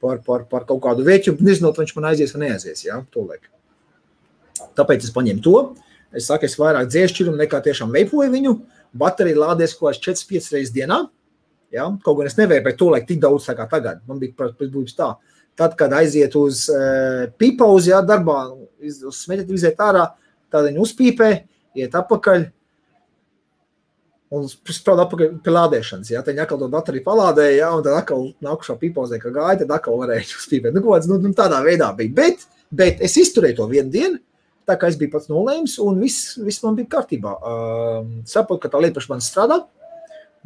par, 0.02 0.24
par, 0.26 0.46
par 0.50 0.66
kaut 0.70 0.82
kādu 0.88 1.06
vērtību, 1.06 1.46
nezinot, 1.46 1.78
vai 1.78 1.86
viņš 1.86 1.94
man 2.00 2.10
aizies 2.10 2.34
vai 2.34 2.48
neaizies. 2.48 2.82
Ja? 2.88 2.98
Tolēk. 3.14 3.46
Tāpēc 4.80 5.06
es 5.06 5.14
paņēmu 5.14 5.46
to. 5.46 5.58
Es 6.14 6.32
saku, 6.32 6.50
es 6.50 6.58
vairāk 6.58 6.90
dziesmu 6.90 7.36
nekā 7.38 7.62
tiešām 7.66 7.94
veipoju 7.94 8.34
viņu. 8.34 8.56
Baterija 8.98 9.38
lādēs 9.38 9.78
kaut 9.78 9.92
kāds 9.92 10.02
4-5 10.26 10.50
reizes 10.58 10.74
dienā. 10.74 11.04
Ja? 11.74 11.92
Kaut 12.02 12.18
gan 12.18 12.30
es 12.30 12.42
nevēju 12.42 12.74
to 12.82 12.90
laiku 12.94 13.12
tik 13.14 13.22
daudz 13.22 13.54
kā 13.54 13.70
tagad. 13.70 14.02
Man 14.10 14.18
bija 14.22 14.34
pēc 14.42 14.58
būtības 14.58 14.98
tā. 14.98 15.14
Tad, 15.54 15.76
kad 15.78 15.94
aiziet 15.94 16.34
uz 16.34 16.66
uh, 16.74 17.28
pīpauzi, 17.38 17.92
ja 17.92 18.00
darbā, 18.02 18.40
uz 18.84 19.22
smēķi 19.24 19.56
iziet 19.56 19.80
ārā, 19.84 20.10
tad 20.54 20.68
viņi 20.68 20.84
uzpīpē, 20.84 21.30
iet 21.80 21.96
atpakaļ. 22.00 22.46
Un 24.34 24.48
strādā 24.50 25.06
atpakaļ 25.06 25.36
pie 25.46 25.54
lādēšanas. 25.54 26.10
Ja? 26.10 26.24
Tad 26.26 26.40
atkal 26.42 26.62
to 26.62 26.70
bateriju 26.74 27.06
palādēja, 27.06 27.58
ja? 27.60 27.72
un 27.78 27.86
tad 27.86 28.00
atkal 28.00 28.32
nākušā 28.44 28.80
pīpauzē, 28.82 29.22
kā 29.22 29.30
gāja, 29.34 29.60
tad 29.62 29.74
atkal 29.78 30.00
varēja 30.02 30.26
uzpīpēt. 30.42 30.74
Nu, 30.74 30.82
kāds, 30.88 31.10
nu, 31.12 31.20
nu, 31.22 31.34
tādā 31.38 31.62
veidā 31.66 31.92
bija. 31.98 32.16
Bet, 32.18 32.48
bet 32.74 33.04
es 33.06 33.18
izturēju 33.22 33.62
to 33.62 33.70
vienu 33.72 33.94
dienu, 33.94 34.22
Tā 34.64 34.78
kā 34.80 34.88
es 34.88 34.96
biju 35.00 35.12
pats 35.12 35.28
nolēmis, 35.28 35.76
un 35.84 35.98
viss, 36.00 36.38
viss 36.40 36.64
man 36.64 36.78
bija 36.78 36.94
kārtībā. 36.96 37.32
Uh, 37.36 38.06
saprotu, 38.30 38.62
ka 38.64 38.72
tā 38.72 38.80
lieta 38.80 38.96
pašai 38.96 39.12
man 39.12 39.24
strādā. 39.24 39.58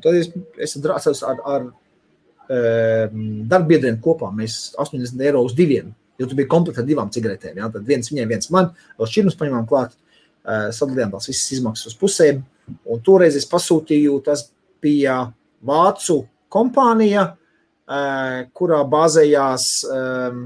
Tad 0.02 0.18
es, 0.18 0.32
es 0.62 0.74
drāsos 0.82 1.22
ar, 1.26 1.42
ar 1.46 1.68
uh, 1.70 3.20
darbbiedriem 3.52 4.00
kopā. 4.02 4.32
Mēs 4.34 4.74
80 4.82 5.22
eiro 5.22 5.44
uz 5.46 5.54
diviem, 5.58 5.94
jo 6.18 6.28
tu 6.28 6.38
biji 6.38 6.50
komplekts 6.52 6.82
ar 6.82 6.88
divām 6.88 7.12
cigaretēm. 7.14 7.58
Ja? 7.62 7.72
Tad 7.74 7.88
viens 7.88 8.12
viņai, 8.12 8.28
viens 8.30 8.52
man, 8.54 8.72
vēl 9.00 9.12
šķirnus 9.12 9.38
paņemām 9.40 9.68
klāt, 9.70 9.96
uh, 9.96 10.70
sadalījām 10.76 11.14
tās 11.16 11.30
visas 11.32 11.58
izmaksas 11.58 11.92
uz 11.92 11.98
pusēm. 12.00 12.42
Un 12.90 13.04
toreiz 13.06 13.38
es 13.40 13.48
pasūtīju, 13.50 14.22
tas 14.26 14.50
bija 14.84 15.20
Vācu 15.68 16.22
kompānija, 16.54 17.30
uh, 17.34 18.42
kurā 18.58 18.82
bāzējās 18.88 19.70
um, 19.92 20.44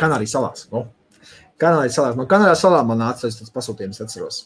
Kanārijas 0.00 0.32
salās. 0.34 0.64
Nu, 0.72 0.86
Kanādas 1.60 1.98
salās. 1.98 2.16
No 2.16 2.26
Kanādas 2.28 2.62
salām 2.64 2.88
man 2.90 3.02
nāca 3.02 3.28
tas 3.28 3.52
pasūtījums, 3.52 4.00
atceros. 4.00 4.42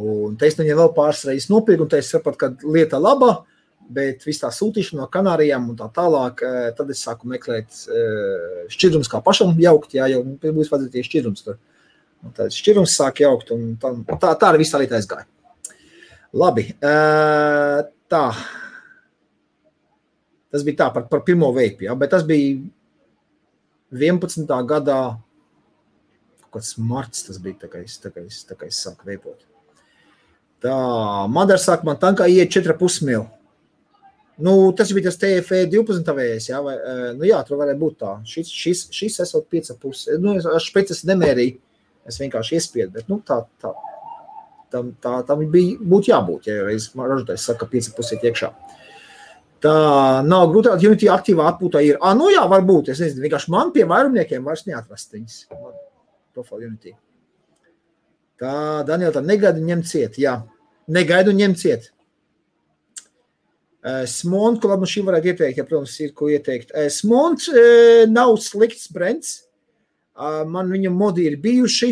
Un 0.00 0.36
te 0.38 0.48
es 0.48 0.56
viņai 0.58 0.76
vēl 0.78 0.92
pāris 0.96 1.24
reizes 1.26 1.50
nopirku, 1.50 1.84
un 1.84 1.90
te 1.90 1.98
es 2.00 2.10
sapratu, 2.12 2.38
ka 2.40 2.70
lieta 2.70 3.00
laba, 3.02 3.42
bet 3.90 4.24
viss 4.26 4.42
tā 4.42 4.50
sūtīšana 4.54 5.02
no 5.02 5.08
Kanārijām 5.12 5.68
un 5.72 5.78
tā 5.78 5.88
tālāk, 5.94 6.44
eh, 6.46 6.70
tad 6.76 6.90
es 6.92 7.02
sāku 7.06 7.28
meklēt 7.30 7.82
eh, 7.90 8.64
šķidrums, 8.72 9.10
kā 9.10 9.22
pašam 9.24 9.56
jaukt, 9.60 9.96
jā, 9.98 10.06
jau 10.12 10.22
būs 10.24 10.70
vajadzēja 10.70 10.94
tie 10.94 11.04
šķidrums 11.06 11.46
tur. 11.46 11.58
Un 12.24 12.34
tad 12.36 12.54
šķidrums 12.54 12.96
sāk 12.96 13.22
jaukt, 13.24 13.52
un 13.56 13.74
tā, 13.80 13.92
tā, 14.12 14.34
tā 14.38 14.50
arī 14.50 14.62
viss 14.62 14.74
tā 14.74 14.82
lieta 14.82 14.98
aizgāja. 14.98 15.26
Labi, 16.36 16.68
eh, 16.70 17.80
tā. 18.10 18.24
Tas 20.50 20.66
bija 20.66 20.84
tā 20.84 20.92
par, 20.94 21.08
par 21.10 21.24
pirmo 21.26 21.50
veipu, 21.54 21.86
ja, 21.86 21.96
bet 21.98 22.12
tas 22.14 22.26
bija 22.26 22.58
11. 23.90 24.46
gadā 24.70 25.00
kaut 26.50 26.58
kāds 26.58 26.74
marts 26.82 27.26
tas 27.26 27.38
bija, 27.42 27.62
tā 27.64 27.70
kā 27.70 27.82
es, 27.84 27.98
tā 28.02 28.10
kā 28.14 28.24
es, 28.26 28.42
tā 28.46 28.56
kā 28.58 28.66
es 28.70 28.78
sāku 28.82 29.06
veipot. 29.06 29.46
Tā, 30.60 30.74
Madara 31.32 31.60
saka, 31.62 31.86
man 31.88 31.96
tankā 31.96 32.26
iet 32.28 32.50
4,5 32.52 33.06
mil. 33.08 33.28
Nu, 34.40 34.54
tas 34.76 34.92
bija 34.96 35.10
tas 35.10 35.18
TFE 35.20 35.66
12 35.68 36.14
vējs, 36.16 36.48
jā, 36.52 36.60
vai, 36.64 36.76
nu 37.18 37.28
jā, 37.28 37.42
tur 37.44 37.60
varēja 37.60 37.80
būt 37.80 37.98
tā. 38.00 38.14
Šis, 38.28 38.48
šis, 38.56 38.86
šis 38.96 39.20
esot 39.26 39.46
5,5. 39.52 40.16
Nu, 40.22 40.36
es 40.38 40.68
pēc 40.74 40.94
es 40.94 41.04
nemērīju, 41.08 41.58
es 42.08 42.20
vienkārši 42.22 42.56
iespiedu, 42.56 42.94
bet, 42.96 43.08
nu, 43.12 43.20
tā, 43.26 43.42
tā, 43.60 43.74
tam, 44.72 44.94
tā, 45.02 45.18
tam 45.28 45.44
bija, 45.52 45.76
būtu 45.92 46.12
jābūt, 46.14 46.48
ja 46.48 46.64
reiz 46.68 46.88
ražotājs 46.96 47.44
saka, 47.50 47.68
5,5 47.68 48.14
iet 48.16 48.28
iekšā. 48.30 48.52
Tā 49.60 49.72
nav 50.24 50.48
grūti. 50.48 50.72
Unity 50.88 51.10
aktīvā 51.12 51.50
atpūtā 51.52 51.82
ir. 51.84 51.98
Ah, 52.00 52.14
nu 52.16 52.30
jā, 52.32 52.46
varbūt. 52.48 52.88
Es 52.94 53.00
nezinu, 53.02 53.26
vienkārši 53.26 53.52
man 53.52 53.72
pie 53.74 53.84
vairumniekiem 53.88 54.46
vairs 54.46 54.64
neatrast 54.64 55.12
viņas. 55.12 55.34
Profile 56.32 56.70
Unity. 56.70 56.94
Tā, 58.40 58.54
Daniela, 58.88 59.12
tā 59.12 59.20
negaidu 59.20 59.60
ņemt 59.66 59.88
ciet. 59.90 60.16
Jā, 60.20 60.38
negaidu 60.88 61.34
ņemt 61.36 61.60
ciet. 61.60 61.90
Smont, 63.80 64.60
ko 64.60 64.68
labi 64.68 64.88
šī 64.90 65.02
varētu 65.06 65.30
ieteikt, 65.30 65.58
ja, 65.60 65.64
protams, 65.64 65.94
ir 66.04 66.12
ko 66.16 66.28
ieteikt. 66.28 66.74
Smont 66.92 67.46
nav 68.12 68.34
slikts 68.44 68.90
brands. 68.92 69.38
Man 70.50 70.68
viņa 70.68 70.90
modi 70.92 71.24
ir 71.30 71.38
bijuši, 71.40 71.90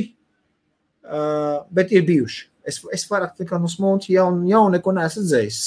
bet 1.73 1.95
ir 1.97 2.05
bijuši. 2.05 2.45
Es, 2.69 2.83
es 2.93 3.07
vairāk 3.09 3.39
kā 3.49 3.57
no 3.57 3.71
smunta 3.73 4.11
jau, 4.13 4.27
jau 4.45 4.67
neko 4.69 4.93
neesmu 4.93 5.23
redzējis. 5.23 5.61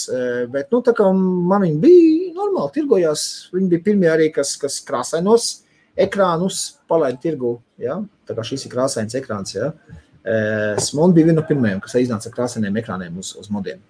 Bet, 0.54 0.68
nu, 0.70 0.84
tā 0.86 0.94
kā 0.94 1.08
man 1.10 1.66
viņi 1.66 1.80
bija 1.82 2.34
normāli 2.36 2.76
tirgojās, 2.76 3.24
viņi 3.56 3.72
bija 3.72 3.86
pirmie 3.88 4.12
arī, 4.12 4.28
kas, 4.36 4.54
kas 4.62 4.78
krāsainos 4.86 5.48
ekrānus 5.98 6.60
palaida 6.86 7.18
tirgu. 7.24 7.56
Ja? 7.82 7.98
Tā 8.30 8.38
kā 8.38 8.46
šis 8.46 8.68
ir 8.68 8.76
krāsains 8.76 9.18
ekrāns. 9.18 9.56
Ja? 9.58 9.72
Smunta 10.78 11.18
bija 11.18 11.32
viena 11.32 11.40
no 11.42 11.48
pirmajām, 11.50 11.82
kas 11.82 11.98
iznāca 11.98 12.30
krāsainiem 12.36 12.78
ekrāniem 12.84 13.18
uz, 13.18 13.34
uz 13.42 13.50
modiem. 13.50 13.82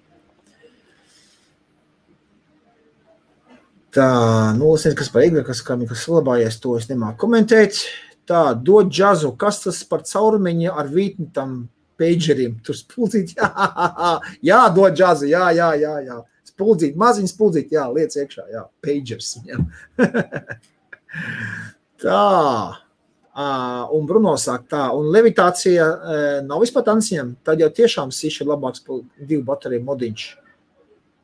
Tā, 3.92 4.08
nu, 4.56 4.70
es 4.78 4.86
nezinu, 4.86 4.98
kas 5.02 5.10
par 5.12 5.26
Igru, 5.28 5.44
kas, 5.44 5.60
kas 5.68 6.04
saglabājies, 6.06 6.62
to 6.64 6.78
es 6.80 6.88
nemāku 6.88 7.26
komentēt. 7.26 7.82
Tā, 8.30 8.52
dod 8.56 8.92
džazu, 8.94 9.34
kas 9.40 9.60
tas 9.66 9.82
par 9.88 10.06
caurumiņu 10.08 10.72
ar 10.72 10.88
vītni 10.92 11.28
tam 11.36 11.66
pageriem. 12.00 12.56
Tur 12.64 12.78
spuldzīt, 12.78 13.34
jā, 13.40 13.50
jā, 14.48 14.62
dod 14.76 14.96
džazu, 14.96 15.28
jā, 15.32 15.50
jā, 15.58 15.74
jā, 15.82 15.96
jā. 16.08 16.20
Spuldzīt, 16.48 16.96
maziņ 17.00 17.28
spuldzīt, 17.32 17.74
jā, 17.76 17.84
liec 17.92 18.16
iekšā, 18.16 18.46
jā, 18.54 18.64
pagers. 18.86 19.34
Jā. 19.50 19.60
tā. 22.06 22.24
Uh, 23.32 23.88
un 23.96 24.08
Bruno 24.08 24.34
saka, 24.36 24.66
tā, 24.68 24.86
un 24.92 25.06
levitācija 25.12 25.86
uh, 25.88 26.24
nav 26.44 26.66
vispār 26.66 26.90
ansiem, 26.92 27.30
tad 27.48 27.62
jau 27.64 27.70
tiešām 27.72 28.10
sīši 28.12 28.42
ir 28.44 28.50
labāks 28.50 28.84
par 28.84 29.06
divu 29.16 29.46
bateriju 29.48 29.86
modiņš. 29.88 30.26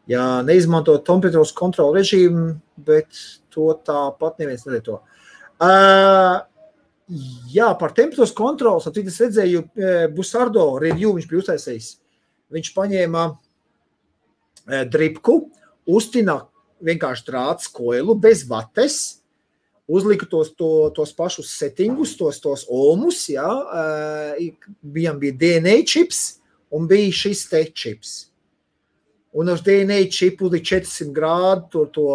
Ja 0.08 0.42
neizmanto 0.46 0.96
temperatūras 1.04 1.52
kontrolu 1.56 1.98
režīmu, 2.00 2.52
bet 2.88 3.08
to 3.52 3.74
tāpat 3.84 4.40
neviens 4.40 4.64
nelieto. 4.68 5.02
Uh, 5.58 6.46
Jā, 7.08 7.70
par 7.80 7.94
temperatūras 7.96 8.34
kontroli. 8.36 8.84
Tad 8.84 8.98
es 9.08 9.20
redzēju, 9.24 9.62
Busardo 10.16 10.66
review 10.82 11.14
viņš 11.16 11.28
bija 11.30 11.44
uztaisījis. 11.44 11.94
Viņš 12.52 12.72
paņēma 12.76 13.24
dripku, 14.92 15.38
uztina 15.88 16.42
vienkārši 16.84 17.24
drāts 17.30 17.72
koilu 17.72 18.16
bez 18.20 18.44
vates, 18.48 19.22
uzlika 19.88 20.28
tos, 20.28 20.52
to, 20.60 20.90
tos 20.96 21.16
pašus 21.16 21.54
settingus, 21.56 22.18
tos, 22.20 22.42
tos 22.44 22.66
omus, 22.68 23.24
jā, 23.32 23.48
bijām 24.84 25.24
bija 25.24 25.40
DNA 25.40 25.80
čips 25.88 26.42
un 26.76 26.92
bija 26.92 27.16
šis 27.16 27.46
te 27.48 27.64
čips. 27.72 28.18
Un 29.38 29.52
uz 29.54 29.62
DNA 29.62 30.00
čipu 30.10 30.50
līdz 30.50 30.66
400 30.66 31.14
grādu 31.14 31.68
to, 31.70 31.82
to 31.94 32.06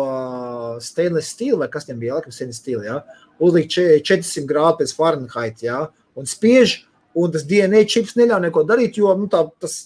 stainless 0.82 1.31
steel, 1.36 1.61
vai 1.61 1.69
kas 1.70 1.86
viņam 1.86 2.01
bija, 2.01 2.15
laikam 2.16 2.35
stainless 2.35 2.59
steel, 2.59 2.81
jā, 2.82 2.97
uzlikt 3.39 3.77
400 3.77 4.49
grādu 4.49 4.81
pēc 4.81 4.94
Fahrenheit, 4.97 5.62
ja, 5.62 5.85
un 6.19 6.27
spiež, 6.27 6.81
un 7.15 7.31
tas 7.31 7.44
DNA 7.47 7.85
čips 7.93 8.16
neļauj 8.19 8.43
neko 8.49 8.65
darīt, 8.66 8.99
jo 8.99 9.12
nu, 9.19 9.28
tā, 9.31 9.44
tas 9.62 9.77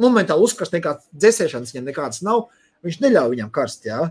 momentāli 0.00 0.46
uzkast 0.46 0.72
nekāds 0.72 1.04
dzēsēšanas 1.12 1.74
viņam 1.74 1.90
nekādas 1.90 2.22
nav, 2.24 2.46
viņš 2.86 2.98
neļauj 3.04 3.34
viņam 3.34 3.50
karst, 3.52 3.84
ja. 3.90 4.06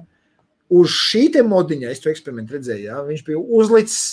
Uz 0.70 0.94
šī 0.94 1.28
modiņa, 1.46 1.90
es 1.94 2.04
to 2.04 2.12
eksperimentu 2.14 2.58
redzēju, 2.58 2.86
ja, 2.86 3.00
viņš 3.08 3.24
bija 3.26 3.42
uzlicis, 3.42 4.04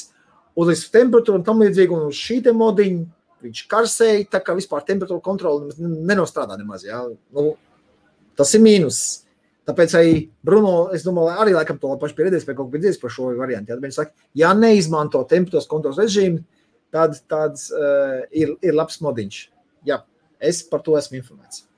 uzlicis 0.56 0.92
temperatūru 0.96 1.40
un 1.40 1.44
tam 1.44 1.60
līdzīgi, 1.60 1.92
un 1.92 2.08
uz 2.08 2.16
šī 2.16 2.40
modiņa 2.56 3.04
viņš 3.42 3.62
karsēja, 3.68 4.24
tā 4.32 4.40
kā 4.44 4.56
vispār 4.56 4.84
temperatūra 4.88 5.24
kontroli 5.24 5.72
nenostrādā 6.08 6.56
nemaz, 6.60 6.86
ja. 6.88 7.02
Nu, 7.34 7.54
tas 8.38 8.54
ir 8.56 8.64
mīnus. 8.64 9.02
Tāpēc 9.68 9.92
arī 9.94 10.14
Bruno, 10.42 10.88
es 10.94 11.04
domāju, 11.06 11.36
arī 11.38 11.52
laikam 11.54 11.78
to 11.78 11.92
pašu 12.00 12.16
pieredzējis, 12.18 12.46
vai 12.48 12.54
kaut 12.58 12.66
ko 12.66 12.78
dzirdējis 12.78 13.02
par 13.02 13.12
šo 13.14 13.28
variantu. 13.38 13.70
Ja 13.70 13.78
viņš 13.78 13.98
saka, 13.98 14.14
ja 14.38 14.50
neizmanto 14.58 15.20
temperatūras 15.30 15.70
kontrols 15.70 16.00
režīmu, 16.02 16.42
tad 16.92 17.14
tāds 17.30 17.68
uh, 17.70 18.24
ir, 18.34 18.56
ir 18.58 18.74
labs 18.74 18.98
modiņš. 19.04 19.38
Jā, 19.86 20.00
es 20.42 20.64
par 20.66 20.82
to 20.82 20.96
esmu 20.98 21.20
informēts. 21.20 21.68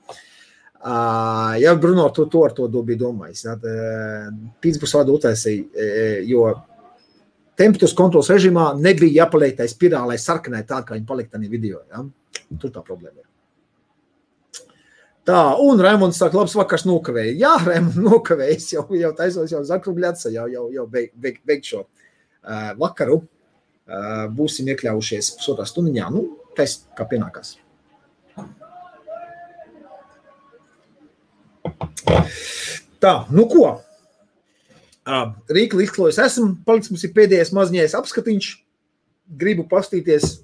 Uh, 0.85 1.55
ja 1.61 1.75
Bruno 1.81 2.09
to, 2.13 2.27
to 2.33 2.43
ar 2.45 2.53
to 2.57 2.69
bija 2.69 3.01
domājis, 3.05 3.45
tad 3.47 3.63
uh, 3.69 4.33
Pitsburgas 4.65 4.97
vārdu 4.99 5.19
utaisīja, 5.21 5.69
uh, 5.69 6.17
jo 6.29 6.49
temperatūras 7.61 7.97
kontrols 7.97 8.33
režīmā 8.33 8.71
nebija 8.81 9.23
jāpaliek 9.23 9.57
tai 9.61 9.69
spirālē 9.71 10.19
sarkanai 10.21 10.65
tā, 10.69 10.83
kā 10.85 10.97
viņi 10.97 11.09
palika 11.09 11.37
tajā 11.37 11.53
video. 11.53 11.85
Ja? 11.93 12.05
Tur 12.61 12.73
tā 12.73 12.83
problēma 12.85 13.21
ir. 13.21 13.29
Tā, 15.25 15.39
un 15.65 15.81
Raimunds 15.81 16.19
saka, 16.21 16.37
labs 16.37 16.53
vakars 16.59 16.83
nokavēja. 16.85 17.33
Jā, 17.41 17.53
Raimunds 17.65 17.97
nokavējis, 17.97 18.67
jau, 18.75 18.85
jau 19.01 19.13
taisos 19.17 19.53
jau 19.55 19.63
zakruļāca, 19.65 20.29
jau, 20.35 20.45
jau, 20.53 20.65
jau 20.75 20.85
beig, 20.91 21.15
beig, 21.17 21.39
beig 21.49 21.65
šo 21.65 21.81
uh, 21.87 22.75
vakaru. 22.81 23.23
Uh, 23.85 24.27
būsim 24.33 24.69
iekļaujušies 24.73 25.31
pusotrā 25.39 25.65
stundiņā, 25.69 26.11
nu, 26.13 26.27
tais 26.57 26.79
kā 26.97 27.05
pienākās. 27.09 27.55
Tā, 33.01 33.15
nu 33.33 33.47
ko? 33.49 33.65
Uh, 35.05 35.33
Rīka 35.53 35.81
līdzklojas 35.81 36.21
esmu, 36.25 36.51
paliks 36.69 36.93
mums 36.93 37.05
ir 37.05 37.13
pēdējais 37.17 37.53
mazņais 37.57 37.97
apskatiņš. 37.97 38.53
Gribu 39.41 39.65
pastīties. 39.73 40.39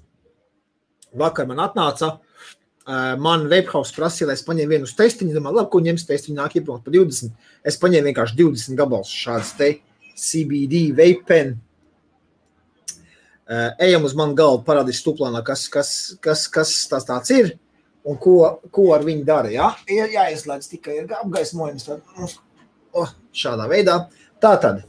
Vakar 1.17 1.49
man 1.49 1.61
atnāca 1.65 2.15
uh, 2.15 2.30
Man 3.21 3.45
Webhouse 3.45 3.93
prasīja, 3.93 4.31
lai 4.31 4.35
es 4.39 4.45
paņēmu 4.45 4.73
vienu 4.73 4.87
testiņu. 4.97 5.35
Domāju, 5.35 5.59
labi, 5.59 5.69
ko 5.73 5.81
ņems 5.85 6.05
testiņu, 6.09 6.37
nāk 6.39 6.55
ieplūkt 6.57 6.85
par 6.87 6.95
20. 6.95 7.35
Es 7.67 7.77
paņēmu 7.81 8.09
vienkārši 8.09 8.37
20 8.39 8.79
gabalus 8.79 9.11
šādas 9.13 9.53
te 9.59 9.69
CBD 10.17 10.87
vape 10.97 11.27
pen. 11.29 11.53
Ejam 13.83 14.07
uz 14.07 14.15
manu 14.17 14.33
galvu, 14.37 14.63
parādīs 14.65 15.01
stuplānā, 15.03 15.43
kas, 15.45 15.67
kas, 15.69 15.91
kas, 16.23 16.47
kas 16.49 16.73
tas 16.89 17.05
tāds 17.05 17.33
ir 17.35 17.53
un 18.07 18.17
ko, 18.17 18.37
ko 18.73 18.87
ar 18.95 19.05
viņu 19.05 19.25
dara. 19.27 19.51
Ja? 19.53 19.71
Ir 19.91 20.09
jāizslēdz 20.15 20.71
tikai 20.71 21.01
apgaismojums. 21.05 21.85
Tad, 21.85 22.37
oh, 22.97 23.11
šādā 23.35 23.67
veidā. 23.69 23.97
Tā 24.41 24.55
tad. 24.63 24.85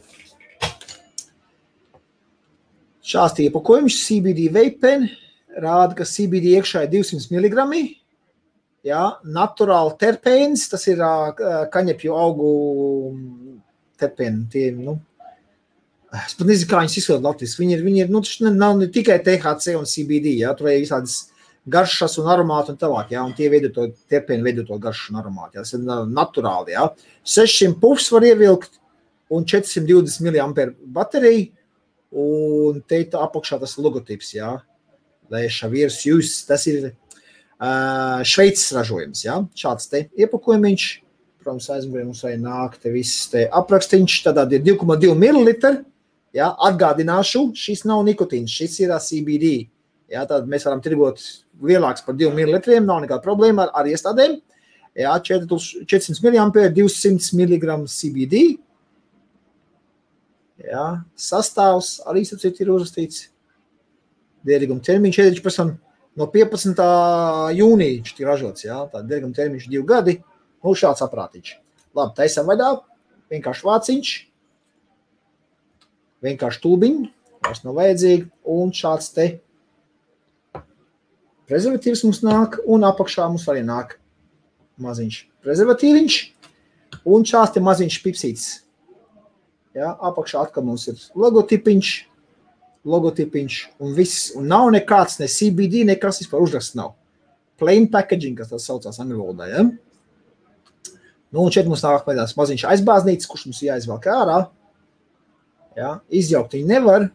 Šāds 3.03 3.43
iepakojums 3.43 3.99
CBD 4.07 4.47
vape 4.55 4.79
pen 4.81 5.11
rāda, 5.61 5.97
ka 5.99 6.07
CBD 6.09 6.57
iekšā 6.59 6.87
ir 6.87 6.93
200 6.95 7.33
mg. 7.33 7.83
Jā, 8.83 9.03
naturāli 9.23 9.95
terpēns, 10.01 10.67
tas 10.73 10.89
ir 10.91 11.03
kaņepju 11.73 12.15
augu 12.19 12.53
terpēni. 14.01 14.47
Tie, 14.51 14.71
nu, 14.75 14.97
es 16.19 16.35
pat 16.35 16.49
nezinu, 16.49 16.71
kā 16.71 16.81
viņas 16.83 16.97
izskatās 16.99 17.27
Latvijas. 17.29 17.59
Viņi 17.61 17.77
ir, 17.77 17.85
viņi 17.87 18.03
ir 18.03 18.11
nu, 18.11 18.25
ne, 18.43 18.55
nav 18.57 18.75
ne 18.81 18.89
tikai 18.91 19.21
THC 19.23 19.77
un 19.79 19.87
CBD, 19.87 20.35
jā, 20.43 20.51
tur 20.59 20.73
ir 20.73 20.83
visādas 20.83 21.21
garšas 21.71 22.19
un 22.19 22.27
aromāti 22.33 22.75
un 22.75 22.81
tālāk, 22.81 23.13
jā, 23.15 23.23
un 23.23 23.35
tie 23.39 23.47
veido 23.53 23.71
to 23.75 23.87
terpēni, 24.11 24.43
veido 24.43 24.65
to 24.67 24.79
garšu 24.83 25.13
un 25.13 25.21
aromāti, 25.21 25.61
jā, 25.61 25.63
tas 25.63 25.77
ir 25.79 26.11
naturāli, 26.11 26.75
jā. 26.75 26.89
600 27.37 27.79
pufs 27.83 28.11
var 28.11 28.27
ievilkt 28.27 28.81
un 29.33 29.47
420 29.47 30.27
mAh 30.27 30.75
baterija, 30.97 31.53
un 32.13 32.83
te 32.83 33.05
apakšā 33.07 33.61
tas 33.63 33.79
logotips, 33.79 34.35
jā, 34.35 34.57
Lēšavīrs 35.33 36.01
jūs, 36.09 36.33
tas 36.49 36.67
ir 36.71 36.91
uh, 36.91 38.21
Šveices 38.27 38.73
ražojums, 38.77 39.25
ja? 39.25 39.39
šāds 39.57 39.89
te 39.93 40.07
iepakojums, 40.19 40.89
protams, 41.43 41.69
aizmugurē 41.75 42.07
mums 42.07 42.23
vai 42.27 42.35
nāk 42.41 42.79
te 42.83 42.93
viss 42.95 43.29
te 43.33 43.47
aprakstīns, 43.51 44.21
tad 44.27 44.53
ir 44.53 44.65
2,2 44.67 45.15
ml, 45.17 45.55
ja? 46.37 46.53
atgādināšu, 46.69 47.51
šis 47.59 47.85
nav 47.89 48.05
nikotīns, 48.09 48.53
šis 48.53 48.79
ir 48.85 48.95
CBD, 48.99 49.55
ja? 50.13 50.27
tad 50.29 50.49
mēs 50.51 50.67
varam 50.69 50.83
tirgot 50.85 51.23
lielāks 51.63 52.05
par 52.07 52.19
2 52.19 52.33
ml, 52.35 52.59
nav 52.85 53.05
nekāda 53.05 53.23
problēma 53.25 53.69
ar, 53.69 53.75
ar 53.83 53.91
iestādēm, 53.93 54.39
ja? 54.99 55.17
400 55.23 56.23
mAh, 56.27 56.71
200 56.77 57.33
mg 57.39 57.77
CBD, 57.91 58.45
ja? 60.67 60.87
sastāvs 61.17 62.01
arī 62.11 62.27
ir 62.27 62.75
uzrakstīts 62.75 63.32
derīguma 64.47 64.85
termiņš 64.85 65.19
ir 65.23 65.41
pēc 65.45 65.59
tam 65.61 65.73
no 66.19 66.29
15. 66.33 66.83
jūnija 67.57 68.03
tika 68.09 68.29
ražots. 68.29 68.67
Jā, 68.67 68.83
tā 68.93 69.03
derguma 69.07 69.37
termiņš 69.37 69.69
divi 69.71 69.85
gadi. 69.89 70.19
Nu, 70.63 70.75
šāds 70.79 71.03
aprātiņš. 71.05 71.55
Labi, 71.97 72.15
taisam 72.19 72.49
vaļā. 72.49 72.75
Vienkārši 73.33 73.67
vāciņš. 73.67 74.13
Vienkārši 76.27 76.63
tūbiņš. 76.63 77.09
Vairs 77.43 77.65
nav 77.65 77.79
vajadzīgi. 77.81 78.29
Un 78.55 78.71
šāds 78.77 79.11
te 79.17 79.27
prezervatīvs 81.51 82.05
mums 82.07 82.23
nāk. 82.27 82.61
Un 82.71 82.87
apakšā 82.87 83.27
mums 83.33 83.49
arī 83.51 83.65
nāk 83.67 83.97
maziņš 84.83 85.19
prezervatīviņš. 85.43 86.21
Un 87.09 87.27
šāds 87.27 87.57
te 87.57 87.65
maziņš 87.65 87.99
pipsītis. 88.05 88.49
Jā, 89.73 89.89
apakšā 90.05 90.45
atkal 90.45 90.67
mums 90.69 90.85
ir 90.91 91.01
logotipiņš 91.17 91.93
logotipiņš 92.89 93.59
un 93.83 93.95
viss. 93.97 94.33
Un 94.39 94.49
nav 94.51 94.69
nekāds 94.75 95.21
ne 95.21 95.29
CBD, 95.31 95.85
nekas 95.89 96.23
vispār 96.23 96.43
uzraksts 96.45 96.77
nav. 96.79 96.95
Plain 97.61 97.87
packaging, 97.91 98.37
kas 98.39 98.51
tas 98.51 98.67
saucās 98.67 98.99
angļu 99.03 99.21
valodā. 99.21 99.49
Ja? 99.53 99.65
Nu, 101.33 101.45
un 101.45 101.53
šeit 101.55 101.69
mums 101.71 101.85
nāk 101.85 102.05
tāds 102.09 102.35
maziņš 102.37 102.67
aizbāznīts, 102.73 103.29
kurš 103.31 103.47
mums 103.49 103.63
jāizvelk 103.65 104.09
ārā. 104.13 104.39
Ja? 105.79 105.95
Izjaukt 106.13 106.59
viņu 106.59 106.69
nevar. 106.69 107.09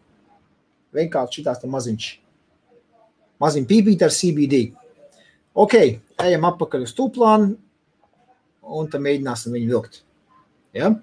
Vienkārši 0.95 1.41
šitās 1.41 1.61
tā 1.61 1.69
maziņš. 1.69 2.10
Maziņ 3.44 3.68
pīpīt 3.69 4.02
ar 4.06 4.14
CBD. 4.14 4.64
Ok, 5.57 5.76
ejam 6.23 6.48
atpakaļ 6.49 6.85
uz 6.88 6.94
tūplānu 6.98 7.52
un 8.77 8.89
tad 8.91 9.03
mēģināsim 9.03 9.53
viņu 9.56 9.69
vilkt. 9.73 10.02
Ja? 10.76 10.94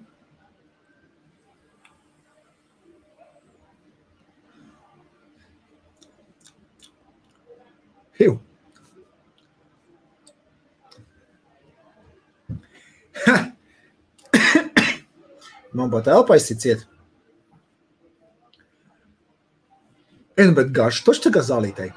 Hiu. 8.19 8.39
Man 15.75 15.91
pat 15.91 16.07
elpa 16.07 16.33
aizsiciet. 16.37 16.87
Es 20.35 20.51
bet 20.55 20.71
garš, 20.75 21.01
tā 21.23 21.31
kā 21.35 21.41
zālītei. 21.43 21.91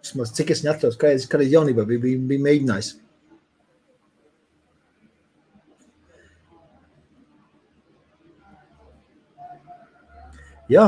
Vismaz 0.00 0.32
cik 0.36 0.48
es 0.54 0.62
neatceros, 0.64 0.96
kā 1.00 1.06
es, 1.12 1.26
es 1.28 1.52
jaunībā 1.52 1.82
biju, 1.88 2.00
biju, 2.04 2.18
biju 2.30 2.44
mēģinājis. 2.44 2.88
Jā, 10.72 10.86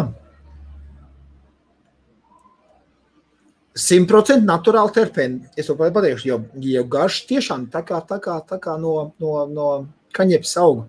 Simtprocentīgi 3.78 4.48
naturāli 4.48 4.94
terpēni. 4.96 5.40
Es 5.59 5.68
to 5.68 5.76
pateikšu, 5.78 6.28
jo, 6.28 6.38
jo 6.66 6.84
garš 6.90 7.22
tiešām 7.28 7.68
tā 7.72 7.84
kā, 7.86 8.00
tā 8.06 8.18
kā, 8.22 8.38
tā 8.48 8.59
kā 8.62 8.74
no, 8.80 9.12
no, 9.22 9.34
no 9.46 9.68
kaņepes 10.16 10.55
auga. 10.59 10.88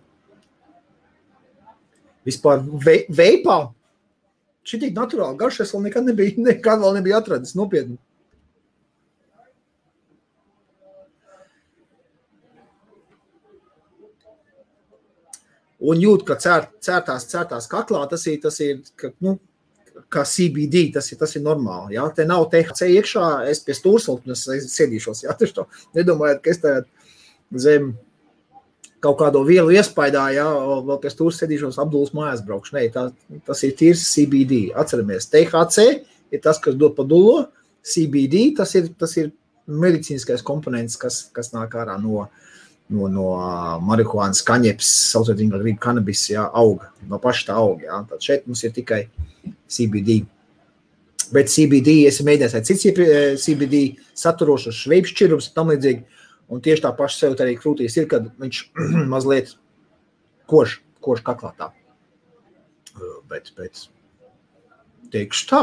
Vispār 2.26 2.64
ve, 2.86 3.04
veipā 3.14 3.60
šī 4.66 4.82
tik 4.84 4.98
naturāli 4.98 5.38
garš 5.38 5.64
es 5.66 5.74
vēl 5.74 5.88
nekad 5.88 6.10
nebiju, 6.10 6.42
nekad 6.50 6.82
vēl 6.82 6.98
nebiju 7.00 7.18
atradis 7.20 7.58
nopietni. 7.58 8.00
Un 15.80 16.02
jūt, 16.04 16.26
ka 16.28 16.36
cērt, 16.36 16.74
cērtās, 16.84 17.24
cērtās 17.32 17.70
kaklā, 17.72 18.02
tas 18.12 18.26
ir, 18.28 18.42
tas 18.44 18.58
ir 18.60 18.82
ka, 19.00 19.14
nu, 19.24 19.38
kā 20.12 20.24
CBD, 20.28 20.90
tas 20.96 21.10
ir, 21.12 21.20
tas 21.22 21.36
ir 21.36 21.44
normāli. 21.46 21.98
Jā. 21.98 22.06
Te 22.16 22.26
nav 22.28 22.48
THC 22.52 22.92
iekšā, 22.96 23.26
es 23.52 23.64
pie 23.66 23.76
stūrsaltnes 23.78 24.46
sēdīšos. 24.70 25.26
Jā, 25.26 25.36
taču 25.40 25.66
nedomājiet, 25.98 26.44
ka 26.46 26.54
es 26.54 26.62
te 26.64 26.76
zem 27.66 27.94
kaut 29.04 29.20
kādu 29.22 29.46
vielu 29.48 29.72
iespaidā, 29.80 30.26
jā, 30.36 30.46
vēl 30.88 31.00
pie 31.02 31.12
stūra 31.14 31.36
sēdīšos, 31.36 31.80
apdūlis 31.82 32.16
mājās 32.18 32.44
braukšu. 32.48 32.76
Nē, 32.76 32.86
tā, 32.96 33.06
tas 33.48 33.64
ir 33.68 33.76
tīrs 33.80 34.04
CBD. 34.12 34.68
Atceramies, 34.80 35.30
THC 35.32 35.88
ir 36.36 36.44
tas, 36.44 36.60
kas 36.62 36.78
dod 36.80 36.98
padulo, 36.98 37.48
CBD 37.86 38.50
tas 38.58 38.76
ir, 38.76 38.92
tas 39.00 39.16
ir 39.18 39.32
medicīniskais 39.70 40.44
komponents, 40.46 40.98
kas, 41.00 41.22
kas 41.36 41.54
nāk 41.54 41.76
ārā 41.80 41.96
no, 42.02 42.28
no, 42.94 43.08
no 43.14 43.28
marihuānas, 43.86 44.42
kaņepes, 44.48 44.90
saucot 45.14 45.38
viņu 45.38 45.54
par 45.54 45.64
grību 45.64 45.82
kanabis, 45.84 46.26
jā, 46.32 46.46
auga, 46.62 46.92
no 47.10 47.20
paša 47.22 47.50
tā 47.50 47.58
auga. 47.62 47.88
Jā. 47.88 48.02
Tad 48.10 48.26
šeit 48.26 48.48
mums 48.50 48.64
ir 48.66 48.74
tikai 48.76 49.04
CBD. 49.70 50.22
Bet 51.34 51.52
CBD, 51.54 52.00
es 52.10 52.22
mēģināju 52.26 52.58
ar 52.58 52.66
cits 52.66 52.88
CBD 53.46 53.84
saturošus 54.18 54.82
šveipšķirums 54.86 55.52
tam 55.54 55.70
līdzīgi. 55.74 56.24
Un 56.50 56.64
tieši 56.66 56.82
tā 56.82 56.90
paša 56.98 57.20
sev 57.20 57.36
arī 57.44 57.54
krūtīs 57.60 57.98
ir, 58.00 58.08
kad 58.10 58.32
viņš 58.42 58.64
mazliet 59.14 59.54
koš, 60.50 60.80
koš 61.06 61.22
kaklā 61.26 61.54
tā. 61.60 61.70
Bet, 63.30 63.54
bet 63.56 63.86
teikšu 65.14 65.46
tā. 65.52 65.62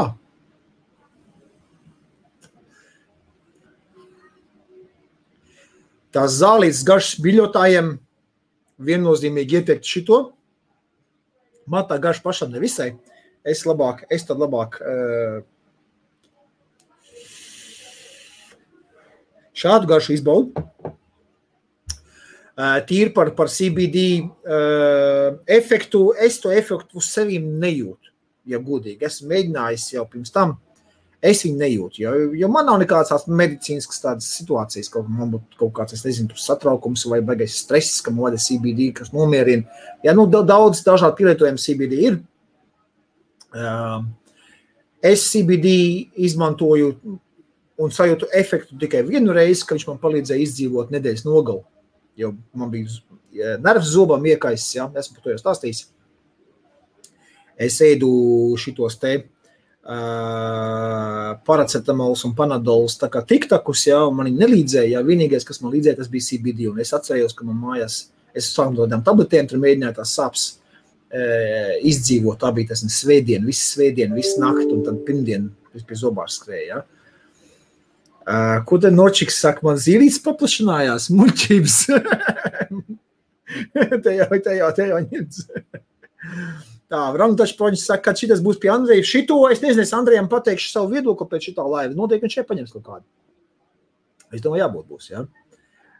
Tās 6.17 6.39
zālītes 6.39 6.81
garšas 6.87 7.21
biļotājiem 7.21 7.93
viennozīmīgi 8.87 9.61
ieteikt 9.61 9.85
šito. 9.85 10.23
Man 11.69 11.85
tā 11.85 11.99
garša 12.01 12.25
pašam 12.25 12.49
nevisai. 12.55 12.95
visai 12.95 13.17
es 13.47 13.63
labāk, 13.67 14.03
es 14.11 14.25
tad 14.27 14.41
labāk 14.41 14.79
uh, 14.81 15.39
šādu 19.57 19.89
garšu 19.89 20.17
izbaudu. 20.17 20.65
Uh, 22.57 22.79
tīri 22.89 23.13
par, 23.13 23.31
par 23.37 23.51
CBD 23.53 24.03
uh, 24.17 24.29
eh, 24.49 25.27
efektu, 25.59 26.07
es 26.17 26.39
to 26.41 26.49
efektu 26.49 26.97
uz 26.97 27.11
sevi 27.13 27.37
nejūtu. 27.37 28.09
Ja 28.49 28.57
godīgi, 28.63 29.05
esmu 29.05 29.29
mēģinājis 29.29 29.91
jau 29.93 30.07
pirms 30.09 30.33
tam, 30.33 30.55
es 31.21 31.43
viņu 31.45 31.57
nejūtu. 31.61 32.01
Jo, 32.03 32.13
jo 32.37 32.49
man 32.51 32.67
nav 32.69 32.79
nekādas 32.81 33.25
medicīniskas 33.27 34.03
tādas 34.03 34.29
situācijas, 34.37 34.91
ka 34.93 35.01
man 35.01 35.33
būtu 35.33 35.59
kaut 35.59 35.73
kāds, 35.79 35.97
es 35.97 36.05
nezinu, 36.05 36.37
satraukums 36.37 37.07
vai 37.09 37.21
baigais 37.25 37.57
stress, 37.63 38.01
ka 38.05 38.13
man 38.13 38.29
vada 38.29 38.41
CBD, 38.41 38.91
kas 38.97 39.13
nomierina. 39.15 39.65
Ja, 40.05 40.13
nu, 40.17 40.27
daudz 40.29 40.83
dažādu 40.85 41.17
pielietojumu 41.19 41.61
CBD 41.61 42.01
ir, 42.11 42.21
Es 45.01 45.27
CBD 45.31 45.69
izmantoju 46.25 46.89
un 47.77 47.93
sajūtu 47.93 48.31
efektu 48.33 48.77
tikai 48.81 49.03
vienu 49.05 49.33
reizi, 49.35 49.63
kad 49.65 49.77
viņš 49.77 49.85
man 49.91 49.99
palīdzēja 50.01 50.43
izdzīvot 50.43 50.93
nedēļas 50.93 51.25
nogalu. 51.27 51.61
Jo 52.17 52.33
man 52.57 52.71
bija 52.73 53.53
nervs 53.61 53.91
zobam 53.93 54.25
iekaisis, 54.25 54.73
ja 54.79 54.87
esmu 54.89 55.19
par 55.19 55.25
to 55.25 55.35
jau 55.35 55.41
stāstījis. 55.43 55.83
Es 57.67 57.77
ēdu 57.85 58.09
šitos 58.61 58.97
te 59.01 59.13
uh, 59.87 61.31
paracetamols 61.47 62.25
un 62.27 62.35
panadols 62.37 62.99
tā 63.01 63.09
kā 63.13 63.23
tiktakus, 63.27 63.87
ja, 63.87 64.03
un 64.09 64.15
man 64.19 64.29
nelīdzēja, 64.35 64.97
ja 64.97 65.07
vienīgais, 65.07 65.47
kas 65.47 65.61
man 65.63 65.73
līdzēja, 65.75 65.99
tas 66.01 66.11
bija 66.11 66.27
CBD, 66.27 66.67
un 66.71 66.83
es 66.83 66.93
atcerējos, 66.97 67.35
ka 67.37 67.47
man 67.47 67.57
mājās, 67.63 67.93
es 68.37 68.51
sāku 68.53 68.75
no 68.75 68.83
tādām 68.83 69.03
tabletēm, 69.07 69.45
tur 69.49 69.63
mēģināju 69.63 69.97
tās 69.97 70.13
sāpes 70.19 70.43
izdzīvot. 71.87 72.35
Tā 72.41 72.51
bija 72.51 72.73
tas 72.73 72.83
svētdiena, 72.91 73.47
visu 73.47 73.63
svētdienu, 73.71 74.17
visu 74.19 74.41
nakti, 74.43 74.67
un 74.75 74.83
tad 74.83 74.99
pirmdien 75.07 75.47
pie 75.87 75.97
zobāra 75.97 76.31
skrēja. 76.31 76.67
Ja? 76.67 76.83
Uh, 78.27 78.57
ko 78.67 78.75
tad 78.83 78.91
Nočiks 78.91 79.37
saka, 79.39 79.63
man 79.63 79.77
zīlītes 79.79 80.19
paplašinājās, 80.25 81.05
muļķības. 81.15 81.75
te 84.03 84.15
jau, 84.17 84.27
te 84.43 84.55
jau, 84.57 84.71
te 84.75 84.87
jau 84.89 84.97
ņemts. 85.05 85.45
Tā, 86.87 87.01
Rangtačs 87.19 87.57
Poņš 87.59 87.81
saka, 87.83 88.13
ka 88.13 88.15
šis 88.15 88.39
būs 88.43 88.59
pie 88.63 88.71
Andreja. 88.71 89.03
Šito 89.03 89.41
es 89.51 89.59
nezinu, 89.63 89.83
es 89.83 89.91
Andrejam 89.95 90.29
pateikšu 90.31 90.69
savu 90.71 90.93
viedokli 90.93 91.27
pēc 91.27 91.49
šitā 91.49 91.65
laiva. 91.67 91.91
Noteikti 91.97 92.27
viņš 92.27 92.37
šeit 92.39 92.47
paņems 92.47 92.75
kaut 92.75 92.85
kādu. 92.85 93.03
Es 94.31 94.43
domāju, 94.43 94.63
jābūt 94.63 94.87
būs, 94.91 95.09
ja. 95.11 95.25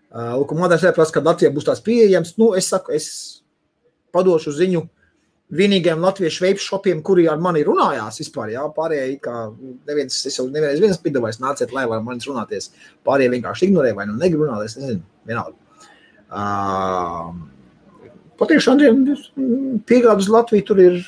Uh, 0.07 0.37
Lūk, 0.39 0.53
man 0.55 0.71
liekas, 0.71 1.11
ka 1.11 1.23
Latvijā 1.23 1.51
būs 1.51 1.67
tās 1.67 1.83
pieejams. 1.83 2.37
Nu, 2.39 2.53
es 2.55 2.69
saku, 2.71 2.95
es 2.95 3.09
padošu 4.15 4.53
ziņu 4.55 4.85
vienīgajiem 5.57 6.03
latviešu 6.03 6.43
veipšopiem, 6.43 7.01
kuri 7.07 7.27
ar 7.31 7.39
mani 7.43 7.65
runājās 7.67 8.19
vispār. 8.23 8.53
Jā, 8.55 8.63
pārējie, 8.75 9.19
kā 9.23 9.35
neviens, 9.87 10.17
es 10.27 10.39
jau 10.39 10.47
nevienreiz 10.47 10.79
viens 10.83 10.99
piedāvājis, 11.03 11.41
nāciet, 11.43 11.75
lai 11.75 11.85
var 11.91 12.03
manis 12.03 12.27
runāties. 12.27 12.71
Pārējie 13.07 13.35
vienkārši 13.35 13.69
ignorē 13.69 13.93
vai 13.95 14.07
nu 14.09 14.17
negrib 14.19 14.43
runāt, 14.43 14.67
es 14.67 14.79
nezinu, 14.79 15.03
vienalga. 15.27 15.55
Uh, 16.27 17.31
Patiešām, 18.37 18.77
Andriem, 18.77 19.81
piegādes 19.89 20.29
Latviju 20.29 20.65
tur 20.67 20.81
ir 20.83 20.99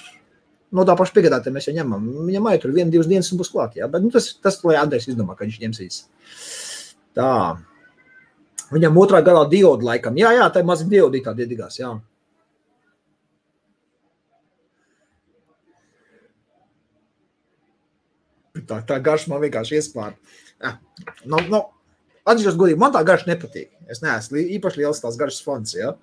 no 0.75 0.85
tā 0.85 0.95
paša 0.97 1.15
piegādātāja 1.15 1.53
mēs 1.53 1.67
jau 1.69 1.75
ņemam. 1.77 2.05
Viņam 2.27 2.49
arī 2.49 2.61
tur 2.63 2.73
viena, 2.75 2.91
divas 2.93 3.09
dienas 3.09 3.31
būs 3.37 3.51
klāt. 3.53 3.77
Jā. 3.79 3.89
Bet 3.91 4.05
nu, 4.05 4.11
tas, 4.13 4.31
tas, 4.41 4.59
lai 4.65 4.77
Andrejs 4.81 5.09
izdomā, 5.11 5.35
ka 5.37 5.45
viņš 5.45 5.59
ņemsīs. 5.63 5.99
Tā. 7.17 7.31
Viņam 8.69 8.99
otrā 9.01 9.21
galā 9.25 9.47
diodu 9.49 9.87
laikam. 9.87 10.17
Jā, 10.19 10.33
jā, 10.37 10.45
tā 10.53 10.61
ir 10.61 10.69
maza 10.69 10.85
diodītā 10.89 11.33
diedīgās, 11.37 11.79
jā. 11.81 11.95
Tā, 18.69 18.81
tā 18.85 18.97
garša 19.01 19.31
man 19.31 19.41
vienkārši 19.41 19.79
iespār. 19.79 20.17
Ja, 20.61 20.75
nu, 21.23 21.39
nu, 21.49 21.63
Atzīšos 22.29 22.57
godīgi, 22.59 22.77
man 22.77 22.91
tā 22.93 23.01
garša 23.07 23.29
nepatīk. 23.31 23.71
Es 23.89 24.03
neesmu 24.03 24.41
īpaši 24.59 24.83
liels 24.83 24.99
tās 25.01 25.15
garšas 25.17 25.41
fans. 25.41 25.73
Ja? 25.73 25.95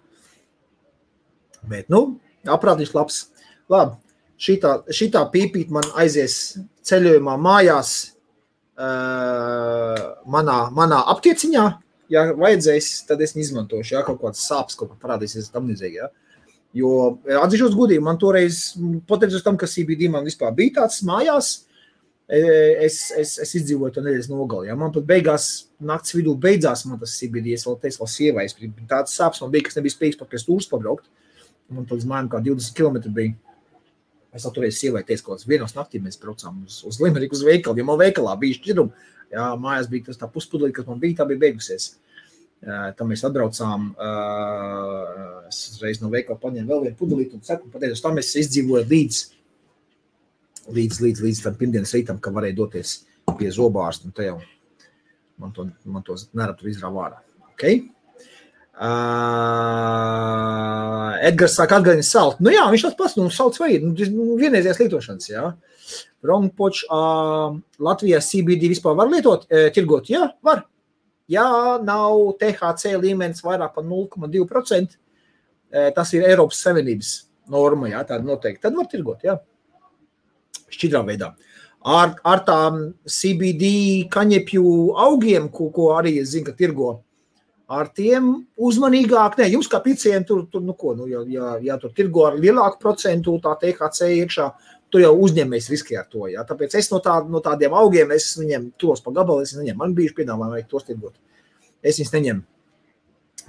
Bet, 1.70 1.88
nu, 1.92 2.18
aprādīs 2.46 2.94
labs. 2.94 3.26
Labi, 3.72 3.96
šitā, 4.38 4.78
šitā 4.94 5.24
pīpīt 5.32 5.72
man 5.74 5.86
aizies 5.98 6.56
ceļojumā 6.86 7.34
mājās 7.42 7.94
uh, 8.78 10.04
manā, 10.30 10.60
manā 10.76 11.00
aptieciņā. 11.14 11.66
Ja 12.12 12.28
vajadzēs, 12.38 12.92
tad 13.08 13.22
es 13.24 13.34
izmantošu, 13.34 13.96
ja 13.96 14.04
kaut 14.06 14.20
kāds 14.22 14.44
sāpes 14.46 14.78
kaut 14.78 14.92
kā 14.92 15.00
parādīsies 15.02 15.50
tam 15.50 15.66
līdzīgi. 15.70 15.98
Ja? 15.98 16.10
Jo 16.76 16.90
atzīšos 17.42 17.74
godīgi, 17.74 18.04
man 18.04 18.20
toreiz, 18.20 18.76
pateicoties 19.08 19.42
tam, 19.42 19.58
ka 19.58 19.66
CBD 19.70 20.10
man 20.12 20.26
vispār 20.28 20.52
bija 20.54 20.82
tāds 20.82 21.00
mājās, 21.08 21.54
es, 22.28 23.00
es, 23.16 23.36
es 23.42 23.54
izdzīvoju 23.58 23.96
to 23.96 24.04
nedēļas 24.04 24.30
nogali. 24.30 24.70
Ja? 24.70 24.76
Man 24.78 24.94
pat 24.94 25.06
beigās, 25.08 25.48
naktas 25.82 26.14
vidū 26.14 26.36
beidzās 26.38 26.84
man 26.86 27.00
tas 27.02 27.16
CBD, 27.18 27.56
es 27.56 27.66
vēl 27.66 27.80
teicu, 27.82 28.02
vēl 28.02 28.12
sievai, 28.12 28.46
tāds 28.90 29.16
sāpes 29.18 29.42
man 29.42 29.54
bija, 29.54 29.66
kas 29.66 29.78
nebija 29.80 29.96
spējīgs 29.96 30.20
pat 30.20 30.30
pie 30.30 30.42
stūras 30.42 30.70
pabraukt. 30.70 31.08
Man 31.72 31.86
tad 31.88 32.04
mājām 32.06 32.30
kā 32.30 32.40
20 32.44 32.76
km 32.78 33.12
bija. 33.14 33.34
Es 34.36 34.44
toreiz 34.52 34.76
sievai 34.76 35.00
teicu, 35.06 35.30
ka 35.30 35.38
vienos 35.48 35.72
naktī 35.74 35.98
mēs 36.02 36.18
braucām 36.20 36.60
uz, 36.66 36.82
uz 36.84 36.98
Limeriku 37.00 37.38
uz 37.38 37.44
veikalu, 37.46 37.80
jo 37.80 37.86
man 37.88 38.00
veikalā 38.02 38.34
bija 38.40 38.58
šķirumi. 38.58 39.06
Jā, 39.32 39.46
mājās 39.58 39.88
bija 39.90 40.10
tas 40.10 40.20
tā 40.20 40.28
puspudlī, 40.30 40.70
kas 40.76 40.86
man 40.86 41.00
bija, 41.02 41.22
tā 41.22 41.26
bija 41.30 41.40
beigusies. 41.46 41.94
Tam 42.98 43.10
mēs 43.10 43.24
atbraucām. 43.26 43.88
Es 45.48 45.80
reiz 45.82 46.02
no 46.02 46.10
veikala 46.12 46.38
paņēmu 46.42 46.70
vēl 46.72 46.84
vienu 46.84 46.98
pudelīti 47.00 47.38
un 47.38 47.44
seku, 47.46 47.70
pateicu, 47.72 47.98
tam 48.04 48.20
es 48.22 48.34
izdzīvoju 48.42 48.86
līdz, 48.92 49.22
līdz, 50.76 51.00
līdz, 51.06 51.24
līdz 51.26 51.42
tam 51.46 51.58
pirmdienas 51.58 51.96
rītam, 51.96 52.20
ka 52.22 52.34
varēju 52.36 52.60
doties 52.60 52.98
pie 53.38 53.50
zobārsta. 53.54 54.08
Un 54.08 54.16
te 54.16 54.28
jau 54.28 54.38
man 55.40 55.52
to, 55.56 55.68
man 55.84 56.04
to 56.06 56.16
neradu 56.36 56.70
izrāvā 56.70 57.08
ārā. 57.08 57.22
Okay? 57.54 57.86
Uh, 58.76 60.66
Edgars 61.24 61.54
saka, 61.56 61.78
atgādini 61.80 62.04
salt. 62.04 62.40
Nu 62.44 62.52
jā, 62.52 62.66
viņš 62.68 62.82
tāds 62.84 62.98
pats, 62.98 63.14
nu, 63.16 63.30
salds 63.32 63.56
vai 63.62 63.70
nu, 63.80 63.94
vienreizējās 64.36 64.80
lietošanas, 64.82 65.30
jā. 65.30 65.44
Rongpoč, 66.26 66.82
uh, 66.92 67.56
Latvijā 67.80 68.20
CBD 68.20 68.68
vispār 68.74 68.92
var 68.98 69.08
lietot, 69.08 69.46
uh, 69.48 69.72
tirgot, 69.72 70.10
jā, 70.12 70.28
var. 70.44 70.66
Ja 71.32 71.46
nav 71.82 72.36
THC 72.38 72.82
līmenis 73.00 73.40
vairāk 73.46 73.72
par 73.78 73.84
0,2%, 73.86 74.92
uh, 74.92 75.88
tas 75.96 76.12
ir 76.12 76.28
Eiropas 76.28 76.60
Savienības 76.66 77.10
norma, 77.48 77.88
jā, 77.94 78.04
tāda 78.04 78.28
noteikti, 78.28 78.60
tad 78.66 78.76
var 78.76 78.86
tirgot, 78.92 79.24
jā. 79.24 79.40
Šķidrā 80.68 81.00
veidā. 81.08 81.32
Ar, 81.86 82.12
ar 82.26 82.44
tām 82.44 82.92
CBD 83.08 83.64
kaņepju 84.12 84.64
augiem, 85.00 85.48
ko, 85.48 85.70
ko 85.72 85.94
arī 85.96 86.18
es 86.20 86.34
zinu, 86.34 86.50
ka 86.50 86.56
tirgo, 86.58 87.05
ar 87.66 87.90
tiem 87.94 88.30
uzmanīgāk. 88.56 89.38
Nē, 89.40 89.50
jums 89.54 89.68
kā 89.70 89.80
piciem 89.84 90.24
tur, 90.26 90.44
tur 90.50 90.62
nu 90.62 90.76
ko, 90.78 90.94
nu, 90.98 91.08
ja, 91.10 91.22
ja, 91.30 91.52
ja 91.62 91.76
tur 91.82 91.92
tirgo 91.96 92.26
ar 92.28 92.38
lielāku 92.38 92.80
procentu, 92.82 93.36
tā 93.42 93.56
THC 93.60 94.10
iekšā, 94.22 94.48
tu 94.92 95.02
jau 95.02 95.12
uzņemies 95.26 95.70
riski 95.72 95.96
ar 95.98 96.06
to. 96.10 96.26
Ja? 96.30 96.46
Tāpēc 96.46 96.76
es 96.78 96.90
no, 96.92 97.00
tā, 97.02 97.18
no 97.28 97.42
tādiem 97.44 97.74
augiem, 97.74 98.12
es 98.14 98.32
viņiem 98.38 98.70
tos 98.80 99.02
pa 99.02 99.14
gabalu, 99.14 99.46
es 99.46 99.56
neņemu. 99.58 99.80
Man 99.82 99.96
bija 99.96 100.14
piedāvājumi, 100.16 100.58
vajag 100.58 100.68
tos 100.70 100.86
tirgot. 100.86 101.16
Es 101.82 101.98
viņus 101.98 102.14
neņemu. 102.14 102.46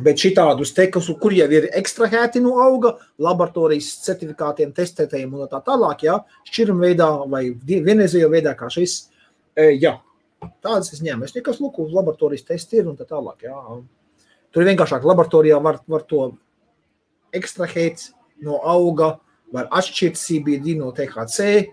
Bet 0.03 0.21
šitādus 0.21 0.75
te, 0.77 0.85
kas, 0.93 1.07
kur 1.17 1.33
jau 1.33 1.47
ir 1.49 1.71
ekstrahēti 1.77 2.41
no 2.43 2.59
auga, 2.61 2.91
laboratorijas 3.23 3.95
certifikātiem, 4.05 4.69
testētējiem 4.77 5.31
un 5.33 5.47
tā 5.49 5.61
tālāk, 5.65 6.03
ja, 6.05 6.19
šķiram 6.45 6.83
veidā 6.85 7.07
vai 7.31 7.47
vienreizējo 7.65 8.29
veidā 8.29 8.53
kā 8.59 8.69
šis, 8.73 8.99
e, 9.57 9.71
jā, 9.81 9.95
tādas 10.61 10.93
es 10.93 11.01
ņēmu. 11.01 11.25
Es 11.25 11.33
nekas, 11.33 11.57
lūk, 11.63 11.79
uz 11.81 11.95
laboratorijas 11.97 12.45
testi 12.45 12.83
ir 12.83 12.91
un 12.91 12.99
tā 12.99 13.09
tālāk, 13.09 13.47
jā. 13.49 13.57
Tur 14.55 14.67
vienkāršāk. 14.67 15.05
Laboratorijā 15.05 15.59
var, 15.63 15.81
var 15.87 16.05
to 16.07 16.31
ekstrahēt 17.35 18.09
no 18.43 18.59
auga, 18.63 19.17
var 19.53 19.69
atšķirt 19.79 20.19
CBD 20.19 20.77
no 20.79 20.91
THC. 20.95 21.67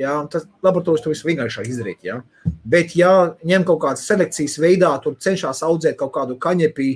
Ja, 0.00 0.14
tas 0.32 0.46
laboratorijas 0.64 1.04
to 1.04 1.12
visu 1.12 1.26
vienkāršāk 1.28 1.66
izdarīt. 1.68 2.06
Ja. 2.06 2.22
Bet, 2.64 2.94
ja 2.96 3.34
ņem 3.44 3.66
kaut 3.68 3.82
kādas 3.82 4.06
selekcijas 4.08 4.56
veidā, 4.62 4.94
tur 5.04 5.18
cenšas 5.20 5.60
audzēt 5.66 5.98
kaut 6.00 6.14
kādu 6.14 6.38
kaņepī 6.40 6.94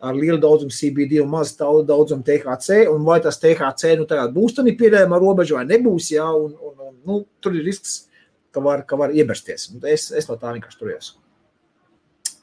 ar 0.00 0.16
lielu 0.16 0.38
daudzumu 0.40 0.72
CBD 0.72 1.18
un 1.20 1.28
mazu 1.28 1.58
daudzumu 1.84 2.24
THC, 2.24 2.86
un 2.88 3.04
vai 3.04 3.18
tas 3.20 3.36
THC 3.42 3.98
nu, 3.98 4.06
būs 4.32 4.56
tādā 4.56 4.72
pieejama 4.78 5.18
robeža 5.20 5.58
vai 5.58 5.66
nebūs, 5.68 6.12
ja, 6.14 6.30
un, 6.32 6.54
un, 6.54 6.74
un, 6.86 6.94
nu, 7.04 7.20
tur 7.42 7.58
ir 7.58 7.66
risks, 7.66 8.06
ka 8.54 8.62
var, 8.64 8.86
ka 8.88 8.96
var 8.96 9.12
iebersties. 9.12 9.68
Es, 9.84 10.08
es 10.14 10.30
no 10.30 10.38
tā 10.40 10.54
vienkārši 10.54 10.80
turējos. 10.80 11.12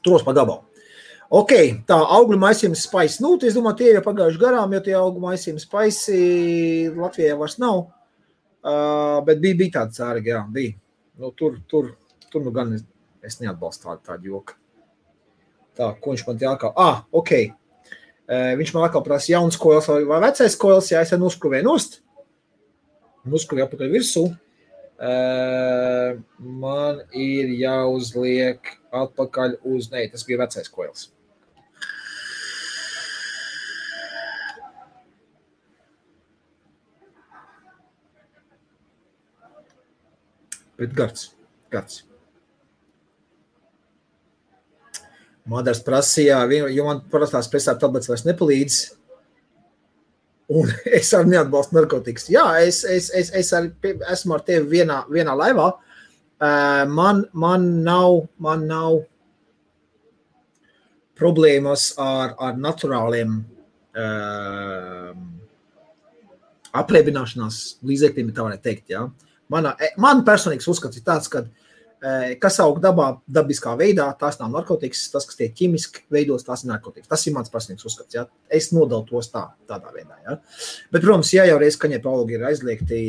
Turos 0.04 0.22
pa 0.22 0.36
gabalu. 0.36 0.62
Ok, 1.26 1.52
tā 1.88 1.96
augļu 1.98 2.36
maisījuma 2.38 2.78
spaiss. 2.78 3.18
Nu, 3.18 3.32
es 3.42 3.56
domāju, 3.56 3.80
tie 3.80 3.88
ir 3.90 4.04
pagājuši 4.04 4.38
garām, 4.38 4.74
jo 4.76 4.80
tie 4.84 4.94
augļu 4.94 5.24
maisījuma 5.24 5.62
spaisi 5.62 6.18
Latvijā 6.94 7.34
vairs 7.38 7.56
nav. 7.58 7.88
Uh, 8.66 9.18
bet 9.26 9.40
bija, 9.42 9.58
bija 9.58 9.74
tāda 9.80 9.94
cērga, 9.94 10.30
jā, 10.30 10.42
bija. 10.54 10.76
Nu, 11.18 11.32
tur, 11.38 11.56
tur, 11.70 11.92
tur 12.30 12.44
nu 12.46 12.52
gan 12.54 12.72
es, 12.76 12.84
es 13.26 13.38
neatbalstu 13.42 13.88
tādu, 13.88 14.02
tādu 14.06 14.30
joku. 14.30 14.54
Tā, 15.76 15.90
ko 16.02 16.14
viņš 16.14 16.24
man 16.28 16.38
te 16.38 16.48
atkal, 16.50 16.72
ah, 16.78 17.02
ok. 17.14 17.32
Uh, 18.26 18.54
viņš 18.58 18.72
man 18.74 18.86
atkal 18.86 19.04
prasa 19.06 19.32
jauns 19.34 19.58
koils 19.58 19.90
vai, 19.90 20.00
vai 20.06 20.20
vecais 20.28 20.58
koils, 20.62 20.92
ja 20.94 21.02
es 21.02 21.14
jau 21.14 21.18
noskrūvēju 21.22 21.66
nost. 21.66 22.00
Noskrūvēju 23.26 23.66
apakaļ 23.66 23.92
virsū. 23.98 24.24
Uh, 24.96 26.22
man 26.38 27.02
ir 27.10 27.50
jāuzliek 27.58 28.76
atpakaļ 28.94 29.58
uz, 29.74 29.90
nē, 29.90 30.06
tas 30.14 30.26
bija 30.26 30.44
vecais 30.46 30.70
koils. 30.70 31.10
Bet 40.76 40.92
gards. 40.96 41.30
gards. 41.72 42.02
Madars 45.46 45.80
prasīja, 45.86 46.40
jo 46.74 46.84
man 46.88 47.04
parastās 47.10 47.46
presā 47.50 47.76
tabletes 47.78 48.10
vairs 48.10 48.26
nepalīdz. 48.26 48.78
Un 50.56 50.70
es 50.98 51.12
arī 51.14 51.34
neatbalstu 51.34 51.78
narkotikas. 51.78 52.28
Jā, 52.32 52.46
es, 52.66 52.82
es, 52.84 53.10
es, 53.14 53.32
es 53.34 53.52
arī 53.56 53.96
esmu 54.12 54.36
ar 54.36 54.46
tevi 54.46 54.78
vienā, 54.78 55.02
vienā 55.10 55.36
laivā. 55.38 55.70
Man, 56.92 57.24
man, 57.32 57.68
nav, 57.86 58.26
man 58.42 58.66
nav 58.68 58.98
problēmas 61.16 61.94
ar, 62.02 62.34
ar 62.36 62.58
naturāliem 62.60 63.38
uh, 63.96 65.14
apliebināšanās 66.76 67.60
līdzekļiem, 67.86 68.34
tā 68.36 68.44
varētu 68.44 68.66
teikt. 68.66 68.92
Ja? 68.92 69.06
Mana, 69.06 69.25
e, 69.52 69.92
man 70.02 70.24
personīgs 70.26 70.68
uzskats 70.70 70.98
ir 70.98 71.04
tāds, 71.06 71.30
ka 71.32 71.44
e, 71.46 72.36
kas 72.42 72.58
aug 72.64 72.80
dabā, 72.82 73.12
dabiskā 73.38 73.76
veidā, 73.78 74.08
tās 74.20 74.40
nav 74.40 74.52
narkotikas, 74.54 75.06
tas, 75.12 75.26
kas 75.28 75.38
tiek 75.38 75.54
ķīmiski 75.56 76.06
veidots, 76.12 76.46
tās 76.46 76.64
ir 76.64 76.72
narkotikas. 76.72 77.10
Tas 77.12 77.26
ir 77.26 77.36
mans 77.36 77.52
personīgs 77.52 77.86
uzskats. 77.88 78.18
Ja? 78.18 78.26
Es 78.52 78.72
nodalu 78.74 79.06
tos 79.10 79.30
tā, 79.34 79.46
tādā 79.70 79.92
veidā. 79.94 80.18
Ja? 80.24 80.38
Bet, 80.90 81.02
protams, 81.02 81.32
ja 81.36 81.46
jau 81.48 81.60
reiz 81.62 81.78
kaņepē 81.80 82.12
augi 82.12 82.38
ir 82.38 82.48
aizliegti 82.50 83.02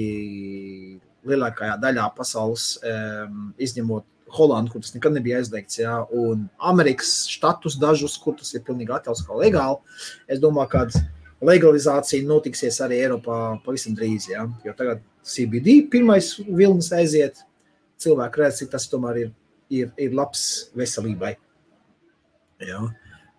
lielākajā 1.27 1.79
daļā 1.81 2.11
pasaules, 2.15 2.77
um, 2.87 3.49
izņemot 3.59 4.05
Holandu, 4.37 4.73
kur 4.73 4.83
tas 4.83 4.91
nekad 4.95 5.15
nebija 5.15 5.39
aizliegts, 5.39 5.79
ja, 5.79 6.01
un 6.11 6.47
Amerikas 6.69 7.13
štatus 7.31 7.77
dažus, 7.79 8.17
kur 8.19 8.35
tas 8.35 8.49
ir 8.55 8.63
pilnīgi 8.67 8.91
atļauts 8.91 9.23
kā 9.27 9.37
legāli, 9.39 9.79
es 10.27 10.41
domāju, 10.43 10.71
ka 10.73 10.83
legalizācija 11.47 12.25
notiksies 12.27 12.79
arī 12.83 12.99
Eiropā 13.05 13.37
pavisam 13.65 13.95
drīz. 13.97 14.27
Ja? 14.31 14.47
Jo 14.65 14.73
tagad 14.77 15.03
CBD 15.27 15.81
pirmais 15.91 16.33
vilnis 16.47 16.91
aiziet, 16.95 17.43
cilvēki 18.01 18.41
redz, 18.41 18.61
cik 18.61 18.71
tas 18.73 18.87
tomēr 18.91 19.21
ir, 19.25 19.33
ir, 19.73 19.91
ir 19.99 20.15
labs 20.15 20.43
veselībai. 20.77 21.33
Ja? 22.63 22.81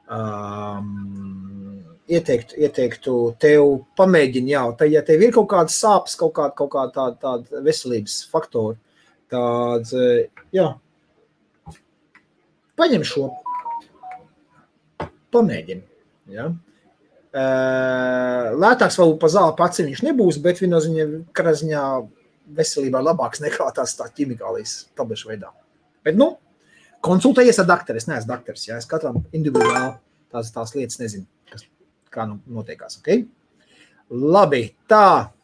Um, 0.09 1.81
ieteiktu, 2.09 2.59
ieteiktu 2.61 3.15
tev 3.43 3.73
pamēģināt, 3.99 4.53
jau 4.53 4.67
tā, 4.79 4.89
ja 4.91 5.03
tev 5.07 5.25
ir 5.25 5.35
kaut 5.35 5.49
kādas 5.53 5.79
sāpes, 5.81 6.17
kaut 6.19 6.35
kāda, 6.39 6.55
kaut 6.59 6.73
kāda 6.75 6.95
tāda, 6.95 7.19
tāda 7.25 7.65
veselības 7.67 8.21
faktora, 8.33 8.79
tad, 9.33 9.93
jā, 10.55 10.69
paņem 12.79 13.05
šo, 13.07 13.29
pamēģini. 15.35 15.85
Ja? 16.33 16.49
Lētāks 17.35 18.97
varbūt 18.97 19.19
pa 19.21 19.29
zāli 19.29 19.57
pats 19.59 19.83
viņš 19.85 20.03
nebūs, 20.07 20.41
bet 20.41 20.63
viņa 20.63 20.81
ziņā, 20.81 21.07
ziņā 21.61 21.83
veselībā 22.57 23.03
labāks 23.05 23.43
nekā 23.45 23.69
tās 23.77 23.95
tā 23.99 24.09
ķimikālijas 24.09 24.89
tablešu 24.97 25.29
veidā. 25.29 25.53
Bet, 26.05 26.17
nu, 26.17 26.39
konsultējies 27.05 27.61
ar 27.61 27.69
doktoru. 27.69 28.01
Es 28.01 28.09
neesmu 28.09 28.33
doktors, 28.33 28.67
ja 28.69 28.79
es 28.81 28.89
katram 28.89 29.21
individuāli 29.33 29.99
tās, 30.33 30.53
tās 30.55 30.73
lietas 30.77 31.01
nezinu, 31.03 31.27
kas, 31.51 31.67
kā 32.15 32.25
nu 32.29 32.39
notiekās. 32.47 33.01
Okay? 33.03 33.27
Labi, 34.09 34.71
tā. 34.89 35.35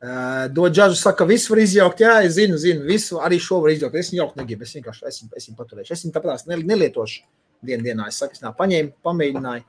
Uh, 0.00 0.48
Dod 0.50 0.72
džažu 0.72 0.96
saka, 0.96 1.26
visu 1.28 1.52
var 1.52 1.60
izjaukt. 1.60 2.00
Jā, 2.00 2.22
es 2.24 2.34
zinu, 2.38 2.56
zinu, 2.58 2.86
visu 2.88 3.20
arī 3.22 3.38
šo 3.42 3.60
var 3.62 3.74
izjaukt. 3.74 3.98
Es 4.00 4.10
viņu 4.10 4.22
jaukt 4.22 4.38
negribu, 4.40 4.64
es 4.64 4.72
vienkārši 4.78 5.06
esmu, 5.10 5.28
esmu 5.36 5.58
paturējuši. 5.58 5.92
Es 5.94 6.04
viņu 6.06 6.14
tāpēc 6.16 6.46
nelietošu 6.64 7.20
dien 7.66 7.84
dienā. 7.84 8.08
Es 8.10 8.18
saku, 8.20 8.36
es 8.36 8.44
nā, 8.44 8.52
paņēmu, 8.56 8.94
pamēģināju. 9.04 9.66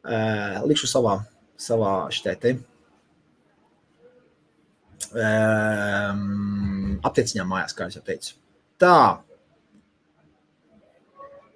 Uh, 0.00 0.60
likšu 0.64 0.88
savā, 0.88 1.18
savā 1.60 1.94
šķētē. 2.14 2.54
Um, 5.10 7.00
aptieciņā 7.04 7.44
mājās, 7.48 7.74
kā 7.76 7.90
jau 7.92 8.00
teicu. 8.06 8.36
Tā. 8.80 8.96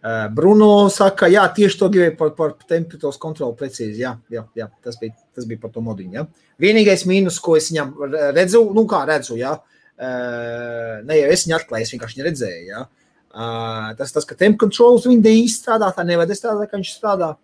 Uh, 0.04 0.26
Bruno 0.36 0.90
saka, 0.92 1.30
jā, 1.32 1.46
tieši 1.56 1.78
to 1.80 1.88
gribēju 1.92 2.16
par, 2.18 2.34
par 2.36 2.52
temperatūras 2.68 3.20
kontroli 3.22 3.56
precīzi. 3.56 4.02
Jā, 4.02 4.18
jā, 4.32 4.44
jā 4.58 4.68
tas, 4.84 4.98
bija, 5.00 5.16
tas 5.32 5.48
bija 5.48 5.62
par 5.62 5.72
to 5.72 5.84
modiņu. 5.86 6.18
Ja. 6.18 6.26
Vienīgais 6.60 7.06
mīnus, 7.08 7.40
ko 7.40 7.56
es 7.56 7.70
viņam 7.72 7.94
redzu, 8.36 8.60
nu 8.76 8.84
kā 8.90 9.06
redzu, 9.08 9.38
jā, 9.40 9.54
uh, 9.56 11.00
ne 11.08 11.16
jau 11.22 11.32
es 11.32 11.46
viņu 11.46 11.56
atklāju, 11.56 11.88
es 11.88 11.94
vienkārši 11.96 12.28
redzēju. 12.28 12.68
Jā. 12.74 12.84
Uh, 12.84 13.03
tas, 13.34 14.12
tas, 14.14 14.26
ka 14.28 14.36
temp 14.38 14.58
controls 14.60 15.08
viņa 15.08 15.34
īsti 15.42 15.64
strādā, 15.64 15.90
tā 15.94 16.06
nevajag 16.06 16.38
strādāt, 16.38 16.70
kā 16.70 16.78
viņš 16.78 16.94
strādā. 16.94 17.34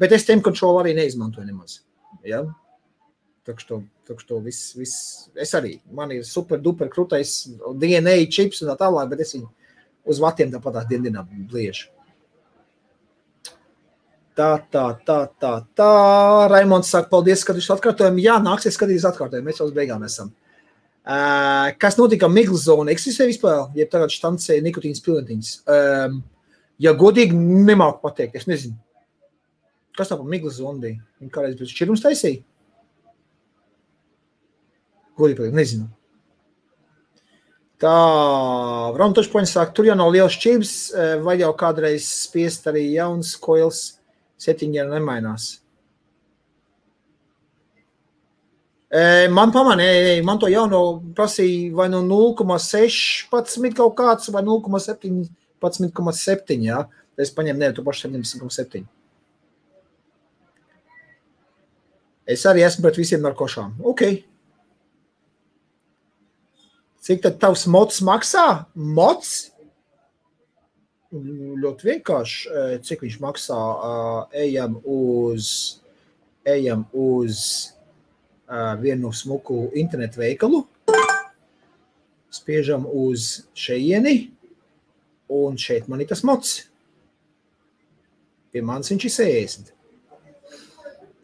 Bet 0.00 0.16
es 0.16 0.24
temp 0.24 0.44
control 0.46 0.80
arī 0.80 0.94
neizmantoju 0.96 1.44
nemaz. 1.44 1.82
Ja? 2.24 2.42
Tā 3.44 3.54
kā 3.56 3.66
to, 3.68 3.82
tā 4.08 4.16
kā 4.16 4.26
to 4.28 4.40
viss, 4.44 4.72
viss, 4.78 5.28
es 5.36 5.52
arī, 5.56 5.74
man 5.92 6.12
ir 6.14 6.24
super 6.28 6.60
duper 6.60 6.88
krūtais 6.92 7.34
DNA 7.76 8.16
čips 8.32 8.62
un 8.64 8.72
tā 8.72 8.78
tālāk, 8.80 9.10
bet 9.12 9.24
es 9.26 9.34
viņu 9.36 9.48
uz 10.08 10.20
vatiem 10.22 10.52
tāpat 10.52 10.80
tā 10.80 10.84
dienā 10.90 11.24
bliežu. 11.28 11.90
Tā, 14.40 14.54
tā, 14.72 14.84
tā, 15.04 15.18
tā, 15.42 15.52
tā. 15.76 15.92
Raimons 16.48 16.88
saka, 16.88 17.10
paldies, 17.10 17.42
ka 17.44 17.52
jūs 17.52 17.66
atkārtojam. 17.74 18.16
Jā, 18.22 18.38
nāksies 18.40 18.78
skatīties 18.78 19.04
atkārtojumu. 19.10 19.50
Mēs 19.50 19.58
jau 19.60 19.66
uz 19.68 19.74
beigām 19.76 20.04
esam. 20.06 20.30
Uh, 21.00 21.70
kas 21.80 21.96
notika 21.96 22.28
Miglas 22.28 22.66
zonā? 22.66 22.92
Eksistē 22.92 23.24
vispār, 23.30 23.70
ja 23.74 23.86
tagad 23.88 24.12
štancē 24.12 24.58
nikotīnas 24.62 25.00
pilnatiņas. 25.04 25.52
Um, 25.64 26.18
ja 26.82 26.92
godīgi 26.96 27.36
nemāku 27.36 28.02
pateikt, 28.04 28.36
es 28.36 28.48
nezinu. 28.50 28.76
Kas 29.96 30.12
tā 30.12 30.18
pa 30.20 30.26
Miglas 30.28 30.58
zonu 30.60 30.82
bija? 30.82 31.00
Viņa 31.22 31.32
kādreiz 31.32 31.56
pēc 31.58 31.72
šķirums 31.72 32.04
taisīja? 32.04 32.42
Godīgi 35.16 35.40
pateikt, 35.40 35.56
nezinu. 35.56 35.88
Tā, 37.80 37.96
Romtošpoņš 39.00 39.54
saka, 39.56 39.72
tur 39.72 39.88
jau 39.88 39.96
nav 39.96 40.12
liels 40.12 40.36
šķības, 40.36 40.74
vai 41.24 41.38
jau 41.40 41.48
kādreiz 41.56 42.04
spiest 42.26 42.68
arī 42.68 42.84
jauns 42.92 43.32
koils 43.40 43.80
septiņi 44.40 44.84
nemainās. 44.90 45.59
Man 49.30 49.52
pamanīja, 49.54 50.18
man 50.26 50.40
to 50.42 50.48
jauno 50.50 50.98
prasīja 51.14 51.70
vai 51.78 51.86
no 51.92 52.00
0,16 52.02 53.70
kaut 53.78 53.94
kāds 54.00 54.26
vai 54.34 54.42
0,17,7. 54.42 56.64
Ja? 56.66 56.80
Es 57.14 57.30
paņēmu, 57.36 57.62
ne, 57.62 57.68
tu 57.76 57.86
paši 57.86 58.08
17,7. 58.08 58.82
Es 62.30 62.42
arī 62.46 62.62
esmu 62.66 62.82
pret 62.88 62.98
visiem 62.98 63.22
narkošām. 63.22 63.78
Ok. 63.86 64.02
Cik 67.06 67.22
tad 67.24 67.38
tavs 67.42 67.66
mots 67.70 68.02
maksā? 68.06 68.46
Mots? 68.74 69.54
Ļoti 71.14 71.94
vienkārši. 71.94 72.38
Cik 72.86 73.06
viņš 73.06 73.22
maksā? 73.22 73.60
Ejam 74.34 74.82
uz, 74.82 75.78
ejam 76.42 76.90
uz 76.90 77.70
vienu 78.80 79.12
smuku 79.14 79.70
internetu 79.78 80.20
veikalu, 80.20 80.64
spiežam 82.30 82.86
uz 82.86 83.46
šejieni, 83.54 84.30
un 85.30 85.58
šeit 85.58 85.88
man 85.90 86.02
ir 86.02 86.10
tas 86.10 86.24
mots. 86.26 86.56
Pie 88.50 88.62
manis 88.66 88.90
viņš 88.90 89.06
ir 89.06 89.14
60. 89.14 89.70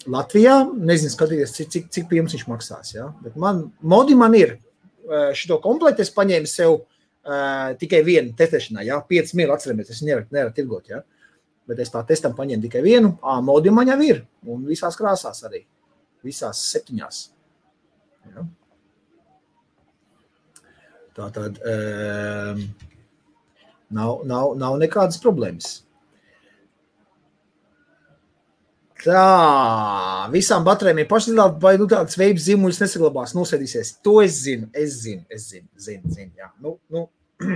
Latvijā 0.06 0.60
nezinu, 0.70 1.10
skatīties, 1.10 1.54
cik, 1.56 1.70
cik, 1.72 1.88
cik 1.94 2.08
pie 2.10 2.20
jums 2.20 2.36
viņš 2.36 2.46
maksās. 2.46 2.94
Ja? 2.94 3.08
Bet 3.24 3.34
man, 3.40 3.66
modi 3.82 4.14
man 4.18 4.36
ir. 4.38 4.58
Šo 5.38 5.58
komplektu 5.62 6.02
es 6.02 6.12
paņēmu 6.14 6.50
sev 6.50 6.72
uh, 6.76 7.74
tikai 7.78 8.04
vienu 8.06 8.34
testēšanā. 8.38 8.86
Ja? 8.86 9.00
5 9.02 9.34
mīlu 9.38 9.54
atceramies, 9.54 9.90
es 9.90 10.04
nevaru, 10.06 10.28
nevaru 10.34 10.54
tirgot. 10.54 10.86
Ja? 10.90 11.02
Bet 11.66 11.82
es 11.82 11.90
tā 11.90 12.04
testam 12.06 12.38
paņēmu 12.38 12.68
tikai 12.68 12.84
vienu. 12.86 13.16
Ā, 13.26 13.40
modi 13.42 13.74
man 13.74 13.90
jau 13.90 13.98
ir. 14.06 14.22
Un 14.46 14.62
visās 14.70 14.98
krāsās 14.98 15.42
arī 15.46 15.64
visās 16.24 16.62
septiņās. 16.70 17.22
Ja? 18.30 18.46
Tā 21.16 21.30
tad 21.32 21.58
um, 21.64 22.62
nav, 23.88 24.22
nav, 24.28 24.54
nav 24.60 24.78
nekādas 24.82 25.20
problēmas. 25.22 25.78
Tā, 29.06 30.26
visām 30.32 30.64
baterijām 30.66 30.98
ir 31.02 31.08
pašdilāta, 31.08 31.60
vai 31.62 31.76
nu 31.78 31.86
tāds 31.88 32.18
veids 32.18 32.48
zīmuļus 32.48 32.80
nesaglabās, 32.82 33.36
nosēdīsies. 33.38 33.94
To 34.04 34.18
es 34.24 34.40
zinu, 34.42 34.68
es 34.74 34.98
zinu, 35.04 35.22
es 35.32 35.46
zinu, 35.52 35.68
zinu, 35.78 36.10
zinu 36.10 36.32
jā. 36.40 36.50
Nu, 36.64 36.74
nu, 36.92 37.04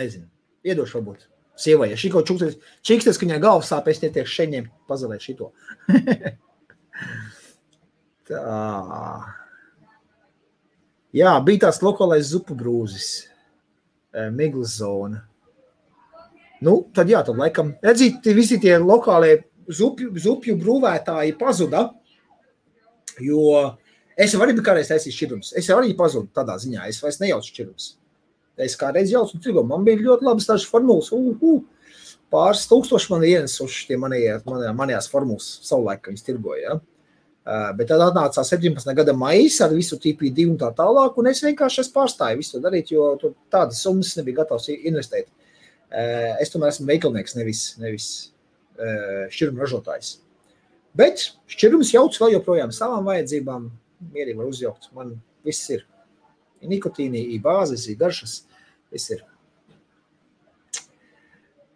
nezinu, 0.00 0.28
iedošu 0.66 1.00
varbūt. 1.00 1.28
Sievai, 1.56 1.88
ja 1.94 1.96
šī 1.96 2.12
kaut 2.12 2.28
čukstēs, 2.28 2.58
čikstēs, 2.84 3.16
ka 3.16 3.24
viņai 3.24 3.40
galvas 3.40 3.70
sāp, 3.72 3.86
es 3.88 4.02
netiek 4.02 4.28
šeņiem 4.28 4.68
pazalēt 4.90 5.24
šito. 5.24 5.54
Tā. 8.26 8.58
Jā, 11.16 11.32
bija 11.46 11.66
tāds 11.66 11.80
lokālais 11.84 12.28
zupu 12.32 12.56
brūzis, 12.58 13.28
Miglas 14.34 14.78
zona. 14.80 15.22
Nu, 16.64 16.80
tad 16.96 17.10
jā, 17.12 17.20
tad 17.24 17.36
laikam, 17.38 17.74
redzīt, 17.84 18.24
visi 18.36 18.58
tie 18.60 18.78
lokālie 18.80 19.44
zupju, 19.68 20.14
zupju 20.20 20.56
brūvētāji 20.60 21.36
pazuda, 21.38 21.90
jo 23.20 23.60
es 24.16 24.32
jau 24.32 24.40
arī 24.42 24.56
biju 24.56 24.64
kādreiz 24.66 24.90
taisījis 24.90 25.18
šķirums. 25.18 25.52
Es 25.60 25.68
jau 25.70 25.78
arī 25.80 25.92
pazudu 25.98 26.32
tādā 26.36 26.56
ziņā, 26.60 26.88
es 26.90 27.00
vairs 27.04 27.20
nejaucu 27.22 27.52
šķirums. 27.52 27.90
Es 28.66 28.76
kādreiz 28.80 29.12
jaucu 29.12 29.38
tirgu, 29.44 29.64
man 29.68 29.84
bija 29.84 30.00
ļoti 30.00 30.24
labas 30.24 30.48
tās 30.48 30.64
formulas, 30.68 31.10
uh, 31.12 31.34
uh, 31.44 31.60
pāris 32.32 32.66
tūkstoši 32.70 33.12
man 33.12 33.24
ienesuši 33.26 33.86
tie 33.88 33.98
manie, 34.00 34.22
manējās 34.46 35.08
formulas 35.12 35.48
savulaik, 35.66 36.02
ka 36.02 36.12
viņas 36.12 36.26
tirgoja. 36.26 36.62
Ja? 36.66 36.78
Uh, 37.46 37.68
bet 37.78 37.86
tad 37.86 38.02
atnāca 38.02 38.42
17. 38.42 38.88
gada 38.98 39.12
maijā 39.14 39.68
ar 39.68 39.74
visu 39.76 39.94
TP2 40.02 40.48
un 40.50 40.56
tā 40.58 40.72
tālāk, 40.74 41.14
un 41.20 41.28
es 41.30 41.44
vienkārši 41.44 41.84
es 41.84 41.90
pārstāju 41.94 42.40
visu 42.40 42.56
to 42.56 42.62
darīt, 42.64 42.90
jo 42.90 43.12
tur 43.20 43.36
tādas 43.54 43.84
summas 43.84 44.16
nebija 44.18 44.40
gatavs 44.40 44.66
investēt. 44.74 45.28
Uh, 45.86 46.34
es 46.42 46.50
tomēr 46.50 46.72
esmu 46.72 46.88
veikalnieks, 46.88 47.36
nevis, 47.38 47.60
nevis 47.78 48.08
uh, 48.80 49.28
šķiruma 49.30 49.62
ražotājs. 49.62 50.16
Bet 50.98 51.22
šķirums 51.52 51.92
jauc 51.94 52.18
vēl 52.18 52.34
joprojām 52.34 52.74
savām 52.74 53.06
vajadzībām, 53.06 53.70
mierīgi 54.10 54.40
var 54.40 54.50
uzjaukt. 54.50 54.90
Man 54.96 55.14
viss 55.46 55.70
ir. 55.70 55.86
Ir 56.64 56.72
nikotīni, 56.72 57.28
ir 57.36 57.42
bāzes, 57.44 57.86
ir 57.92 58.00
garšas, 58.00 58.40
viss 58.90 59.12
ir. 59.14 59.22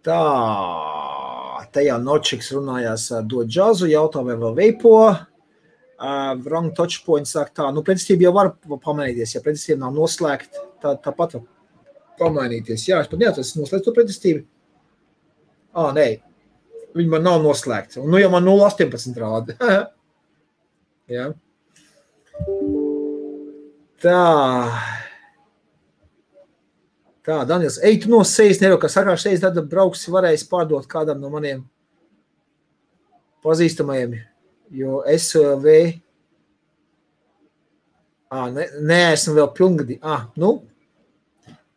Tā, 0.06 0.20
te 1.74 1.82
jau 1.84 1.98
Nočiks 2.00 2.48
runājās, 2.56 3.10
dod 3.28 3.50
džazu, 3.52 3.90
jautā, 3.90 4.22
vai 4.24 4.36
vēl 4.40 4.54
veipo. 4.56 4.94
Uh, 6.00 6.32
wrong 6.46 6.70
touch 6.72 7.02
point 7.04 7.28
saka 7.28 7.52
tā, 7.58 7.66
nu, 7.76 7.82
pretestība 7.84 8.24
jau 8.24 8.32
var 8.32 8.54
pamainīties, 8.56 9.34
ja 9.34 9.42
pretestība 9.44 9.82
nav 9.82 9.98
noslēgta, 9.98 10.62
tā, 10.80 10.94
tāpat 11.04 11.36
var 11.36 11.42
pamainīties. 12.22 12.86
Jā, 12.88 13.02
es 13.04 13.10
pat 13.10 13.20
neatceros, 13.20 13.50
es 13.52 13.58
noslēdzu 13.58 13.84
to 13.84 13.94
pretestību. 13.98 14.46
Ā, 15.76 15.90
nē, 15.98 16.06
viņi 16.96 17.12
man 17.12 17.26
nav 17.28 17.42
noslēgta. 17.44 18.00
Nu 18.00 18.20
jau 18.22 18.32
man 18.32 18.48
0,18 18.48 19.20
rāda. 19.20 19.58
Jā. 21.14 21.28
Tā. 24.00 24.20
Tā, 27.26 27.42
Daniels, 27.44 27.76
ej, 27.84 27.98
tu 28.02 28.10
no 28.12 28.22
sejas 28.24 28.62
nevar, 28.62 28.78
ka 28.80 28.88
sakā 28.88 29.16
šeit 29.20 29.42
tad 29.44 29.58
brauks, 29.68 30.06
varēs 30.08 30.46
pārdot 30.48 30.86
kādam 30.88 31.20
no 31.20 31.28
maniem 31.32 31.66
pazīstamajiem, 33.44 34.18
jo 34.76 35.02
SOV 35.16 35.66
Ā, 38.30 38.44
ne, 38.54 38.66
neesmu 38.86 39.34
vēl 39.34 39.48
pilngadī. 39.56 39.96
Ā, 40.06 40.20
nu, 40.38 40.52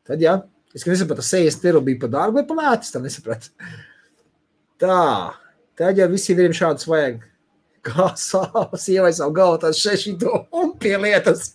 tad 0.05 0.21
jā. 0.21 0.37
Es 0.73 0.85
nesapratu, 0.89 1.25
sejas 1.25 1.57
teru 1.61 1.81
bija 1.85 2.03
pa 2.03 2.09
dārgu 2.13 2.39
vai 2.39 2.45
pa 2.49 2.57
lētas, 2.57 2.93
tā 2.93 3.01
nesapratu. 3.01 3.49
Tā, 4.81 4.99
tad 5.77 5.97
ja 5.97 6.07
visiem 6.09 6.37
vīriem 6.37 6.53
šādus 6.57 6.87
vajag. 6.89 7.19
Kā 7.83 8.13
sāpes, 8.19 8.85
ievai 8.93 9.11
savu 9.15 9.33
galvu, 9.35 9.57
tas 9.65 9.79
šešito 9.83 10.45
un 10.55 10.71
pie 10.79 10.95
lietas. 11.01 11.51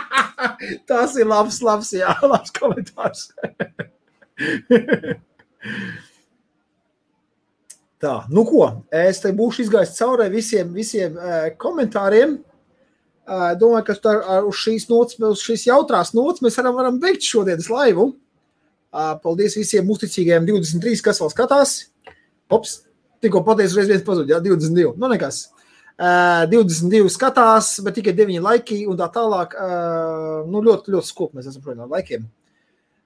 Tas 0.88 1.16
ir 1.20 1.28
labs, 1.28 1.60
labs, 1.64 1.90
jā, 1.92 2.14
labs 2.24 2.52
komentārs. 2.56 3.26
Tā, 8.00 8.14
nu 8.32 8.46
ko, 8.48 8.64
es 8.96 9.20
te 9.20 9.28
būšu 9.36 9.66
izgājis 9.66 9.98
cauri 9.98 10.30
visiem, 10.32 10.70
visiem 10.72 11.18
uh, 11.20 11.50
komentāriem. 11.60 12.38
Domāju, 13.60 13.84
ka 13.86 13.94
tā, 14.02 14.12
uz 14.48 14.58
šīs 14.58 14.88
nots, 14.90 15.18
uz 15.22 15.42
šīs 15.44 15.68
jautrās 15.68 16.14
nots 16.16 16.42
mēs 16.42 16.56
varam, 16.58 16.74
varam 16.78 16.96
beigt 17.02 17.28
šodienas 17.28 17.68
laivu. 17.70 18.08
Paldies 18.90 19.54
visiem 19.54 19.90
uzticīgajiem 19.92 20.48
23, 20.48 21.02
kas 21.04 21.20
vēl 21.22 21.30
skatās. 21.30 21.74
Ops, 22.50 22.80
tikko 23.24 23.42
pateicu, 23.46 23.78
reiz 23.78 23.90
viens 23.90 24.04
pazuda, 24.06 24.36
jā, 24.36 24.40
22. 24.44 24.94
Nu, 25.00 25.08
nekas. 25.12 25.48
Uh, 26.00 26.46
22 26.48 27.10
skatās, 27.12 27.74
bet 27.84 27.98
tikai 27.98 28.14
9 28.16 28.40
laiki 28.40 28.82
un 28.88 28.96
tā 28.96 29.10
tālāk. 29.12 29.52
Uh, 29.52 30.48
nu, 30.48 30.62
ļoti, 30.64 30.94
ļoti 30.94 31.10
skūp 31.10 31.36
mēs 31.36 31.50
esam 31.50 31.64
šodien 31.64 31.84
ar 31.84 31.92
laikiem. 31.92 32.24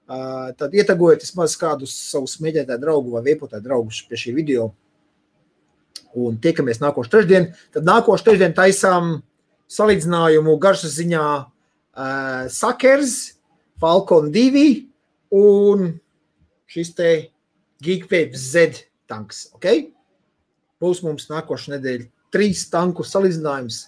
Uh, 0.05 0.53
tad 0.55 0.74
ietegojiet 0.77 1.24
vismaz 1.24 1.57
kādus 1.59 1.95
savus 2.12 2.36
mēģinātāju 2.45 2.82
draugu 2.82 3.15
vai 3.16 3.24
viepotāju 3.24 3.65
draugus 3.65 4.03
pie 4.07 4.20
šī 4.20 4.35
video. 4.36 4.69
Un 6.15 6.36
tiekamies 6.39 6.78
nākošu 6.82 7.11
trešdien. 7.11 7.49
Tad 7.74 7.89
nākošu 7.89 8.28
trešdien 8.28 8.55
taisām 8.55 9.16
salīdzinājumu 9.74 10.55
garšas 10.62 10.95
ziņā 11.01 11.24
uh, 11.43 12.45
Sakers, 12.53 13.16
Falcon 13.82 14.31
2 14.35 14.66
un 15.35 15.89
šis 16.70 16.95
te 16.95 17.11
Geekwave 17.82 18.39
Z 18.39 18.85
tanks. 19.11 19.49
Okay? 19.57 19.94
Būs 20.83 21.03
mums 21.05 21.29
nākošais 21.31 21.77
nedēļa 21.77 22.09
trīs 22.35 22.67
tanku 22.73 23.07
salīdzinājums. 23.07 23.85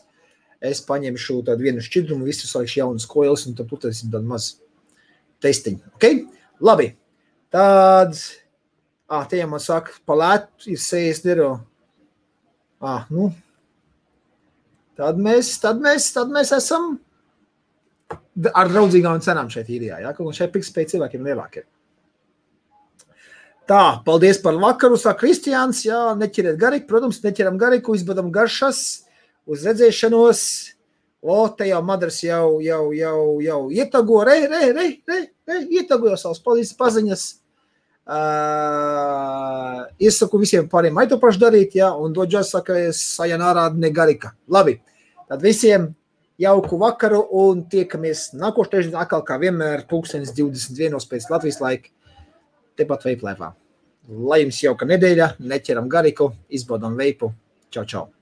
Es 0.67 0.81
paņemšu 0.87 1.43
tādu 1.47 1.67
vienu 1.67 1.83
šķidrumu, 1.85 2.27
visus 2.27 2.53
salikšu 2.55 2.81
jaunas 2.81 3.07
kojas, 3.11 3.45
un 3.49 3.57
tad 3.59 3.69
turēsim 3.71 4.13
tādu 4.13 4.31
mazu 4.31 4.63
testiņu. 5.45 5.97
Okay? 5.99 6.23
Labi. 6.65 6.91
Tad, 7.53 8.17
ah, 9.11 9.27
tie 9.29 9.43
man 9.49 9.63
saka, 9.63 9.95
palētu 10.09 10.73
ir 10.73 10.81
60 10.81 11.33
eiro. 11.35 11.51
Ah, 12.81 13.05
nu. 13.13 13.29
Tad 14.97 15.21
mēs, 15.21 15.53
tad 15.61 15.83
mēs, 15.85 16.09
tad 16.15 16.33
mēs 16.33 16.55
esam 16.57 16.95
ar 18.57 18.71
draudzīgām 18.73 19.21
cenām 19.25 19.53
šeit 19.53 19.69
īrijā. 19.73 20.01
Ja? 20.05 20.15
Kaut 20.17 20.31
kā 20.31 20.41
šeit 20.41 20.55
pikspēja 20.57 20.95
cilvēkiem 20.95 21.29
lielākiem. 21.29 21.69
Tā, 23.67 23.99
paldies 24.07 24.39
par 24.39 24.55
vakaru, 24.63 24.95
saka 24.95 25.25
Kristiāns. 25.25 25.81
Jā, 25.83 26.15
neķeriet 26.19 26.59
gariku, 26.61 26.87
protams, 26.93 27.19
neķeram 27.25 27.57
gariku, 27.59 27.97
izbadam 27.99 28.29
garšas, 28.35 28.83
uz 29.51 29.65
redzēšanos. 29.67 30.43
O, 31.27 31.41
te 31.59 31.67
jau 31.67 31.81
madras 31.83 32.21
jau, 32.23 32.61
jau, 32.63 32.93
jau, 32.95 33.41
jau 33.43 33.59
ietago, 33.75 34.21
re, 34.29 34.37
re, 34.47 34.61
re, 34.77 34.85
re, 35.11 35.19
re 35.51 35.59
ietago 35.75 36.13
jau 36.13 36.21
savas 36.21 36.39
palīdzes 36.45 36.79
paziņas. 36.79 37.25
Uh, 38.07 39.81
iesaku 39.99 40.39
visiem 40.39 40.69
pāriem 40.71 40.95
ai 41.03 41.09
to 41.11 41.19
pašu 41.19 41.43
darīt, 41.43 41.75
jā, 41.75 41.89
un 41.91 42.15
doģās 42.15 42.53
saka, 42.55 42.77
sajanārā 42.95 43.67
ne 43.75 43.91
garika. 43.91 44.37
Labi, 44.47 44.77
tad 45.27 45.43
visiem 45.43 45.89
jauku 46.39 46.79
vakaru 46.79 47.25
un 47.43 47.67
tiekamies 47.67 48.29
nākošais 48.39 48.95
atkal 48.95 49.27
kā 49.27 49.41
vienmēr 49.43 49.89
pulkstenis 49.91 50.31
21 50.39 51.11
pēc 51.11 51.27
Latvijas 51.35 51.59
laika 51.65 51.96
tepat 52.79 53.09
veiplēvā. 53.09 53.53
Lai 54.31 54.43
jums 54.45 54.61
jauka 54.63 54.87
nedēļa, 54.87 55.33
neķeram 55.43 55.89
gariku, 55.91 56.31
izbaudam 56.55 56.95
veipu. 56.99 57.33
Čau, 57.75 57.85
čau! 57.85 58.16